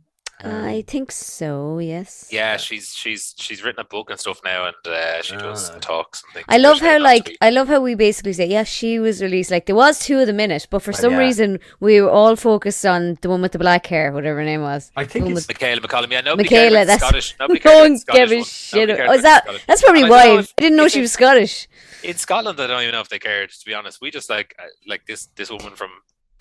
Um, 0.44 0.64
I 0.64 0.82
think 0.86 1.12
so. 1.12 1.78
Yes. 1.78 2.28
Yeah, 2.30 2.56
she's 2.56 2.94
she's 2.94 3.34
she's 3.38 3.62
written 3.62 3.80
a 3.80 3.84
book 3.84 4.10
and 4.10 4.18
stuff 4.18 4.40
now, 4.44 4.66
and 4.66 4.76
uh, 4.86 5.22
she 5.22 5.36
does 5.36 5.70
Oh. 5.70 5.78
talks 5.78 6.22
and 6.24 6.32
things. 6.34 6.46
I 6.48 6.58
love 6.58 6.80
how 6.80 6.98
like 7.00 7.28
of 7.28 7.32
it. 7.32 7.38
I 7.40 7.50
love 7.50 7.68
how 7.68 7.80
we 7.80 7.94
basically 7.94 8.32
say 8.32 8.46
yeah 8.46 8.64
she 8.64 8.98
was 8.98 9.22
released 9.22 9.50
like 9.50 9.66
there 9.66 9.76
was 9.76 9.98
two 10.00 10.18
of 10.18 10.26
the 10.26 10.36
in 10.38 10.50
it 10.50 10.66
but 10.70 10.82
for 10.82 10.90
Well, 10.92 11.00
some 11.00 11.12
yeah. 11.12 11.18
reason 11.18 11.60
we 11.80 12.00
were 12.00 12.10
all 12.10 12.34
focused 12.36 12.84
on 12.84 13.18
the 13.20 13.28
one 13.28 13.40
with 13.42 13.52
the 13.52 13.58
black 13.58 13.86
hair 13.86 14.10
whatever 14.12 14.38
her 14.38 14.44
name 14.44 14.62
was 14.62 14.90
I 14.96 15.04
think 15.04 15.26
One 15.26 15.36
it's 15.36 15.46
Michaela 15.48 15.80
McCollum. 15.80 16.10
Yeah, 16.10 16.20
nobody 16.22 16.44
Michaela 16.48 16.76
cared 16.76 16.88
that's 16.88 17.02
Scottish. 17.02 17.36
Nobody 17.38 17.60
no 17.64 17.70
cared 17.70 17.76
about 17.76 17.90
one 17.90 17.98
Scottish 17.98 18.18
gave 18.28 18.32
a 18.32 18.36
one. 18.36 18.44
shit 18.44 18.88
Nobody 18.88 18.92
about- 18.92 18.96
cared 18.98 19.08
oh, 19.10 19.12
is 19.14 19.22
that 19.22 19.44
Scottish- 19.44 19.64
that's 19.66 19.82
probably 19.82 20.02
And 20.02 20.12
I 20.12 20.16
don't 20.18 20.26
know 20.28 20.34
why 20.34 20.40
if- 20.40 20.54
I 20.58 20.62
didn't 20.62 20.76
know 20.76 20.84
if 20.86 20.92
she 20.92 20.98
it- 20.98 21.02
was 21.02 21.12
Scottish 21.12 21.68
in 22.02 22.16
Scotland. 22.16 22.58
I 22.60 22.66
don't 22.66 22.82
even 22.82 22.92
know 22.92 23.00
if 23.00 23.08
they 23.08 23.18
cared. 23.20 23.50
To 23.50 23.64
be 23.64 23.74
honest, 23.74 24.00
we 24.00 24.10
just 24.10 24.28
like 24.28 24.56
uh, 24.58 24.64
like 24.88 25.06
this 25.06 25.26
this 25.36 25.50
woman 25.50 25.76
from 25.76 25.90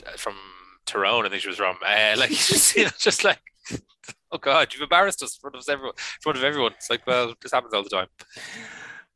uh, 0.08 0.12
from 0.18 0.36
Tyrone. 0.88 1.26
I 1.26 1.30
think 1.30 1.42
she 1.44 1.50
was 1.50 1.58
from. 1.58 1.76
Uh, 1.86 2.16
like 2.18 2.32
just 2.32 2.76
you 2.78 2.86
know, 2.86 2.90
just 2.98 3.24
like 3.24 3.40
oh 4.32 4.38
god, 4.38 4.74
you've 4.74 4.84
embarrassed 4.84 5.24
us 5.24 5.36
in 5.36 5.42
front 5.42 5.56
of 5.56 5.68
everyone. 5.70 5.96
In 5.96 6.22
front 6.22 6.38
of 6.38 6.44
everyone. 6.44 6.74
It's 6.74 6.90
like 6.90 7.06
well, 7.06 7.34
this 7.42 7.52
happens 7.52 7.74
all 7.74 7.84
the 7.84 7.90
time. 7.90 8.08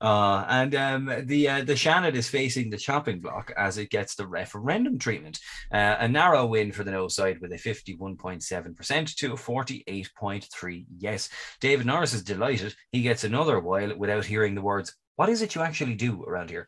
Uh, 0.02 0.46
and 0.50 0.76
um, 0.76 1.06
the 1.24 1.48
uh, 1.48 1.64
the 1.64 1.74
Seanad 1.74 2.16
is 2.16 2.28
facing 2.28 2.70
the 2.70 2.78
chopping 2.78 3.22
block 3.22 3.52
as 3.58 3.78
it 3.78 3.90
gets 3.90 4.16
the 4.16 4.28
referendum 4.28 5.00
treatment. 5.00 5.40
Uh, 5.72 5.96
a 6.00 6.08
narrow 6.08 6.46
win 6.46 6.72
for 6.72 6.84
the 6.84 6.92
no 6.92 7.08
side 7.08 7.40
with 7.40 7.54
a 7.54 7.56
51.7% 7.56 9.16
to 9.16 9.34
a 9.34 9.36
48.3 9.36 10.86
yes. 10.98 11.30
David 11.62 11.86
Norris 11.86 12.14
is 12.14 12.24
delighted. 12.24 12.76
He 12.92 13.02
gets 13.02 13.24
another 13.24 13.60
while 13.60 13.98
without 13.98 14.26
hearing 14.26 14.54
the 14.54 14.62
words, 14.62 14.94
What 15.16 15.30
is 15.30 15.42
it 15.42 15.56
you 15.56 15.62
actually 15.62 15.96
do 15.96 16.24
around 16.24 16.50
here? 16.50 16.68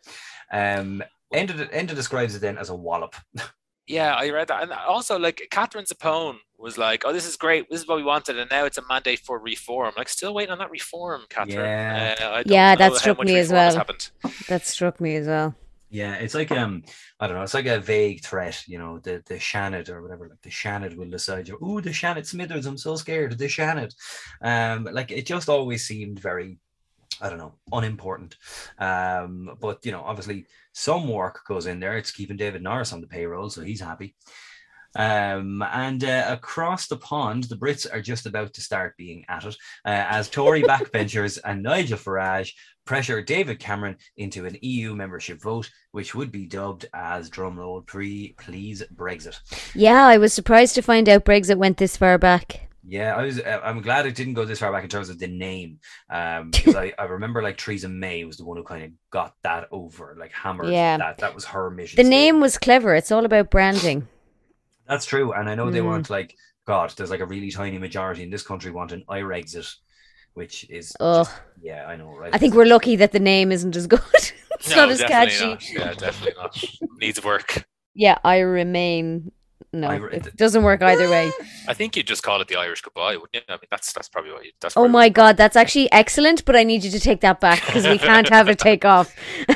Um, 0.52 1.04
Enda, 1.34 1.70
Enda 1.74 1.96
describes 1.96 2.34
it 2.34 2.40
then 2.40 2.58
as 2.58 2.70
a 2.70 2.76
wallop. 2.76 3.16
Yeah, 3.88 4.14
I 4.14 4.30
read 4.30 4.50
that, 4.50 4.64
and 4.64 4.72
also 4.74 5.18
like 5.18 5.48
Katherine 5.50 5.86
Zappone 5.86 6.38
was 6.58 6.78
like, 6.78 7.04
"Oh, 7.06 7.14
this 7.14 7.26
is 7.26 7.38
great. 7.38 7.70
This 7.70 7.82
is 7.82 7.88
what 7.88 7.98
we 7.98 8.04
wanted, 8.04 8.38
and 8.38 8.50
now 8.52 8.66
it's 8.66 8.78
a 8.78 8.84
mandate 8.90 9.20
for 9.20 9.40
reform." 9.40 9.94
Like, 9.96 10.10
still 10.10 10.34
waiting 10.34 10.52
on 10.52 10.60
that 10.60 10.72
reform, 10.72 11.22
Catherine. 11.30 11.66
Yeah. 11.66 12.16
Uh, 12.20 12.44
Yeah, 12.46 12.76
that 12.76 12.96
struck 12.96 13.24
me 13.24 13.38
as 13.38 13.52
well. 13.52 13.74
happened. 13.74 14.10
that 14.50 14.66
struck 14.66 15.00
me 15.00 15.16
as 15.16 15.28
well 15.28 15.56
Yeah, 15.90 16.16
it's 16.16 16.34
like 16.34 16.52
um, 16.52 16.84
I 17.20 17.28
don't 17.28 17.38
know, 17.38 17.44
it's 17.44 17.54
like 17.54 17.66
a 17.66 17.80
vague 17.80 18.24
threat, 18.24 18.62
you 18.68 18.78
know, 18.78 19.00
the 19.00 19.24
the 19.26 19.36
Seanad 19.36 19.90
or 19.90 20.02
whatever, 20.02 20.28
like 20.28 20.42
the 20.42 20.50
Seanad 20.50 20.96
will 20.98 21.10
decide 21.10 21.48
you, 21.48 21.58
oh, 21.62 21.80
the 21.80 21.92
Seanad 21.92 22.26
Smithers, 22.26 22.66
I'm 22.66 22.78
so 22.78 22.96
scared, 22.98 23.38
the 23.38 23.46
Seanad. 23.46 23.94
Um, 24.42 24.84
like 24.92 25.12
it 25.12 25.26
just 25.26 25.48
always 25.48 25.88
seemed 25.88 26.20
very, 26.20 26.58
I 27.22 27.30
don't 27.30 27.38
know, 27.38 27.56
unimportant. 27.72 28.36
Um, 28.80 29.58
but 29.60 29.86
you 29.86 29.92
know, 29.92 30.02
obviously 30.02 30.48
some 30.74 31.08
work 31.08 31.42
goes 31.48 31.66
in 31.66 31.80
there. 31.80 31.98
It's 31.98 32.12
keeping 32.12 32.38
David 32.38 32.62
Norris 32.62 32.94
on 32.94 33.02
the 33.02 33.08
payroll, 33.08 33.50
so 33.50 33.62
he's 33.62 33.82
happy. 33.82 34.16
Um, 34.96 35.62
and 35.62 36.04
uh, 36.04 36.26
across 36.30 36.88
the 36.88 36.98
pond, 36.98 37.44
the 37.46 37.56
Brits 37.56 37.92
are 37.92 38.02
just 38.02 38.26
about 38.26 38.54
to 38.56 38.62
start 38.62 38.98
being 38.98 39.26
at 39.30 39.46
it 39.46 39.56
uh, 39.86 40.06
as 40.10 40.30
Tory 40.30 40.64
backbenchers 40.64 41.38
and 41.44 41.62
Nigel 41.62 42.00
Farage 42.00 42.52
pressure 42.86 43.22
David 43.22 43.60
Cameron 43.60 43.98
into 44.16 44.46
an 44.46 44.58
EU 44.62 44.96
membership 44.96 45.42
vote, 45.42 45.70
which 45.92 46.16
would 46.16 46.32
be 46.32 46.48
dubbed 46.48 46.86
as 46.94 47.30
drumroll 47.30 47.86
pre 47.86 48.34
please 48.40 48.82
Brexit. 48.96 49.40
yeah 49.76 50.08
I 50.08 50.18
was 50.18 50.34
surprised 50.34 50.74
to 50.76 50.82
find 50.82 51.08
out 51.08 51.26
Brexit 51.26 51.58
went 51.58 51.78
this 51.78 51.98
far 51.98 52.18
back 52.18 52.67
Yeah, 52.90 53.16
I 53.16 53.24
was. 53.24 53.40
uh, 53.40 53.60
I'm 53.64 53.82
glad 53.82 54.06
it 54.06 54.16
didn't 54.16 54.36
go 54.36 54.46
this 54.46 54.60
far 54.60 54.72
back 54.72 54.84
in 54.84 54.90
terms 54.90 55.10
of 55.10 55.20
the 55.20 55.28
name, 55.28 55.80
um, 56.10 56.52
because 56.52 56.76
I, 56.76 56.94
I 56.98 57.04
remember 57.04 57.42
like 57.44 57.58
Theresa 57.58 57.90
May 57.90 58.24
was 58.24 58.38
the 58.38 58.46
one 58.46 58.56
who 58.58 58.64
kind 58.64 58.84
of 58.86 58.92
got 59.12 59.34
that 59.44 59.68
over, 59.72 60.16
like 60.18 60.32
hammered. 60.32 60.70
Yeah. 60.70 60.98
that 60.98 61.18
that 61.18 61.36
was 61.36 61.44
her 61.46 61.70
mission. 61.70 61.98
the 61.98 62.04
statement. 62.04 62.10
name 62.10 62.40
was 62.40 62.58
clever 62.58 62.96
it's 62.96 63.12
all 63.12 63.26
about 63.26 63.52
branding 63.52 64.08
That's 64.88 65.06
true, 65.06 65.34
and 65.34 65.50
I 65.50 65.56
know 65.56 65.70
they 65.70 65.80
Mm. 65.82 65.86
want 65.86 66.10
like 66.10 66.36
God. 66.66 66.92
There's 66.96 67.10
like 67.12 67.20
a 67.20 67.26
really 67.26 67.52
tiny 67.52 67.78
majority 67.78 68.24
in 68.24 68.30
this 68.30 68.44
country 68.44 68.72
want 68.72 68.94
an 68.94 69.04
Irexit, 69.10 69.70
which 70.34 70.70
is 70.70 70.96
oh 71.02 71.26
just- 71.26 71.36
yeah, 71.62 71.86
I 71.88 71.98
know, 71.98 72.16
right? 72.16 72.34
I 72.34 72.38
think 72.38 72.54
we're 72.54 72.66
lucky 72.66 72.96
that 72.98 73.12
the 73.12 73.20
name 73.20 73.52
isn't 73.52 73.76
as 73.76 73.88
good 73.88 74.00
it's 74.14 74.70
No, 74.70 74.76
not 74.78 74.90
as 74.92 75.02
catchy 75.04 75.46
not. 75.46 75.70
Yeah, 75.74 75.94
definitely 75.94 76.42
not. 76.42 76.64
Needs 77.02 77.22
work. 77.24 77.66
yeah 77.94 78.18
I 78.24 78.40
remain 78.40 79.32
no 79.82 79.88
I 79.88 79.96
re- 79.96 80.14
it 80.14 80.36
doesn't 80.36 80.64
work 80.64 80.82
either 80.82 81.10
way 81.10 81.32
I 81.68 81.74
think 81.74 81.96
you'd 81.98 82.08
just 82.08 82.24
call 82.24 82.40
it 82.42 82.48
the 82.48 82.56
Irish 82.56 82.82
goodbye, 82.82 83.18
wouldn't 83.18 83.36
you? 83.36 83.42
I 83.50 83.54
mean, 83.54 83.68
that's 83.70 83.92
that's 83.92 84.08
probably 84.08 84.32
what 84.32 84.46
you. 84.46 84.52
That's 84.62 84.78
Oh 84.78 84.88
my 84.88 85.10
god, 85.10 85.36
that's 85.36 85.58
actually 85.58 85.92
excellent, 85.92 86.46
but 86.46 86.56
I 86.56 86.64
need 86.64 86.84
you 86.86 86.92
to 86.92 87.00
take 87.00 87.20
that 87.22 87.42
back 87.42 87.60
because 87.66 87.86
we 87.86 87.98
can't 87.98 88.30
have 88.30 88.48
it 88.48 88.58
take 88.58 88.86
off. 88.86 89.14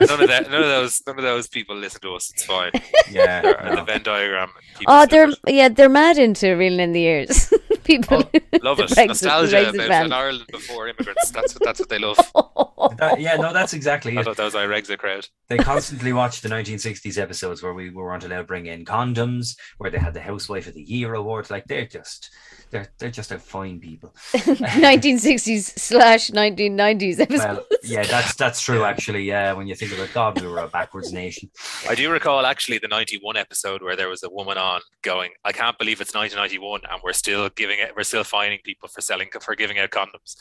None 0.00 0.20
of 0.22 0.28
that. 0.28 0.50
None 0.50 0.62
of 0.62 0.68
those. 0.68 1.00
None 1.06 1.18
of 1.18 1.22
those 1.22 1.46
people 1.48 1.76
listen 1.76 2.00
to 2.00 2.14
us. 2.16 2.30
It's 2.34 2.44
fine. 2.44 2.72
yeah, 3.10 3.42
no. 3.42 3.76
The 3.76 3.84
Venn 3.84 4.02
diagram. 4.02 4.50
Oh, 4.88 5.06
they're 5.06 5.30
separate. 5.30 5.54
yeah, 5.54 5.68
they're 5.68 5.88
mad 5.88 6.18
into 6.18 6.52
reeling 6.56 6.80
in 6.80 6.92
the 6.92 7.02
ears. 7.04 7.52
People 7.84 8.18
love 8.18 8.30
it. 8.80 8.90
Brexit- 8.90 9.06
Nostalgia 9.08 9.70
about 9.70 9.88
ban. 9.88 10.06
an 10.06 10.12
Ireland 10.12 10.46
before 10.50 10.88
immigrants. 10.88 11.30
That's 11.30 11.54
what 11.54 11.62
that's 11.64 11.80
what 11.80 11.88
they 11.88 11.98
love. 11.98 12.18
That- 12.98 13.20
yeah, 13.20 13.36
no, 13.36 13.52
that's 13.52 13.72
exactly 13.74 14.16
I 14.18 14.20
it. 14.20 14.24
thought 14.24 14.36
that 14.36 14.44
was 14.44 14.56
our 14.56 14.66
Brexit 14.66 14.98
crowd. 14.98 15.26
They 15.48 15.56
constantly 15.56 16.12
watch 16.12 16.40
the 16.40 16.48
1960s 16.48 17.16
episodes 17.16 17.62
where 17.62 17.72
we 17.72 17.90
weren't 17.90 18.24
allowed 18.24 18.38
to 18.38 18.44
bring 18.44 18.66
in 18.66 18.84
condoms, 18.84 19.56
where 19.78 19.88
they 19.90 19.98
had 19.98 20.14
the 20.14 20.20
Housewife 20.20 20.66
of 20.66 20.74
the 20.74 20.82
Year 20.82 21.14
award. 21.14 21.48
Like 21.48 21.64
they're 21.66 21.86
just, 21.86 22.30
they're 22.70 22.88
they're 22.98 23.10
just 23.10 23.30
a 23.30 23.38
fine 23.38 23.78
people. 23.78 24.12
1960s 24.32 25.78
slash 25.78 26.30
1990s 26.30 27.20
episode. 27.20 27.44
Well, 27.44 27.66
yeah, 27.84 28.02
that's 28.04 28.34
that's 28.34 28.60
true 28.60 28.84
actually. 28.84 29.22
Yeah, 29.24 29.52
when 29.52 29.66
you 29.66 29.74
think 29.74 29.92
about 29.92 30.12
God, 30.12 30.40
we 30.40 30.46
were 30.48 30.58
a 30.58 30.68
backwards 30.68 31.12
nation. 31.12 31.50
I 31.88 31.94
do 31.94 32.10
recall 32.10 32.44
actually 32.46 32.78
the 32.78 32.88
91 32.88 33.36
episode 33.36 33.82
where 33.82 33.96
there 33.96 34.08
was 34.08 34.22
a 34.22 34.30
woman 34.30 34.58
on 34.58 34.80
going, 35.02 35.30
I 35.44 35.52
can't 35.52 35.78
believe 35.78 36.00
it's 36.00 36.14
1991 36.14 36.80
and 36.90 37.00
we're 37.04 37.12
still 37.12 37.48
giving 37.50 37.71
giving 37.72 37.84
it. 37.90 37.96
We're 37.96 38.02
still 38.04 38.24
fining 38.24 38.58
people 38.64 38.88
for 38.88 39.00
selling 39.00 39.28
for 39.40 39.54
giving 39.54 39.78
out 39.78 39.90
condoms, 39.90 40.36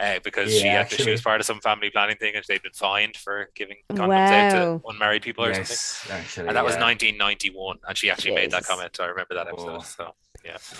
uh, 0.00 0.18
because 0.24 0.52
she 0.52 0.68
Yeah, 0.68 0.78
had 0.78 0.90
to, 0.90 0.96
she 0.98 1.10
was 1.10 1.22
part 1.22 1.40
of 1.40 1.46
some 1.46 1.60
family 1.60 1.90
planning 1.90 2.16
thing, 2.16 2.34
and 2.34 2.44
they'd 2.48 2.62
been 2.62 2.72
fined 2.72 3.16
for 3.16 3.50
giving 3.54 3.76
condoms 3.94 4.30
out 4.32 4.50
to 4.50 4.80
unmarried 4.88 5.22
people 5.22 5.44
or 5.44 5.52
something. 5.54 5.76
actually, 6.10 6.48
And 6.48 6.56
that 6.56 6.64
was 6.64 6.76
1991, 6.76 7.78
and 7.88 7.96
she 7.96 8.10
actually 8.10 8.32
made 8.32 8.50
that 8.50 8.64
comment. 8.64 8.98
I 9.00 9.06
remember 9.06 9.34
that 9.34 9.48
episode. 9.48 9.78
Oh. 9.78 9.80
So 9.80 10.14
yeah, 10.44 10.58
Good 10.70 10.78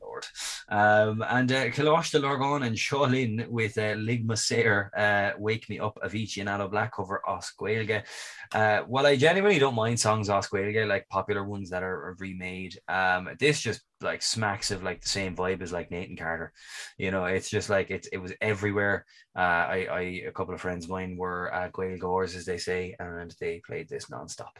Lord. 0.00 0.26
Um, 0.68 1.24
and 1.28 1.50
uh, 1.50 1.66
Coláiste 1.70 2.20
Lurgan 2.20 2.66
and 2.66 2.76
Seo 2.76 3.10
Linn 3.10 3.46
with 3.48 3.76
uh, 3.78 3.94
Ligma 3.94 4.38
Sayer, 4.38 4.90
uh, 4.96 5.38
Wake 5.38 5.68
Me 5.68 5.78
Up, 5.78 5.98
Avicii 6.04 6.40
and 6.40 6.48
Aloe 6.48 6.68
Blacc 6.68 6.92
cover 6.92 7.22
as 7.28 7.50
Gaeilge. 7.58 8.04
Uh, 8.52 8.82
well, 8.88 9.06
I 9.06 9.16
genuinely 9.16 9.58
don't 9.58 9.74
mind 9.74 9.98
songs 9.98 10.30
as 10.30 10.48
Gaeilge, 10.48 10.86
like 10.86 11.08
popular 11.08 11.44
ones 11.44 11.70
that 11.70 11.82
are, 11.82 12.08
are 12.08 12.16
remade. 12.18 12.78
Um, 12.88 13.30
this 13.38 13.60
just 13.60 13.82
like 14.02 14.22
smacks 14.22 14.70
of 14.70 14.82
like 14.82 15.02
the 15.02 15.08
same 15.08 15.36
vibe 15.36 15.62
as 15.62 15.72
like 15.72 15.90
Nathan 15.90 16.16
Carter. 16.16 16.52
You 16.98 17.10
know, 17.10 17.24
it's 17.24 17.50
just 17.50 17.68
like 17.68 17.90
it's 17.90 18.08
it 18.08 18.18
was 18.18 18.32
everywhere. 18.40 19.04
Uh, 19.36 19.38
I, 19.40 19.86
I 19.90 20.00
a 20.26 20.32
couple 20.32 20.54
of 20.54 20.60
friends 20.60 20.84
of 20.84 20.90
mine 20.90 21.16
were 21.16 21.52
uh, 21.54 21.68
Gores, 21.68 22.34
as 22.34 22.44
they 22.44 22.58
say, 22.58 22.96
and 22.98 23.34
they 23.40 23.60
played 23.64 23.88
this 23.88 24.06
nonstop. 24.06 24.56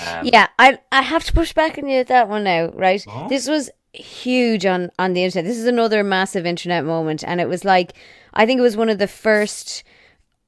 Um, 0.00 0.26
Yeah, 0.26 0.48
I 0.58 0.78
I 0.90 1.02
have 1.02 1.24
to 1.24 1.32
push 1.32 1.52
back 1.52 1.78
on 1.78 1.88
you 1.88 2.00
at 2.00 2.08
that 2.08 2.28
one 2.28 2.44
now, 2.44 2.68
right? 2.70 3.04
Oh. 3.08 3.28
This 3.28 3.48
was 3.48 3.70
huge 3.92 4.64
on 4.66 4.90
on 4.98 5.12
the 5.12 5.24
internet. 5.24 5.44
This 5.44 5.58
is 5.58 5.66
another 5.66 6.02
massive 6.02 6.46
internet 6.46 6.84
moment, 6.84 7.22
and 7.24 7.40
it 7.40 7.48
was 7.48 7.64
like 7.64 7.94
I 8.34 8.46
think 8.46 8.58
it 8.58 8.62
was 8.62 8.76
one 8.76 8.88
of 8.88 8.98
the 8.98 9.08
first 9.08 9.84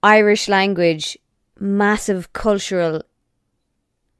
Irish 0.03 0.49
language 0.49 1.19
massive 1.59 2.33
cultural 2.33 3.03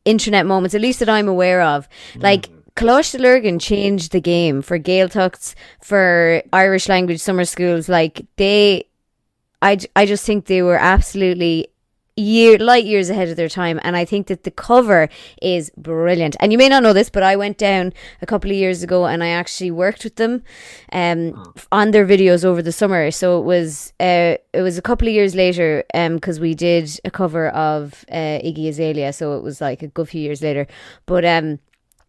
internet 0.05 0.47
moments, 0.47 0.75
at 0.75 0.81
least 0.81 0.99
that 1.01 1.09
I'm 1.09 1.29
aware 1.29 1.63
of. 1.63 1.89
Like 2.17 2.49
mm. 2.49 2.63
Coláiste 2.77 3.21
Lurgan 3.21 3.59
changed 3.59 4.13
the 4.13 4.21
game 4.21 4.63
for 4.63 4.79
Gaeltachts, 4.79 5.55
for 5.81 6.43
Irish 6.53 6.89
language 6.89 7.21
summer 7.21 7.45
schools. 7.45 7.89
Like 7.89 8.27
they, 8.37 8.85
I, 9.63 9.79
I 9.97 10.07
just 10.07 10.27
think 10.27 10.47
they 10.47 10.63
were 10.63 10.77
absolutely 10.77 11.69
year 12.17 12.59
light 12.59 12.85
years 12.85 13.11
ahead 13.11 13.29
of 13.29 13.37
their 13.37 13.49
time 13.49 13.81
and 13.83 13.97
i 13.97 14.05
think 14.05 14.29
that 14.29 14.45
the 14.45 14.51
cover 14.51 15.09
is 15.43 15.71
brilliant. 15.77 16.37
And 16.39 16.53
you 16.53 16.59
may 16.59 16.69
not 16.69 16.83
know 16.83 16.93
this 16.93 17.11
but 17.11 17.25
i 17.25 17.35
went 17.35 17.59
down 17.59 17.93
a 18.23 18.27
couple 18.27 18.51
of 18.51 18.57
years 18.57 18.85
ago 18.85 19.07
and 19.07 19.25
i 19.25 19.29
actually 19.29 19.73
worked 19.73 20.05
with 20.05 20.15
them 20.17 20.43
um 20.93 21.55
on 21.73 21.91
their 21.91 22.07
videos 22.07 22.45
over 22.45 22.63
the 22.63 22.73
summer. 22.73 23.11
So 23.11 23.41
it 23.41 23.45
was 23.45 23.93
uh 23.99 24.37
it 24.53 24.63
was 24.63 24.79
a 24.79 24.83
couple 24.83 25.09
of 25.09 25.15
years 25.15 25.35
later 25.35 25.85
um 25.93 26.15
because 26.17 26.39
we 26.39 26.55
did 26.55 26.89
a 27.05 27.11
cover 27.11 27.49
of 27.49 28.05
uh 28.11 28.39
iggy 28.45 28.69
azalea. 28.69 29.13
So 29.13 29.37
it 29.37 29.43
was 29.43 29.61
like 29.61 29.83
a 29.83 29.89
good 29.89 30.09
few 30.09 30.21
years 30.21 30.41
later. 30.41 30.69
But 31.07 31.25
um 31.25 31.59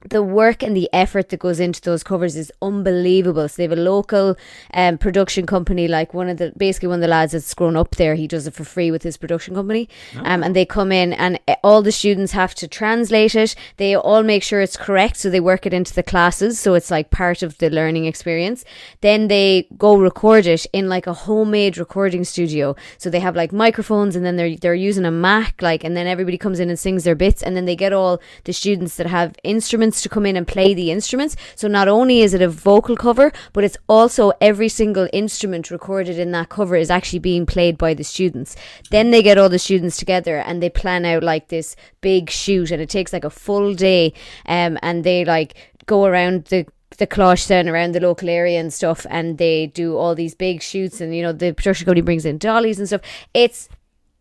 the 0.09 0.21
work 0.23 0.61
and 0.63 0.75
the 0.75 0.89
effort 0.93 1.29
that 1.29 1.39
goes 1.39 1.59
into 1.59 1.81
those 1.81 2.03
covers 2.03 2.35
is 2.35 2.51
unbelievable. 2.61 3.47
So 3.47 3.55
they 3.57 3.63
have 3.63 3.71
a 3.71 3.81
local 3.81 4.35
um, 4.73 4.97
production 4.97 5.45
company, 5.45 5.87
like 5.87 6.13
one 6.13 6.29
of 6.29 6.37
the 6.37 6.53
basically 6.57 6.87
one 6.87 6.99
of 6.99 7.01
the 7.01 7.07
lads 7.07 7.31
that's 7.33 7.53
grown 7.53 7.75
up 7.75 7.95
there. 7.95 8.15
He 8.15 8.27
does 8.27 8.47
it 8.47 8.53
for 8.53 8.63
free 8.63 8.91
with 8.91 9.03
his 9.03 9.17
production 9.17 9.55
company, 9.55 9.89
um, 10.17 10.43
and 10.43 10.55
they 10.55 10.65
come 10.65 10.91
in 10.91 11.13
and 11.13 11.39
uh, 11.47 11.55
all 11.63 11.81
the 11.81 11.91
students 11.91 12.33
have 12.33 12.53
to 12.55 12.67
translate 12.67 13.35
it. 13.35 13.55
They 13.77 13.95
all 13.95 14.23
make 14.23 14.43
sure 14.43 14.61
it's 14.61 14.77
correct, 14.77 15.17
so 15.17 15.29
they 15.29 15.39
work 15.39 15.65
it 15.65 15.73
into 15.73 15.93
the 15.93 16.03
classes, 16.03 16.59
so 16.59 16.73
it's 16.75 16.91
like 16.91 17.09
part 17.09 17.41
of 17.41 17.57
the 17.57 17.69
learning 17.69 18.05
experience. 18.05 18.63
Then 19.01 19.27
they 19.27 19.67
go 19.77 19.97
record 19.97 20.45
it 20.45 20.65
in 20.71 20.87
like 20.89 21.07
a 21.07 21.13
homemade 21.13 21.77
recording 21.77 22.23
studio. 22.23 22.75
So 22.97 23.09
they 23.09 23.19
have 23.19 23.35
like 23.35 23.51
microphones, 23.51 24.15
and 24.15 24.25
then 24.25 24.35
they're 24.35 24.55
they're 24.55 24.75
using 24.75 25.05
a 25.05 25.11
Mac, 25.11 25.61
like, 25.61 25.83
and 25.83 25.97
then 25.97 26.07
everybody 26.07 26.37
comes 26.37 26.59
in 26.59 26.69
and 26.69 26.77
sings 26.77 27.03
their 27.03 27.15
bits, 27.15 27.41
and 27.41 27.55
then 27.55 27.65
they 27.65 27.75
get 27.75 27.93
all 27.93 28.21
the 28.43 28.53
students 28.53 28.97
that 28.97 29.07
have 29.07 29.35
instruments 29.43 29.94
to 30.01 30.09
come 30.09 30.25
in 30.25 30.35
and 30.35 30.47
play 30.47 30.73
the 30.73 30.91
instruments. 30.91 31.35
So 31.55 31.67
not 31.67 31.87
only 31.87 32.21
is 32.21 32.33
it 32.33 32.41
a 32.41 32.49
vocal 32.49 32.95
cover, 32.95 33.31
but 33.53 33.63
it's 33.63 33.77
also 33.87 34.31
every 34.41 34.69
single 34.69 35.07
instrument 35.13 35.71
recorded 35.71 36.19
in 36.19 36.31
that 36.31 36.49
cover 36.49 36.75
is 36.75 36.89
actually 36.89 37.19
being 37.19 37.45
played 37.45 37.77
by 37.77 37.93
the 37.93 38.03
students. 38.03 38.55
Then 38.91 39.11
they 39.11 39.21
get 39.21 39.37
all 39.37 39.49
the 39.49 39.59
students 39.59 39.97
together 39.97 40.37
and 40.37 40.61
they 40.61 40.69
plan 40.69 41.05
out 41.05 41.23
like 41.23 41.47
this 41.47 41.75
big 42.01 42.29
shoot, 42.29 42.71
and 42.71 42.81
it 42.81 42.89
takes 42.89 43.13
like 43.13 43.23
a 43.23 43.29
full 43.29 43.73
day. 43.73 44.13
Um, 44.45 44.77
and 44.81 45.03
they 45.03 45.25
like 45.25 45.55
go 45.85 46.05
around 46.05 46.45
the 46.45 46.65
the 46.97 47.07
cloche 47.07 47.47
down 47.47 47.67
around 47.67 47.93
the 47.93 47.99
local 47.99 48.29
area 48.29 48.59
and 48.59 48.73
stuff, 48.73 49.05
and 49.09 49.37
they 49.37 49.67
do 49.67 49.97
all 49.97 50.15
these 50.15 50.35
big 50.35 50.61
shoots, 50.61 51.01
and 51.01 51.15
you 51.15 51.21
know 51.21 51.33
the 51.33 51.51
production 51.53 51.85
company 51.85 52.01
brings 52.01 52.25
in 52.25 52.37
dollies 52.37 52.79
and 52.79 52.87
stuff. 52.87 53.01
It's 53.33 53.69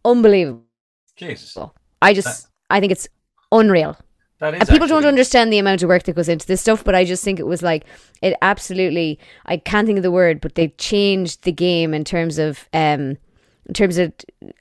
unbelievable. 0.05 0.65
Jesus. 1.17 1.57
I 2.03 2.15
just 2.15 2.49
I 2.71 2.81
think 2.81 2.93
it's 2.93 3.09
unreal. 3.53 3.97
That 4.39 4.55
is 4.55 4.61
And 4.61 4.69
people 4.69 4.89
don't 4.89 5.05
understand 5.05 5.53
the 5.53 5.59
amount 5.59 5.83
of 5.83 5.89
work 5.89 6.03
that 6.05 6.15
goes 6.15 6.29
into 6.29 6.47
this 6.47 6.61
stuff, 6.61 6.85
but 6.85 6.95
I 6.95 7.05
just 7.05 7.23
think 7.23 7.39
it 7.39 7.47
was 7.47 7.63
like 7.63 7.85
it 8.23 8.37
absolutely 8.43 9.19
I 9.47 9.57
can't 9.57 9.87
think 9.87 9.99
of 9.99 10.03
the 10.03 10.11
word, 10.11 10.41
but 10.41 10.55
they 10.55 10.69
changed 10.69 11.43
the 11.43 11.53
game 11.53 11.95
in 11.95 12.05
terms 12.05 12.39
of 12.39 12.69
um 12.73 13.17
in 13.67 13.73
terms 13.73 13.97
of 13.97 14.13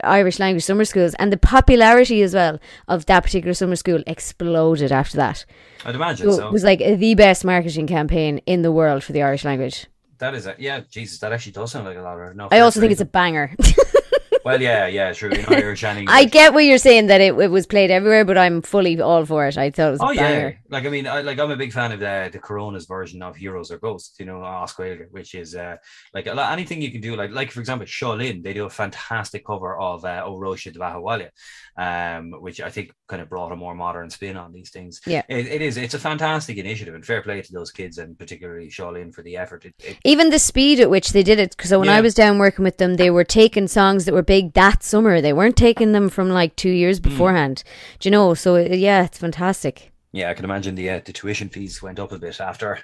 Irish 0.04 0.40
language 0.40 0.64
summer 0.64 0.86
schools 0.86 1.14
and 1.16 1.32
the 1.32 1.38
popularity 1.38 2.22
as 2.22 2.34
well 2.34 2.60
of 2.88 3.06
that 3.08 3.24
particular 3.24 3.54
summer 3.54 3.76
school 3.76 4.02
exploded 4.08 4.92
after 4.92 5.18
that. 5.18 5.46
I'd 5.86 5.96
imagine 5.96 6.32
So 6.32 6.38
so. 6.38 6.48
it 6.48 6.54
was 6.54 6.64
like 6.64 6.80
the 6.80 7.16
best 7.16 7.44
marketing 7.44 7.88
campaign 7.88 8.40
in 8.46 8.62
the 8.62 8.72
world 8.72 9.04
for 9.04 9.12
the 9.12 9.22
Irish 9.24 9.44
language. 9.44 9.88
That 10.20 10.36
is 10.36 10.48
a, 10.48 10.56
yeah, 10.58 10.82
Jesus, 10.90 11.20
that 11.20 11.34
actually 11.34 11.52
does 11.52 11.72
sound 11.72 11.86
like 11.86 11.98
a 11.98 12.02
lot 12.02 12.18
of 12.18 12.36
no. 12.36 12.48
I 12.50 12.60
also 12.60 12.80
think 12.80 12.92
it's 12.94 13.02
a 13.02 13.06
banger. 13.06 13.56
well, 14.46 14.62
yeah, 14.62 14.88
yeah, 14.88 15.14
true. 15.14 15.30
In 15.30 15.46
Irish 15.48 15.84
and 15.84 16.10
I 16.10 16.26
get 16.26 16.54
what 16.54 16.66
you're 16.66 16.78
saying 16.78 17.08
that 17.08 17.22
it, 17.22 17.34
it 17.40 17.52
was 17.52 17.66
played 17.66 17.92
everywhere, 17.92 18.26
but 18.26 18.38
I'm 18.38 18.62
fully 18.62 19.00
all 19.00 19.26
for 19.26 19.48
it. 19.48 19.58
I 19.58 19.70
thought 19.70 19.88
it 19.88 19.92
was 19.92 20.02
a 20.02 20.06
Oh 20.06 20.12
yeah, 20.12 20.52
like 20.70 20.86
I 20.86 20.90
mean, 20.90 21.08
I, 21.08 21.22
like 21.22 21.40
I'm 21.40 21.52
a 21.52 21.56
big 21.56 21.72
fan 21.72 21.92
of 21.92 22.00
the 22.00 22.30
the 22.32 22.40
Corona's 22.40 22.86
version 22.86 23.22
of 23.22 23.36
Heroes 23.36 23.72
or 23.72 23.78
Ghosts, 23.78 24.20
you 24.20 24.26
know, 24.26 24.44
as 24.44 24.74
Gaeilge, 24.74 25.12
which 25.12 25.36
is 25.36 25.56
uh, 25.56 25.78
like 26.14 26.28
a 26.28 26.34
lot, 26.34 26.52
anything 26.52 26.82
you 26.82 26.92
can 26.92 27.02
do. 27.02 27.16
Like, 27.16 27.32
like 27.32 27.52
for 27.52 27.60
example, 27.60 27.88
Seo 27.88 28.18
Linn, 28.18 28.42
they 28.42 28.54
do 28.54 28.66
a 28.66 28.70
fantastic 28.70 29.46
cover 29.46 29.78
of 29.78 30.04
uh, 30.06 30.24
Óró 30.26 30.56
Sé 30.56 30.74
do 30.74 30.80
Bheatha 30.80 31.02
'Bhaile, 31.02 31.30
um, 31.78 32.32
which 32.40 32.62
I 32.62 32.70
think 32.70 32.92
kind 33.08 33.22
of 33.22 33.30
brought 33.30 33.52
a 33.52 33.56
more 33.56 33.74
modern 33.76 34.10
spin 34.10 34.38
on 34.38 34.52
these 34.54 34.70
things. 34.70 35.02
Yeah. 35.08 35.24
it, 35.28 35.48
it 35.48 35.62
is. 35.62 35.78
It's 35.78 35.94
a 35.94 36.00
fantastic 36.00 36.58
initiative, 36.58 36.94
and 36.96 37.06
fair 37.06 37.22
play 37.22 37.42
to 37.42 37.54
those 37.54 37.72
kids, 37.72 37.98
and 37.98 38.18
particularly 38.18 38.68
Seo 38.68 38.94
Linn 38.94 39.12
for 39.12 39.24
the 39.24 39.38
effort. 39.38 39.66
It, 39.66 39.74
it, 39.80 39.98
Even 40.04 40.30
the 40.30 40.40
speed 40.40 40.80
at 40.80 40.90
which 40.90 41.14
they 41.14 41.24
did 41.24 41.40
it, 41.40 41.56
because 41.56 41.72
when 41.72 41.90
I 41.90 42.02
was 42.02 42.14
down 42.14 42.38
working 42.38 42.64
with 42.64 42.78
them, 42.78 42.96
they 42.96 43.10
were 43.10 43.24
taking 43.24 43.68
songs 43.68 44.06
that 44.06 44.14
were 44.14 44.22
big 44.24 44.54
that 44.54 44.84
summer. 44.84 45.22
They 45.22 45.34
weren't 45.34 45.58
taking 45.58 45.94
them 45.94 46.10
from 46.10 46.30
like 46.30 46.56
two 46.56 46.70
years 46.70 46.98
Hmm. 46.98 47.10
beforehand. 47.10 47.64
Do 48.00 48.08
you 48.10 48.12
know? 48.12 48.34
So 48.34 48.58
yeah, 48.58 49.06
it's 49.06 49.18
fantastic. 49.18 49.93
Yeah, 50.16 50.30
I 50.30 50.36
can 50.36 50.46
imagine 50.46 50.76
the 50.76 50.90
uh, 50.92 51.02
the 51.04 51.12
tuition 51.12 51.50
fees 51.50 51.82
went 51.82 51.98
up 52.00 52.12
a 52.12 52.20
bit 52.20 52.40
after 52.40 52.78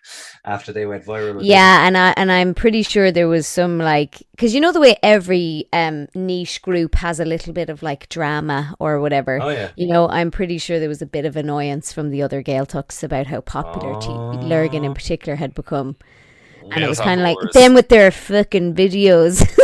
after 0.44 0.74
they 0.74 0.88
went 0.88 1.06
viral. 1.06 1.36
with 1.36 1.46
Yeah, 1.46 1.86
and 1.86 1.96
I 1.96 2.14
and 2.18 2.32
I'm 2.32 2.56
pretty 2.56 2.82
sure 2.82 3.12
there 3.12 3.28
was 3.28 3.46
some 3.46 3.78
like 3.78 4.18
because 4.32 4.56
you 4.56 4.60
know 4.60 4.72
the 4.72 4.80
way 4.80 4.98
every 5.04 5.68
um 5.72 6.08
niche 6.16 6.60
group 6.64 6.96
has 6.96 7.20
a 7.20 7.26
little 7.26 7.54
bit 7.54 7.70
of 7.70 7.84
like 7.84 8.10
drama 8.10 8.76
or 8.80 9.00
whatever. 9.00 9.40
Oh 9.40 9.50
yeah. 9.50 9.70
You 9.76 9.88
know, 9.88 10.10
I'm 10.10 10.32
pretty 10.32 10.58
sure 10.58 10.80
there 10.80 10.90
was 10.90 11.04
a 11.04 11.06
bit 11.06 11.26
of 11.26 11.36
annoyance 11.36 11.94
from 11.94 12.10
the 12.10 12.24
other 12.24 12.42
Gaeltachts 12.42 13.04
about 13.04 13.28
how 13.28 13.42
popular 13.42 14.02
T- 14.02 14.08
Lurgan 14.48 14.84
in 14.84 14.92
Oh. 14.92 14.96
particular 14.96 15.36
had 15.36 15.54
become. 15.54 15.98
And 16.72 16.84
it 16.84 16.90
was 16.90 17.00
kind 17.00 17.20
of 17.22 17.24
like 17.26 17.38
wars. 17.38 17.54
them 17.54 17.74
with 17.76 17.90
their 17.90 18.10
fucking 18.12 18.74
videos. 18.74 19.48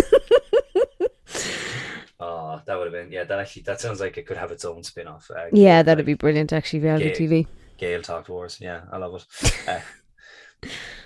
Oh, 2.19 2.61
that 2.65 2.77
would 2.77 2.85
have 2.85 2.93
been 2.93 3.11
yeah. 3.11 3.25
That 3.25 3.39
actually 3.39 3.63
that 3.63 3.81
sounds 3.81 3.99
like 3.99 4.17
it 4.17 4.25
could 4.25 4.37
have 4.37 4.51
its 4.51 4.63
own 4.63 4.83
spin 4.83 5.07
off. 5.07 5.29
Uh, 5.29 5.47
yeah, 5.51 5.83
that'd 5.83 6.05
be 6.05 6.13
brilliant, 6.13 6.53
actually, 6.53 6.79
reality 6.79 7.13
Gael- 7.13 7.29
TV. 7.29 7.47
Gaeltacht 7.77 8.29
Wars. 8.29 8.57
Yeah, 8.61 8.81
I 8.91 8.97
love 8.97 9.15
it. 9.15 9.67
Uh, 9.67 9.79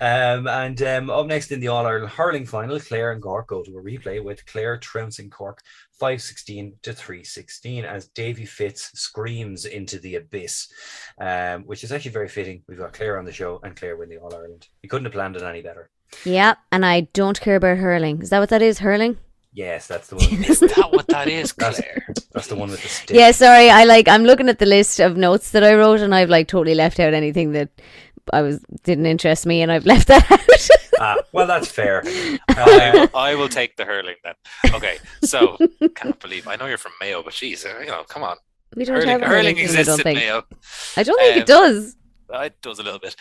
um, 0.00 0.46
and 0.46 0.80
um, 0.82 1.10
up 1.10 1.26
next 1.26 1.50
in 1.50 1.58
the 1.58 1.68
All 1.68 1.84
Ireland 1.84 2.12
hurling 2.12 2.46
final, 2.46 2.78
Clare 2.78 3.12
and 3.12 3.20
Cork 3.20 3.48
go 3.48 3.62
to 3.62 3.78
a 3.78 3.82
replay 3.82 4.22
with 4.22 4.46
Clare 4.46 4.78
trouncing 4.78 5.30
Cork 5.30 5.62
516 5.98 6.74
to 6.82 6.92
316 6.92 7.84
as 7.84 8.06
Davy 8.08 8.46
Fitz 8.46 8.90
screams 8.94 9.64
into 9.64 9.98
the 9.98 10.14
abyss, 10.14 10.72
um, 11.20 11.64
which 11.64 11.82
is 11.82 11.90
actually 11.90 12.12
very 12.12 12.28
fitting. 12.28 12.62
We've 12.68 12.78
got 12.78 12.92
Clare 12.92 13.18
on 13.18 13.24
the 13.24 13.32
show 13.32 13.60
and 13.62 13.76
Clare 13.76 13.96
win 13.96 14.08
the 14.08 14.18
All 14.18 14.34
Ireland. 14.34 14.68
You 14.82 14.88
couldn't 14.88 15.06
have 15.06 15.12
planned 15.12 15.36
it 15.36 15.42
any 15.42 15.60
better. 15.62 15.90
Yeah, 16.24 16.54
and 16.72 16.84
I 16.84 17.02
don't 17.12 17.40
care 17.40 17.56
about 17.56 17.78
hurling. 17.78 18.22
Is 18.22 18.30
that 18.30 18.40
what 18.40 18.48
that 18.50 18.62
is, 18.62 18.78
hurling? 18.78 19.18
Yes, 19.52 19.86
that's 19.86 20.08
the 20.08 20.16
one. 20.16 20.44
Is 20.44 20.60
that 20.60 20.88
what 20.92 21.06
that 21.08 21.28
is, 21.28 21.52
That's- 21.58 21.80
Claire? 21.80 22.06
that's 22.32 22.46
the 22.46 22.54
one 22.56 22.70
with 22.70 22.82
the 22.82 22.88
stick. 22.88 23.16
Yeah, 23.16 23.32
sorry. 23.32 23.68
I 23.70 23.84
like. 23.84 24.06
I'm 24.08 24.22
looking 24.24 24.48
at 24.48 24.58
the 24.60 24.66
list 24.66 25.00
of 25.00 25.16
notes 25.16 25.50
that 25.50 25.64
I 25.64 25.74
wrote, 25.74 26.00
and 26.00 26.14
I've 26.14 26.30
like 26.30 26.46
totally 26.48 26.74
left 26.76 27.00
out 27.00 27.12
anything 27.12 27.52
that 27.52 27.68
I 28.32 28.42
was 28.42 28.60
didn't 28.84 29.06
interest 29.06 29.46
me, 29.46 29.60
and 29.62 29.72
I've 29.72 29.84
left 29.86 30.06
that 30.08 30.30
out. 30.30 30.68
Ah, 31.00 31.16
well, 31.32 31.46
that's 31.48 31.68
fair. 31.70 32.02
I, 32.04 32.38
Uh, 32.48 32.92
will, 32.92 33.08
I 33.18 33.34
will 33.34 33.48
take 33.48 33.76
the 33.76 33.84
hurling 33.84 34.14
then. 34.22 34.34
Okay, 34.74 34.98
so 35.24 35.56
can't 35.96 36.18
believe 36.20 36.46
I 36.46 36.54
know 36.56 36.66
you're 36.66 36.78
from 36.78 36.92
Mayo, 37.00 37.22
but 37.22 37.32
geez, 37.32 37.64
uh, 37.66 37.78
you 37.80 37.86
know, 37.86 38.04
come 38.04 38.22
on. 38.22 38.36
we 38.76 38.84
don't 38.84 38.94
Hurling, 38.96 39.08
have 39.08 39.22
a 39.22 39.26
hurling 39.26 39.56
hurling 39.56 39.56
team, 39.56 39.62
I 39.64 39.80
exists 39.80 39.86
don't 39.88 39.98
in 40.00 40.04
think. 40.04 40.18
Mayo. 40.20 40.42
I 40.96 41.02
don't 41.02 41.18
think 41.18 41.34
Um, 41.36 41.42
it 41.42 41.46
does. 41.46 41.96
It 42.32 42.62
does 42.62 42.78
a 42.78 42.82
little 42.84 43.00
bit. 43.00 43.16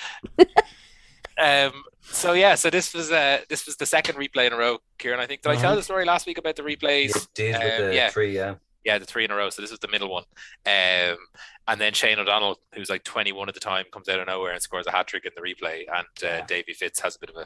Um. 1.39 1.83
So 2.01 2.33
yeah. 2.33 2.55
So 2.55 2.69
this 2.69 2.93
was 2.93 3.11
uh 3.11 3.39
this 3.49 3.65
was 3.65 3.75
the 3.77 3.85
second 3.85 4.15
replay 4.15 4.47
in 4.47 4.53
a 4.53 4.57
row, 4.57 4.79
Kieran. 4.97 5.19
I 5.19 5.25
think 5.27 5.41
did 5.41 5.51
I 5.51 5.55
tell 5.55 5.67
Uh-huh. 5.71 5.75
the 5.75 5.83
story 5.83 6.05
last 6.05 6.25
week 6.25 6.37
about 6.37 6.55
the 6.55 6.63
replays? 6.63 7.15
it 7.15 7.27
did 7.33 7.53
with 7.61 7.79
Um, 7.81 7.87
the 7.89 7.95
yeah. 7.95 8.09
three, 8.09 8.35
yeah. 8.35 8.55
Yeah, 8.85 8.97
the 8.97 9.05
three 9.05 9.25
in 9.25 9.31
a 9.31 9.35
row. 9.35 9.49
So 9.49 9.61
this 9.61 9.71
was 9.71 9.79
the 9.81 9.89
middle 9.89 10.09
one. 10.09 10.23
Um, 10.65 11.17
and 11.67 11.79
then 11.81 11.93
Shane 11.93 12.17
O'Donnell, 12.17 12.59
who's 12.73 12.89
like 12.89 13.03
21 13.03 13.49
at 13.49 13.53
the 13.53 13.59
time, 13.59 13.85
comes 13.91 14.07
out 14.07 14.19
of 14.21 14.27
nowhere 14.27 14.53
and 14.53 14.61
scores 14.61 14.87
a 14.87 14.91
hat 14.91 15.05
trick 15.07 15.25
in 15.25 15.31
the 15.35 15.41
replay. 15.41 15.79
And 15.93 16.07
uh, 16.23 16.27
Yeah. 16.27 16.45
Davy 16.45 16.73
Fitz 16.73 16.99
has 17.01 17.17
a 17.17 17.19
bit 17.19 17.29
of 17.29 17.35
a 17.35 17.45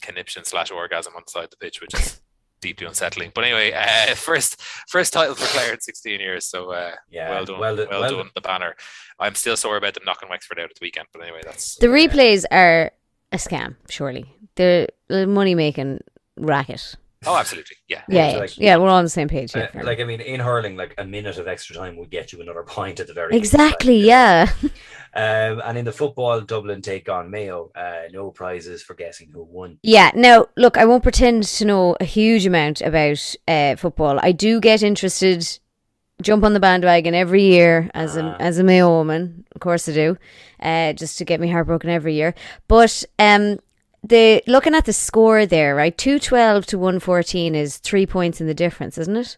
conniption 0.00 0.44
slash 0.44 0.70
orgasm 0.70 1.14
on 1.16 1.22
the 1.26 1.30
side 1.30 1.44
of 1.44 1.50
the 1.50 1.56
pitch, 1.56 1.80
which 1.80 1.92
is 1.94 2.20
deeply 2.60 2.86
unsettling. 2.86 3.32
But 3.34 3.44
anyway, 3.44 3.72
uh, 3.72 4.14
first 4.14 4.60
first 4.88 5.12
title 5.12 5.34
for 5.34 5.46
Clare 5.46 5.72
in 5.74 5.80
16 5.80 6.20
years. 6.20 6.46
So 6.46 6.72
uh, 6.72 6.92
Yeah, 7.10 7.30
well 7.30 7.44
done, 7.44 7.58
well 7.58 7.76
well, 7.76 7.86
done- 7.86 7.88
well 8.00 8.10
done, 8.10 8.18
done. 8.18 8.30
the 8.34 8.40
banner. 8.40 8.76
I'm 9.18 9.34
still 9.34 9.56
sore 9.56 9.76
about 9.76 9.94
them 9.94 10.04
knocking 10.06 10.28
Wexford 10.28 10.58
out 10.58 10.70
at 10.70 10.74
the 10.74 10.84
weekend, 10.84 11.08
but 11.12 11.22
anyway, 11.22 11.40
that's 11.44 11.76
The 11.76 11.88
replays 11.88 12.44
are 12.50 12.92
a 13.32 13.36
scam, 13.36 13.76
surely. 13.90 14.24
They're 14.56 14.88
a 15.10 15.26
money 15.26 15.54
making 15.54 16.00
racket. 16.36 16.94
Oh, 17.26 17.36
absolutely, 17.36 17.76
yeah. 17.88 18.02
Yeah, 18.08 18.30
yeah, 18.32 18.38
like- 18.38 18.58
yeah, 18.58 18.76
we're 18.76 18.88
all 18.88 18.96
on 18.96 19.04
the 19.04 19.10
same 19.10 19.28
page. 19.28 19.54
Uh, 19.54 19.60
Yeah, 19.60 19.66
fair 19.68 19.84
like 19.84 20.00
I 20.00 20.04
mean, 20.04 20.20
in 20.20 20.40
hurling, 20.40 20.76
like 20.76 20.94
a 20.98 21.04
minute 21.04 21.38
of 21.38 21.48
extra 21.48 21.74
time 21.76 21.96
would 21.96 22.10
get 22.10 22.32
you 22.32 22.40
another 22.40 22.62
point 22.62 23.00
at 23.00 23.06
the 23.06 23.12
very 23.14 23.32
least, 23.32 23.52
exactly, 23.52 23.98
like, 23.98 24.06
yeah. 24.06 24.50
Um, 25.14 25.62
and 25.64 25.78
in 25.78 25.84
the 25.86 25.90
football, 25.92 26.42
Dublin 26.42 26.82
take 26.82 27.08
on 27.08 27.30
Mayo. 27.30 27.72
Uh, 27.74 28.02
no 28.12 28.30
prizes 28.30 28.82
for 28.82 28.94
guessing 28.94 29.30
who 29.32 29.42
won. 29.42 29.78
Yeah, 29.82 30.10
now 30.14 30.46
look, 30.56 30.76
I 30.76 30.84
won't 30.84 31.02
pretend 31.02 31.44
to 31.44 31.64
know 31.64 31.96
a 31.98 32.04
huge 32.04 32.44
amount 32.46 32.82
about 32.82 33.34
uh, 33.48 33.74
football. 33.76 34.20
I 34.22 34.32
do 34.32 34.60
get 34.60 34.82
interested, 34.82 35.58
jump 36.20 36.44
on 36.44 36.52
the 36.52 36.60
bandwagon 36.60 37.14
every 37.14 37.42
year 37.42 37.90
as 37.94 38.16
a 38.16 38.22
Ah. 38.22 38.36
as 38.38 38.58
a 38.58 38.62
Mayo 38.64 38.90
woman, 38.90 39.46
of 39.54 39.60
course 39.62 39.88
I 39.88 39.92
do, 39.94 40.18
uh, 40.60 40.92
just 40.92 41.16
to 41.18 41.24
get 41.24 41.40
me 41.40 41.48
heartbroken 41.50 41.88
every 41.90 42.14
year. 42.14 42.34
But 42.68 43.02
um, 43.18 43.58
the 44.08 44.42
looking 44.46 44.74
at 44.74 44.84
the 44.84 44.92
score 44.92 45.46
there, 45.46 45.74
right, 45.74 45.96
two 45.96 46.18
twelve 46.18 46.66
to 46.66 46.78
one 46.78 46.98
fourteen 46.98 47.54
is 47.54 47.78
three 47.78 48.06
points 48.06 48.40
in 48.40 48.46
the 48.46 48.54
difference, 48.54 48.98
isn't 48.98 49.16
it? 49.16 49.36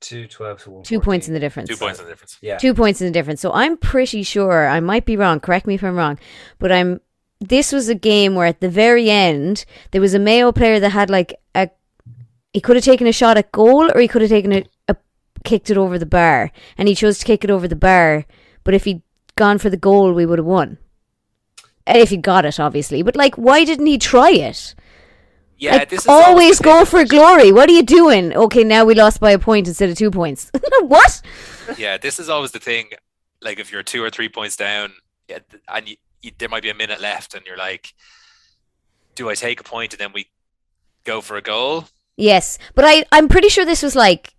Two 0.00 0.26
twelve 0.26 0.62
to 0.64 0.70
one. 0.70 0.82
Two 0.82 1.00
points 1.00 1.28
in 1.28 1.34
the 1.34 1.40
difference. 1.40 1.68
Two 1.68 1.76
points 1.76 1.98
in 2.00 2.06
the 2.06 2.10
difference. 2.10 2.38
Yeah. 2.40 2.58
Two 2.58 2.74
points 2.74 3.00
in 3.00 3.06
the 3.06 3.12
difference. 3.12 3.40
So 3.40 3.52
I'm 3.52 3.76
pretty 3.76 4.22
sure 4.24 4.66
I 4.66 4.80
might 4.80 5.04
be 5.04 5.16
wrong. 5.16 5.38
Correct 5.38 5.66
me 5.66 5.74
if 5.74 5.84
I'm 5.84 5.96
wrong, 5.96 6.18
but 6.58 6.72
I'm. 6.72 7.00
This 7.40 7.72
was 7.72 7.88
a 7.88 7.94
game 7.94 8.34
where 8.34 8.46
at 8.46 8.60
the 8.60 8.68
very 8.68 9.10
end 9.10 9.64
there 9.90 10.00
was 10.00 10.14
a 10.14 10.18
Mayo 10.18 10.52
player 10.52 10.80
that 10.80 10.90
had 10.90 11.10
like 11.10 11.34
a. 11.54 11.70
He 12.52 12.60
could 12.60 12.76
have 12.76 12.84
taken 12.84 13.06
a 13.06 13.12
shot 13.12 13.38
at 13.38 13.52
goal, 13.52 13.90
or 13.92 14.00
he 14.00 14.08
could 14.08 14.22
have 14.22 14.30
taken 14.30 14.52
a, 14.52 14.64
a 14.88 14.96
kicked 15.44 15.70
it 15.70 15.76
over 15.76 15.98
the 15.98 16.06
bar, 16.06 16.50
and 16.76 16.88
he 16.88 16.94
chose 16.94 17.18
to 17.18 17.24
kick 17.24 17.44
it 17.44 17.50
over 17.50 17.66
the 17.66 17.76
bar. 17.76 18.26
But 18.64 18.74
if 18.74 18.84
he'd 18.84 19.02
gone 19.36 19.58
for 19.58 19.70
the 19.70 19.76
goal, 19.76 20.12
we 20.12 20.26
would 20.26 20.38
have 20.38 20.46
won. 20.46 20.78
And 21.86 21.98
if 21.98 22.10
he 22.10 22.16
got 22.16 22.44
it, 22.44 22.60
obviously. 22.60 23.02
But 23.02 23.16
like, 23.16 23.36
why 23.36 23.64
didn't 23.64 23.86
he 23.86 23.98
try 23.98 24.30
it? 24.30 24.74
Yeah, 25.58 25.76
like, 25.76 25.90
this 25.90 26.00
is 26.00 26.08
always 26.08 26.58
go 26.58 26.84
for 26.84 27.04
glory. 27.04 27.52
What 27.52 27.68
are 27.68 27.72
you 27.72 27.84
doing? 27.84 28.34
Okay, 28.34 28.64
now 28.64 28.84
we 28.84 28.94
lost 28.94 29.20
by 29.20 29.30
a 29.30 29.38
point 29.38 29.68
instead 29.68 29.90
of 29.90 29.96
two 29.96 30.10
points. 30.10 30.50
what? 30.80 31.22
Yeah, 31.78 31.98
this 31.98 32.18
is 32.18 32.28
always 32.28 32.50
the 32.50 32.58
thing. 32.58 32.90
Like 33.40 33.60
if 33.60 33.70
you're 33.70 33.84
two 33.84 34.02
or 34.02 34.10
three 34.10 34.28
points 34.28 34.56
down, 34.56 34.92
yeah, 35.28 35.38
and 35.68 35.88
you, 35.88 35.96
you, 36.20 36.32
there 36.38 36.48
might 36.48 36.64
be 36.64 36.70
a 36.70 36.74
minute 36.74 37.00
left, 37.00 37.34
and 37.34 37.46
you're 37.46 37.56
like, 37.56 37.94
"Do 39.14 39.30
I 39.30 39.34
take 39.34 39.60
a 39.60 39.64
point 39.64 39.92
and 39.92 40.00
then 40.00 40.12
we 40.12 40.26
go 41.04 41.20
for 41.20 41.36
a 41.36 41.42
goal?" 41.42 41.86
Yes, 42.16 42.58
but 42.74 42.84
I 42.84 43.04
I'm 43.12 43.28
pretty 43.28 43.48
sure 43.48 43.64
this 43.64 43.82
was 43.82 43.94
like 43.94 44.34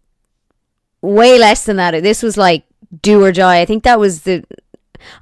way 1.01 1.39
less 1.39 1.65
than 1.65 1.77
that. 1.77 1.91
This 2.03 2.21
was 2.21 2.37
like 2.37 2.65
do 3.01 3.23
or 3.23 3.31
die. 3.31 3.59
I 3.61 3.65
think 3.65 3.83
that 3.83 3.99
was 3.99 4.23
the. 4.23 4.43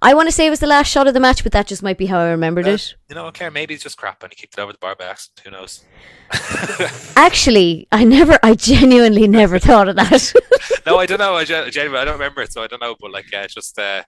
I 0.02 0.14
want 0.14 0.28
to 0.28 0.32
say 0.32 0.46
it 0.48 0.50
was 0.50 0.60
the 0.60 0.68
last 0.68 0.88
shot 0.90 1.08
of 1.08 1.14
the 1.14 1.20
match, 1.20 1.44
but 1.44 1.52
that 1.54 1.68
just 1.68 1.84
might 1.84 1.98
be 1.98 2.06
how 2.08 2.20
I 2.20 2.30
remembered 2.30 2.68
Uh, 2.68 2.72
it. 2.72 2.96
You 3.10 3.16
know, 3.16 3.26
okay, 3.28 3.50
maybe 3.50 3.74
it's 3.74 3.84
just 3.84 3.98
crap, 3.98 4.24
and 4.24 4.32
he 4.32 4.36
kicked 4.40 4.58
it 4.58 4.62
over 4.62 4.72
the 4.72 4.78
bar 4.78 4.96
by 4.96 5.06
accident. 5.06 5.46
Who 5.46 5.52
knows? 5.52 5.84
Actually, 7.16 7.88
I 7.92 8.04
never, 8.04 8.38
I 8.44 8.54
genuinely 8.56 9.28
never 9.28 9.60
thought 9.60 9.90
of 9.90 9.96
that. 9.98 10.34
no, 10.86 10.98
I 10.98 11.06
don't 11.06 11.20
know. 11.20 11.36
I 11.36 11.44
gen- 11.46 11.70
genuinely, 11.72 12.00
I 12.02 12.06
don't 12.06 12.14
remember 12.14 12.42
it, 12.42 12.52
so 12.54 12.64
I 12.64 12.68
don't 12.68 12.82
know. 12.82 12.96
But 13.00 13.12
like, 13.12 13.32
yeah, 13.32 13.44
it's 13.44 13.54
just, 13.54 13.78
uh, 13.78 14.04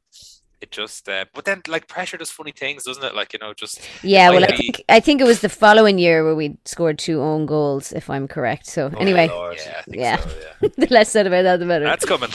it 0.61 0.71
just. 0.71 1.09
Uh, 1.09 1.25
but 1.33 1.43
then, 1.45 1.61
like, 1.67 1.87
pressure 1.87 2.15
does 2.17 2.29
funny 2.31 2.53
things, 2.53 2.83
doesn't 2.85 3.03
it? 3.03 3.13
Like, 3.15 3.33
you 3.33 3.39
know, 3.39 3.53
just 3.53 3.81
yeah, 4.01 4.29
well, 4.29 4.43
I 4.45 4.55
think 4.55 4.83
I 4.87 4.99
think 5.01 5.19
it 5.19 5.25
was 5.25 5.41
the 5.41 5.49
following 5.49 5.97
year 5.99 6.23
where 6.23 6.35
we 6.35 6.57
scored 6.65 6.97
two 6.99 7.21
own 7.21 7.45
goals, 7.45 7.91
if 7.91 8.09
I'm 8.09 8.27
correct. 8.27 8.67
So 8.67 8.89
Oh, 8.93 8.97
anyway, 8.99 9.25
yeah, 9.27 9.33
I 9.79 9.81
think 9.83 9.97
Yeah. 9.97 10.17
so, 10.17 10.29
yeah. 10.61 10.69
the 10.77 10.87
less 10.89 11.09
said 11.11 11.27
about 11.27 11.43
that, 11.43 11.59
the 11.59 11.65
better. 11.65 11.83
That's 11.85 12.05
coming. 12.05 12.29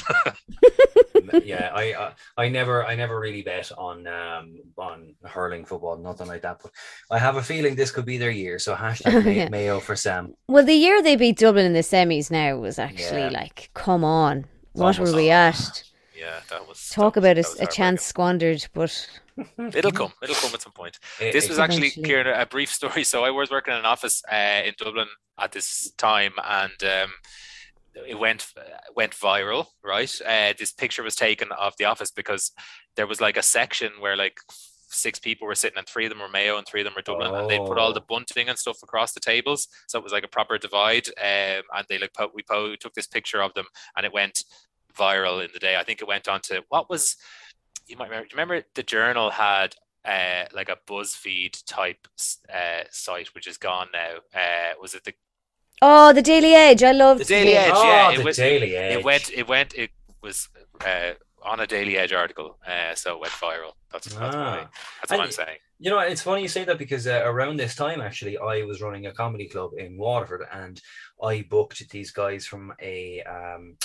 Yeah, 1.44 1.70
I, 1.74 1.94
I 1.94 2.12
I 2.44 2.48
never 2.48 2.84
I 2.84 2.94
never 2.96 3.18
really 3.20 3.42
bet 3.42 3.70
on 3.76 4.06
um 4.06 4.58
on 4.76 5.14
hurling 5.24 5.64
football, 5.64 5.96
nothing 5.98 6.26
like 6.26 6.42
that. 6.42 6.58
But 6.62 6.72
I 7.10 7.18
have 7.18 7.36
a 7.36 7.42
feeling 7.42 7.74
this 7.76 7.90
could 7.90 8.04
be 8.06 8.18
their 8.18 8.30
year. 8.30 8.58
So 8.58 8.74
hashtag 8.74 9.24
May- 9.24 9.36
Yeah. 9.36 9.48
Mayo 9.48 9.80
for 9.80 9.96
Sam. 9.96 10.34
Well, 10.48 10.64
the 10.64 10.74
year 10.74 11.02
they 11.02 11.16
beat 11.16 11.38
Dublin 11.38 11.66
in 11.66 11.72
the 11.72 11.80
semis 11.80 12.30
now 12.30 12.56
was 12.56 12.78
actually 12.78 13.20
Yeah. 13.30 13.40
like, 13.40 13.70
come 13.74 14.04
on, 14.04 14.44
what 14.72 14.98
were 14.98 15.06
almost- 15.06 15.16
we 15.16 15.30
at? 15.30 15.82
yeah, 16.16 16.40
that 16.50 16.66
was. 16.68 16.88
Talk 16.90 17.14
that 17.14 17.20
about 17.20 17.36
that 17.36 17.46
a, 17.46 17.50
was 17.50 17.60
a 17.60 17.66
chance 17.66 18.02
squandered, 18.02 18.66
but. 18.74 18.92
It'll 19.72 19.92
come. 19.92 20.12
It'll 20.20 20.34
come 20.34 20.50
at 20.52 20.62
some 20.62 20.72
point. 20.72 20.98
It- 21.20 21.32
this 21.32 21.44
it- 21.44 21.50
was 21.50 21.58
actually 21.60 21.90
Kieran, 21.90 22.26
a 22.26 22.44
brief 22.46 22.70
story. 22.72 23.04
So 23.12 23.24
I 23.24 23.30
was 23.30 23.50
working 23.50 23.72
in 23.72 23.78
an 23.80 23.86
office 23.86 24.20
uh, 24.30 24.62
in 24.66 24.74
Dublin 24.76 25.06
at 25.38 25.52
this 25.52 25.92
time, 25.96 26.32
and 26.42 26.72
um, 26.82 27.10
it 28.06 28.18
went 28.18 28.46
went 28.94 29.12
viral. 29.12 29.66
Right, 29.82 30.12
uh, 30.26 30.52
this 30.58 30.72
picture 30.72 31.02
was 31.02 31.16
taken 31.16 31.50
of 31.52 31.74
the 31.78 31.84
office 31.86 32.10
because 32.10 32.52
there 32.96 33.06
was 33.06 33.20
like 33.20 33.36
a 33.36 33.42
section 33.42 33.92
where 34.00 34.16
like 34.16 34.38
six 34.90 35.18
people 35.18 35.46
were 35.46 35.54
sitting, 35.54 35.76
and 35.78 35.86
three 35.86 36.06
of 36.06 36.10
them 36.10 36.20
were 36.20 36.28
Mayo, 36.28 36.56
and 36.56 36.66
three 36.66 36.80
of 36.80 36.84
them 36.86 36.94
were 36.96 37.02
Dublin, 37.02 37.34
and 37.34 37.48
they 37.50 37.58
put 37.58 37.78
all 37.78 37.92
the 37.92 38.00
Oh. 38.00 38.06
bunting 38.08 38.48
and 38.48 38.58
stuff 38.58 38.82
across 38.82 39.12
the 39.12 39.20
tables, 39.20 39.68
so 39.86 39.98
it 39.98 40.02
was 40.04 40.12
like 40.12 40.24
a 40.24 40.28
proper 40.28 40.56
divide. 40.58 41.08
Um, 41.18 41.62
and 41.74 41.86
they 41.88 41.98
like 41.98 42.14
po- 42.14 42.30
we 42.34 42.42
po- 42.42 42.76
took 42.76 42.94
this 42.94 43.06
picture 43.06 43.42
of 43.42 43.52
them, 43.54 43.66
and 43.96 44.06
it 44.06 44.12
went 44.12 44.44
viral 44.96 45.44
in 45.44 45.50
the 45.52 45.58
day. 45.60 45.76
I 45.76 45.84
think 45.84 46.00
it 46.00 46.08
went 46.08 46.26
on 46.28 46.40
to 46.42 46.64
what 46.68 46.88
was 46.88 47.16
you 47.86 47.96
might 47.96 48.08
remember. 48.10 48.28
Remember 48.32 48.62
the 48.74 48.82
journal 48.82 49.30
had 49.30 49.74
uh, 50.04 50.44
like 50.54 50.68
a 50.70 50.78
BuzzFeed 50.86 51.62
type 51.66 52.06
uh, 52.52 52.84
site, 52.90 53.34
which 53.34 53.46
is 53.46 53.58
gone 53.58 53.88
now. 53.92 54.16
Uh, 54.34 54.72
was 54.80 54.94
it 54.94 55.04
the 55.04 55.12
oh, 55.82 56.12
the 56.12 56.22
Daily 56.22 56.54
Edge, 56.54 56.82
I 56.82 56.92
loved 56.92 57.20
The 57.20 57.24
Daily 57.24 57.56
Edge, 57.56 57.72
oh, 57.74 57.84
yeah, 57.84 58.10
it 58.12 58.18
the 58.18 58.24
was- 58.24 58.36
Daily 58.36 58.76
Edge. 58.76 58.96
it 58.98 59.04
went 59.04 59.30
it 59.32 59.48
went 59.48 59.74
it 59.74 59.90
was 60.22 60.48
uh, 60.84 61.12
on 61.42 61.60
a 61.60 61.66
Daily 61.66 61.96
Edge 61.96 62.12
article, 62.12 62.58
uh, 62.66 62.94
so 62.94 63.14
it 63.14 63.20
went 63.20 63.32
viral. 63.32 63.72
That's 63.92 64.06
that's, 64.08 64.16
what, 64.20 64.34
I, 64.34 64.58
Ah. 64.64 64.70
that's 65.00 65.10
what 65.12 65.20
I'm 65.20 65.30
saying. 65.30 65.58
You 65.80 65.90
know, 65.90 66.00
it's 66.00 66.22
funny 66.22 66.42
you 66.42 66.48
say 66.48 66.64
that 66.64 66.76
because 66.78 67.06
uh, 67.06 67.22
around 67.24 67.56
this 67.56 67.76
time, 67.76 68.00
actually, 68.00 68.36
I 68.36 68.62
was 68.64 68.82
running 68.82 69.06
a 69.06 69.12
comedy 69.12 69.46
club 69.48 69.70
in 69.78 69.96
Waterford, 69.96 70.42
and 70.52 70.80
I 71.22 71.46
booked 71.48 71.88
these 71.90 72.10
guys 72.10 72.44
from 72.46 72.72
a, 72.82 73.22
um, 73.22 73.76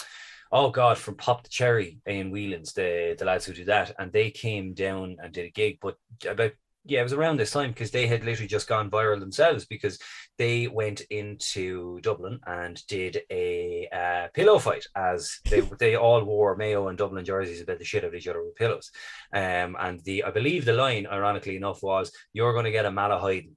oh 0.52 0.72
god, 0.72 0.98
from 0.98 1.16
Pop 1.16 1.44
the 1.44 1.50
Cherry 1.50 2.00
in 2.08 2.32
Whelan's, 2.32 2.74
the 2.74 3.16
the 3.18 3.26
lads 3.26 3.46
who 3.46 3.54
do 3.54 3.66
that, 3.66 3.94
and 4.00 4.12
they 4.12 4.32
came 4.32 4.74
down 4.74 5.18
and 5.22 5.32
did 5.32 5.46
a 5.46 5.50
gig, 5.52 5.78
but 5.82 5.96
about 6.28 6.54
yeah, 6.86 7.00
it 7.00 7.04
was 7.04 7.14
around 7.14 7.38
this 7.38 7.52
time 7.52 7.72
because 7.72 7.92
they 7.92 8.08
had 8.08 8.26
literally 8.26 8.48
just 8.48 8.68
gone 8.68 8.92
viral 8.92 9.20
themselves 9.20 9.66
because 9.66 10.00
they 10.38 10.68
went 10.68 11.02
into 11.10 12.02
Dublin 12.02 12.40
and 12.46 12.86
did 12.88 13.22
a 13.32 13.88
uh, 13.94 14.28
pillow 14.34 14.60
fight 14.60 14.86
as 14.96 15.40
they 15.50 15.62
they 15.80 15.96
all 15.96 16.24
wore 16.24 16.58
Mayo 16.58 16.90
and 16.90 16.98
Dublin 16.98 17.24
jerseys 17.24 17.62
about 17.62 17.80
the 17.80 17.86
shit 17.86 18.04
out 18.04 18.10
of 18.10 18.16
each 18.16 18.28
other 18.28 18.44
with 18.44 18.56
pillows. 18.56 18.92
Um, 19.34 19.78
and 19.80 20.02
the 20.04 20.24
I 20.24 20.32
believe 20.32 20.66
the 20.66 20.74
line, 20.74 21.08
ironically 21.08 21.56
enough, 21.56 21.82
was 21.82 22.12
"You're 22.34 22.54
going 22.54 22.66
to 22.66 22.72
get 22.72 22.86
a 22.86 22.92
Malahide." 22.92 23.52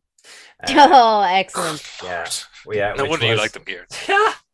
Uh, 0.62 0.89
oh, 0.93 1.23
excellent. 1.23 1.82
yeah, 2.03 2.28
well, 2.65 2.77
yeah. 2.77 2.94
no 2.94 3.05
which 3.05 3.11
wonder 3.11 3.27
you 3.27 3.36
like 3.36 3.53
them 3.53 3.65
here. 3.66 3.86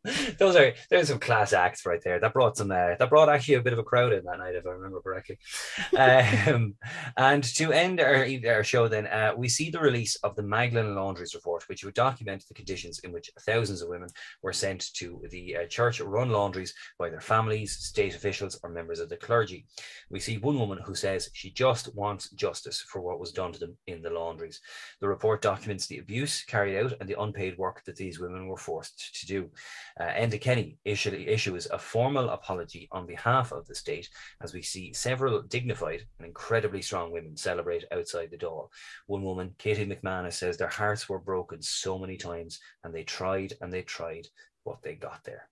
Those 0.37 0.55
are 0.57 0.73
there's 0.89 1.07
some 1.07 1.19
class 1.19 1.53
acts 1.53 1.85
right 1.85 2.01
there. 2.03 2.19
That 2.19 2.33
brought 2.33 2.57
some 2.57 2.71
uh, 2.71 2.95
that 2.99 3.09
brought 3.09 3.29
actually 3.29 3.55
a 3.55 3.61
bit 3.61 3.73
of 3.73 3.79
a 3.79 3.83
crowd 3.83 4.11
in 4.11 4.25
that 4.25 4.39
night, 4.39 4.55
if 4.55 4.65
I 4.65 4.71
remember 4.71 5.01
correctly. 5.01 5.37
um, 5.97 6.75
and 7.15 7.43
to 7.55 7.71
end 7.71 8.01
our, 8.01 8.27
our 8.47 8.63
show, 8.63 8.89
then 8.89 9.07
uh, 9.07 9.33
we 9.37 9.47
see 9.47 9.69
the 9.69 9.79
release 9.79 10.15
of 10.17 10.35
the 10.35 10.43
Magdalen 10.43 10.95
Laundries 10.95 11.35
report, 11.35 11.67
which 11.69 11.85
would 11.85 11.93
document 11.93 12.43
the 12.47 12.53
conditions 12.53 12.99
in 12.99 13.13
which 13.13 13.31
thousands 13.41 13.81
of 13.81 13.87
women 13.87 14.09
were 14.41 14.51
sent 14.51 14.93
to 14.95 15.21
the 15.29 15.57
uh, 15.57 15.65
church-run 15.67 16.29
laundries 16.29 16.73
by 16.99 17.09
their 17.09 17.21
families, 17.21 17.71
state 17.71 18.13
officials, 18.13 18.59
or 18.63 18.69
members 18.69 18.99
of 18.99 19.07
the 19.07 19.15
clergy. 19.15 19.65
We 20.09 20.19
see 20.19 20.37
one 20.37 20.59
woman 20.59 20.79
who 20.83 20.95
says 20.95 21.29
she 21.33 21.51
just 21.51 21.95
wants 21.95 22.29
justice 22.31 22.81
for 22.81 23.01
what 23.01 23.19
was 23.19 23.31
done 23.31 23.53
to 23.53 23.59
them 23.59 23.77
in 23.87 24.01
the 24.01 24.09
laundries. 24.09 24.59
The 24.99 25.07
report 25.07 25.41
documents 25.41 25.87
the 25.87 25.99
abuse 25.99 26.43
carried 26.43 26.77
out 26.77 26.93
and 26.99 27.07
the 27.07 27.19
unpaid 27.21 27.57
work 27.57 27.83
that 27.85 27.95
these 27.95 28.19
women 28.19 28.47
were 28.47 28.57
forced 28.57 29.19
to 29.19 29.25
do. 29.25 29.49
Uh, 29.99 30.05
Enda 30.05 30.41
Kenny 30.41 30.77
issue, 30.85 31.11
issues 31.11 31.67
a 31.67 31.77
formal 31.77 32.29
apology 32.29 32.87
on 32.91 33.05
behalf 33.05 33.51
of 33.51 33.67
the 33.67 33.75
state 33.75 34.09
as 34.41 34.53
we 34.53 34.61
see 34.61 34.91
several 34.93 35.41
dignified 35.43 36.03
and 36.17 36.27
incredibly 36.27 36.81
strong 36.81 37.11
women 37.11 37.37
celebrate 37.37 37.85
outside 37.91 38.31
the 38.31 38.37
door. 38.37 38.69
One 39.05 39.23
woman, 39.23 39.53
Katie 39.57 39.85
McManus, 39.85 40.33
says 40.33 40.57
their 40.57 40.67
hearts 40.67 41.07
were 41.07 41.19
broken 41.19 41.61
so 41.61 41.99
many 41.99 42.17
times 42.17 42.59
and 42.83 42.93
they 42.93 43.03
tried 43.03 43.53
and 43.61 43.71
they 43.71 43.83
tried, 43.83 44.27
but 44.65 44.81
they 44.81 44.95
got 44.95 45.23
there. 45.23 45.47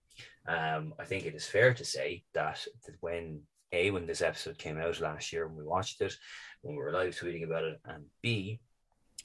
Um, 0.47 0.93
I 0.99 1.05
think 1.05 1.26
it 1.26 1.35
is 1.35 1.45
fair 1.45 1.73
to 1.73 1.85
say 1.85 2.23
that, 2.34 2.65
that 2.85 2.95
when 3.01 3.41
A, 3.72 3.91
when 3.91 4.07
this 4.07 4.22
episode 4.22 4.57
came 4.57 4.80
out 4.80 4.99
last 4.99 5.31
year 5.31 5.45
and 5.45 5.55
we 5.55 5.63
watched 5.63 6.01
it, 6.01 6.13
when 6.61 6.76
we 6.76 6.81
were 6.81 6.91
live 6.91 7.15
tweeting 7.15 7.43
about 7.43 7.63
it, 7.63 7.80
and 7.85 8.05
B, 8.22 8.59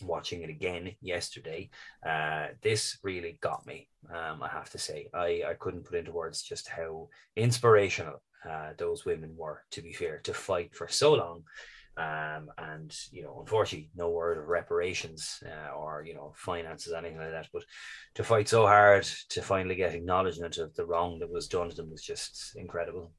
watching 0.02 0.42
it 0.42 0.50
again 0.50 0.94
yesterday, 1.00 1.70
uh, 2.06 2.48
this 2.62 2.98
really 3.02 3.38
got 3.40 3.66
me. 3.66 3.88
Um, 4.10 4.42
I 4.42 4.48
have 4.48 4.70
to 4.70 4.78
say, 4.78 5.08
I, 5.14 5.42
I 5.48 5.54
couldn't 5.58 5.84
put 5.84 5.98
into 5.98 6.12
words 6.12 6.42
just 6.42 6.68
how 6.68 7.08
inspirational 7.36 8.22
uh, 8.48 8.70
those 8.78 9.04
women 9.04 9.34
were. 9.36 9.62
To 9.72 9.82
be 9.82 9.92
fair, 9.92 10.20
to 10.24 10.34
fight 10.34 10.74
for 10.74 10.88
so 10.88 11.14
long 11.14 11.42
Um, 11.98 12.50
and 12.58 12.94
you 13.10 13.22
know, 13.22 13.38
unfortunately, 13.40 13.90
no 13.96 14.10
word 14.10 14.36
of 14.38 14.48
reparations 14.48 15.42
uh, 15.46 15.74
or 15.74 16.04
you 16.04 16.14
know 16.14 16.34
finances, 16.36 16.92
anything 16.92 17.18
like 17.18 17.30
that. 17.30 17.48
But 17.52 17.64
to 18.16 18.24
fight 18.24 18.48
so 18.48 18.66
hard 18.66 19.04
to 19.30 19.42
finally 19.42 19.76
get 19.76 19.94
acknowledgement 19.94 20.58
of 20.58 20.74
the 20.74 20.84
wrong 20.84 21.18
that 21.20 21.30
was 21.32 21.48
done 21.48 21.70
to 21.70 21.76
them 21.76 21.90
was 21.90 22.02
just 22.02 22.54
incredible. 22.56 23.12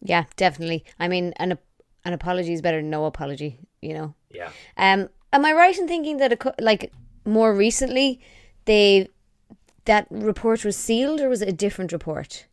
Yeah, 0.00 0.24
definitely. 0.36 0.84
I 0.98 1.08
mean, 1.08 1.32
an 1.36 1.58
an 2.04 2.12
apology 2.12 2.52
is 2.52 2.62
better 2.62 2.78
than 2.78 2.90
no 2.90 3.06
apology. 3.06 3.60
You 3.80 3.94
know. 3.94 4.14
Yeah. 4.30 4.52
Um, 4.76 5.08
am 5.34 5.44
I 5.44 5.52
right 5.52 5.76
in 5.76 5.86
thinking 5.86 6.16
that 6.18 6.32
a, 6.32 6.54
like 6.60 6.92
more 7.26 7.54
recently 7.54 8.20
they 8.64 9.08
that 9.84 10.06
report 10.10 10.64
was 10.64 10.76
sealed 10.76 11.20
or 11.20 11.28
was 11.28 11.42
it 11.42 11.48
a 11.48 11.52
different 11.52 11.92
report? 11.92 12.46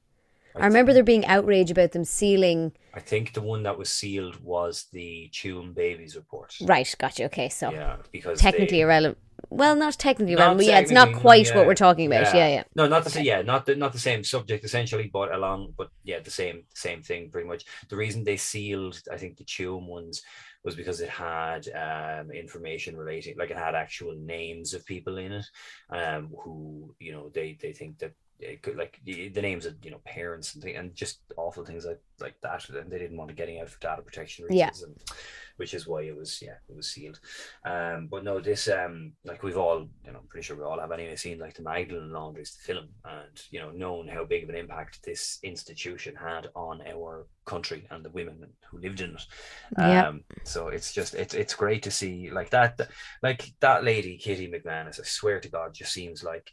I, 0.53 0.65
remember 0.65 0.91
there 0.91 1.03
being 1.03 1.25
outrage 1.25 1.71
about 1.71 1.93
them 1.93 2.03
sealing. 2.03 2.73
I 2.93 2.99
think 2.99 3.31
the 3.31 3.41
one 3.41 3.63
that 3.63 3.77
was 3.77 3.89
sealed 3.89 4.43
was 4.43 4.87
the 4.91 5.29
Tuam 5.31 5.73
Babies 5.73 6.17
report. 6.17 6.57
Right, 6.61 6.93
gotcha. 6.99 7.23
Okay, 7.25 7.47
so 7.47 7.71
Yeah, 7.71 7.95
because 8.11 8.37
technically 8.37 8.77
they, 8.77 8.81
irrelevant. 8.81 9.17
Well, 9.49 9.75
not 9.75 9.93
technically 9.93 10.35
Not 10.35 10.61
yeah, 10.61 10.79
it's 10.79 10.91
not 10.91 11.13
quite 11.13 11.47
yeah, 11.47 11.55
what 11.55 11.67
we're 11.67 11.75
talking 11.75 12.07
about. 12.07 12.33
Yeah, 12.35 12.47
yeah. 12.47 12.63
No, 12.75 12.87
not 12.87 13.05
the 13.05 13.09
same. 13.09 13.25
Yeah, 13.25 13.41
not 13.41 13.65
the 13.65 13.75
not 13.75 13.93
the 13.93 13.99
same 13.99 14.23
subject 14.23 14.63
essentially, 14.63 15.09
but 15.11 15.33
along, 15.33 15.73
but 15.77 15.89
yeah, 16.03 16.19
the 16.19 16.31
same 16.31 16.63
same 16.73 17.01
thing 17.01 17.29
pretty 17.29 17.47
much. 17.47 17.65
The 17.89 17.95
reason 17.95 18.23
they 18.23 18.37
sealed, 18.37 19.01
I 19.11 19.17
think, 19.17 19.37
the 19.37 19.45
Tuam 19.45 19.87
ones 19.87 20.21
was 20.63 20.75
because 20.75 21.01
it 21.01 21.09
had 21.09 21.67
um, 21.69 22.31
information 22.31 22.95
relating, 22.95 23.37
like 23.37 23.51
it 23.51 23.57
had 23.57 23.75
actual 23.75 24.15
names 24.15 24.73
of 24.73 24.85
people 24.85 25.17
in 25.17 25.31
it, 25.31 25.45
um, 25.89 26.29
who 26.43 26.93
you 26.99 27.11
know 27.11 27.29
they 27.29 27.57
they 27.61 27.73
think 27.73 27.97
that 27.99 28.13
it 28.41 28.61
could 28.63 28.77
like 28.77 28.99
the, 29.05 29.29
the 29.29 29.41
names 29.41 29.65
of 29.65 29.75
you 29.83 29.91
know 29.91 30.01
parents 30.05 30.53
and 30.53 30.63
thing, 30.63 30.75
and 30.75 30.93
just 30.95 31.19
awful 31.37 31.63
things 31.65 31.85
like 31.85 32.01
like 32.19 32.35
that, 32.41 32.67
and 32.69 32.91
they 32.91 32.99
didn't 32.99 33.17
want 33.17 33.29
to 33.29 33.33
it 33.33 33.37
getting 33.37 33.59
out 33.59 33.69
for 33.69 33.79
data 33.79 34.01
protection 34.01 34.45
Yeah. 34.49 34.67
reasons, 34.67 34.83
and, 34.83 35.17
which 35.57 35.73
is 35.73 35.87
why 35.87 36.01
it 36.03 36.15
was 36.15 36.41
yeah 36.41 36.55
it 36.69 36.75
was 36.75 36.87
sealed. 36.87 37.19
Um, 37.65 38.07
but 38.07 38.23
no, 38.23 38.39
this 38.39 38.67
um 38.67 39.13
like 39.23 39.43
we've 39.43 39.57
all 39.57 39.87
you 40.05 40.11
know 40.11 40.19
I'm 40.19 40.27
pretty 40.27 40.45
sure 40.45 40.55
we 40.55 40.63
all 40.63 40.79
have 40.79 40.91
anyway 40.91 41.15
seen 41.15 41.39
like 41.39 41.55
the 41.55 41.63
Magdalene 41.63 42.11
Laundries 42.11 42.53
the 42.55 42.73
film, 42.73 42.89
and 43.05 43.41
you 43.51 43.59
know 43.59 43.71
known 43.71 44.07
how 44.07 44.25
big 44.25 44.43
of 44.43 44.49
an 44.49 44.55
impact 44.55 45.03
this 45.03 45.39
institution 45.43 46.15
had 46.15 46.49
on 46.55 46.81
our 46.87 47.27
country 47.45 47.87
and 47.89 48.05
the 48.05 48.09
women 48.11 48.45
who 48.69 48.77
lived 48.79 49.01
in 49.01 49.11
it. 49.11 49.25
Yeah. 49.77 50.07
Um, 50.07 50.23
so 50.43 50.67
it's 50.69 50.93
just 50.93 51.15
it's 51.15 51.33
it's 51.33 51.55
great 51.55 51.83
to 51.83 51.91
see 51.91 52.29
like 52.31 52.49
that 52.51 52.79
like 53.23 53.51
that 53.59 53.83
lady 53.83 54.17
Kitty 54.17 54.47
McManus. 54.51 54.99
I 54.99 55.03
swear 55.03 55.39
to 55.39 55.49
God, 55.49 55.73
just 55.73 55.91
seems 55.93 56.23
like 56.23 56.51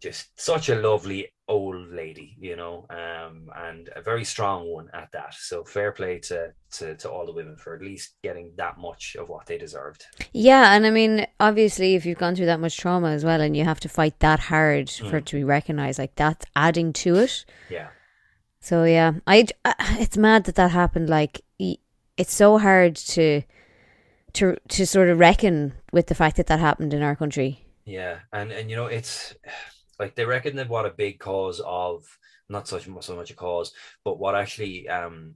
just 0.00 0.38
such 0.40 0.68
a 0.68 0.76
lovely 0.76 1.28
old 1.48 1.90
lady, 1.92 2.36
you 2.40 2.56
know, 2.56 2.86
um, 2.90 3.48
and 3.56 3.88
a 3.94 4.02
very 4.02 4.24
strong 4.24 4.66
one 4.66 4.88
at 4.92 5.10
that. 5.12 5.34
So 5.34 5.64
fair 5.64 5.92
play 5.92 6.18
to, 6.20 6.52
to 6.72 6.96
to 6.96 7.10
all 7.10 7.24
the 7.26 7.32
women 7.32 7.56
for 7.56 7.74
at 7.74 7.82
least 7.82 8.14
getting 8.22 8.52
that 8.56 8.78
much 8.78 9.16
of 9.18 9.28
what 9.28 9.46
they 9.46 9.56
deserved. 9.58 10.04
Yeah, 10.32 10.74
and 10.74 10.86
I 10.86 10.90
mean, 10.90 11.26
obviously, 11.40 11.94
if 11.94 12.04
you've 12.04 12.18
gone 12.18 12.34
through 12.36 12.46
that 12.46 12.60
much 12.60 12.76
trauma 12.76 13.10
as 13.10 13.24
well, 13.24 13.40
and 13.40 13.56
you 13.56 13.64
have 13.64 13.80
to 13.80 13.88
fight 13.88 14.18
that 14.20 14.40
hard 14.40 14.90
for 14.90 15.18
it 15.18 15.26
to 15.26 15.36
be 15.36 15.44
recognized, 15.44 15.98
like 15.98 16.14
that's 16.16 16.44
adding 16.54 16.92
to 16.94 17.16
it. 17.16 17.44
Yeah, 17.68 17.88
So 18.60 18.84
yeah, 18.84 19.12
I 19.26 19.46
it's 19.98 20.16
mad 20.16 20.44
that 20.44 20.56
that 20.56 20.70
happened. 20.72 21.08
Like 21.08 21.42
it's 22.16 22.34
so 22.34 22.58
hard 22.58 22.96
to 22.96 23.42
to 24.34 24.56
to 24.68 24.86
sort 24.86 25.08
of 25.08 25.18
reckon 25.18 25.74
with 25.92 26.06
the 26.08 26.14
fact 26.14 26.36
that 26.36 26.46
that 26.48 26.60
happened 26.60 26.92
in 26.92 27.02
our 27.02 27.16
country. 27.16 27.64
yeah, 27.84 28.20
and 28.32 28.50
and 28.52 28.70
you 28.70 28.76
know 28.76 28.86
it's 28.86 29.34
like 29.98 30.14
they 30.14 30.24
reckon 30.24 30.56
that 30.56 30.68
what 30.68 30.86
a 30.86 30.90
big 30.90 31.18
cause 31.18 31.60
of 31.64 32.04
not 32.48 32.68
such 32.68 32.88
so 33.00 33.16
much 33.16 33.30
a 33.30 33.34
cause, 33.34 33.72
but 34.04 34.18
what 34.18 34.34
actually 34.34 34.88
um 34.88 35.34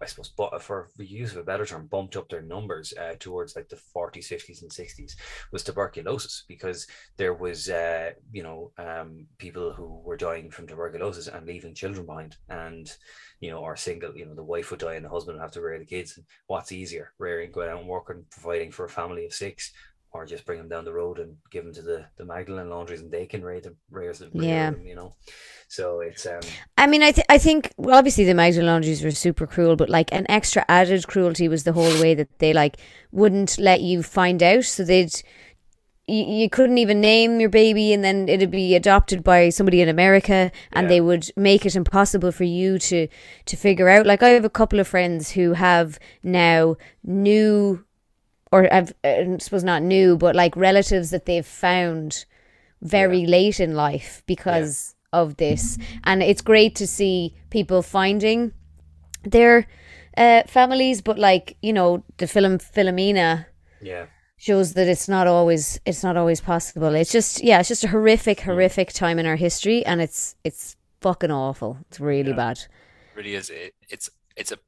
I 0.00 0.06
suppose, 0.06 0.28
but 0.28 0.62
for 0.62 0.88
the 0.96 1.04
use 1.04 1.32
of 1.32 1.38
a 1.38 1.44
better 1.44 1.66
term, 1.66 1.86
bumped 1.86 2.16
up 2.16 2.28
their 2.28 2.42
numbers 2.42 2.92
uh, 2.98 3.14
towards 3.18 3.56
like 3.56 3.68
the 3.68 3.80
40s, 3.96 4.28
50s, 4.28 4.62
and 4.62 4.70
60s 4.70 5.16
was 5.52 5.64
tuberculosis 5.64 6.44
because 6.48 6.86
there 7.16 7.34
was, 7.34 7.68
uh, 7.68 8.10
you 8.32 8.42
know, 8.42 8.72
um, 8.78 9.26
people 9.38 9.72
who 9.72 10.00
were 10.04 10.16
dying 10.16 10.50
from 10.50 10.66
tuberculosis 10.66 11.28
and 11.28 11.46
leaving 11.46 11.74
children 11.74 12.06
behind, 12.06 12.36
and 12.48 12.92
you 13.40 13.50
know, 13.50 13.58
or 13.58 13.76
single, 13.76 14.16
you 14.16 14.26
know, 14.26 14.34
the 14.34 14.42
wife 14.42 14.70
would 14.70 14.80
die 14.80 14.94
and 14.94 15.04
the 15.04 15.10
husband 15.10 15.36
would 15.38 15.42
have 15.42 15.52
to 15.52 15.62
rear 15.62 15.78
the 15.78 15.84
kids. 15.84 16.16
And 16.16 16.26
what's 16.46 16.72
easier, 16.72 17.12
rearing, 17.18 17.50
going 17.50 17.70
out 17.70 17.80
and 17.80 17.88
working, 17.88 18.24
providing 18.30 18.70
for 18.70 18.84
a 18.84 18.90
family 18.90 19.24
of 19.24 19.32
six, 19.32 19.72
or 20.12 20.26
just 20.26 20.44
bring 20.44 20.58
them 20.58 20.68
down 20.68 20.84
the 20.84 20.92
road 20.92 21.18
and 21.20 21.36
give 21.50 21.64
them 21.64 21.72
to 21.74 21.82
the 21.82 22.06
the 22.16 22.24
Magdalene 22.24 22.68
laundries 22.70 23.00
and 23.00 23.10
they 23.12 23.26
can 23.26 23.42
rear 23.44 23.60
them, 23.60 23.76
rear 23.90 24.12
them, 24.12 24.30
Yeah. 24.34 24.70
them, 24.70 24.84
you 24.86 24.94
know. 24.96 25.14
So 25.68 26.00
it's 26.00 26.26
um 26.26 26.40
I 26.76 26.86
mean, 26.88 27.02
I 27.02 27.12
th- 27.12 27.26
I 27.28 27.38
think 27.38 27.72
well, 27.76 27.96
obviously 27.96 28.24
the 28.24 28.34
Magdalene 28.34 28.66
laundries 28.66 29.04
were 29.04 29.12
super 29.12 29.46
cruel, 29.46 29.76
but 29.76 29.88
like 29.88 30.12
an 30.12 30.26
extra 30.28 30.64
added 30.68 31.06
cruelty 31.06 31.48
was 31.48 31.62
the 31.64 31.72
whole 31.72 32.00
way 32.00 32.14
that 32.14 32.38
they 32.40 32.52
like 32.52 32.76
wouldn't 33.12 33.58
let 33.58 33.80
you 33.80 34.02
find 34.02 34.42
out, 34.42 34.64
so 34.64 34.84
they'd. 34.84 35.12
You, 36.08 36.24
you 36.24 36.50
couldn't 36.50 36.78
even 36.78 37.00
name 37.00 37.38
your 37.38 37.50
baby, 37.50 37.92
and 37.92 38.02
then 38.02 38.28
it'd 38.28 38.50
be 38.50 38.74
adopted 38.74 39.22
by 39.22 39.48
somebody 39.50 39.80
in 39.80 39.88
America, 39.88 40.50
and 40.72 40.86
Yeah. 40.86 40.88
they 40.88 41.00
would 41.00 41.30
make 41.36 41.64
it 41.64 41.76
impossible 41.76 42.32
for 42.32 42.42
you 42.42 42.80
to 42.80 43.06
to 43.46 43.56
figure 43.56 43.88
out. 43.88 44.06
Like 44.06 44.20
I 44.20 44.30
have 44.30 44.44
a 44.44 44.50
couple 44.50 44.80
of 44.80 44.88
friends 44.88 45.30
who 45.32 45.52
have 45.52 46.00
now 46.24 46.76
new, 47.04 47.84
or 48.52 48.72
I've 48.72 48.92
I 49.04 49.36
suppose 49.38 49.64
not 49.64 49.82
new, 49.82 50.16
but 50.16 50.34
like 50.34 50.56
relatives 50.56 51.10
that 51.10 51.26
they've 51.26 51.46
found 51.46 52.24
very 52.82 53.26
late 53.26 53.60
in 53.60 53.74
life 53.74 54.22
because 54.26 54.94
of 55.12 55.36
this, 55.36 55.76
and 56.04 56.22
it's 56.22 56.40
great 56.42 56.74
to 56.76 56.86
see 56.86 57.34
people 57.50 57.82
finding 57.82 58.52
their 59.22 59.66
uh, 60.16 60.42
families. 60.46 61.02
But 61.02 61.18
like 61.18 61.56
you 61.62 61.72
know, 61.72 62.04
the 62.16 62.26
film 62.26 62.58
Philomena 62.58 63.46
yeah. 63.80 64.06
shows 64.36 64.74
that 64.74 64.88
it's 64.88 65.08
not 65.08 65.26
always 65.26 65.80
it's 65.84 66.02
not 66.02 66.16
always 66.16 66.40
possible. 66.40 66.94
It's 66.94 67.12
just 67.12 67.42
yeah, 67.42 67.60
it's 67.60 67.68
just 67.68 67.84
a 67.84 67.88
horrific, 67.88 68.40
horrific 68.40 68.92
time 68.92 69.18
in 69.18 69.26
our 69.26 69.36
history, 69.36 69.84
and 69.84 70.00
it's 70.00 70.36
it's 70.44 70.76
fucking 71.00 71.30
awful. 71.30 71.78
It's 71.88 72.00
really 72.00 72.30
Yeah. 72.30 72.36
bad. 72.36 72.60
really 73.14 73.34
is 73.34 73.50
it, 73.50 73.74
it's 73.88 74.08
it's 74.36 74.52
a 74.52 74.58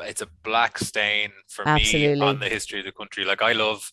it's 0.00 0.22
a 0.22 0.28
black 0.44 0.78
stain 0.78 1.30
for 1.48 1.66
Absolutely. 1.66 2.20
me 2.20 2.26
on 2.26 2.38
the 2.38 2.48
history 2.48 2.80
of 2.80 2.84
the 2.84 2.92
country 2.92 3.24
like 3.24 3.42
i 3.42 3.52
love 3.52 3.92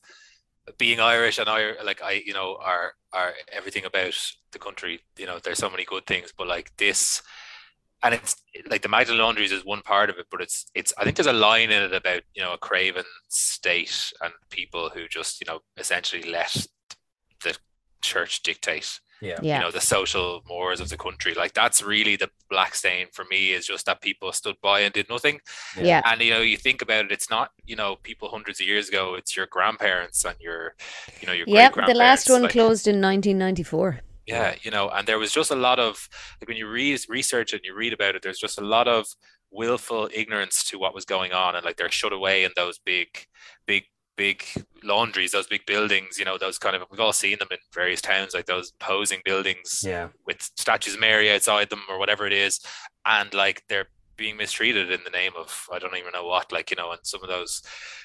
being 0.78 1.00
irish 1.00 1.38
and 1.38 1.50
i 1.50 1.74
like 1.84 2.02
i 2.02 2.24
you 2.26 2.34
know 2.34 2.58
are 2.62 2.94
are 3.14 3.34
everything 3.52 3.86
about 3.86 4.16
the 4.52 4.60
country 4.60 5.00
you 5.18 5.26
know 5.26 5.40
there's 5.44 5.60
so 5.60 5.70
many 5.70 5.86
good 5.86 6.06
things 6.06 6.34
but 6.36 6.48
like 6.48 6.76
this 6.78 7.22
and 8.04 8.14
it's 8.14 8.36
like 8.70 8.84
the 8.84 8.90
Magdalene 8.90 9.22
laundries 9.22 9.52
is 9.52 9.66
one 9.66 9.82
part 9.82 10.10
of 10.10 10.18
it 10.18 10.28
but 10.30 10.42
it's 10.42 10.66
it's 10.76 10.94
i 10.98 11.04
think 11.04 11.16
there's 11.16 11.28
a 11.28 11.34
line 11.34 11.72
in 11.72 11.82
it 11.84 11.94
about 11.94 12.22
you 12.34 12.44
know 12.44 12.54
a 12.54 12.58
craven 12.58 13.04
state 13.30 14.14
and 14.22 14.34
people 14.50 14.90
who 14.94 15.08
just 15.08 15.42
you 15.42 15.46
know 15.48 15.60
essentially 15.78 16.24
let 16.30 16.68
church 18.06 18.44
dictate 18.44 19.00
Yeah. 19.22 19.40
Yeah, 19.42 19.56
you 19.56 19.62
know 19.64 19.72
the 19.72 19.82
social 19.82 20.42
mores 20.48 20.82
of 20.82 20.90
the 20.90 20.98
country 20.98 21.34
like 21.34 21.54
that's 21.54 21.82
really 21.82 22.16
the 22.16 22.30
black 22.50 22.76
stain 22.76 23.08
for 23.12 23.26
me 23.26 23.52
is 23.54 23.66
just 23.66 23.86
that 23.86 24.02
people 24.02 24.32
stood 24.34 24.58
by 24.62 24.82
and 24.82 24.94
did 24.94 25.10
nothing 25.10 25.40
yeah, 25.80 26.02
and 26.06 26.22
you 26.22 26.32
know 26.32 26.42
you 26.42 26.58
think 26.58 26.82
about 26.82 27.06
it 27.06 27.12
it's 27.12 27.30
not 27.30 27.50
you 27.66 27.76
know 27.76 27.96
people 28.04 28.30
hundreds 28.30 28.60
of 28.60 28.68
years 28.68 28.90
ago 28.90 29.16
it's 29.16 29.36
your 29.36 29.48
grandparents 29.48 30.26
and 30.26 30.36
your 30.40 30.76
you 31.22 31.28
know 31.28 31.34
your 31.34 31.46
yeah. 31.48 31.70
The 31.70 31.94
last 31.94 32.30
one 32.30 32.44
like, 32.44 32.52
closed 32.52 32.88
in 32.88 33.02
1994. 33.02 34.00
yeah 34.28 34.56
you 34.62 34.72
know 34.72 34.90
and 34.90 35.08
there 35.08 35.20
was 35.20 35.32
just 35.32 35.52
a 35.52 35.56
lot 35.56 35.80
of 35.80 36.10
like 36.40 36.48
when 36.48 36.58
you 36.58 36.68
read 36.68 37.00
research 37.10 37.54
and 37.54 37.62
you 37.64 37.74
read 37.74 37.94
about 37.94 38.16
it 38.16 38.22
there's 38.22 38.40
just 38.40 38.60
a 38.60 38.68
lot 38.76 38.88
of 38.88 39.08
willful 39.52 40.10
ignorance 40.14 40.64
to 40.70 40.78
what 40.78 40.94
was 40.94 41.06
going 41.06 41.32
on 41.32 41.56
and 41.56 41.64
like 41.64 41.78
they're 41.78 41.90
shut 41.90 42.12
away 42.12 42.44
in 42.44 42.52
those 42.56 42.78
big 42.80 43.08
big 43.66 43.84
big 44.18 44.44
laundries 44.84 45.32
those 45.32 45.48
big 45.48 45.66
buildings 45.66 46.18
you 46.18 46.26
know 46.26 46.38
those 46.38 46.58
kind 46.58 46.76
of 46.76 46.84
we've 46.92 47.00
all 47.00 47.12
seen 47.14 47.38
them 47.40 47.48
in 47.52 47.58
various 47.74 48.02
towns 48.02 48.34
like 48.34 48.46
those 48.46 48.72
posing 48.80 49.20
buildings 49.26 49.82
Yeah. 49.86 50.10
with 50.26 50.42
statues 50.42 50.94
of 50.94 51.00
Mary 51.00 51.32
outside 51.32 51.70
them 51.70 51.82
or 51.90 51.98
whatever 52.00 52.26
it 52.26 52.34
is, 52.34 52.60
and 53.06 53.34
like 53.34 53.64
they're 53.68 53.88
being 54.18 54.38
mistreated 54.38 54.92
in 54.92 55.02
the 55.04 55.10
name 55.10 55.34
of 55.38 55.68
I 55.74 55.80
don't 55.80 55.96
even 55.98 56.14
know 56.14 56.26
what. 56.26 56.52
Like 56.52 56.72
you 56.72 56.78
know, 56.78 56.92
and 56.92 57.02
some 57.04 57.22
of 57.24 57.30
those 57.30 57.62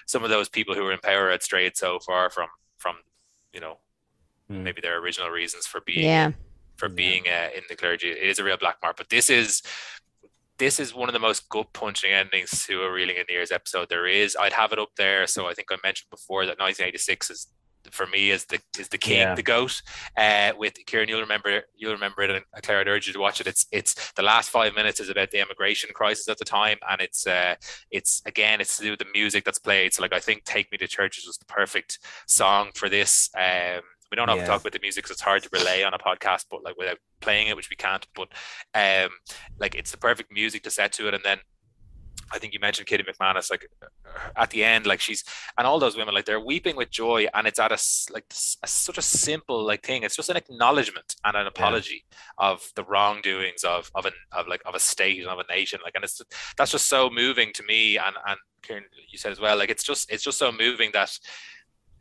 some 0.06 0.24
of 0.24 0.30
those 0.30 0.48
people 0.48 0.74
who 0.74 0.84
are 0.86 0.92
in 0.92 0.98
power 0.98 1.30
had 1.30 1.42
strayed 1.42 1.76
so 1.76 1.98
far 2.00 2.30
from 2.30 2.48
from 2.78 2.96
you 3.52 3.60
know 3.60 3.78
Mm. 4.50 4.64
maybe 4.64 4.80
their 4.80 4.98
original 4.98 5.30
reasons 5.30 5.64
for 5.64 5.80
being 5.80 6.04
Yeah, 6.06 6.32
for 6.76 6.88
Yeah. 6.88 6.94
being 6.96 7.28
uh, 7.28 7.50
in 7.56 7.62
the 7.68 7.76
clergy. 7.76 8.10
It 8.10 8.18
is 8.18 8.40
a 8.40 8.44
real 8.44 8.56
black 8.56 8.78
mark, 8.82 8.96
but 8.96 9.08
this 9.08 9.30
is 9.30 9.62
this 10.60 10.78
is 10.78 10.94
one 10.94 11.08
of 11.08 11.14
the 11.14 11.18
most 11.18 11.48
gut 11.48 11.72
punching 11.72 12.12
endings 12.12 12.64
to 12.66 12.82
a 12.82 12.92
Reeling 12.92 13.16
in 13.16 13.24
the 13.26 13.32
Years 13.32 13.50
episode 13.50 13.88
there 13.88 14.06
is. 14.06 14.36
I'd 14.36 14.52
have 14.52 14.72
it 14.72 14.78
up 14.78 14.90
there. 14.96 15.26
So 15.26 15.48
I 15.48 15.54
think 15.54 15.68
I 15.72 15.76
mentioned 15.82 16.10
before 16.10 16.44
that 16.46 16.58
1986 16.60 17.30
is 17.30 17.46
for 17.90 18.06
me 18.06 18.30
is 18.30 18.44
the 18.44 18.60
is 18.78 18.88
the 18.88 18.98
king, 18.98 19.20
Yeah. 19.20 19.34
the 19.34 19.42
goat. 19.42 19.80
Uh, 20.14 20.52
with 20.58 20.74
Kieran, 20.86 21.08
you'll 21.08 21.22
remember 21.22 21.62
you'll 21.74 21.94
remember 21.94 22.20
it, 22.20 22.30
and 22.30 22.44
Claire, 22.62 22.80
I'd 22.80 22.88
urge 22.88 23.06
you 23.06 23.14
to 23.14 23.18
watch 23.18 23.40
it. 23.40 23.46
It's 23.46 23.64
it's 23.72 24.12
the 24.12 24.22
last 24.22 24.50
five 24.50 24.74
minutes 24.74 25.00
is 25.00 25.08
about 25.08 25.30
the 25.30 25.40
immigration 25.40 25.88
crisis 25.94 26.28
at 26.28 26.36
the 26.36 26.44
time, 26.44 26.76
and 26.90 27.00
it's 27.00 27.26
uh 27.26 27.54
it's 27.90 28.20
again 28.26 28.60
it's 28.60 28.76
to 28.76 28.82
do 28.84 28.90
with 28.90 28.98
the 28.98 29.06
music 29.14 29.44
that's 29.46 29.58
played. 29.58 29.94
So 29.94 30.02
like 30.02 30.12
I 30.12 30.20
think 30.20 30.44
"Take 30.44 30.70
Me 30.70 30.76
to 30.76 30.86
Church" 30.86 31.16
is 31.16 31.24
just 31.24 31.40
the 31.40 31.46
perfect 31.46 31.98
song 32.26 32.70
for 32.74 32.90
this. 32.90 33.30
Um, 33.34 33.80
we 34.10 34.16
don't 34.16 34.28
have 34.28 34.38
Yeah. 34.38 34.44
to 34.44 34.48
talk 34.50 34.60
about 34.60 34.72
the 34.72 34.80
music 34.80 35.04
because 35.04 35.14
it's 35.14 35.20
hard 35.20 35.42
to 35.42 35.48
relay 35.52 35.82
on 35.82 35.94
a 35.94 35.98
podcast, 35.98 36.46
but 36.50 36.62
like 36.64 36.76
without 36.76 36.98
playing 37.20 37.48
it, 37.48 37.56
which 37.56 37.70
we 37.70 37.76
can't. 37.76 38.06
But 38.14 38.28
um, 38.74 39.10
like 39.58 39.74
it's 39.74 39.90
the 39.90 39.98
perfect 39.98 40.32
music 40.32 40.62
to 40.64 40.70
set 40.70 40.92
to 40.92 41.08
it, 41.08 41.14
and 41.14 41.22
then 41.24 41.38
I 42.32 42.38
think 42.38 42.52
you 42.52 42.60
mentioned 42.60 42.86
Kitty 42.86 43.02
McManus, 43.04 43.50
like 43.50 43.66
at 44.36 44.50
the 44.50 44.62
end, 44.64 44.86
like 44.86 45.00
she's 45.00 45.24
and 45.58 45.66
all 45.66 45.78
those 45.78 45.96
women, 45.96 46.14
like 46.14 46.26
they're 46.26 46.40
weeping 46.40 46.76
with 46.76 46.90
joy, 46.90 47.26
and 47.34 47.46
it's 47.46 47.58
at 47.58 47.72
a 47.72 48.12
like 48.12 48.24
a, 48.62 48.66
such 48.68 48.98
a 48.98 49.02
simple 49.02 49.64
like 49.64 49.82
thing. 49.82 50.02
It's 50.04 50.16
just 50.16 50.28
an 50.30 50.36
acknowledgement 50.36 51.16
and 51.24 51.36
an 51.36 51.46
apology 51.46 52.04
yeah. 52.10 52.50
of 52.50 52.70
the 52.76 52.84
wrongdoings 52.84 53.64
of 53.64 53.90
of 53.94 54.06
an 54.06 54.12
of 54.32 54.46
like 54.46 54.62
of 54.64 54.74
a 54.74 54.80
state 54.80 55.18
and 55.20 55.28
of 55.28 55.38
a 55.38 55.52
nation, 55.52 55.80
like, 55.84 55.94
and 55.96 56.04
it's 56.04 56.20
that's 56.56 56.70
just 56.72 56.86
so 56.86 57.10
moving 57.10 57.52
to 57.54 57.62
me. 57.64 57.98
And 57.98 58.14
and 58.26 58.38
Kieran, 58.62 58.84
you 59.10 59.18
said 59.18 59.32
as 59.32 59.40
well, 59.40 59.56
like 59.56 59.70
it's 59.70 59.84
just 59.84 60.10
it's 60.10 60.22
just 60.22 60.38
so 60.38 60.52
moving 60.52 60.90
that 60.92 61.10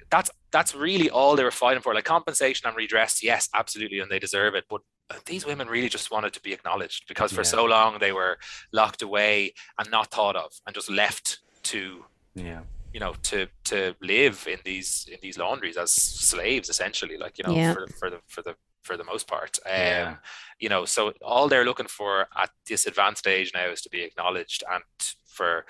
that's 0.09 0.31
that's 0.51 0.73
really 0.73 1.09
all 1.09 1.35
they 1.35 1.43
were 1.43 1.51
fighting 1.51 1.81
for. 1.81 1.93
Like 1.93 2.05
compensation 2.05 2.67
and 2.67 2.75
redress, 2.75 3.23
yes, 3.23 3.49
absolutely, 3.53 3.99
and 3.99 4.09
they 4.09 4.19
deserve 4.19 4.55
it. 4.55 4.65
But 4.69 4.81
these 5.25 5.45
women 5.45 5.67
really 5.67 5.89
just 5.89 6.11
wanted 6.11 6.33
to 6.33 6.41
be 6.41 6.53
acknowledged 6.53 7.07
because 7.07 7.31
for 7.31 7.41
yeah. 7.41 7.47
so 7.47 7.65
long 7.65 7.97
they 7.99 8.11
were 8.11 8.37
locked 8.71 9.01
away 9.01 9.53
and 9.77 9.89
not 9.89 10.11
thought 10.11 10.35
of 10.35 10.51
and 10.65 10.75
just 10.75 10.89
left 10.89 11.39
to 11.63 12.05
yeah 12.35 12.61
you 12.93 12.99
know 12.99 13.13
to 13.23 13.47
to 13.63 13.95
live 14.01 14.47
in 14.49 14.59
these 14.63 15.07
in 15.11 15.17
these 15.21 15.37
laundries 15.37 15.77
as 15.77 15.91
slaves 15.91 16.69
essentially 16.69 17.17
like 17.17 17.37
you 17.37 17.43
know 17.43 17.55
yeah. 17.55 17.73
for, 17.73 17.87
for 17.87 18.09
the 18.09 18.19
for 18.27 18.41
the 18.41 18.55
for 18.83 18.97
the 18.97 19.03
most 19.03 19.27
part 19.27 19.59
um 19.65 19.71
yeah. 19.71 20.15
you 20.59 20.69
know 20.69 20.85
so 20.85 21.11
all 21.23 21.47
they're 21.47 21.65
looking 21.65 21.87
for 21.87 22.27
at 22.37 22.49
this 22.67 22.85
advanced 22.85 23.27
age 23.27 23.51
now 23.53 23.67
is 23.67 23.81
to 23.81 23.89
be 23.89 24.01
acknowledged 24.01 24.63
and 24.71 24.83
for 25.25 25.65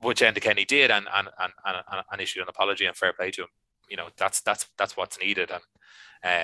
which 0.00 0.20
Enda 0.20 0.40
Kenny 0.40 0.64
did 0.64 0.90
and 0.90 1.06
and, 1.14 1.28
and 1.38 1.52
and 1.66 2.04
and 2.10 2.20
issued 2.20 2.42
an 2.42 2.48
apology 2.48 2.86
and 2.86 2.96
fair 2.96 3.12
play 3.12 3.30
to 3.30 3.42
him 3.42 3.48
you 3.92 3.96
know 3.98 4.08
that's 4.16 4.40
that's 4.40 4.66
that's 4.78 4.96
what's 4.96 5.20
needed 5.20 5.50
and 5.50 5.62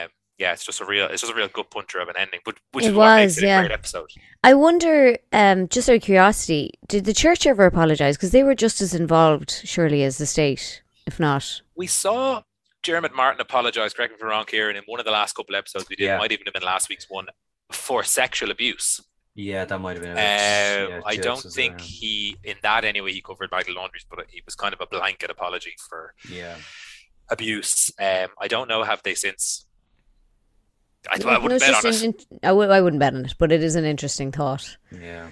um 0.04 0.10
yeah, 0.38 0.52
it's 0.52 0.64
just 0.64 0.80
a 0.80 0.84
real, 0.84 1.06
it's 1.06 1.22
just 1.22 1.32
a 1.32 1.36
real 1.36 1.48
good 1.48 1.68
puncher 1.70 1.98
of 1.98 2.08
an 2.08 2.14
ending. 2.16 2.40
But 2.44 2.58
which 2.72 2.84
it 2.84 2.88
is 2.88 2.94
was, 2.94 2.98
what 2.98 3.16
makes 3.16 3.38
it 3.38 3.44
yeah. 3.44 3.58
a 3.58 3.62
great 3.62 3.72
episode. 3.72 4.08
I 4.44 4.54
wonder, 4.54 5.18
um, 5.32 5.66
just 5.68 5.88
out 5.88 5.96
of 5.96 6.02
curiosity, 6.02 6.70
did 6.86 7.04
the 7.04 7.12
church 7.12 7.44
ever 7.44 7.66
apologise? 7.66 8.16
Because 8.16 8.30
they 8.30 8.44
were 8.44 8.54
just 8.54 8.80
as 8.80 8.94
involved, 8.94 9.50
surely, 9.64 10.04
as 10.04 10.18
the 10.18 10.26
state, 10.26 10.82
if 11.06 11.18
not. 11.18 11.60
We 11.74 11.88
saw 11.88 12.42
Diarmuid 12.84 13.14
Martin 13.14 13.40
apologise. 13.40 13.92
Correct 13.92 14.12
me 14.12 14.16
if 14.16 14.22
I'm 14.22 14.28
wrong, 14.28 14.44
Kieran. 14.44 14.76
In 14.76 14.84
one 14.86 15.00
of 15.00 15.06
the 15.06 15.12
last 15.12 15.34
couple 15.34 15.56
episodes 15.56 15.88
we 15.90 15.96
did, 15.96 16.04
yeah. 16.04 16.18
might 16.18 16.30
even 16.30 16.46
have 16.46 16.54
been 16.54 16.62
last 16.62 16.88
week's 16.88 17.06
one 17.08 17.26
for 17.72 18.04
sexual 18.04 18.52
abuse. 18.52 19.00
Yeah, 19.34 19.64
that 19.64 19.78
might 19.80 19.96
have 19.96 20.02
been. 20.02 20.12
Uh, 20.12 20.16
yeah, 20.16 21.00
I 21.04 21.16
don't 21.16 21.40
think 21.40 21.74
around. 21.74 21.80
he, 21.82 22.36
in 22.44 22.56
that 22.62 22.84
anyway, 22.84 23.12
he 23.12 23.20
covered 23.20 23.50
Magdalene 23.50 23.78
Laundries, 23.78 24.06
but 24.08 24.20
it 24.20 24.44
was 24.44 24.54
kind 24.54 24.72
of 24.72 24.80
a 24.80 24.86
blanket 24.86 25.30
apology 25.30 25.74
for 25.88 26.14
yeah 26.30 26.56
abuse. 27.30 27.92
Um, 28.00 28.28
I 28.40 28.48
don't 28.48 28.68
know 28.68 28.82
have 28.82 29.02
they 29.02 29.14
since 29.14 29.66
I, 31.10 31.18
I 31.26 31.38
wouldn't 31.38 31.60
bet 31.60 31.84
on 31.84 31.92
it. 31.92 32.26
I 32.42 32.48
w- 32.48 32.70
I 32.70 32.80
wouldn't 32.80 33.00
bet 33.00 33.14
on 33.14 33.24
it, 33.24 33.34
but 33.38 33.52
it 33.52 33.62
is 33.62 33.76
an 33.76 33.84
interesting 33.84 34.32
thought. 34.32 34.76
Yeah, 34.92 35.28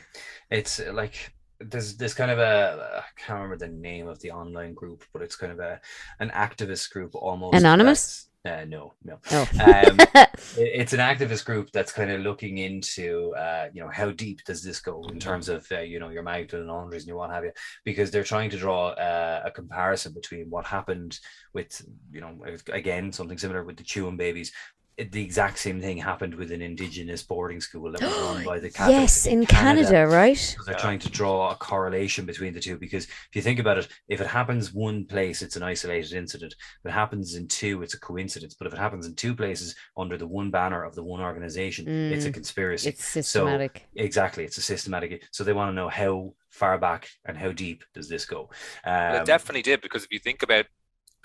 it's 0.51 0.81
like 0.93 1.33
there's 1.59 1.97
there's 1.97 2.15
kind 2.15 2.31
of 2.31 2.39
a 2.39 3.03
I 3.03 3.21
can't 3.21 3.41
remember 3.43 3.57
the 3.57 3.73
name 3.73 4.09
of 4.09 4.21
the 4.21 4.31
online 4.31 4.75
group, 4.75 5.05
but 5.13 5.23
it's 5.23 5.37
kind 5.37 5.53
of 5.53 5.59
a 5.59 5.81
an 6.21 6.31
activist 6.31 6.91
group 6.91 7.15
almost. 7.15 7.55
Anonymous. 7.55 8.29
Uh, 8.47 8.65
no, 8.65 8.95
no. 9.03 9.19
Oh. 9.33 9.49
um, 9.61 9.99
it's 10.57 10.93
an 10.93 11.01
activist 11.01 11.45
group 11.45 11.73
that's 11.73 11.91
kind 11.91 12.11
of 12.13 12.21
looking 12.21 12.59
into, 12.59 13.35
uh, 13.35 13.69
you 13.73 13.81
know, 13.81 13.91
how 13.93 14.11
deep 14.11 14.45
does 14.45 14.63
this 14.63 14.81
go 14.81 15.03
in 15.09 15.19
terms 15.19 15.49
of, 15.49 15.67
uh, 15.73 15.81
you 15.81 15.99
know, 15.99 16.11
your 16.11 16.23
Magdalene 16.23 16.69
laundries 16.69 17.03
and 17.03 17.09
your 17.09 17.17
what 17.17 17.31
have 17.31 17.45
you, 17.45 17.51
because 17.85 18.11
they're 18.11 18.23
trying 18.23 18.51
to 18.51 18.57
draw 18.57 18.91
uh, 18.91 19.43
a 19.45 19.51
comparison 19.51 20.13
between 20.13 20.49
what 20.49 20.65
happened 20.65 21.19
with, 21.55 21.85
you 22.13 22.21
know, 22.21 22.39
again 22.73 23.11
something 23.11 23.39
similar 23.39 23.65
with 23.65 23.77
the 23.77 23.83
Tuam 23.83 24.17
babies, 24.17 24.53
the 24.99 25.23
exact 25.23 25.59
same 25.59 25.79
thing 25.81 25.99
happened 25.99 26.35
with 26.35 26.51
an 26.51 26.63
indigenous 26.63 27.23
boarding 27.23 27.61
school 27.61 27.93
that 27.93 28.01
was 28.01 28.11
run 28.11 28.45
by 28.47 28.59
the 28.59 28.71
Catholics 28.71 28.99
yes 28.99 29.27
in, 29.27 29.41
in 29.41 29.47
Canada, 29.47 29.91
Canada, 29.91 30.15
right? 30.15 30.37
So 30.37 30.63
they're 30.65 30.75
trying 30.75 31.01
to 31.01 31.11
draw 31.11 31.51
a 31.51 31.55
correlation 31.55 32.25
between 32.25 32.55
the 32.55 32.61
two 32.61 32.79
because 32.79 33.05
if 33.05 33.31
you 33.35 33.43
think 33.43 33.59
about 33.59 33.77
it 33.77 33.89
if 34.09 34.23
it 34.23 34.27
happens 34.27 34.73
one 34.73 35.05
place 35.05 35.43
it's 35.43 35.57
an 35.57 35.63
isolated 35.63 36.13
incident. 36.15 36.55
If 36.83 36.91
it 36.91 36.95
happens 36.95 37.35
in 37.35 37.47
two 37.47 37.83
it's 37.83 37.95
a 37.95 38.01
coincidence. 38.01 38.55
But 38.55 38.69
if 38.69 38.73
it 38.73 38.79
happens 38.79 39.07
in 39.07 39.15
two 39.15 39.35
places 39.35 39.75
under 39.97 40.17
the 40.17 40.27
one 40.27 40.51
banner 40.51 40.83
of 40.83 40.95
the 40.95 41.05
one 41.05 41.21
organization 41.21 41.85
mm, 41.85 42.11
it's 42.11 42.25
a 42.25 42.31
mm. 42.31 42.35
conspiracy. 42.35 42.89
it's 42.89 43.05
systematic. 43.05 43.87
so, 43.95 44.03
exactly 44.03 44.45
it's 44.45 44.57
a 44.57 44.63
systematic 44.63 45.23
so 45.31 45.45
they 45.45 45.53
want 45.53 45.71
to 45.71 45.75
know 45.75 45.89
how 45.89 46.33
far 46.49 46.79
back 46.79 47.09
and 47.27 47.37
how 47.37 47.53
deep 47.53 47.85
does 47.95 48.09
this 48.09 48.25
go. 48.25 48.49
Um, 48.85 48.95
well, 48.95 49.23
it 49.23 49.27
definitely 49.27 49.63
did 49.63 49.83
because 49.83 50.05
if 50.05 50.13
you 50.13 50.19
think 50.19 50.43
about 50.43 50.65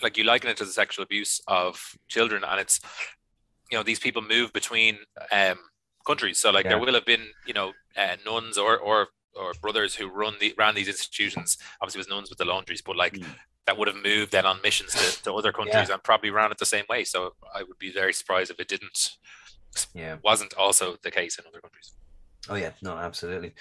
like 0.01 0.17
you 0.17 0.23
liken 0.23 0.49
it 0.49 0.57
to 0.57 0.65
the 0.65 0.71
sexual 0.71 1.03
abuse 1.03 1.41
of 1.47 1.95
children 2.07 2.43
and 2.43 2.59
it's 2.59 2.79
you 3.71 3.77
know 3.77 3.83
these 3.83 3.99
people 3.99 4.21
move 4.21 4.53
between 4.53 4.99
um, 5.31 5.57
countries. 6.05 6.37
So 6.37 6.51
like 6.51 6.65
yeah. 6.65 6.71
there 6.71 6.79
will 6.79 6.93
have 6.93 7.05
been 7.05 7.27
you 7.47 7.53
know 7.53 7.73
uh, 7.97 8.17
nuns 8.25 8.57
or 8.57 8.77
or 8.77 9.07
or 9.33 9.53
brothers 9.61 9.95
who 9.95 10.07
run 10.09 10.35
the 10.39 10.53
ran 10.57 10.75
these 10.75 10.87
institutions. 10.87 11.57
Obviously, 11.81 11.99
it 11.99 12.05
was 12.05 12.09
nuns 12.09 12.29
with 12.29 12.37
the 12.37 12.45
laundries, 12.45 12.81
but 12.81 12.95
like. 12.95 13.13
Mm. 13.13 13.25
That 13.67 13.77
would 13.77 13.87
have 13.87 14.03
moved 14.03 14.31
then 14.31 14.47
on 14.47 14.59
missions 14.63 14.95
to, 14.95 15.23
to 15.23 15.33
other 15.33 15.51
countries 15.51 15.87
yeah. 15.87 15.93
and 15.93 16.03
probably 16.03 16.31
ran 16.31 16.51
it 16.51 16.57
the 16.57 16.65
same 16.65 16.83
way. 16.89 17.03
So 17.03 17.35
I 17.55 17.61
would 17.61 17.77
be 17.77 17.91
very 17.91 18.11
surprised 18.11 18.49
if 18.49 18.59
it 18.59 18.67
didn't, 18.67 19.11
yeah, 19.93 20.17
wasn't 20.23 20.55
also 20.55 20.97
the 21.03 21.11
case 21.11 21.37
in 21.37 21.45
other 21.45 21.61
countries. 21.61 21.93
Oh 22.49 22.55
yeah, 22.55 22.71
no, 22.81 22.97
absolutely. 22.97 23.53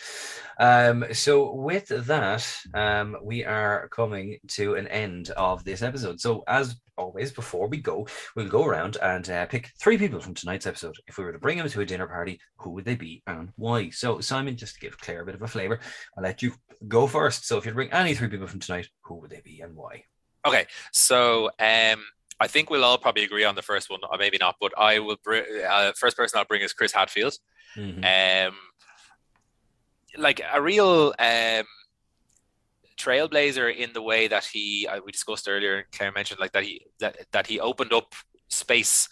Um, 0.59 1.05
so 1.13 1.53
with 1.53 1.89
that, 1.89 2.57
um, 2.73 3.17
we 3.23 3.45
are 3.45 3.89
coming 3.89 4.39
to 4.49 4.75
an 4.75 4.89
end 4.89 5.31
of 5.31 5.65
this 5.65 5.83
episode. 5.83 6.19
So 6.19 6.43
as 6.49 6.77
always, 6.97 7.31
before 7.31 7.69
we 7.69 7.77
go, 7.77 8.07
we'll 8.35 8.49
go 8.49 8.65
around 8.65 8.97
and 9.03 9.29
uh, 9.29 9.45
pick 9.47 9.71
three 9.79 9.99
people 9.99 10.19
from 10.19 10.33
tonight's 10.33 10.67
episode. 10.67 10.97
If 11.07 11.19
we 11.19 11.25
were 11.25 11.33
to 11.33 11.39
bring 11.39 11.59
them 11.59 11.69
to 11.69 11.81
a 11.83 11.87
dinner 11.87 12.07
party, 12.07 12.41
who 12.57 12.71
would 12.71 12.87
they 12.87 12.95
be 12.95 13.23
and 13.27 13.51
why? 13.57 13.91
So 13.91 14.21
Simon, 14.21 14.57
just 14.57 14.75
to 14.75 14.81
give 14.81 14.99
Claire 14.99 15.23
a 15.23 15.27
bit 15.27 15.35
of 15.35 15.43
a 15.43 15.49
flavour, 15.49 15.81
I'll 16.17 16.25
let 16.25 16.43
you 16.43 16.55
go 16.89 17.07
first. 17.07 17.47
So 17.47 17.59
if 17.59 17.67
you 17.67 17.73
bring 17.73 17.93
any 17.93 18.15
three 18.15 18.29
people 18.29 18.47
from 18.47 18.61
tonight, 18.61 18.89
who 19.03 19.17
would 19.17 19.31
they 19.31 19.43
be 19.45 19.61
and 19.61 19.77
why? 19.77 20.05
Okay, 20.47 20.67
so 20.91 21.51
um, 21.59 22.03
I 22.41 22.47
think 22.47 22.71
we'll 22.71 22.85
all 22.85 22.97
probably 22.97 23.25
agree 23.25 23.45
on 23.45 23.57
the 23.57 23.63
first 23.63 23.91
one, 23.91 24.01
or 24.11 24.17
maybe 24.17 24.39
not, 24.41 24.57
but 24.59 24.73
I 24.79 25.01
will 25.01 25.19
bring 25.23 25.45
uh, 25.69 25.93
first 25.95 26.17
person 26.17 26.39
I'll 26.39 26.47
bring 26.47 26.63
is 26.63 26.73
Chris 26.73 26.93
Hadfield. 26.93 27.35
Mm-hmm. 27.77 28.49
Um, 28.49 28.57
like 30.17 30.41
a 30.53 30.61
real 30.61 31.15
um, 31.19 31.65
trailblazer 32.99 33.75
in 33.75 33.93
the 33.93 34.03
way 34.03 34.29
that 34.29 34.45
he 34.45 34.87
uh, 34.87 35.01
we 35.05 35.13
discussed 35.13 35.49
earlier. 35.49 35.87
Claire 35.93 36.13
mentioned 36.13 36.41
like 36.41 36.53
that 36.53 36.65
he 36.65 36.87
that 37.01 37.17
that 37.33 37.47
he 37.47 37.61
opened 37.61 37.93
up 37.93 38.15
space, 38.49 39.09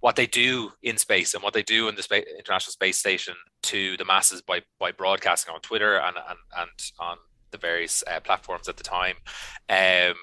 what 0.00 0.16
they 0.16 0.26
do 0.26 0.70
in 0.82 0.96
space 0.96 1.34
and 1.34 1.42
what 1.42 1.52
they 1.52 1.62
do 1.62 1.88
in 1.88 1.94
the 1.94 2.02
space, 2.02 2.24
International 2.38 2.72
Space 2.72 2.98
Station 2.98 3.34
to 3.64 3.96
the 3.96 4.04
masses 4.04 4.42
by 4.42 4.62
by 4.78 4.92
broadcasting 4.92 5.54
on 5.54 5.60
Twitter 5.60 5.98
and 5.98 6.16
and, 6.16 6.38
and 6.56 6.90
on 6.98 7.18
the 7.50 7.58
various 7.58 8.02
uh, 8.06 8.20
platforms 8.20 8.68
at 8.68 8.76
the 8.76 8.84
time. 8.84 9.16
Um, 9.68 10.14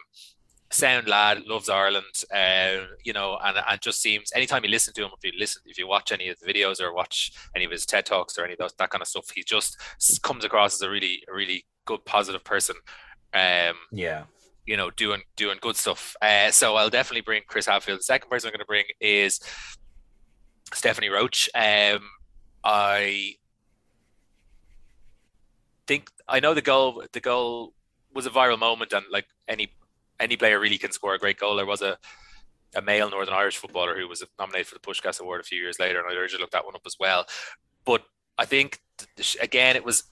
sound 0.74 1.08
lad, 1.08 1.45
loves 1.45 1.70
Ireland, 1.70 2.24
uh, 2.34 2.86
you 3.04 3.14
know, 3.14 3.38
and 3.44 3.58
and 3.68 3.82
just 3.82 4.02
seems 4.02 4.32
anytime 4.36 4.64
you 4.64 4.70
listen 4.70 4.94
to 4.95 5.04
him, 5.04 5.12
if 5.18 5.24
you 5.24 5.38
listen, 5.38 5.62
if 5.66 5.78
you 5.78 5.88
watch 5.88 6.12
any 6.12 6.30
of 6.30 6.40
the 6.40 6.52
videos 6.52 6.82
or 6.82 6.94
watch 6.94 7.32
any 7.56 7.66
of 7.66 7.72
his 7.72 7.86
TED 7.86 8.06
talks 8.06 8.38
or 8.38 8.44
any 8.44 8.54
of 8.54 8.60
those 8.60 8.74
that 8.74 8.90
kind 8.90 9.02
of 9.02 9.08
stuff, 9.08 9.30
he 9.30 9.44
just 9.44 9.78
comes 10.22 10.44
across 10.44 10.76
as 10.76 10.82
a 10.82 10.90
really, 10.90 11.24
really 11.28 11.66
good, 11.86 12.04
positive 12.06 12.44
person. 12.44 12.76
Um, 13.34 13.76
yeah, 13.91 14.24
you 14.66 14.78
know, 14.78 14.90
doing 14.91 15.22
doing 15.36 15.58
good 15.62 15.76
stuff. 15.76 16.16
Uh, 16.22 16.52
so 16.52 16.76
I'll 16.76 16.90
definitely 16.90 17.22
bring 17.22 17.44
Chris 17.48 17.68
Hadfield. 17.68 18.00
The 18.00 18.04
second 18.04 18.30
person 18.30 18.48
I'm 18.48 18.52
going 18.52 18.60
to 18.60 18.66
bring 18.66 18.86
is 19.00 19.40
Stephanie 20.74 21.10
Roche. 21.10 21.50
Um, 21.56 22.02
I 22.64 23.36
think 25.88 26.10
I 26.28 26.40
know 26.40 26.54
the 26.54 26.62
goal. 26.62 27.04
The 27.12 27.20
goal 27.20 27.74
was 28.14 28.26
a 28.26 28.30
viral 28.30 28.60
moment, 28.60 28.94
and 28.94 29.06
like 29.12 29.26
any 29.48 29.74
any 30.19 30.38
player 30.38 30.60
really 30.60 30.77
can 30.77 30.91
score 30.91 31.14
a 31.14 31.19
great 31.19 31.40
goal. 31.40 31.56
There 31.56 31.65
was 31.65 31.81
a 31.81 31.98
a 32.76 32.81
male 32.81 33.10
Northern 33.10 33.34
Irish 33.34 33.57
footballer 33.57 33.95
who 33.98 34.07
was 34.07 34.23
nominated 34.40 34.68
for 34.68 34.76
the 34.76 34.80
Puskás 34.80 35.19
Award 35.19 35.41
a 35.41 35.44
few 35.44 35.60
years 35.60 35.80
later, 35.80 35.99
and 35.99 36.07
I 36.10 36.15
urge 36.15 36.31
you 36.31 36.40
to 36.40 36.44
look 36.44 36.52
that 36.52 36.65
one 36.65 36.76
up 36.76 36.81
as 36.85 36.95
well. 36.99 37.26
But 37.85 38.03
I 38.38 38.45
think 38.45 38.80
again, 39.41 39.76
it 39.76 39.85
was 39.85 40.03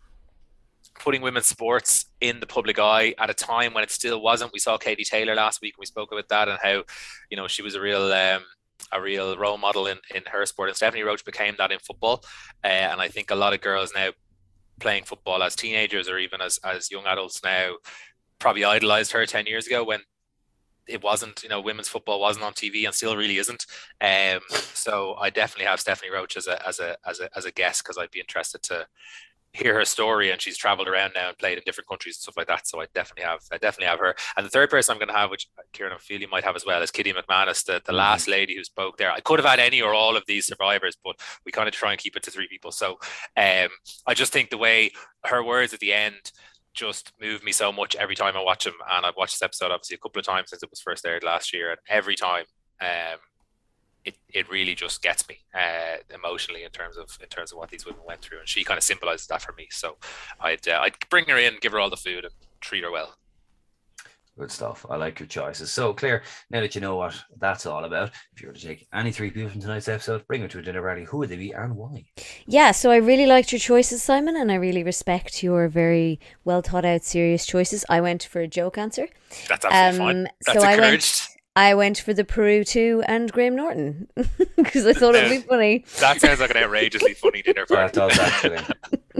putting 0.99 1.21
women's 1.21 1.47
sports 1.47 2.05
in 2.19 2.39
the 2.39 2.45
public 2.45 2.77
eye 2.77 3.15
at 3.17 3.29
a 3.29 3.33
time 3.33 3.73
when 3.73 3.83
it 3.83 3.91
still 3.91 4.21
wasn't. 4.21 4.53
We 4.53 4.59
saw 4.59 4.77
Katie 4.77 5.03
Taylor 5.03 5.35
last 5.35 5.61
week, 5.61 5.75
and 5.75 5.79
we 5.79 5.85
spoke 5.85 6.11
about 6.11 6.29
that 6.29 6.49
and 6.49 6.59
how 6.61 6.83
you 7.29 7.37
know 7.37 7.47
she 7.47 7.61
was 7.61 7.75
a 7.75 7.81
real. 7.81 8.11
Um, 8.11 8.43
a 8.91 8.99
real 8.99 9.37
role 9.37 9.59
model 9.59 9.85
in, 9.85 9.99
in 10.13 10.23
her 10.25 10.45
sport, 10.45 10.67
and 10.67 10.75
Stephanie 10.75 11.03
Roche 11.03 11.23
became 11.23 11.53
that 11.59 11.71
in 11.71 11.77
football. 11.79 12.23
Uh, 12.63 12.67
and 12.67 12.99
I 12.99 13.07
think 13.07 13.29
a 13.29 13.35
lot 13.35 13.53
of 13.53 13.61
girls 13.61 13.93
now 13.95 14.09
playing 14.79 15.03
football 15.03 15.43
as 15.43 15.55
teenagers 15.55 16.09
or 16.09 16.17
even 16.17 16.41
as, 16.41 16.59
as 16.63 16.91
young 16.91 17.05
adults 17.05 17.41
now 17.43 17.75
probably 18.41 18.65
idolized 18.65 19.13
her 19.13 19.25
10 19.25 19.45
years 19.45 19.67
ago 19.67 19.83
when 19.83 20.01
it 20.87 21.01
wasn't, 21.03 21.43
you 21.43 21.49
know, 21.49 21.61
women's 21.61 21.87
football 21.87 22.19
wasn't 22.19 22.43
on 22.43 22.53
TV 22.53 22.85
and 22.85 22.93
still 22.93 23.15
really 23.15 23.37
isn't. 23.37 23.65
Um, 24.01 24.41
so 24.73 25.15
I 25.19 25.29
definitely 25.29 25.67
have 25.67 25.79
Stephanie 25.79 26.11
Roche 26.11 26.35
as 26.35 26.47
a 26.47 26.67
as 26.67 26.79
a 26.79 26.97
as 27.07 27.19
a 27.19 27.29
as 27.37 27.45
a 27.45 27.51
guest 27.51 27.83
because 27.83 27.97
I'd 27.97 28.11
be 28.11 28.19
interested 28.19 28.61
to 28.63 28.87
hear 29.53 29.73
her 29.73 29.83
story 29.83 30.31
and 30.31 30.41
she's 30.41 30.57
traveled 30.57 30.87
around 30.87 31.11
now 31.13 31.27
and 31.27 31.37
played 31.37 31.57
in 31.57 31.63
different 31.65 31.87
countries 31.87 32.15
and 32.15 32.21
stuff 32.21 32.37
like 32.37 32.47
that. 32.47 32.67
So 32.67 32.81
I 32.81 32.85
definitely 32.93 33.25
have 33.25 33.41
I 33.51 33.57
definitely 33.57 33.87
have 33.87 33.99
her. 33.99 34.15
And 34.37 34.45
the 34.45 34.49
third 34.49 34.69
person 34.69 34.93
I'm 34.93 34.99
going 34.99 35.09
to 35.09 35.13
have, 35.13 35.29
which 35.29 35.47
Kieran 35.73 35.93
I 35.93 36.25
might 36.31 36.43
have 36.43 36.55
as 36.55 36.65
well, 36.65 36.81
is 36.81 36.91
Kitty 36.91 37.13
McManus, 37.13 37.65
the, 37.65 37.73
the 37.73 37.79
mm-hmm. 37.79 37.95
last 37.95 38.27
lady 38.27 38.55
who 38.55 38.63
spoke 38.63 38.97
there. 38.97 39.11
I 39.11 39.19
could 39.19 39.39
have 39.39 39.49
had 39.49 39.59
any 39.59 39.81
or 39.81 39.93
all 39.93 40.15
of 40.15 40.23
these 40.25 40.47
survivors, 40.47 40.97
but 41.03 41.17
we 41.45 41.51
kind 41.51 41.67
of 41.67 41.73
try 41.73 41.91
and 41.91 41.99
keep 41.99 42.15
it 42.15 42.23
to 42.23 42.31
three 42.31 42.47
people. 42.47 42.71
So 42.71 42.97
um, 43.37 43.69
I 44.07 44.13
just 44.13 44.33
think 44.33 44.49
the 44.49 44.57
way 44.57 44.91
her 45.25 45.43
words 45.43 45.73
at 45.73 45.79
the 45.79 45.93
end 45.93 46.31
just 46.73 47.11
move 47.19 47.43
me 47.43 47.51
so 47.51 47.71
much 47.71 47.95
every 47.95 48.15
time 48.15 48.35
I 48.35 48.43
watch 48.43 48.63
them. 48.63 48.75
And 48.89 49.05
I've 49.05 49.17
watched 49.17 49.35
this 49.35 49.43
episode 49.43 49.71
obviously 49.71 49.95
a 49.95 49.99
couple 49.99 50.19
of 50.19 50.25
times 50.25 50.49
since 50.49 50.63
it 50.63 50.69
was 50.69 50.81
first 50.81 51.05
aired 51.05 51.23
last 51.23 51.53
year, 51.53 51.71
and 51.71 51.79
every 51.89 52.15
time, 52.15 52.45
um, 52.81 53.19
it, 54.03 54.15
it 54.33 54.49
really 54.49 54.73
just 54.73 55.03
gets 55.03 55.27
me 55.29 55.37
uh, 55.53 55.97
emotionally 56.13 56.63
in 56.63 56.71
terms 56.71 56.97
of 56.97 57.17
in 57.21 57.27
terms 57.27 57.51
of 57.51 57.57
what 57.57 57.69
these 57.69 57.85
women 57.85 58.01
went 58.05 58.21
through, 58.21 58.39
and 58.39 58.47
she 58.47 58.63
kind 58.63 58.77
of 58.77 58.83
symbolizes 58.83 59.27
that 59.27 59.41
for 59.41 59.53
me. 59.53 59.67
So 59.69 59.97
I'd 60.39 60.67
uh, 60.67 60.79
I'd 60.81 60.97
bring 61.09 61.25
her 61.25 61.37
in, 61.37 61.57
give 61.61 61.71
her 61.73 61.79
all 61.79 61.89
the 61.89 61.97
food, 61.97 62.25
and 62.25 62.33
treat 62.61 62.83
her 62.83 62.91
well. 62.91 63.15
Good 64.39 64.51
stuff. 64.51 64.85
I 64.89 64.95
like 64.95 65.19
your 65.19 65.27
choices. 65.27 65.71
So, 65.71 65.93
Claire, 65.93 66.23
now 66.49 66.61
that 66.61 66.73
you 66.73 66.81
know 66.81 66.95
what 66.95 67.21
that's 67.37 67.65
all 67.65 67.83
about, 67.83 68.11
if 68.33 68.41
you 68.41 68.47
were 68.47 68.53
to 68.53 68.61
take 68.61 68.87
any 68.93 69.11
three 69.11 69.29
people 69.29 69.49
from 69.49 69.61
tonight's 69.61 69.89
episode, 69.89 70.25
bring 70.25 70.41
them 70.41 70.49
to 70.49 70.59
a 70.59 70.61
dinner 70.61 70.81
party, 70.81 71.03
who 71.03 71.17
would 71.17 71.29
they 71.29 71.35
be 71.35 71.51
and 71.51 71.75
why? 71.75 72.05
Yeah, 72.47 72.71
so 72.71 72.91
I 72.91 72.95
really 72.95 73.25
liked 73.25 73.51
your 73.51 73.59
choices, 73.59 74.01
Simon, 74.01 74.37
and 74.37 74.51
I 74.51 74.55
really 74.55 74.83
respect 74.83 75.43
your 75.43 75.67
very 75.67 76.19
well 76.45 76.61
thought 76.61 76.85
out, 76.85 77.03
serious 77.03 77.45
choices. 77.45 77.85
I 77.89 77.99
went 77.99 78.23
for 78.23 78.39
a 78.39 78.47
joke 78.47 78.77
answer. 78.77 79.07
That's 79.49 79.65
absolutely 79.65 79.99
um, 79.99 80.25
fine. 80.25 80.29
That's 80.45 80.59
so 80.59 80.69
encouraged. 80.69 80.81
I 80.83 80.89
went, 80.89 81.31
I 81.55 81.73
went 81.75 81.97
for 81.97 82.13
the 82.13 82.23
Peru 82.23 82.63
2 82.63 83.03
and 83.07 83.31
Graham 83.31 83.57
Norton 83.57 84.07
because 84.55 84.85
I 84.85 84.93
thought 84.93 85.15
it 85.15 85.23
would 85.23 85.41
be 85.41 85.47
funny. 85.47 85.85
That 85.99 86.21
sounds 86.21 86.39
like 86.39 86.51
an 86.51 86.57
outrageously 86.63 87.15
funny 87.15 87.41
dinner 87.41 87.65
party. 87.65 87.99
That 87.99 88.09
does 88.09 88.19
actually. 88.19 88.59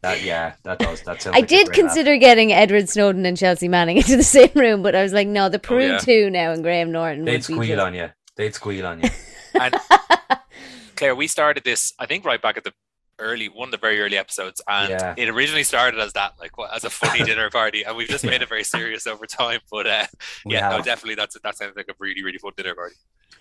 That 0.00 0.22
yeah, 0.22 0.54
that 0.62 0.78
does. 0.78 1.02
That 1.02 1.26
I 1.26 1.30
like 1.30 1.48
did 1.48 1.72
consider 1.72 2.12
laugh. 2.12 2.20
getting 2.20 2.52
Edward 2.52 2.88
Snowden 2.88 3.26
and 3.26 3.36
Chelsea 3.36 3.66
Manning 3.66 3.96
into 3.98 4.16
the 4.16 4.22
same 4.22 4.50
room, 4.54 4.82
but 4.82 4.94
I 4.94 5.02
was 5.02 5.12
like, 5.12 5.26
no, 5.26 5.48
the 5.48 5.58
Peru 5.58 5.82
oh, 5.82 5.86
yeah. 5.86 5.98
two 5.98 6.30
now 6.30 6.52
and 6.52 6.62
Graham 6.62 6.92
Norton. 6.92 7.24
They'd 7.24 7.42
squeal 7.42 7.64
just... 7.64 7.80
on 7.80 7.94
you. 7.94 8.10
They'd 8.36 8.54
squeal 8.54 8.86
on 8.86 9.02
you. 9.02 9.10
and 9.60 9.74
Claire, 10.96 11.16
we 11.16 11.26
started 11.26 11.64
this, 11.64 11.94
I 11.98 12.06
think, 12.06 12.24
right 12.24 12.40
back 12.40 12.56
at 12.56 12.64
the 12.64 12.72
early 13.18 13.48
one 13.48 13.68
of 13.68 13.72
the 13.72 13.78
very 13.78 14.00
early 14.00 14.16
episodes, 14.16 14.60
and 14.68 14.90
yeah. 14.90 15.14
it 15.16 15.28
originally 15.28 15.64
started 15.64 16.00
as 16.00 16.12
that, 16.14 16.34
like 16.38 16.52
as 16.72 16.84
a 16.84 16.90
funny 16.90 17.24
dinner 17.24 17.50
party, 17.50 17.84
and 17.84 17.96
we've 17.96 18.08
just 18.08 18.24
made 18.24 18.42
it 18.42 18.48
very 18.48 18.64
serious 18.64 19.06
over 19.06 19.26
time. 19.26 19.60
But 19.70 19.86
uh, 19.86 20.06
yeah, 20.46 20.70
no, 20.70 20.82
definitely 20.82 21.16
that's 21.16 21.38
that 21.40 21.56
sounds 21.56 21.76
like 21.76 21.88
a 21.88 21.94
really 21.98 22.22
really 22.22 22.38
fun 22.38 22.52
dinner 22.56 22.74
party 22.74 22.94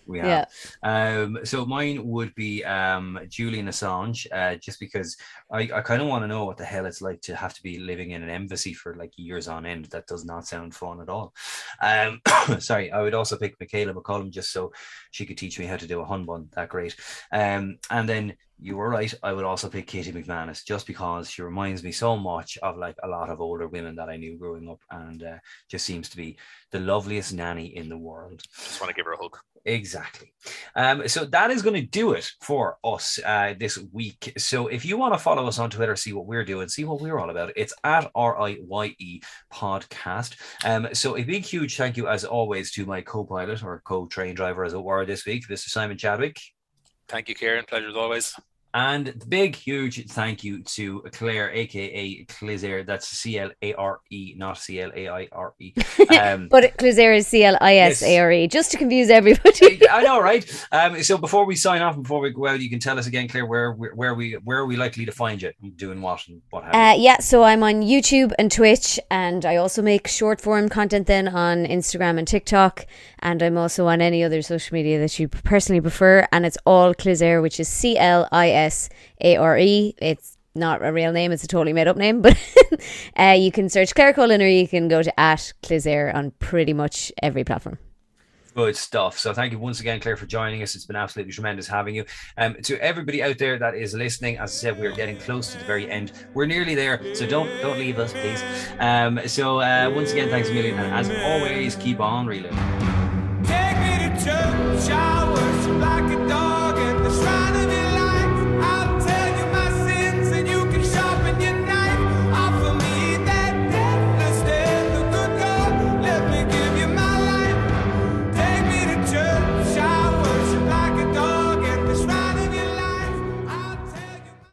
we 0.07 0.19
have. 0.19 0.49
Yeah. 0.83 1.19
Um, 1.21 1.39
so 1.43 1.65
mine 1.65 2.05
would 2.07 2.33
be 2.35 2.63
um, 2.63 3.19
Julian 3.27 3.67
Assange, 3.67 4.25
uh, 4.31 4.55
just 4.55 4.79
because 4.79 5.17
I, 5.51 5.69
I 5.73 5.81
kind 5.81 6.01
of 6.01 6.07
want 6.07 6.23
to 6.23 6.27
know 6.27 6.45
what 6.45 6.57
the 6.57 6.65
hell 6.65 6.85
it's 6.85 7.01
like 7.01 7.21
to 7.21 7.35
have 7.35 7.53
to 7.55 7.63
be 7.63 7.79
living 7.79 8.11
in 8.11 8.23
an 8.23 8.29
embassy 8.29 8.73
for 8.73 8.95
like 8.95 9.11
years 9.17 9.47
on 9.47 9.65
end. 9.65 9.85
That 9.85 10.07
does 10.07 10.25
not 10.25 10.47
sound 10.47 10.73
fun 10.73 11.01
at 11.01 11.09
all. 11.09 11.33
Um, 11.81 12.21
sorry, 12.59 12.91
I 12.91 13.01
would 13.01 13.13
also 13.13 13.37
pick 13.37 13.59
Michaella 13.59 13.93
McCollum 13.93 14.31
just 14.31 14.51
so 14.51 14.71
she 15.11 15.25
could 15.25 15.37
teach 15.37 15.59
me 15.59 15.65
how 15.65 15.77
to 15.77 15.87
do 15.87 16.01
a 16.01 16.05
hun 16.05 16.25
bun. 16.25 16.49
That 16.53 16.69
great. 16.69 16.95
Um, 17.31 17.77
and 17.89 18.07
then 18.07 18.35
you 18.59 18.75
were 18.75 18.89
right. 18.89 19.13
I 19.23 19.33
would 19.33 19.45
also 19.45 19.69
pick 19.69 19.87
Katie 19.87 20.11
McManus 20.11 20.65
just 20.65 20.87
because 20.87 21.29
she 21.29 21.41
reminds 21.41 21.83
me 21.83 21.91
so 21.91 22.17
much 22.17 22.57
of 22.63 22.77
like 22.77 22.95
a 23.03 23.07
lot 23.07 23.29
of 23.29 23.41
older 23.41 23.67
women 23.67 23.95
that 23.95 24.09
I 24.09 24.17
knew 24.17 24.37
growing 24.37 24.69
up, 24.69 24.79
and 24.91 25.23
uh, 25.23 25.37
just 25.69 25.85
seems 25.85 26.09
to 26.09 26.17
be 26.17 26.37
the 26.71 26.79
loveliest 26.79 27.33
nanny 27.33 27.75
in 27.75 27.89
the 27.89 27.97
world. 27.97 28.41
Just 28.55 28.81
want 28.81 28.89
to 28.89 28.95
give 28.95 29.05
her 29.05 29.13
a 29.13 29.17
hug. 29.17 29.37
Exactly. 29.65 30.33
Um, 30.75 31.07
so 31.07 31.25
that 31.25 31.51
is 31.51 31.61
going 31.61 31.75
to 31.75 31.81
do 31.85 32.13
it 32.13 32.31
for 32.41 32.77
us 32.83 33.19
uh, 33.25 33.53
this 33.59 33.77
week. 33.91 34.33
So 34.37 34.67
if 34.67 34.85
you 34.85 34.97
want 34.97 35.13
to 35.13 35.19
follow 35.19 35.45
us 35.45 35.59
on 35.59 35.69
Twitter, 35.69 35.95
see 35.95 36.13
what 36.13 36.25
we're 36.25 36.45
doing, 36.45 36.69
see 36.69 36.85
what 36.85 37.01
we're 37.01 37.19
all 37.19 37.29
about, 37.29 37.51
it's 37.55 37.73
at 37.83 38.09
R 38.15 38.39
I 38.39 38.57
Y 38.61 38.95
E 38.97 39.21
podcast. 39.53 40.35
Um, 40.63 40.87
so 40.93 41.17
a 41.17 41.23
big, 41.23 41.43
huge 41.43 41.75
thank 41.75 41.97
you, 41.97 42.07
as 42.07 42.23
always, 42.23 42.71
to 42.71 42.85
my 42.85 43.01
co 43.01 43.25
pilot 43.25 43.61
or 43.61 43.81
co 43.85 44.07
train 44.07 44.35
driver, 44.35 44.63
as 44.63 44.73
it 44.73 44.83
were, 44.83 45.05
this 45.05 45.25
week, 45.25 45.47
Mr. 45.47 45.67
Simon 45.69 45.97
Chadwick. 45.97 46.39
Thank 47.07 47.29
you, 47.29 47.35
Kieran. 47.35 47.65
Pleasure 47.65 47.89
as 47.89 47.95
always. 47.95 48.35
And 48.73 49.07
the 49.07 49.25
big, 49.25 49.55
huge 49.55 50.05
thank 50.11 50.43
you 50.43 50.61
to 50.63 51.01
Claire, 51.11 51.51
aka 51.51 52.25
Clisare. 52.25 52.85
That's 52.85 53.07
C 53.07 53.39
L 53.39 53.51
A 53.61 53.73
R 53.73 53.99
E, 54.11 54.33
not 54.37 54.57
C 54.57 54.81
L 54.81 54.91
A 54.95 55.09
I 55.09 55.27
R 55.31 55.53
E. 55.59 55.73
Um, 56.17 56.47
but 56.49 56.77
Clisare 56.77 57.17
is 57.17 57.27
C 57.27 57.43
L 57.43 57.57
I 57.61 57.75
S 57.77 58.01
A 58.01 58.19
R 58.19 58.31
E, 58.31 58.47
just 58.47 58.71
to 58.71 58.77
confuse 58.77 59.09
everybody. 59.09 59.87
I 59.89 60.01
know, 60.03 60.19
right? 60.19 60.67
Um, 60.71 61.01
so 61.03 61.17
before 61.17 61.45
we 61.45 61.55
sign 61.55 61.81
off, 61.81 61.95
before 61.95 62.19
we 62.19 62.31
go 62.31 62.47
out, 62.47 62.59
you 62.59 62.69
can 62.69 62.79
tell 62.79 62.97
us 62.97 63.07
again, 63.07 63.27
Claire, 63.27 63.45
where 63.45 63.73
where 63.73 64.15
we 64.15 64.33
where 64.43 64.59
are 64.59 64.65
we 64.65 64.77
likely 64.77 65.05
to 65.05 65.11
find 65.11 65.41
you, 65.41 65.51
doing 65.75 66.01
what 66.01 66.27
and 66.27 66.41
what 66.49 66.63
uh, 66.73 66.95
yeah, 66.97 67.19
so 67.19 67.43
I'm 67.43 67.63
on 67.63 67.81
YouTube 67.81 68.33
and 68.39 68.51
Twitch, 68.51 68.99
and 69.09 69.45
I 69.45 69.55
also 69.57 69.81
make 69.81 70.07
short 70.07 70.41
form 70.41 70.69
content 70.69 71.07
then 71.07 71.27
on 71.27 71.65
Instagram 71.65 72.17
and 72.17 72.27
TikTok, 72.27 72.85
and 73.19 73.41
I'm 73.41 73.57
also 73.57 73.87
on 73.87 74.01
any 74.01 74.23
other 74.23 74.41
social 74.41 74.73
media 74.73 74.99
that 74.99 75.17
you 75.19 75.27
personally 75.27 75.81
prefer, 75.81 76.27
and 76.31 76.45
it's 76.45 76.57
all 76.65 76.93
Clisare, 76.93 77.41
which 77.41 77.59
is 77.59 77.67
C 77.67 77.97
L 77.97 78.27
I 78.31 78.47
S 78.57 78.89
A 79.21 79.37
R 79.37 79.57
E. 79.57 79.95
It's 79.99 80.37
not 80.57 80.83
a 80.83 80.91
real 80.91 81.11
name, 81.11 81.31
it's 81.31 81.43
a 81.43 81.47
totally 81.47 81.73
made 81.73 81.87
up 81.87 81.97
name, 81.97 82.21
but 82.23 82.37
uh, 83.17 83.35
you 83.37 83.51
can 83.51 83.69
search 83.69 83.93
Claire 83.95 84.13
Cullen 84.13 84.41
or 84.41 84.47
you 84.47 84.67
can 84.67 84.87
go 84.87 85.01
to 85.01 85.19
at 85.19 85.53
Clisare 85.63 86.13
on 86.13 86.31
pretty 86.39 86.73
much 86.73 87.11
every 87.21 87.43
platform. 87.43 87.77
Good 88.55 88.75
stuff. 88.75 89.19
So 89.19 89.35
thank 89.35 89.51
you 89.51 89.59
once 89.59 89.81
again, 89.81 89.99
Claire, 89.99 90.17
for 90.17 90.25
joining 90.25 90.63
us. 90.63 90.73
It's 90.73 90.87
been 90.87 90.95
absolutely 90.95 91.31
tremendous 91.31 91.67
having 91.67 91.93
you. 91.93 92.05
Um, 92.39 92.55
to 92.63 92.75
everybody 92.81 93.21
out 93.21 93.37
there 93.37 93.59
that 93.59 93.75
is 93.75 93.93
listening, 93.93 94.39
as 94.39 94.49
I 94.49 94.53
said, 94.53 94.79
we 94.79 94.87
are 94.87 94.95
getting 94.95 95.15
close 95.17 95.51
to 95.51 95.59
the 95.59 95.65
very 95.65 95.87
end. 95.91 96.11
We're 96.33 96.47
nearly 96.47 96.73
there, 96.73 97.13
so 97.13 97.27
don't 97.27 97.49
don't 97.61 97.77
leave 97.77 97.99
us, 97.99 98.13
please. 98.13 98.43
Um, 98.79 99.19
so 99.27 99.59
uh, 99.59 99.91
once 99.93 100.11
again, 100.11 100.29
thanks 100.29 100.49
a 100.49 100.53
million, 100.53 100.73
and 100.79 100.91
as 100.91 101.07
always, 101.23 101.75
keep 101.75 101.99
on 101.99 102.25
reeling. 102.25 102.57